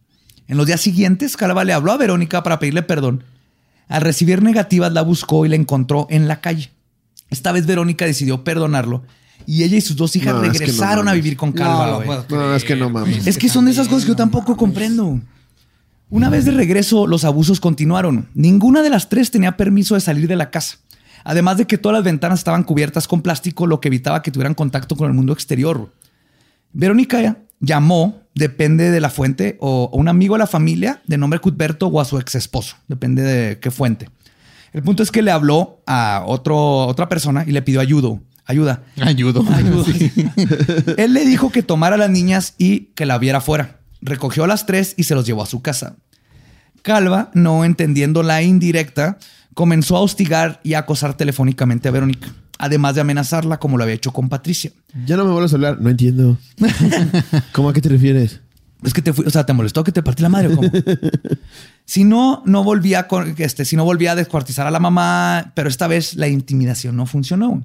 En 0.48 0.56
los 0.56 0.66
días 0.66 0.80
siguientes, 0.80 1.36
Calva 1.36 1.66
le 1.66 1.74
habló 1.74 1.92
a 1.92 1.98
Verónica 1.98 2.42
para 2.42 2.58
pedirle 2.58 2.84
perdón. 2.84 3.26
Al 3.90 4.02
recibir 4.02 4.42
negativas, 4.42 4.94
la 4.94 5.02
buscó 5.02 5.46
y 5.46 5.50
la 5.50 5.58
encontró 5.58 6.08
en 6.10 6.30
la 6.30 6.40
calle. 6.40 6.72
Esta 7.30 7.52
vez 7.52 7.66
Verónica 7.66 8.06
decidió 8.06 8.46
perdonarlo 8.46 9.04
y 9.46 9.64
ella 9.64 9.76
y 9.76 9.82
sus 9.82 9.98
dos 9.98 10.16
hijas 10.16 10.36
No, 10.36 10.44
es 10.44 10.54
que 10.54 10.54
no 10.54 10.60
regresaron 10.60 11.10
a 11.10 11.14
vivir 11.14 11.36
con 11.36 11.50
No, 11.50 11.56
Calva. 11.56 12.02
puedo 12.06 12.26
No, 12.30 12.56
es 12.56 12.64
que 12.64 12.78
no 12.78 12.90
mames. 12.90 13.28
Es 13.28 13.38
que 13.38 13.50
son 13.50 13.66
de 13.66 13.72
esas 13.72 13.90
cosas 13.90 14.06
que 14.06 14.12
yo 14.12 14.16
tampoco 14.16 14.56
comprendo. 14.56 15.20
Una 16.10 16.30
vez 16.30 16.46
de 16.46 16.52
regreso, 16.52 17.08
los 17.08 17.26
abusos 17.26 17.60
continuaron. 17.60 18.30
Ninguna 18.36 18.82
de 18.84 18.90
las 18.90 19.10
tres 19.10 19.32
tenía 19.32 19.58
permiso 19.58 19.96
de 19.96 20.00
salir 20.00 20.30
de 20.30 20.38
la 20.38 20.50
casa. 20.50 20.78
Además 21.26 21.58
de 21.58 21.66
que 21.66 21.80
todas 21.80 21.98
las 21.98 22.06
ventanas 22.06 22.40
estaban 22.40 22.64
cubiertas 22.64 23.08
con 23.08 23.22
plástico, 23.22 23.66
lo 23.66 23.82
que 23.82 23.90
evitaba 23.90 24.22
que 24.22 24.32
tuvieran 24.32 24.54
contacto 24.54 24.96
con 24.96 25.08
el 25.08 25.14
mundo 25.14 25.34
exterior. 25.34 25.92
Verónica 26.72 27.40
llamó, 27.60 28.22
depende 28.36 28.92
de 28.92 29.02
la 29.02 29.10
fuente, 29.10 29.58
o 29.60 29.90
a 29.92 29.98
un 29.98 30.08
amigo 30.08 30.36
de 30.36 30.40
la 30.40 30.48
familia 30.48 31.02
de 31.08 31.18
nombre 31.18 31.40
Cuthberto 31.40 31.88
o 31.88 32.00
a 32.00 32.06
su 32.06 32.20
ex 32.20 32.36
esposo, 32.36 32.78
depende 32.88 33.24
de 33.24 33.60
qué 33.60 33.72
fuente. 33.72 34.08
El 34.72 34.84
punto 34.84 35.02
es 35.02 35.10
que 35.10 35.24
le 35.24 35.32
habló 35.32 35.82
a 35.88 36.24
otro, 36.28 36.86
otra 36.86 37.10
persona 37.10 37.44
y 37.48 37.52
le 37.52 37.64
pidió 37.64 37.80
ayuda. 37.80 38.20
Ayuda. 38.46 38.84
Ayudo. 39.02 39.44
Ayuda. 39.52 39.86
Él 40.98 41.14
le 41.14 41.26
dijo 41.26 41.50
que 41.50 41.64
tomara 41.64 41.96
a 41.96 41.98
las 41.98 42.12
niñas 42.12 42.54
y 42.60 42.92
que 42.94 43.08
la 43.08 43.18
viera 43.18 43.42
fuera. 43.42 43.80
Recogió 44.02 44.44
a 44.44 44.48
las 44.48 44.68
tres 44.68 44.94
y 44.96 45.06
se 45.06 45.16
los 45.16 45.26
llevó 45.26 45.42
a 45.42 45.48
su 45.48 45.64
casa. 45.64 45.96
Calva, 46.84 47.32
no 47.34 47.66
entendiendo 47.66 48.22
la 48.22 48.44
indirecta, 48.44 49.18
comenzó 49.56 49.98
a 49.98 50.02
hostigar 50.02 50.60
y 50.64 50.76
a 50.76 50.80
acosar 50.80 51.18
telefónicamente 51.18 51.88
a 51.88 51.92
Verónica, 51.92 52.28
además 52.60 52.94
de 52.94 53.02
amenazarla 53.02 53.58
como 53.58 53.78
lo 53.78 53.84
había 53.84 53.96
hecho 53.96 54.12
con 54.12 54.30
Patricia. 54.30 54.72
Ya 55.08 55.18
no 55.18 55.26
me 55.26 55.32
vuelvas 55.32 55.54
a 55.54 55.56
hablar. 55.56 55.82
No 55.82 55.90
entiendo. 55.90 56.38
¿Cómo 57.54 57.70
a 57.70 57.74
qué 57.74 57.82
te 57.82 57.90
refieres? 57.90 58.42
Es 58.84 58.94
que 58.94 59.02
te 59.02 59.14
fui, 59.14 59.26
o 59.26 59.30
sea, 59.30 59.46
te 59.46 59.54
molestó 59.54 59.84
que 59.84 59.92
te 59.92 60.04
partí 60.04 60.22
la 60.22 60.30
madre 60.30 60.50
o 60.50 60.58
cómo? 60.58 60.70
si 61.86 62.04
no, 62.04 62.44
no 62.46 62.64
volvía 62.64 63.08
con, 63.08 63.34
este, 63.38 63.66
si 63.66 63.76
no 63.76 63.86
volvía 63.86 64.12
a 64.12 64.16
descuartizar 64.16 64.68
a 64.68 64.72
la 64.72 64.80
mamá, 64.80 65.54
pero 65.56 65.70
esta 65.70 65.88
vez 65.88 66.16
la 66.16 66.28
intimidación 66.28 66.96
no 66.96 67.06
funcionó. 67.06 67.64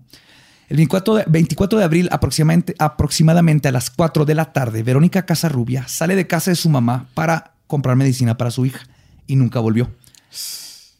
El 0.69 0.77
24 0.77 1.15
de, 1.17 1.25
24 1.27 1.79
de 1.81 1.85
abril, 1.85 2.09
aproximadamente, 2.13 2.77
aproximadamente 2.79 3.69
a 3.69 3.73
las 3.73 3.91
4 3.91 4.25
de 4.25 4.37
la 4.37 4.53
tarde, 4.53 4.85
Verónica 4.85 5.27
Casarrubia 5.27 5.89
sale 5.89 6.15
de 6.15 6.29
casa 6.29 6.53
de 6.53 6.55
su 6.55 6.71
mamá 6.71 7.07
para 7.15 7.55
comprar 7.67 7.97
medicina 7.97 8.39
para 8.39 8.53
su 8.53 8.65
hija 8.65 8.87
y 9.27 9.35
nunca 9.35 9.59
volvió. 9.59 9.91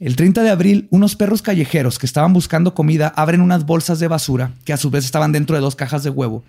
El 0.01 0.17
30 0.17 0.43
de 0.43 0.49
abril, 0.49 0.89
unos 0.91 1.15
perros 1.15 1.43
callejeros 1.43 1.99
que 1.99 2.07
estaban 2.07 2.33
buscando 2.33 2.73
comida 2.73 3.13
abren 3.17 3.43
unas 3.43 3.67
bolsas 3.67 3.99
de 3.99 4.09
basura 4.09 4.55
que 4.65 4.73
a 4.73 4.79
su 4.79 4.89
vez 4.89 5.05
estaban 5.05 5.31
dentro 5.31 5.57
de 5.57 5.61
dos 5.61 5.77
cajas 5.77 6.03
de 6.03 6.09
huevo 6.09 6.43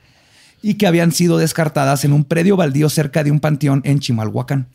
y 0.61 0.75
que 0.75 0.87
habían 0.87 1.11
sido 1.11 1.37
descartadas 1.37 2.05
en 2.05 2.13
un 2.13 2.23
predio 2.23 2.55
baldío 2.55 2.87
cerca 2.87 3.25
de 3.25 3.31
un 3.31 3.41
panteón 3.41 3.81
en 3.83 3.99
Chimalhuacán. 3.99 4.67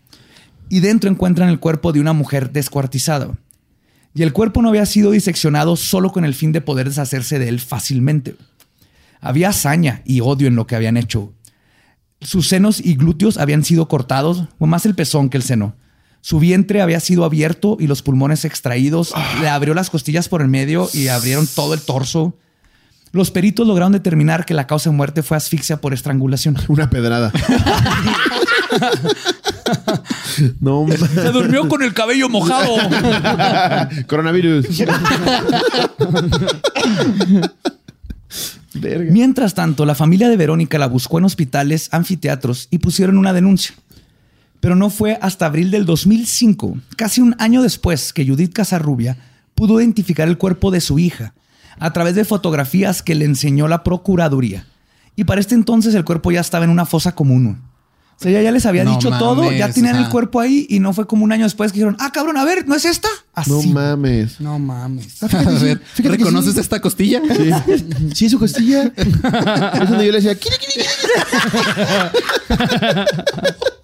Y 0.69 0.81
dentro 0.81 1.09
encuentran 1.09 1.49
el 1.49 1.59
cuerpo 1.59 1.93
de 1.93 2.01
una 2.01 2.13
mujer 2.13 2.53
descuartizada. 2.53 3.39
Y 4.13 4.23
el 4.23 4.35
cuerpo 4.35 4.61
no 4.61 4.69
había 4.69 4.85
sido 4.85 5.11
diseccionado 5.11 5.77
solo 5.77 6.13
con 6.13 6.27
el 6.27 6.35
fin 6.35 6.53
de 6.53 6.61
poder 6.61 6.89
deshacerse 6.89 7.39
de 7.39 7.49
él 7.49 7.61
fácilmente. 7.61 8.37
Había 9.23 9.51
hazaña 9.51 10.03
y 10.05 10.21
odio 10.21 10.49
en 10.49 10.57
lo 10.57 10.67
que 10.67 10.77
habían 10.77 10.99
hecho. 10.99 11.33
Sus 12.21 12.49
senos 12.49 12.85
y 12.85 12.97
glúteos 12.97 13.39
habían 13.39 13.65
sido 13.65 13.89
cortados, 13.89 14.49
o 14.59 14.67
más 14.67 14.85
el 14.85 14.95
pezón 14.95 15.31
que 15.31 15.39
el 15.39 15.45
seno. 15.45 15.77
Su 16.27 16.41
vientre 16.41 16.83
había 16.83 16.99
sido 16.99 17.25
abierto 17.25 17.77
y 17.79 17.87
los 17.87 18.03
pulmones 18.03 18.45
extraídos. 18.45 19.15
Le 19.41 19.49
abrió 19.49 19.75
las 19.75 19.91
costillas 19.91 20.29
por 20.29 20.43
el 20.43 20.49
medio 20.49 20.91
y 20.93 21.07
abrieron 21.07 21.47
todo 21.47 21.73
el 21.73 21.81
torso. 21.81 22.37
Los 23.13 23.31
peritos 23.31 23.65
lograron 23.65 23.93
determinar 23.93 24.45
que 24.45 24.53
la 24.53 24.67
causa 24.67 24.91
de 24.91 24.97
muerte 24.97 25.23
fue 25.23 25.37
asfixia 25.37 25.77
por 25.77 25.95
estrangulación. 25.95 26.57
Una 26.67 26.91
pedrada. 26.91 27.31
no. 30.59 30.87
Se 31.15 31.31
durmió 31.31 31.69
con 31.69 31.85
el 31.85 31.95
cabello 31.95 32.29
mojado. 32.29 32.75
Coronavirus. 34.09 34.67
Verga. 38.75 39.13
Mientras 39.13 39.55
tanto, 39.55 39.87
la 39.87 39.95
familia 39.95 40.29
de 40.29 40.37
Verónica 40.37 40.77
la 40.77 40.89
buscó 40.89 41.19
en 41.19 41.27
hospitales, 41.27 41.89
anfiteatros 41.93 42.67
y 42.73 42.79
pusieron 42.79 43.17
una 43.17 43.33
denuncia. 43.33 43.77
Pero 44.61 44.75
no 44.77 44.91
fue 44.91 45.19
hasta 45.21 45.47
abril 45.47 45.71
del 45.71 45.85
2005, 45.87 46.77
casi 46.97 47.21
un 47.21 47.37
año 47.39 47.63
después, 47.63 48.13
que 48.13 48.27
Judith 48.27 48.53
Casarrubia 48.53 49.17
pudo 49.55 49.81
identificar 49.81 50.29
el 50.29 50.39
cuerpo 50.39 50.71
de 50.71 50.81
su 50.81 50.99
hija 50.99 51.35
a 51.79 51.93
través 51.93 52.15
de 52.15 52.25
fotografías 52.25 53.03
que 53.03 53.15
le 53.15 53.25
enseñó 53.25 53.69
la 53.69 53.85
Procuraduría. 53.85 54.67
Y 55.15 55.25
para 55.25 55.41
este 55.41 55.55
entonces 55.55 55.95
el 55.95 56.05
cuerpo 56.05 56.31
ya 56.31 56.41
estaba 56.41 56.65
en 56.65 56.71
una 56.71 56.87
fosa 56.87 57.15
común. 57.15 57.63
O 58.19 58.23
sea, 58.23 58.41
ya 58.41 58.51
les 58.51 58.65
había 58.65 58.83
No 58.83 58.93
dicho 58.93 59.11
todo, 59.19 59.53
ya 59.53 59.71
tenían 59.71 59.97
el 59.97 60.09
cuerpo 60.09 60.41
ahí 60.41 60.67
y 60.71 60.81
no 60.81 60.95
fue 60.95 61.07
como 61.07 61.23
un 61.23 61.33
año 61.33 61.45
después 61.45 61.71
que 61.71 61.77
dijeron, 61.81 61.99
ah, 62.01 62.11
cabrón, 62.13 62.39
a 62.39 62.47
ver, 62.47 62.67
¿no 62.67 62.75
es 62.75 62.87
esta? 62.87 63.09
Así. 63.35 63.51
No 63.51 63.61
mames. 63.63 64.41
No 64.41 64.59
mames. 64.59 65.23
A 65.23 65.27
ver, 65.27 65.83
Fíjate 65.93 66.17
¿reconoces 66.17 66.55
sí. 66.55 66.61
esta 66.61 66.81
costilla? 66.81 67.21
Sí, 67.37 67.51
sí 68.15 68.31
su 68.31 68.39
costilla. 68.39 68.85
Es 68.97 69.91
donde 69.91 70.07
yo 70.07 70.13
le 70.13 70.21
decía, 70.23 70.35
"Kiri, 70.35 70.57
kiri, 70.59 70.73
kiri". 70.73 70.87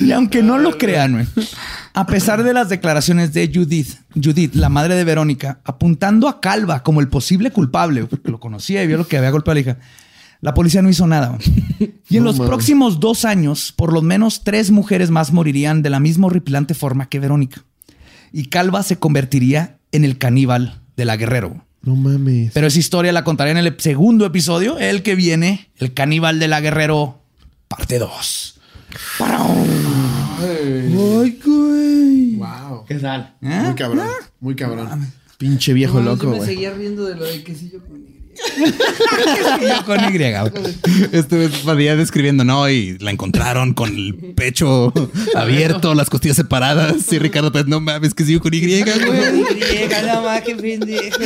Y 0.00 0.12
aunque 0.12 0.42
no 0.42 0.58
lo 0.58 0.78
crean, 0.78 1.28
a 1.94 2.06
pesar 2.06 2.42
de 2.42 2.52
las 2.52 2.68
declaraciones 2.68 3.32
de 3.32 3.50
Judith, 3.52 3.96
Judith, 4.14 4.54
la 4.54 4.68
madre 4.68 4.94
de 4.94 5.04
Verónica, 5.04 5.60
apuntando 5.64 6.28
a 6.28 6.40
Calva 6.40 6.82
como 6.82 7.00
el 7.00 7.08
posible 7.08 7.50
culpable, 7.50 8.04
porque 8.04 8.30
lo 8.30 8.40
conocía 8.40 8.82
y 8.82 8.86
vio 8.86 8.96
lo 8.96 9.06
que 9.06 9.18
había 9.18 9.30
golpeado 9.30 9.52
a 9.52 9.54
la 9.54 9.60
hija, 9.60 9.78
la 10.40 10.54
policía 10.54 10.82
no 10.82 10.90
hizo 10.90 11.06
nada. 11.06 11.38
Y 12.08 12.16
en 12.16 12.24
No 12.24 12.32
los 12.32 12.40
próximos 12.40 13.00
dos 13.00 13.24
años, 13.24 13.72
por 13.72 13.92
lo 13.92 14.02
menos 14.02 14.44
tres 14.44 14.70
mujeres 14.70 15.10
más 15.10 15.32
morirían 15.32 15.82
de 15.82 15.90
la 15.90 16.00
misma 16.00 16.26
horripilante 16.26 16.74
forma 16.74 17.08
que 17.08 17.20
Verónica. 17.20 17.64
Y 18.32 18.46
Calva 18.46 18.82
se 18.82 18.98
convertiría 18.98 19.78
en 19.92 20.04
el 20.04 20.18
caníbal 20.18 20.80
de 20.96 21.04
la 21.04 21.16
Guerrero. 21.16 21.64
No 21.82 21.96
mames. 21.96 22.52
Pero 22.54 22.66
esa 22.68 22.78
historia 22.78 23.12
la 23.12 23.24
contaré 23.24 23.50
en 23.50 23.56
el 23.58 23.74
segundo 23.78 24.24
episodio, 24.24 24.78
el 24.78 25.02
que 25.02 25.14
viene, 25.14 25.68
el 25.78 25.92
caníbal 25.94 26.38
de 26.38 26.48
la 26.48 26.60
Guerrero, 26.60 27.20
parte 27.68 27.98
2. 27.98 28.60
Ay, 30.40 31.38
güey. 31.44 32.34
Wow. 32.36 32.84
¿Qué 32.86 32.94
tal? 32.96 33.34
¿Eh? 33.42 33.60
Muy 33.64 33.74
cabrón. 33.74 34.06
Muy 34.40 34.54
cabrón. 34.56 35.12
Pinche 35.38 35.72
viejo 35.72 35.98
No, 36.00 36.10
loco, 36.12 36.24
yo 36.24 36.30
me 36.30 36.36
güey. 36.38 36.48
seguía 36.48 36.72
riendo 36.72 37.04
de 37.04 37.16
lo 37.16 37.24
de 37.24 37.42
quesillo 37.42 37.80
con 37.84 38.04
con 39.86 39.98
Y. 40.14 40.18
Este 41.12 41.48
Padilla 41.64 41.96
describiendo, 41.96 42.44
¿no? 42.44 42.68
Y 42.68 42.98
la 42.98 43.10
encontraron 43.10 43.74
con 43.74 43.94
el 43.94 44.14
pecho 44.34 44.92
abierto, 45.34 45.94
las 45.94 46.10
costillas 46.10 46.36
separadas. 46.36 47.12
Y 47.12 47.18
Ricardo, 47.18 47.52
pues 47.52 47.66
no 47.66 47.80
mames, 47.80 48.14
que 48.14 48.24
sigo 48.24 48.40
con 48.40 48.54
Y, 48.54 48.60
güey. 48.60 48.84
no 48.84 50.22
más, 50.22 50.42
qué 50.42 50.54
pendejo. 50.56 51.16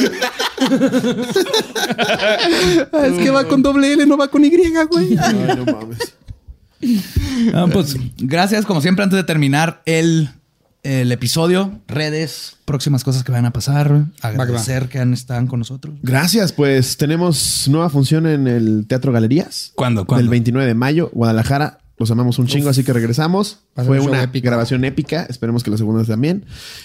Ah, 2.93 3.07
Es 3.07 3.15
que 3.23 3.31
va 3.31 3.47
con 3.47 3.63
doble 3.63 3.93
L, 3.93 4.07
no 4.07 4.17
va 4.17 4.29
con 4.29 4.45
Y, 4.45 4.51
güey. 4.51 5.17
Ay, 5.19 5.57
no 5.57 5.65
mames. 5.65 5.99
Ah, 7.55 7.67
pues 7.73 7.97
gracias, 8.19 8.67
como 8.67 8.81
siempre, 8.81 9.03
antes 9.05 9.17
de 9.17 9.25
terminar 9.25 9.83
el 9.87 10.29
el 10.87 11.11
episodio, 11.11 11.81
redes, 11.89 12.57
próximas 12.65 13.03
cosas 13.03 13.25
que 13.25 13.33
van 13.33 13.45
a 13.45 13.53
pasar. 13.53 14.07
Agradecer 14.23 14.89
que 14.89 15.01
han, 15.01 15.13
están 15.13 15.47
con 15.49 15.59
nosotros. 15.59 15.97
Gracias, 16.03 16.53
pues 16.53 16.97
tenemos 16.97 17.67
nueva 17.69 17.91
función 17.91 18.27
en 18.27 18.47
el 18.47 18.87
Teatro 18.87 19.13
Galerías. 19.13 19.73
¿Cuándo? 19.75 20.07
¿Cuándo? 20.07 20.23
Del 20.23 20.31
29 20.31 20.67
de 20.67 20.75
mayo, 20.75 21.11
Guadalajara. 21.13 21.81
Los 21.99 22.11
amamos 22.11 22.39
un 22.39 22.47
chingo, 22.47 22.69
así 22.69 22.85
que 22.85 22.93
regresamos. 22.93 23.61
Fue 23.75 23.99
un 23.99 24.11
una 24.11 24.23
épico. 24.23 24.47
grabación 24.47 24.85
épica. 24.85 25.27
Esperemos 25.31 25.65
que 25.65 25.71
la 25.71 25.79
segunda 25.79 26.05
también. 26.05 26.45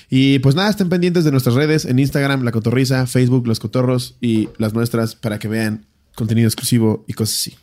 Y 0.09 0.39
pues 0.39 0.55
nada, 0.55 0.69
estén 0.69 0.87
pendientes 0.87 1.25
de 1.25 1.31
nuestras 1.31 1.55
redes 1.55 1.83
en 1.83 1.99
Instagram, 1.99 2.43
La 2.43 2.51
Cotorriza, 2.51 3.05
Facebook, 3.07 3.45
Los 3.45 3.59
Cotorros 3.59 4.15
y 4.21 4.47
las 4.57 4.73
nuestras 4.73 5.15
para 5.15 5.37
que 5.37 5.49
vean 5.49 5.85
contenido 6.15 6.47
exclusivo 6.47 7.03
y 7.07 7.13
cosas 7.13 7.35
así. 7.35 7.55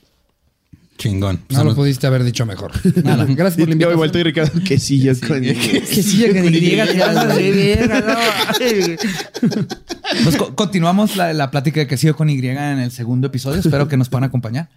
Chingón. 0.99 1.41
No 1.49 1.65
lo 1.65 1.75
pudiste 1.75 2.07
haber 2.07 2.25
dicho 2.25 2.45
mejor. 2.45 2.73
Nada, 3.05 3.25
gracias 3.25 3.57
por 3.57 3.69
la 3.69 3.75
Y 3.75 3.79
yo 3.79 3.89
he 3.89 3.95
invitación. 3.95 3.97
vuelto 3.97 4.19
y 4.19 4.23
Ricardo, 4.25 4.61
que 4.65 4.79
sí, 4.79 4.99
ya 5.03 5.13
es 5.13 5.21
con- 5.21 5.41
Que 5.41 6.03
sí, 6.03 6.25
que 6.25 6.43
ni 6.43 6.51
griega, 6.51 6.87
te 6.87 6.99
vas 6.99 7.17
a 7.17 8.55
Pues 10.25 10.37
co- 10.37 10.55
continuamos 10.55 11.17
la, 11.17 11.33
la 11.33 11.51
plática 11.51 11.81
de 11.81 11.87
que 11.87 11.97
sigo 11.97 12.15
con 12.17 12.29
Y 12.31 12.39
en 12.39 12.79
el 12.81 12.91
segundo 12.91 13.29
episodio. 13.29 13.61
Espero 13.61 13.89
que 13.89 13.97
nos 13.97 14.09
puedan 14.09 14.25
acompañar. 14.25 14.69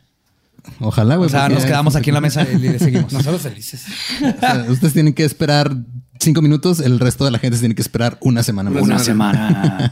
Ojalá, 0.79 1.15
güey. 1.15 1.25
O 1.27 1.29
sea, 1.29 1.49
nos 1.49 1.65
quedamos 1.65 1.95
aquí 1.95 2.09
en 2.11 2.13
la 2.13 2.21
mesa 2.21 2.45
y 2.51 2.57
le 2.57 2.77
seguimos. 2.77 3.11
Nosotros 3.11 3.41
felices. 3.41 3.83
o 4.21 4.39
sea, 4.39 4.65
ustedes 4.69 4.93
tienen 4.93 5.13
que 5.13 5.25
esperar 5.25 5.75
cinco 6.19 6.43
minutos, 6.43 6.79
el 6.81 6.99
resto 6.99 7.25
de 7.25 7.31
la 7.31 7.39
gente 7.39 7.57
se 7.57 7.61
tiene 7.61 7.73
que 7.73 7.81
esperar 7.81 8.19
una 8.21 8.43
semana 8.43 8.69
más. 8.69 8.83
Una 8.83 8.99
semana. 8.99 9.91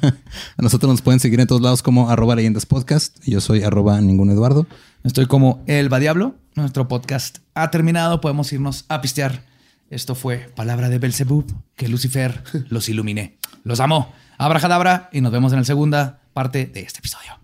A 0.58 0.62
nosotros 0.62 0.92
nos 0.92 1.02
pueden 1.02 1.20
seguir 1.20 1.40
en 1.40 1.48
todos 1.48 1.62
lados 1.64 1.82
como 1.82 2.12
arroba 2.12 2.36
leyendas 2.36 2.68
podcast. 2.68 3.18
Y 3.26 3.32
Yo 3.32 3.42
soy 3.42 3.64
arroba 3.64 4.00
ningún 4.00 4.30
Eduardo. 4.30 4.68
Estoy 5.04 5.28
como 5.28 5.64
El 5.66 5.90
Diablo. 5.90 6.36
Nuestro 6.56 6.88
podcast 6.90 7.38
ha 7.54 7.72
terminado. 7.72 8.20
Podemos 8.20 8.52
irnos 8.52 8.86
a 8.90 9.00
pistear. 9.02 9.44
Esto 9.90 10.14
fue 10.14 10.52
Palabra 10.56 10.90
de 10.90 11.00
Belzebub. 11.00 11.46
Que 11.76 11.88
Lucifer 11.88 12.44
los 12.70 12.90
ilumine. 12.90 13.38
Los 13.64 13.80
amo. 13.80 14.14
Abracadabra. 14.38 15.10
Y 15.14 15.22
nos 15.22 15.32
vemos 15.32 15.54
en 15.54 15.60
la 15.60 15.66
segunda 15.66 16.20
parte 16.34 16.66
de 16.66 16.82
este 16.82 17.00
episodio. 17.00 17.40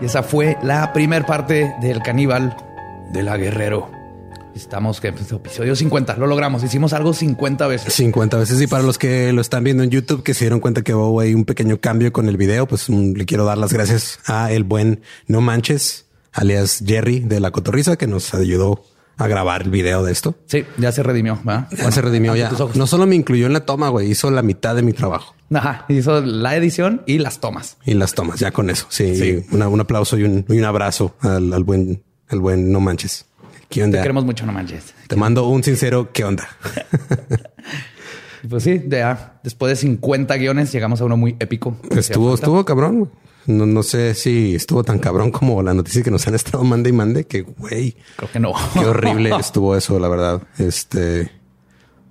Y 0.00 0.06
esa 0.06 0.22
fue 0.22 0.56
la 0.62 0.92
primera 0.92 1.26
parte 1.26 1.74
del 1.82 2.02
caníbal 2.02 2.56
de 3.12 3.22
la 3.22 3.36
guerrero. 3.36 3.90
Estamos 4.54 5.02
en 5.04 5.14
episodio 5.14 5.76
50. 5.76 6.16
Lo 6.16 6.26
logramos. 6.26 6.64
Hicimos 6.64 6.92
algo 6.92 7.12
50 7.12 7.66
veces. 7.66 7.92
50 7.94 8.38
veces. 8.38 8.60
Y 8.62 8.66
para 8.66 8.82
los 8.82 8.98
que 8.98 9.32
lo 9.32 9.42
están 9.42 9.62
viendo 9.62 9.82
en 9.82 9.90
YouTube, 9.90 10.22
que 10.22 10.32
se 10.32 10.44
dieron 10.44 10.60
cuenta 10.60 10.82
que 10.82 10.94
hubo 10.94 11.20
ahí 11.20 11.34
un 11.34 11.44
pequeño 11.44 11.80
cambio 11.80 12.12
con 12.12 12.28
el 12.28 12.36
video, 12.36 12.66
pues 12.66 12.88
mm, 12.88 13.12
le 13.12 13.26
quiero 13.26 13.44
dar 13.44 13.58
las 13.58 13.72
gracias 13.72 14.18
a 14.26 14.50
el 14.52 14.64
buen 14.64 15.02
No 15.26 15.40
Manches, 15.42 16.06
alias 16.32 16.82
Jerry 16.84 17.20
de 17.20 17.38
la 17.40 17.50
Cotorriza, 17.50 17.96
que 17.96 18.06
nos 18.06 18.32
ayudó 18.34 18.82
a 19.20 19.28
grabar 19.28 19.62
el 19.62 19.70
video 19.70 20.02
de 20.02 20.12
esto. 20.12 20.34
Sí, 20.46 20.64
ya 20.78 20.90
se 20.92 21.02
redimió. 21.02 21.38
Ya 21.44 21.90
se 21.92 22.00
redimió 22.00 22.34
ya. 22.36 22.50
No 22.74 22.86
solo 22.86 23.06
me 23.06 23.14
incluyó 23.16 23.46
en 23.46 23.52
la 23.52 23.60
toma, 23.66 23.88
güey, 23.90 24.10
hizo 24.10 24.30
la 24.30 24.42
mitad 24.42 24.74
de 24.74 24.82
mi 24.82 24.92
trabajo 24.92 25.34
Ajá. 25.52 25.84
Hizo 25.88 26.20
la 26.20 26.56
edición 26.56 27.02
y 27.06 27.18
las 27.18 27.40
tomas. 27.40 27.76
y 27.84 27.94
las 27.94 28.14
tomas. 28.14 28.38
Ya 28.40 28.50
con 28.52 28.70
eso. 28.70 28.86
Sí, 28.88 29.14
Sí. 29.16 29.44
una- 29.52 29.68
un 29.68 29.80
aplauso 29.80 30.16
y 30.16 30.22
un, 30.24 30.44
y 30.48 30.58
un 30.58 30.64
abrazo 30.64 31.14
al, 31.20 31.52
al 31.52 31.64
buen, 31.64 32.02
al 32.28 32.40
buen 32.40 32.70
No 32.72 32.80
Manches. 32.80 33.26
¿Qué 33.68 33.84
onda? 33.84 33.98
Te 33.98 34.02
queremos 34.02 34.24
mucho, 34.24 34.46
no 34.46 34.52
manches. 34.52 34.94
Te 35.06 35.14
mando 35.16 35.46
un 35.48 35.62
sincero. 35.62 36.10
¿Qué 36.12 36.24
onda? 36.24 36.48
Pues 38.48 38.62
sí, 38.62 38.78
de- 38.78 39.02
ah, 39.02 39.34
después 39.44 39.68
de 39.70 39.76
50 39.76 40.34
guiones 40.36 40.72
llegamos 40.72 41.00
a 41.00 41.04
uno 41.04 41.16
muy 41.16 41.36
épico. 41.40 41.76
Estuvo, 41.94 42.34
estuvo 42.34 42.64
cabrón. 42.64 43.10
No, 43.46 43.66
no 43.66 43.82
sé 43.82 44.14
si 44.14 44.54
estuvo 44.54 44.84
tan 44.84 44.98
cabrón 44.98 45.30
como 45.30 45.62
la 45.62 45.74
noticia 45.74 46.02
que 46.02 46.10
nos 46.10 46.26
han 46.28 46.34
estado 46.34 46.62
mande 46.64 46.90
y 46.90 46.92
mande, 46.92 47.24
que 47.24 47.42
güey, 47.42 47.96
Creo 48.16 48.30
que 48.30 48.38
no. 48.40 48.52
qué 48.74 48.80
horrible 48.86 49.30
estuvo 49.38 49.76
eso, 49.76 49.98
la 49.98 50.08
verdad. 50.08 50.42
Este 50.58 51.30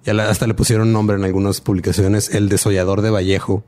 ya 0.03 0.29
hasta 0.29 0.47
le 0.47 0.53
pusieron 0.53 0.91
nombre 0.93 1.17
en 1.17 1.23
algunas 1.23 1.61
publicaciones, 1.61 2.33
el 2.33 2.49
desollador 2.49 3.01
de 3.01 3.09
Vallejo. 3.09 3.63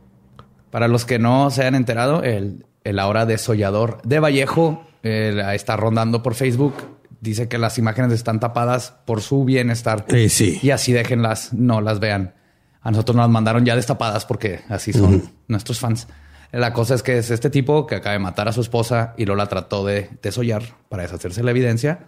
Para 0.72 0.88
los 0.88 1.06
que 1.06 1.20
no 1.20 1.52
se 1.52 1.66
han 1.66 1.76
enterado, 1.76 2.24
el, 2.24 2.66
el 2.84 3.00
ahora 3.00 3.26
desollador 3.26 4.02
de 4.04 4.20
Vallejo 4.20 4.84
eh, 5.04 5.42
está 5.54 5.76
rondando 5.76 6.24
por 6.24 6.34
Facebook. 6.34 6.74
Dice 7.20 7.48
que 7.48 7.58
las 7.58 7.78
imágenes 7.78 8.14
están 8.14 8.40
tapadas 8.40 8.96
por 9.06 9.22
su 9.22 9.44
bienestar. 9.46 10.06
Eh, 10.08 10.30
sí. 10.30 10.60
Y 10.64 10.72
así 10.72 10.92
déjenlas, 10.94 11.54
no 11.54 11.82
las 11.82 12.00
vean. 12.00 12.34
A 12.82 12.90
nosotros 12.90 13.16
nos 13.16 13.26
las 13.26 13.32
mandaron 13.32 13.64
ya 13.64 13.76
destapadas 13.76 14.26
porque 14.26 14.62
así 14.70 14.92
son 14.94 15.30
nuestros 15.48 15.80
fans. 15.80 16.08
La 16.52 16.74
cosa 16.74 16.96
es 16.96 17.04
que 17.04 17.18
es 17.18 17.32
este 17.32 17.50
tipo 17.50 17.88
que 17.88 17.96
acaba 17.96 18.14
de 18.14 18.20
matar 18.20 18.48
a 18.48 18.54
su 18.54 18.62
esposa 18.62 19.14
y 19.18 19.26
luego 19.26 19.38
la 19.38 19.48
trató 19.48 19.86
de 19.86 20.10
desollar 20.22 20.76
para 20.90 21.04
deshacerse 21.04 21.42
de 21.42 21.46
la 21.46 21.52
evidencia. 21.52 22.08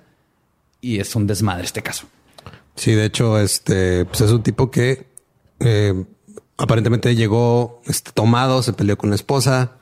Y 0.82 1.00
es 1.00 1.16
un 1.16 1.28
desmadre 1.28 1.64
este 1.64 1.82
caso. 1.82 2.08
Sí, 2.76 2.91
de 2.94 3.06
hecho, 3.06 3.39
este 3.39 4.06
pues 4.06 4.22
es 4.22 4.32
un 4.32 4.44
tipo 4.44 4.70
que 4.70 5.08
eh, 5.60 6.04
aparentemente 6.58 7.16
llegó 7.16 7.82
este, 7.86 8.12
tomado, 8.12 8.62
se 8.64 8.74
peleó 8.74 8.98
con 8.98 9.10
la 9.10 9.16
esposa, 9.16 9.78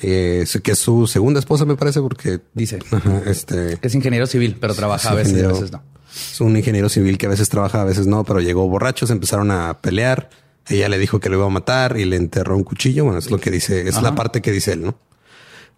eh, 0.00 0.44
que 0.62 0.72
es 0.72 0.78
su 0.78 1.06
segunda 1.06 1.38
esposa, 1.38 1.64
me 1.64 1.76
parece, 1.76 2.00
porque 2.00 2.40
Dice 2.54 2.80
este 3.26 3.78
es 3.82 3.94
ingeniero 3.94 4.26
civil, 4.26 4.56
pero 4.60 4.74
trabaja 4.74 5.10
a 5.10 5.14
veces 5.14 5.32
y 5.32 5.36
a 5.36 5.38
ingeniero. 5.38 5.60
veces 5.60 5.72
no. 5.72 5.82
Es 6.12 6.40
un 6.40 6.56
ingeniero 6.56 6.88
civil 6.88 7.18
que 7.18 7.26
a 7.26 7.30
veces 7.30 7.48
trabaja, 7.48 7.80
a 7.80 7.84
veces 7.84 8.06
no, 8.06 8.24
pero 8.24 8.40
llegó 8.40 8.68
borracho, 8.68 9.06
se 9.06 9.12
empezaron 9.12 9.50
a 9.50 9.78
pelear. 9.80 10.28
Ella 10.68 10.88
le 10.88 10.98
dijo 10.98 11.18
que 11.20 11.28
lo 11.28 11.36
iba 11.38 11.46
a 11.46 11.50
matar 11.50 11.96
y 11.98 12.04
le 12.04 12.16
enterró 12.16 12.56
un 12.56 12.64
cuchillo. 12.64 13.04
Bueno, 13.04 13.18
es 13.18 13.30
lo 13.30 13.38
que 13.38 13.50
dice, 13.50 13.88
es 13.88 14.00
la 14.02 14.14
parte 14.14 14.40
que 14.42 14.52
dice 14.52 14.72
él, 14.74 14.82
¿no? 14.82 14.94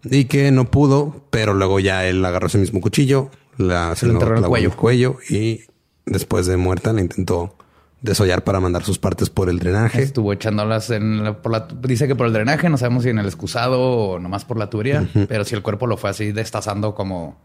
Y 0.05 0.27
que 0.27 0.51
no 0.51 0.71
pudo, 0.71 1.25
pero 1.31 1.55
luego 1.55 1.81
ya 1.81 2.07
él 2.07 2.23
agarró 2.25 2.49
ese 2.49 2.59
mismo 2.59 2.81
cuchillo, 2.83 3.31
la, 3.57 3.97
se 3.97 4.07
lo 4.07 4.13
lo 4.15 4.19
enterró 4.19 4.37
en 4.37 4.45
el 4.67 4.77
cuello 4.77 5.17
y 5.31 5.63
después 6.05 6.45
de 6.47 6.57
muerta 6.59 6.93
le 6.93 7.01
intentó 7.01 7.57
desollar 8.03 8.45
para 8.45 8.61
mandar 8.61 8.83
sus 8.85 8.99
partes 8.99 9.31
por 9.31 9.49
el 9.49 9.59
drenaje. 9.59 10.03
Estuvo 10.03 10.31
echándolas 10.35 10.91
en 10.91 11.25
la- 11.25 11.41
por 11.41 11.53
la, 11.53 11.67
dice 11.81 12.07
que 12.07 12.15
por 12.15 12.27
el 12.27 12.35
drenaje, 12.35 12.69
no 12.69 12.77
sabemos 12.77 13.05
si 13.05 13.09
en 13.09 13.19
el 13.19 13.25
excusado 13.25 13.81
o 13.81 14.19
nomás 14.19 14.45
por 14.45 14.59
la 14.59 14.69
tubería, 14.69 15.09
pero 15.27 15.45
si 15.47 15.55
el 15.55 15.63
cuerpo 15.63 15.87
lo 15.87 15.97
fue 15.97 16.11
así 16.11 16.31
destazando 16.33 16.95
como, 16.95 17.41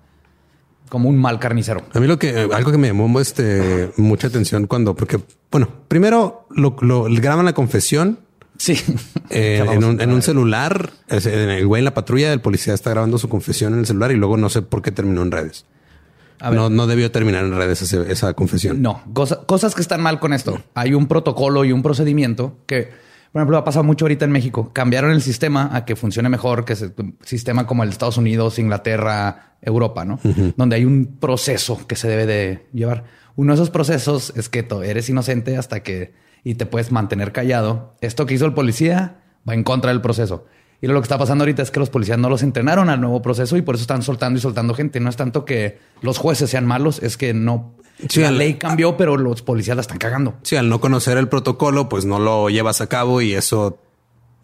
como 0.90 1.08
un 1.10 1.18
mal 1.18 1.40
carnicero. 1.40 1.84
A 1.94 2.00
mí 2.00 2.08
lo 2.08 2.20
que, 2.20 2.50
algo 2.52 2.72
que 2.72 2.78
me 2.78 2.88
llamó 2.88 3.20
este, 3.20 3.92
mucha 3.98 4.28
atención 4.28 4.68
cuando, 4.68 4.96
porque, 4.96 5.20
bueno, 5.52 5.70
primero 5.88 6.46
lo, 6.50 6.76
lo 6.82 7.04
graban 7.10 7.46
la 7.46 7.54
confesión 7.54 8.20
Sí. 8.58 8.76
Eh, 9.32 9.64
en, 9.72 9.84
un, 9.84 10.02
en 10.02 10.12
un 10.12 10.24
celular, 10.24 10.90
el 11.08 11.68
güey 11.68 11.80
en 11.82 11.86
la 11.86 11.94
patrulla 11.94 12.32
del 12.32 12.42
policía 12.42 12.74
está 12.74 12.90
grabando 12.90 13.20
su 13.20 13.30
confesión 13.30 13.74
en 13.74 13.80
el 13.82 13.86
celular 13.86 14.12
y 14.12 14.16
luego 14.16 14.38
no 14.38 14.50
sé 14.50 14.64
por 14.64 14.82
qué 14.82 14.92
terminó 14.92 15.22
en 15.22 15.30
redes. 15.32 15.66
A 16.40 16.50
ver. 16.50 16.58
No, 16.60 16.70
no 16.72 16.88
debió 16.88 17.12
terminar 17.12 17.46
en 17.46 17.56
redes 17.56 17.84
ese- 17.84 18.12
esa 18.12 18.34
confesión. 18.34 18.82
No, 18.82 19.04
cosa- 19.14 19.42
cosas 19.46 19.76
que 19.76 19.82
están 19.82 20.02
mal 20.02 20.20
con 20.20 20.34
esto. 20.34 20.60
Hay 20.74 20.96
un 20.96 21.08
protocolo 21.08 21.64
y 21.64 21.72
un 21.72 21.84
procedimiento 21.84 22.58
que, 22.66 22.90
por 23.32 23.42
ejemplo, 23.42 23.58
ha 23.58 23.64
pasado 23.64 23.84
mucho 23.84 24.06
ahorita 24.06 24.26
en 24.26 24.32
México. 24.32 24.72
Cambiaron 24.74 25.12
el 25.12 25.22
sistema 25.22 25.70
a 25.74 25.86
que 25.86 25.96
funcione 25.96 26.30
mejor, 26.30 26.66
que 26.66 26.74
es 26.74 26.82
un 26.82 27.18
sistema 27.22 27.68
como 27.68 27.84
el 27.84 27.90
Estados 27.90 28.18
Unidos, 28.18 28.60
Inglaterra, 28.60 29.56
Europa, 29.62 30.06
¿no? 30.06 30.20
Donde 30.58 30.76
hay 30.76 30.86
un 30.86 31.18
proceso 31.20 31.86
que 31.88 31.96
se 31.96 32.08
debe 32.08 32.26
de 32.26 32.68
llevar. 32.74 33.04
Uno 33.36 33.54
de 33.54 33.56
esos 33.56 33.70
procesos 33.70 34.34
es 34.36 34.50
que 34.50 34.64
tú 34.64 34.82
eres 34.82 35.10
inocente 35.10 35.58
hasta 35.58 35.82
que 35.82 36.14
y 36.44 36.56
te 36.56 36.66
puedes 36.66 36.92
mantener 36.92 37.32
callado. 37.32 37.96
Esto 38.02 38.26
que 38.26 38.34
hizo 38.34 38.46
el 38.46 38.54
policía 38.54 39.18
va 39.48 39.54
en 39.54 39.64
contra 39.64 39.92
del 39.92 40.02
proceso. 40.02 40.46
Y 40.82 40.88
lo 40.88 40.94
que 41.02 41.04
está 41.04 41.18
pasando 41.18 41.44
ahorita 41.44 41.62
es 41.62 41.72
que 41.72 41.80
los 41.80 41.90
policías 41.90 42.18
no 42.18 42.30
los 42.30 42.42
entrenaron 42.42 42.90
al 42.90 43.02
nuevo 43.02 43.22
proceso 43.22 43.58
y 43.58 43.62
por 43.62 43.76
eso 43.76 43.82
están 43.82 44.02
soltando 44.02 44.38
y 44.40 44.42
soltando 44.42 44.74
gente. 44.74 45.00
No 45.00 45.10
es 45.10 45.16
tanto 45.18 45.44
que 45.46 45.78
los 46.02 46.18
jueces 46.18 46.50
sean 46.50 46.66
malos, 46.66 47.00
es 47.04 47.18
que 47.18 47.34
no. 47.34 47.74
Sí, 48.08 48.22
la 48.22 48.30
al- 48.30 48.38
ley 48.38 48.54
cambió, 48.54 48.96
pero 48.96 49.18
los 49.18 49.42
policías 49.42 49.76
la 49.76 49.82
están 49.82 49.98
cagando. 49.98 50.36
Sí, 50.44 50.56
al 50.56 50.70
no 50.70 50.80
conocer 50.80 51.18
el 51.18 51.28
protocolo, 51.28 51.90
pues 51.90 52.06
no 52.06 52.18
lo 52.20 52.50
llevas 52.50 52.80
a 52.80 52.88
cabo 52.88 53.20
y 53.22 53.34
eso 53.34 53.78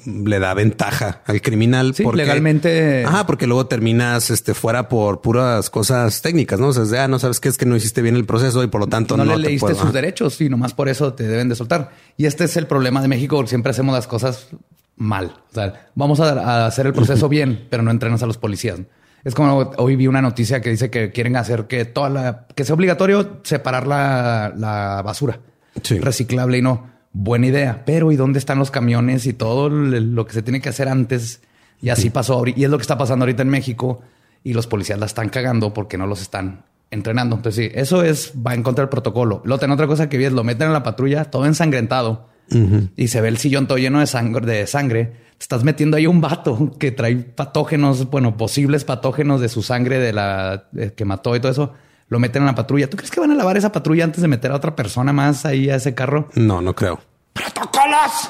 le 0.06 0.40
da 0.40 0.54
ventaja 0.54 1.22
al 1.26 1.42
criminal. 1.42 1.96
Sí, 1.96 2.04
legalmente- 2.14 3.06
Ajá, 3.06 3.26
porque 3.26 3.48
luego 3.48 3.68
terminas 3.68 4.30
este, 4.30 4.54
fuera 4.54 4.90
por 4.90 5.22
puras 5.22 5.70
cosas 5.70 6.22
técnicas, 6.22 6.60
¿no? 6.60 6.68
O 6.68 6.74
sea, 6.74 6.84
es 6.84 6.90
de, 6.90 7.00
ah, 7.00 7.08
no 7.08 7.18
sabes 7.18 7.40
qué 7.40 7.48
es 7.48 7.58
que 7.58 7.66
no 7.66 7.78
hiciste 7.78 8.02
bien 8.02 8.18
el 8.18 8.26
proceso 8.26 8.62
y 8.62 8.68
por 8.68 8.82
lo 8.82 8.88
tanto 8.88 9.16
no, 9.16 9.24
no, 9.24 9.38
le 9.38 9.44
te 9.44 9.50
leíste 9.52 9.62
puedo- 9.68 9.76
sus 9.76 9.84
ajá. 9.86 9.94
derechos 9.94 10.42
y 10.42 10.50
nomás 10.50 10.74
por 10.74 10.90
eso 10.90 11.14
te 11.14 11.24
deben 11.26 11.48
de 11.48 11.56
soltar. 11.56 11.92
Y 12.18 12.26
este 12.26 12.44
es 12.44 12.58
el 12.58 12.68
problema 12.68 13.02
de 13.02 13.08
México. 13.08 13.48
Siempre 13.48 13.70
hacemos 13.72 13.96
las 13.96 14.06
cosas 14.06 14.50
mal. 14.98 15.34
O 15.52 15.54
sea, 15.54 15.88
vamos 15.96 16.20
a, 16.20 16.66
hacer 16.66 16.88
el 16.88 16.93
proceso 16.93 17.30
bien, 17.30 17.68
pero 17.70 17.84
no 17.84 17.91
entrenas 17.91 18.24
a 18.24 18.28
los 18.28 18.38
policías. 18.38 18.80
Es 19.24 19.34
como 19.34 19.72
hoy 19.78 19.96
vi 19.96 20.08
una 20.08 20.22
noticia 20.22 20.62
que 20.62 20.70
dice 20.70 20.89
que 20.91 21.12
quieren 21.12 21.36
hacer 21.36 21.66
que 21.66 21.86
toda 21.86 22.10
la, 22.10 22.46
que 22.54 22.64
sea 22.64 22.76
obligatorio 22.76 23.39
separar 23.43 23.88
la, 23.88 24.54
la 24.56 25.02
basura 25.04 25.39
Sí. 25.82 26.00
reciclable 26.00 26.60
y 26.60 26.62
no. 26.62 26.89
Buena 27.12 27.48
idea. 27.48 27.84
Pero 27.86 28.12
¿y 28.12 28.16
dónde 28.16 28.39
están 28.39 28.60
los 28.60 28.72
camiones 28.72 29.26
y 29.26 29.34
todo 29.34 29.70
lo 29.70 30.26
que 30.26 30.34
se 30.34 30.41
tiene 30.41 30.62
que 30.62 30.70
hacer 30.70 30.88
antes? 30.88 31.41
Y 31.82 31.89
así 31.89 32.10
pasó. 32.10 32.43
Y 32.46 32.64
es 32.64 32.70
lo 32.70 32.78
que 32.78 32.82
está 32.84 32.98
pasando 32.98 33.24
ahorita 33.24 33.41
en 33.41 33.50
México. 33.50 34.02
Y 34.43 34.54
los 34.54 34.68
policías 34.68 35.00
la 35.00 35.06
están 35.06 35.30
cagando 35.30 35.74
porque 35.74 35.98
no 35.98 36.08
los 36.08 36.22
están 36.22 36.66
entrenando. 36.91 37.36
Entonces, 37.36 37.66
sí, 37.66 37.72
eso 37.74 38.04
es, 38.04 38.34
va 38.46 38.54
en 38.54 38.64
contra 38.64 38.84
del 38.84 38.89
protocolo. 38.89 39.41
Lo 39.46 39.56
otra 39.56 39.88
cosa 39.88 40.08
que 40.08 40.18
vi 40.18 40.26
es 40.26 40.34
lo 40.34 40.43
meten 40.43 40.68
en 40.68 40.74
la 40.74 40.84
patrulla 40.84 41.26
todo 41.26 41.46
ensangrentado 41.46 42.28
y 42.50 43.08
se 43.08 43.22
ve 43.22 43.28
el 43.28 43.38
sillón 43.38 43.68
todo 43.68 43.78
lleno 43.78 44.00
de 44.00 44.08
sangre, 44.08 44.46
de 44.46 44.68
sangre. 44.68 45.06
Te 45.38 45.43
estás 45.43 45.64
metiendo 45.64 45.98
ahí 45.98 46.08
un 46.08 46.22
vato 46.22 46.74
que 46.80 46.91
trae 46.91 47.16
patógenos, 47.18 48.10
bueno, 48.10 48.38
posibles 48.38 48.86
patógenos 48.86 49.41
de 49.41 49.50
su 49.50 49.64
sangre 49.64 50.00
de 50.00 50.14
la 50.14 50.70
eh, 50.78 50.93
que 50.96 51.06
mató 51.06 51.36
y 51.36 51.39
todo 51.39 51.52
eso. 51.52 51.74
Lo 52.08 52.20
meten 52.20 52.43
en 52.43 52.48
la 52.48 52.56
patrulla. 52.56 52.89
¿Tú 52.89 52.98
crees 52.98 53.12
que 53.12 53.20
van 53.20 53.32
a 53.32 53.36
lavar 53.36 53.58
esa 53.58 53.72
patrulla 53.72 54.04
antes 54.04 54.22
de 54.22 54.28
meter 54.28 54.52
a 54.52 54.56
otra 54.56 54.76
persona 54.76 55.12
más 55.12 55.46
ahí 55.46 55.70
a 55.70 55.76
ese 55.76 55.93
carro? 55.93 56.30
No, 56.36 56.62
no 56.62 56.76
creo. 56.76 57.02
¡Protocolos! 57.34 58.30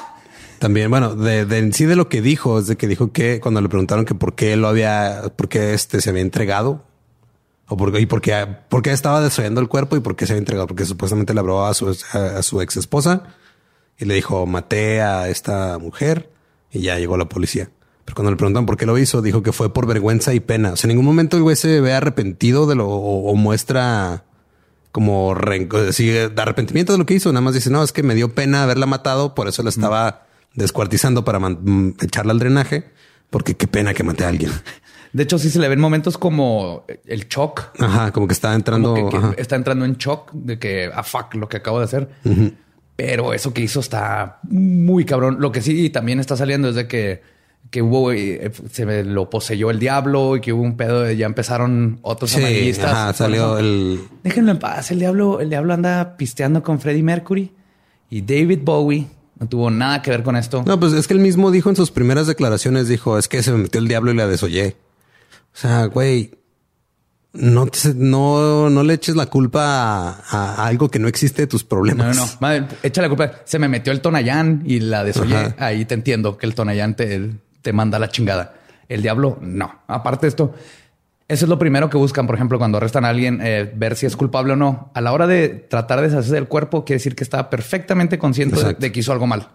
También, 0.58 0.90
bueno, 0.90 1.14
de, 1.14 1.44
de 1.44 1.58
en 1.58 1.72
sí 1.74 1.84
de 1.84 1.94
lo 1.94 2.08
que 2.08 2.22
dijo, 2.22 2.58
es 2.58 2.66
de 2.66 2.76
que 2.76 2.88
dijo 2.88 3.12
que 3.12 3.40
cuando 3.40 3.60
le 3.60 3.68
preguntaron 3.68 4.06
que 4.06 4.14
por 4.14 4.34
qué 4.34 4.56
lo 4.56 4.68
había, 4.68 5.24
por 5.36 5.48
qué 5.48 5.74
este 5.74 6.00
se 6.00 6.10
había 6.10 6.22
entregado, 6.22 6.82
o 7.68 7.76
por, 7.76 7.98
y 8.00 8.06
por 8.06 8.22
qué, 8.22 8.46
por 8.68 8.82
qué 8.82 8.92
estaba 8.92 9.20
desollando 9.20 9.60
el 9.60 9.68
cuerpo 9.68 9.96
y 9.96 10.00
por 10.00 10.16
qué 10.16 10.26
se 10.26 10.32
había 10.32 10.40
entregado, 10.40 10.66
porque 10.66 10.86
supuestamente 10.86 11.34
le 11.34 11.40
habló 11.40 11.66
a 11.66 11.74
su, 11.74 11.94
a, 12.14 12.38
a 12.38 12.42
su 12.42 12.62
ex 12.62 12.78
esposa 12.78 13.24
y 13.98 14.04
le 14.04 14.14
dijo, 14.14 14.46
maté 14.46 15.00
a 15.02 15.28
esta 15.28 15.78
mujer 15.78 16.30
y 16.70 16.80
ya 16.80 16.98
llegó 16.98 17.16
la 17.16 17.26
policía. 17.28 17.70
Pero 18.04 18.14
cuando 18.14 18.30
le 18.30 18.36
preguntan 18.36 18.66
por 18.66 18.76
qué 18.76 18.86
lo 18.86 18.96
hizo, 18.98 19.20
dijo 19.22 19.42
que 19.42 19.52
fue 19.52 19.72
por 19.72 19.86
vergüenza 19.86 20.32
y 20.34 20.40
pena. 20.40 20.72
O 20.72 20.76
sea, 20.76 20.86
en 20.88 20.90
ningún 20.96 21.06
momento 21.06 21.36
el 21.36 21.42
güey 21.42 21.56
se 21.56 21.80
ve 21.80 21.92
arrepentido 21.92 22.66
de 22.66 22.74
lo 22.76 22.88
o, 22.88 23.30
o 23.30 23.34
muestra 23.34 24.24
como 24.92 25.34
ren- 25.34 25.68
sí, 25.92 26.08
de 26.08 26.30
arrepentimiento 26.36 26.92
de 26.92 26.98
lo 26.98 27.06
que 27.06 27.14
hizo. 27.14 27.32
Nada 27.32 27.40
más 27.42 27.54
dice, 27.54 27.68
no, 27.70 27.82
es 27.82 27.92
que 27.92 28.02
me 28.02 28.14
dio 28.14 28.34
pena 28.34 28.62
haberla 28.62 28.86
matado, 28.86 29.34
por 29.34 29.48
eso 29.48 29.62
la 29.62 29.70
estaba 29.70 30.26
descuartizando 30.54 31.24
para 31.24 31.38
mm, 31.40 31.96
echarla 32.00 32.32
al 32.32 32.38
drenaje, 32.38 32.90
porque 33.30 33.56
qué 33.56 33.66
pena 33.66 33.92
que 33.92 34.04
maté 34.04 34.24
a 34.24 34.28
alguien. 34.28 34.52
De 35.12 35.22
hecho, 35.24 35.38
sí 35.38 35.50
se 35.50 35.58
le 35.58 35.68
ven 35.68 35.80
momentos 35.80 36.16
como 36.18 36.84
el 37.06 37.26
shock. 37.28 37.62
Ajá, 37.78 38.12
como 38.12 38.26
que 38.28 38.34
estaba 38.34 38.54
entrando. 38.54 38.94
que, 38.94 39.34
que 39.34 39.40
está 39.42 39.56
entrando 39.56 39.84
en 39.84 39.94
shock 39.96 40.30
de 40.32 40.58
que, 40.58 40.90
ah, 40.94 41.02
fuck, 41.02 41.34
lo 41.34 41.48
que 41.48 41.56
acabo 41.56 41.78
de 41.78 41.84
hacer. 41.86 42.08
Pero 42.96 43.34
eso 43.34 43.52
que 43.52 43.60
hizo 43.60 43.80
está 43.80 44.38
muy 44.42 45.04
cabrón. 45.04 45.36
Lo 45.38 45.52
que 45.52 45.60
sí 45.60 45.90
también 45.90 46.18
está 46.18 46.36
saliendo 46.36 46.70
es 46.70 46.74
de 46.74 46.88
que, 46.88 47.20
que 47.70 47.82
hubo, 47.82 48.10
eh, 48.10 48.50
se 48.72 49.04
lo 49.04 49.28
poseyó 49.28 49.70
el 49.70 49.78
diablo 49.78 50.36
y 50.36 50.40
que 50.40 50.52
hubo 50.52 50.62
un 50.62 50.76
pedo 50.78 51.02
de 51.02 51.16
ya 51.16 51.26
empezaron 51.26 51.98
otros 52.02 52.30
Sí, 52.30 52.38
amarillistas. 52.38 52.90
ajá, 52.92 53.06
con 53.08 53.14
salió 53.14 53.58
el. 53.58 54.00
Déjenlo 54.24 54.52
en 54.52 54.58
paz. 54.58 54.90
El 54.90 54.98
diablo, 55.00 55.40
el 55.40 55.50
diablo 55.50 55.74
anda 55.74 56.16
pisteando 56.16 56.62
con 56.62 56.80
Freddie 56.80 57.02
Mercury 57.02 57.52
y 58.08 58.22
David 58.22 58.60
Bowie. 58.62 59.06
No 59.38 59.46
tuvo 59.46 59.70
nada 59.70 60.00
que 60.00 60.10
ver 60.10 60.22
con 60.22 60.34
esto. 60.34 60.62
No, 60.66 60.80
pues 60.80 60.94
es 60.94 61.06
que 61.06 61.12
él 61.12 61.20
mismo 61.20 61.50
dijo 61.50 61.68
en 61.68 61.76
sus 61.76 61.90
primeras 61.90 62.26
declaraciones, 62.26 62.88
dijo, 62.88 63.18
es 63.18 63.28
que 63.28 63.42
se 63.42 63.52
me 63.52 63.58
metió 63.58 63.78
el 63.78 63.88
diablo 63.88 64.10
y 64.10 64.16
la 64.16 64.26
desollé. 64.26 64.76
O 65.54 65.58
sea, 65.58 65.84
güey, 65.84 66.30
no, 67.38 67.66
te- 67.66 67.94
no, 67.94 68.68
no 68.70 68.82
le 68.82 68.94
eches 68.94 69.14
la 69.16 69.26
culpa 69.26 69.62
a, 69.64 70.22
a 70.62 70.66
algo 70.66 70.88
que 70.90 70.98
no 70.98 71.08
existe 71.08 71.42
de 71.42 71.46
tus 71.46 71.64
problemas. 71.64 72.16
no, 72.16 72.24
no. 72.26 72.30
Madre, 72.40 72.66
échale 72.82 73.08
la 73.08 73.16
culpa. 73.16 73.32
Se 73.44 73.58
me 73.58 73.68
metió 73.68 73.92
el 73.92 74.00
Tonayán 74.00 74.62
y 74.66 74.80
la 74.80 75.04
desollé. 75.04 75.36
Ajá. 75.36 75.54
Ahí 75.58 75.84
te 75.84 75.94
entiendo 75.94 76.36
que 76.36 76.46
el 76.46 76.54
Tonayán 76.54 76.96
te, 76.96 77.30
te 77.62 77.72
manda 77.72 77.98
la 77.98 78.08
chingada. 78.08 78.54
El 78.88 79.02
diablo, 79.02 79.38
no. 79.40 79.80
Aparte 79.88 80.26
de 80.26 80.28
esto, 80.28 80.54
eso 81.28 81.44
es 81.44 81.48
lo 81.48 81.58
primero 81.58 81.90
que 81.90 81.96
buscan, 81.96 82.26
por 82.26 82.36
ejemplo, 82.36 82.58
cuando 82.58 82.78
arrestan 82.78 83.04
a 83.04 83.08
alguien, 83.08 83.40
eh, 83.42 83.72
ver 83.74 83.96
si 83.96 84.06
es 84.06 84.16
culpable 84.16 84.52
o 84.52 84.56
no. 84.56 84.90
A 84.94 85.00
la 85.00 85.12
hora 85.12 85.26
de 85.26 85.48
tratar 85.48 85.98
de 86.00 86.04
deshacerse 86.06 86.34
del 86.34 86.46
cuerpo, 86.48 86.84
quiere 86.84 86.98
decir 86.98 87.16
que 87.16 87.24
está 87.24 87.50
perfectamente 87.50 88.18
consciente 88.18 88.62
de, 88.62 88.74
de 88.74 88.92
que 88.92 89.00
hizo 89.00 89.12
algo 89.12 89.26
mal. 89.26 89.48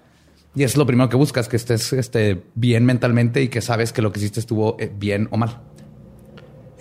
Y 0.53 0.63
eso 0.63 0.73
es 0.73 0.77
lo 0.79 0.85
primero 0.85 1.07
que 1.07 1.15
buscas, 1.15 1.47
que 1.47 1.55
estés 1.55 1.93
este, 1.93 2.43
bien 2.55 2.83
mentalmente 2.83 3.41
y 3.41 3.47
que 3.47 3.61
sabes 3.61 3.93
que 3.93 4.01
lo 4.01 4.11
que 4.11 4.19
hiciste 4.19 4.41
estuvo 4.41 4.75
eh, 4.81 4.91
bien 4.93 5.29
o 5.31 5.37
mal. 5.37 5.61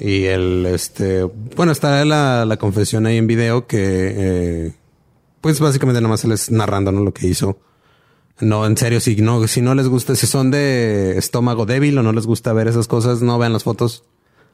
Y 0.01 0.25
el, 0.25 0.65
este, 0.67 1.25
bueno, 1.25 1.73
está 1.73 2.05
la, 2.07 2.47
la 2.47 2.57
confesión 2.57 3.05
ahí 3.05 3.19
en 3.19 3.27
video 3.27 3.67
que, 3.67 3.77
eh, 4.17 4.73
pues 5.43 5.61
básicamente 5.61 6.01
nomás 6.01 6.25
él 6.25 6.33
es 6.33 6.51
narrando 6.51 6.91
¿no? 6.91 7.05
lo 7.05 7.13
que 7.13 7.27
hizo. 7.27 7.59
No, 8.41 8.65
en 8.65 8.79
serio, 8.79 9.01
si 9.01 9.17
no, 9.17 9.47
si 9.47 9.61
no 9.61 9.75
les 9.75 9.87
gusta, 9.87 10.17
si 10.17 10.27
son 10.27 10.51
de 10.51 11.19
estómago 11.19 11.67
débil 11.67 11.99
o 11.99 12.03
no 12.03 12.13
les 12.13 12.27
gusta 12.27 12.55
ver 12.55 12.69
esas 12.69 12.89
cosas, 12.89 13.21
no 13.21 13.39
vean 13.39 13.53
las 13.53 13.65
fotos. 13.65 14.05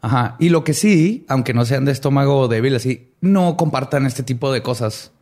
Ajá. 0.03 0.35
Y 0.41 0.49
lo 0.49 0.65
que 0.65 0.75
sí, 0.75 1.25
aunque 1.29 1.55
no 1.55 1.65
sean 1.65 1.85
de 1.85 1.93
estómago 1.93 2.49
débil, 2.49 2.75
así, 2.75 3.13
no 3.21 3.57
compartan 3.57 4.05
este 4.05 4.25
tipo 4.25 4.53
de 4.53 4.63
cosas. 4.63 5.13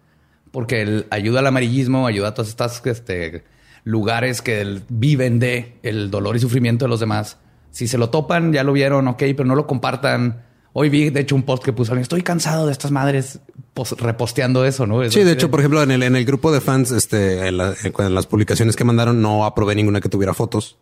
Porque 0.51 0.81
el, 0.81 1.07
ayuda 1.11 1.41
al 1.41 1.47
amarillismo, 1.49 2.07
ayuda 2.07 2.29
a 2.29 2.35
todas 2.35 2.49
estas 2.49 2.81
este, 2.87 3.45
lugares 3.85 4.41
que 4.41 4.81
viven 4.89 5.39
de 5.39 5.77
el 5.83 6.11
dolor 6.11 6.37
y 6.37 6.41
sufrimiento 6.41 6.87
de 6.87 6.89
los 6.89 7.01
demás. 7.01 7.37
Si 7.75 7.89
se 7.89 7.99
lo 7.99 8.09
topan, 8.11 8.53
ya 8.53 8.63
lo 8.63 8.73
vieron, 8.73 9.09
ok, 9.09 9.19
pero 9.37 9.45
no 9.45 9.55
lo 9.57 9.67
compartan. 9.67 10.45
Hoy 10.73 10.89
vi, 10.89 11.11
de 11.11 11.21
hecho, 11.21 11.35
un 11.35 11.43
post 11.43 11.63
que 11.65 11.73
puso 11.73 11.91
alguien, 11.93 12.03
estoy 12.03 12.23
cansado 12.23 12.67
de 12.67 12.73
estas 12.73 12.91
madres 12.93 13.41
pos- 13.75 13.97
reposteando 14.01 14.65
eso, 14.65 14.87
¿no? 14.87 15.03
Eso 15.03 15.13
Sí, 15.19 15.25
de 15.25 15.33
hecho, 15.33 15.51
por 15.51 15.61
ejemplo, 15.61 15.83
en 15.83 15.91
el, 15.91 16.03
en 16.05 16.15
el 16.17 16.25
grupo 16.25 16.53
de 16.53 16.61
fans, 16.61 16.91
este, 16.93 17.49
en, 17.49 17.57
la- 17.59 17.75
en 17.83 18.15
las 18.15 18.27
publicaciones 18.27 18.77
que 18.77 18.85
mandaron, 18.85 19.21
no 19.21 19.45
aprobé 19.45 19.75
ninguna 19.75 20.01
que 20.01 20.09
tuviera 20.09 20.35
fotos. 20.35 20.77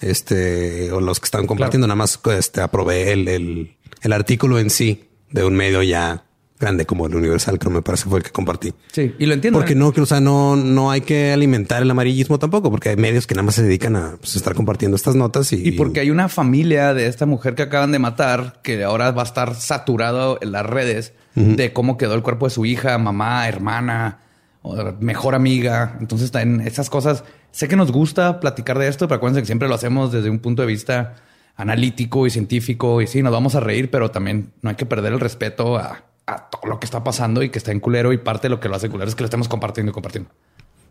Este, 0.00 0.92
o 0.92 1.00
los 1.00 1.20
que 1.20 1.24
estaban 1.24 1.46
compartiendo, 1.46 1.86
nada 1.86 1.96
más 1.96 2.20
este, 2.36 2.60
aprobé 2.60 3.12
el, 3.12 3.28
el, 3.28 3.76
el 4.02 4.12
artículo 4.12 4.58
en 4.58 4.68
sí 4.70 5.08
de 5.30 5.44
un 5.44 5.54
medio 5.56 5.82
ya 5.82 6.24
grande 6.58 6.86
como 6.86 7.06
el 7.06 7.14
Universal, 7.14 7.58
creo 7.58 7.70
me 7.70 7.82
parece 7.82 8.08
fue 8.08 8.18
el 8.18 8.24
que 8.24 8.30
compartí. 8.30 8.72
Sí, 8.92 9.14
y 9.18 9.26
lo 9.26 9.34
entiendo. 9.34 9.58
Porque 9.58 9.74
¿eh? 9.74 9.76
no, 9.76 9.92
que, 9.92 10.00
o 10.00 10.06
sea, 10.06 10.20
no, 10.20 10.56
no 10.56 10.90
hay 10.90 11.02
que 11.02 11.32
alimentar 11.32 11.82
el 11.82 11.90
amarillismo 11.90 12.38
tampoco, 12.38 12.70
porque 12.70 12.90
hay 12.90 12.96
medios 12.96 13.26
que 13.26 13.34
nada 13.34 13.44
más 13.44 13.56
se 13.56 13.62
dedican 13.62 13.96
a 13.96 14.16
pues, 14.16 14.36
estar 14.36 14.54
compartiendo 14.54 14.96
estas 14.96 15.16
notas 15.16 15.52
y, 15.52 15.68
Y 15.68 15.72
porque 15.72 16.00
hay 16.00 16.10
una 16.10 16.28
familia 16.28 16.94
de 16.94 17.06
esta 17.06 17.26
mujer 17.26 17.54
que 17.54 17.62
acaban 17.62 17.92
de 17.92 17.98
matar 17.98 18.60
que 18.62 18.84
ahora 18.84 19.10
va 19.10 19.22
a 19.22 19.26
estar 19.26 19.54
saturado 19.54 20.38
en 20.40 20.52
las 20.52 20.64
redes 20.64 21.12
de 21.34 21.74
cómo 21.74 21.98
quedó 21.98 22.14
el 22.14 22.22
cuerpo 22.22 22.46
de 22.46 22.50
su 22.50 22.64
hija, 22.64 22.96
mamá, 22.96 23.46
hermana, 23.46 24.20
mejor 25.00 25.34
amiga. 25.34 25.98
Entonces, 26.00 26.34
en 26.34 26.62
esas 26.62 26.88
cosas, 26.88 27.24
sé 27.50 27.68
que 27.68 27.76
nos 27.76 27.92
gusta 27.92 28.40
platicar 28.40 28.78
de 28.78 28.88
esto, 28.88 29.06
pero 29.06 29.16
acuérdense 29.16 29.42
que 29.42 29.46
siempre 29.46 29.68
lo 29.68 29.74
hacemos 29.74 30.12
desde 30.12 30.30
un 30.30 30.38
punto 30.38 30.62
de 30.62 30.68
vista 30.68 31.16
analítico 31.56 32.26
y 32.26 32.30
científico. 32.30 33.02
Y 33.02 33.06
sí, 33.06 33.22
nos 33.22 33.32
vamos 33.32 33.54
a 33.54 33.60
reír, 33.60 33.90
pero 33.90 34.10
también 34.10 34.52
no 34.62 34.70
hay 34.70 34.76
que 34.76 34.86
perder 34.86 35.12
el 35.12 35.20
respeto 35.20 35.76
a, 35.76 36.04
a 36.26 36.48
todo 36.50 36.62
lo 36.70 36.80
que 36.80 36.86
está 36.86 37.04
pasando 37.04 37.42
y 37.42 37.50
que 37.50 37.58
está 37.58 37.72
en 37.72 37.80
culero. 37.80 38.12
Y 38.12 38.18
parte 38.18 38.46
de 38.46 38.50
lo 38.50 38.60
que 38.60 38.68
lo 38.68 38.76
hace 38.76 38.88
culero 38.90 39.08
es 39.08 39.14
que 39.14 39.22
lo 39.22 39.26
estemos 39.26 39.48
compartiendo 39.48 39.90
y 39.90 39.92
compartiendo. 39.92 40.30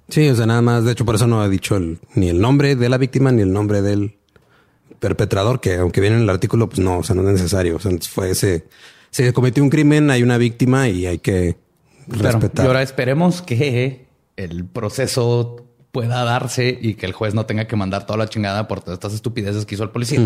Sí, 0.09 0.29
o 0.29 0.35
sea, 0.35 0.45
nada 0.45 0.61
más. 0.61 0.83
De 0.85 0.91
hecho, 0.91 1.03
por 1.05 1.15
eso 1.15 1.27
no 1.27 1.43
he 1.43 1.49
dicho 1.49 1.75
el- 1.75 1.99
ni 2.13 2.29
el 2.29 2.39
nombre 2.39 2.75
de 2.75 2.89
la 2.89 2.97
víctima 2.97 3.31
ni 3.31 3.41
el 3.41 3.51
nombre 3.51 3.81
del 3.81 4.17
perpetrador, 4.99 5.59
que 5.59 5.75
aunque 5.75 6.01
viene 6.01 6.15
en 6.17 6.23
el 6.23 6.29
artículo, 6.29 6.67
pues 6.69 6.79
no, 6.79 6.99
o 6.99 7.03
sea, 7.03 7.15
no 7.15 7.21
es 7.23 7.33
necesario. 7.33 7.75
O 7.75 7.79
sea, 7.79 7.91
fue 8.09 8.31
ese, 8.31 8.67
se 9.11 9.33
cometió 9.33 9.63
un 9.63 9.69
crimen, 9.69 10.09
hay 10.11 10.23
una 10.23 10.37
víctima 10.37 10.87
y 10.89 11.05
hay 11.05 11.19
que 11.19 11.57
respetar. 12.07 12.65
Y 12.65 12.67
ahora 12.67 12.81
esperemos 12.81 13.41
que 13.41 14.07
el 14.37 14.65
proceso 14.65 15.65
pueda 15.91 16.23
darse 16.23 16.77
y 16.81 16.95
que 16.95 17.05
el 17.05 17.13
juez 17.13 17.33
no 17.33 17.45
tenga 17.45 17.65
que 17.67 17.75
mandar 17.75 18.05
toda 18.05 18.17
la 18.17 18.27
chingada 18.29 18.67
por 18.67 18.81
todas 18.81 18.95
estas 18.95 19.13
estupideces 19.13 19.65
que 19.65 19.75
hizo 19.75 19.83
el 19.83 19.89
policía. 19.91 20.19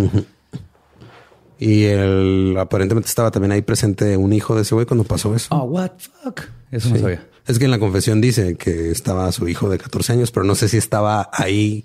Y 1.60 1.84
el, 1.84 2.56
aparentemente 2.58 3.10
estaba 3.10 3.32
también 3.32 3.52
ahí 3.52 3.62
presente 3.62 4.16
un 4.16 4.32
hijo 4.32 4.56
de 4.56 4.62
ese 4.62 4.74
güey 4.74 4.86
cuando 4.86 5.04
pasó 5.04 5.36
eso. 5.36 5.54
Oh, 5.54 5.64
what 5.64 5.92
fuck. 6.00 6.42
Eso 6.72 6.90
no 6.90 7.00
sabía. 7.00 7.28
Es 7.46 7.60
que 7.60 7.66
en 7.66 7.72
la 7.72 7.80
confesión 7.80 8.22
dice 8.22 8.56
que 8.56 8.92
estaba 8.92 9.32
su 9.32 9.48
hijo 9.48 9.70
de 9.70 9.78
14 9.78 10.14
años, 10.14 10.32
pero 10.32 10.46
no 10.46 10.56
sé 10.56 10.70
si 10.70 10.78
estaba 10.78 11.30
ahí 11.34 11.84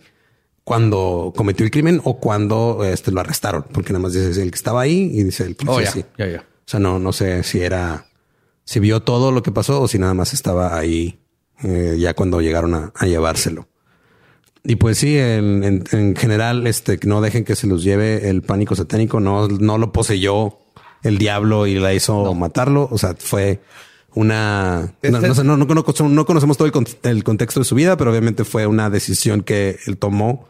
cuando 0.62 1.32
cometió 1.36 1.64
el 1.64 1.72
crimen 1.72 2.00
o 2.04 2.18
cuando 2.18 2.84
este, 2.84 3.10
lo 3.10 3.20
arrestaron, 3.20 3.64
porque 3.72 3.92
nada 3.92 4.02
más 4.02 4.12
dice 4.12 4.40
el 4.40 4.50
que 4.50 4.56
estaba 4.56 4.82
ahí 4.82 5.10
y 5.12 5.24
dice 5.24 5.44
el 5.44 5.56
policía 5.56 5.74
Oh, 5.76 5.80
ya, 5.80 5.90
sí. 5.90 6.04
ya, 6.18 6.26
ya. 6.26 6.40
O 6.40 6.68
sea, 6.68 6.80
no, 6.80 6.98
no 6.98 7.12
sé 7.12 7.42
si 7.42 7.60
era, 7.60 8.06
si 8.64 8.78
vio 8.80 9.02
todo 9.02 9.32
lo 9.32 9.42
que 9.42 9.52
pasó 9.52 9.82
o 9.82 9.88
si 9.88 9.98
nada 9.98 10.14
más 10.14 10.32
estaba 10.32 10.78
ahí 10.78 11.18
eh, 11.62 11.96
ya 11.98 12.14
cuando 12.14 12.40
llegaron 12.40 12.74
a, 12.74 12.92
a 12.94 13.06
llevárselo. 13.06 13.68
Y 14.64 14.76
pues 14.76 14.98
sí, 14.98 15.18
en, 15.18 15.62
en- 15.62 15.84
en 15.92 16.16
general, 16.16 16.66
este, 16.66 16.98
no 17.04 17.20
dejen 17.20 17.44
que 17.44 17.54
se 17.54 17.66
los 17.66 17.84
lleve 17.84 18.28
el 18.30 18.42
pánico 18.42 18.74
satánico, 18.74 19.20
no, 19.20 19.46
no 19.48 19.76
lo 19.78 19.92
poseyó 19.92 20.58
el 21.02 21.18
diablo 21.18 21.66
y 21.66 21.74
la 21.74 21.92
hizo 21.92 22.32
matarlo. 22.34 22.88
O 22.90 22.96
sea, 22.96 23.14
fue 23.18 23.60
una, 24.14 24.94
no, 25.02 25.18
Este- 25.18 25.44
no 25.44 25.56
no 26.08 26.24
conocemos 26.26 26.56
todo 26.56 26.66
el, 26.66 26.72
con- 26.72 26.86
el 27.02 27.24
contexto 27.24 27.60
de 27.60 27.64
su 27.64 27.74
vida, 27.74 27.96
pero 27.96 28.10
obviamente 28.10 28.44
fue 28.44 28.66
una 28.66 28.88
decisión 28.90 29.42
que 29.42 29.78
él 29.86 29.98
tomó. 29.98 30.46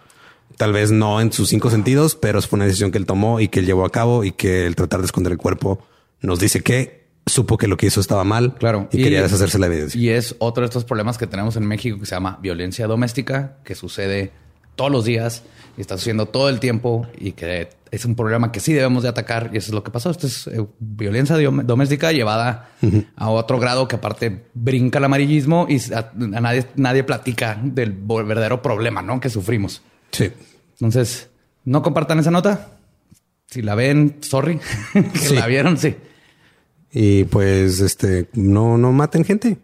Tal 0.56 0.72
vez 0.72 0.92
no 0.92 1.20
en 1.20 1.32
sus 1.32 1.48
cinco 1.48 1.68
sentidos, 1.70 2.14
pero 2.14 2.40
fue 2.40 2.58
una 2.58 2.66
decisión 2.66 2.92
que 2.92 2.98
él 2.98 3.06
tomó 3.06 3.40
y 3.40 3.48
que 3.48 3.58
él 3.60 3.66
llevó 3.66 3.84
a 3.84 3.90
cabo 3.90 4.22
y 4.22 4.30
que 4.30 4.66
el 4.66 4.76
tratar 4.76 5.00
de 5.00 5.06
esconder 5.06 5.32
el 5.32 5.38
cuerpo 5.38 5.80
nos 6.20 6.38
dice 6.38 6.60
que 6.60 7.03
supo 7.26 7.56
que 7.58 7.66
lo 7.68 7.76
que 7.76 7.86
hizo 7.86 8.00
estaba 8.00 8.24
mal. 8.24 8.54
Claro. 8.54 8.88
Y, 8.92 9.02
quería 9.02 9.22
deshacerse 9.22 9.58
de 9.58 9.60
la 9.60 9.66
evidencia. 9.66 10.00
Y 10.00 10.08
es 10.10 10.36
otro 10.38 10.62
de 10.62 10.66
estos 10.66 10.84
problemas 10.84 11.18
que 11.18 11.26
tenemos 11.26 11.56
en 11.56 11.66
México 11.66 11.98
que 11.98 12.06
se 12.06 12.14
llama 12.14 12.38
violencia 12.42 12.86
doméstica, 12.86 13.56
que 13.64 13.74
sucede 13.74 14.32
todos 14.76 14.90
los 14.90 15.04
días 15.04 15.42
y 15.76 15.80
está 15.80 15.96
sucediendo 15.96 16.26
todo 16.26 16.48
el 16.48 16.60
tiempo 16.60 17.06
y 17.18 17.32
que 17.32 17.68
es 17.90 18.04
un 18.04 18.16
problema 18.16 18.50
que 18.52 18.60
sí 18.60 18.72
debemos 18.72 19.02
de 19.04 19.08
atacar. 19.08 19.50
Y 19.52 19.56
eso 19.58 19.68
es 19.68 19.74
lo 19.74 19.82
que 19.84 19.90
pasó. 19.90 20.10
Esto 20.10 20.26
es 20.26 20.46
eh, 20.48 20.64
violencia 20.80 21.36
doméstica 21.36 22.12
llevada 22.12 22.70
a 23.16 23.30
otro 23.30 23.58
grado 23.60 23.86
que 23.88 23.96
aparte 23.96 24.46
brinca 24.54 24.98
el 24.98 25.04
amarillismo 25.04 25.66
y 25.68 25.80
a, 25.92 25.98
a 25.98 26.40
nadie, 26.40 26.66
nadie 26.76 27.04
platica 27.04 27.58
del 27.62 27.92
verdadero 27.92 28.62
problema 28.62 29.00
¿no? 29.02 29.20
que 29.20 29.30
sufrimos. 29.30 29.80
Sí. 30.10 30.30
Entonces, 30.72 31.30
no 31.64 31.82
compartan 31.82 32.18
esa 32.18 32.30
nota. 32.30 32.70
Si 33.46 33.62
la 33.62 33.74
ven, 33.76 34.16
sorry. 34.20 34.58
que 34.92 35.18
Sí. 35.18 35.34
la 35.36 35.46
vieron, 35.46 35.78
sí. 35.78 35.94
Y 36.96 37.24
pues, 37.24 37.80
este, 37.80 38.28
no, 38.34 38.78
no 38.78 38.92
maten 38.92 39.24
gente. 39.24 39.58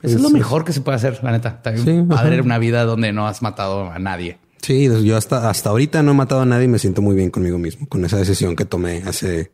Eso 0.00 0.14
es 0.16 0.22
lo 0.22 0.30
mejor 0.30 0.64
que 0.64 0.72
se 0.72 0.80
puede 0.80 0.94
hacer, 0.96 1.18
la 1.24 1.32
neta. 1.32 1.48
Está 1.48 1.76
Sí, 1.76 2.04
padre 2.08 2.36
ajá. 2.36 2.44
una 2.44 2.58
vida 2.58 2.84
donde 2.84 3.12
no 3.12 3.26
has 3.26 3.42
matado 3.42 3.90
a 3.90 3.98
nadie. 3.98 4.38
Sí, 4.62 4.88
yo 5.04 5.16
hasta, 5.16 5.50
hasta 5.50 5.70
ahorita 5.70 6.02
no 6.04 6.12
he 6.12 6.14
matado 6.14 6.42
a 6.42 6.46
nadie 6.46 6.66
y 6.66 6.68
me 6.68 6.78
siento 6.78 7.02
muy 7.02 7.16
bien 7.16 7.30
conmigo 7.30 7.58
mismo 7.58 7.88
con 7.88 8.04
esa 8.04 8.16
decisión 8.16 8.54
que 8.54 8.64
tomé 8.64 9.02
hace... 9.06 9.50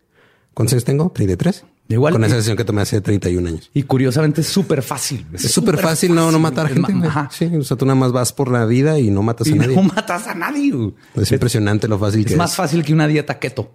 ¿Cuántos 0.53 0.75
años 0.75 0.85
tengo? 0.85 1.13
¿33? 1.15 1.63
Igual. 1.89 2.13
Con 2.13 2.25
esa 2.25 2.35
decisión 2.37 2.57
que 2.57 2.65
tomé 2.65 2.83
hace 2.83 3.01
31 3.01 3.49
años. 3.49 3.71
Y 3.75 3.83
curiosamente 3.85 4.43
es 4.43 4.47
súper 4.47 4.83
fácil. 4.83 5.27
Es 5.33 5.51
súper 5.51 5.79
fácil 5.79 6.15
no, 6.15 6.31
no 6.31 6.39
matar 6.39 6.69
gente. 6.69 6.93
ma-. 6.93 7.29
Sí, 7.33 7.47
o 7.47 7.63
sea, 7.65 7.77
tú 7.77 7.87
nada 7.87 7.97
más 7.99 8.13
vas 8.13 8.33
por 8.33 8.51
la 8.51 8.65
vida 8.67 8.99
y 8.99 9.11
no 9.11 9.23
matas 9.23 9.47
Y 9.49 9.53
a 9.53 9.57
nadie. 9.57 9.75
no 9.77 9.83
matas 9.83 10.27
a 10.29 10.35
nadie. 10.35 10.73
Es 11.17 11.33
impresionante 11.33 11.89
lo 11.89 11.99
fácil 11.99 12.25
que 12.25 12.33
Es 12.33 12.37
más 12.39 12.51
es. 12.53 12.57
fácil 12.57 12.85
que 12.85 12.93
una 12.93 13.07
dieta 13.09 13.39
keto. 13.39 13.73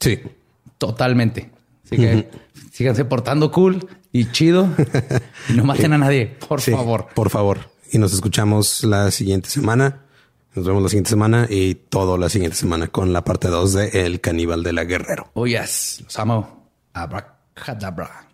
Sí. 0.00 0.20
Totalmente. 0.78 1.50
Así 1.92 2.02
que 2.02 2.30
síganse 2.72 3.04
portando 3.04 3.50
cool 3.50 3.86
y 4.12 4.30
chido 4.30 4.68
y 5.48 5.52
no 5.54 5.64
maten 5.64 5.92
a 5.92 5.98
nadie, 5.98 6.36
por 6.48 6.60
Sí, 6.60 6.70
favor. 6.72 7.08
Por 7.14 7.30
favor. 7.30 7.70
Y 7.90 7.98
nos 7.98 8.12
escuchamos 8.14 8.84
la 8.84 9.10
siguiente 9.10 9.48
semana. 9.50 10.02
Nos 10.54 10.66
vemos 10.66 10.82
la 10.82 10.88
siguiente 10.88 11.10
semana 11.10 11.46
y 11.48 11.74
todo 11.74 12.18
la 12.18 12.28
siguiente 12.28 12.56
semana 12.56 12.88
con 12.88 13.12
la 13.12 13.24
parte 13.24 13.48
2 13.48 13.72
de 13.72 14.06
El 14.06 14.20
caníbal 14.20 14.62
de 14.62 14.72
la 14.74 14.84
Guerrero. 14.84 15.30
Oh, 15.34 15.46
yes. 15.46 16.00
Los 16.04 16.18
amo. 16.18 16.68
Abracadabra. 16.92 18.28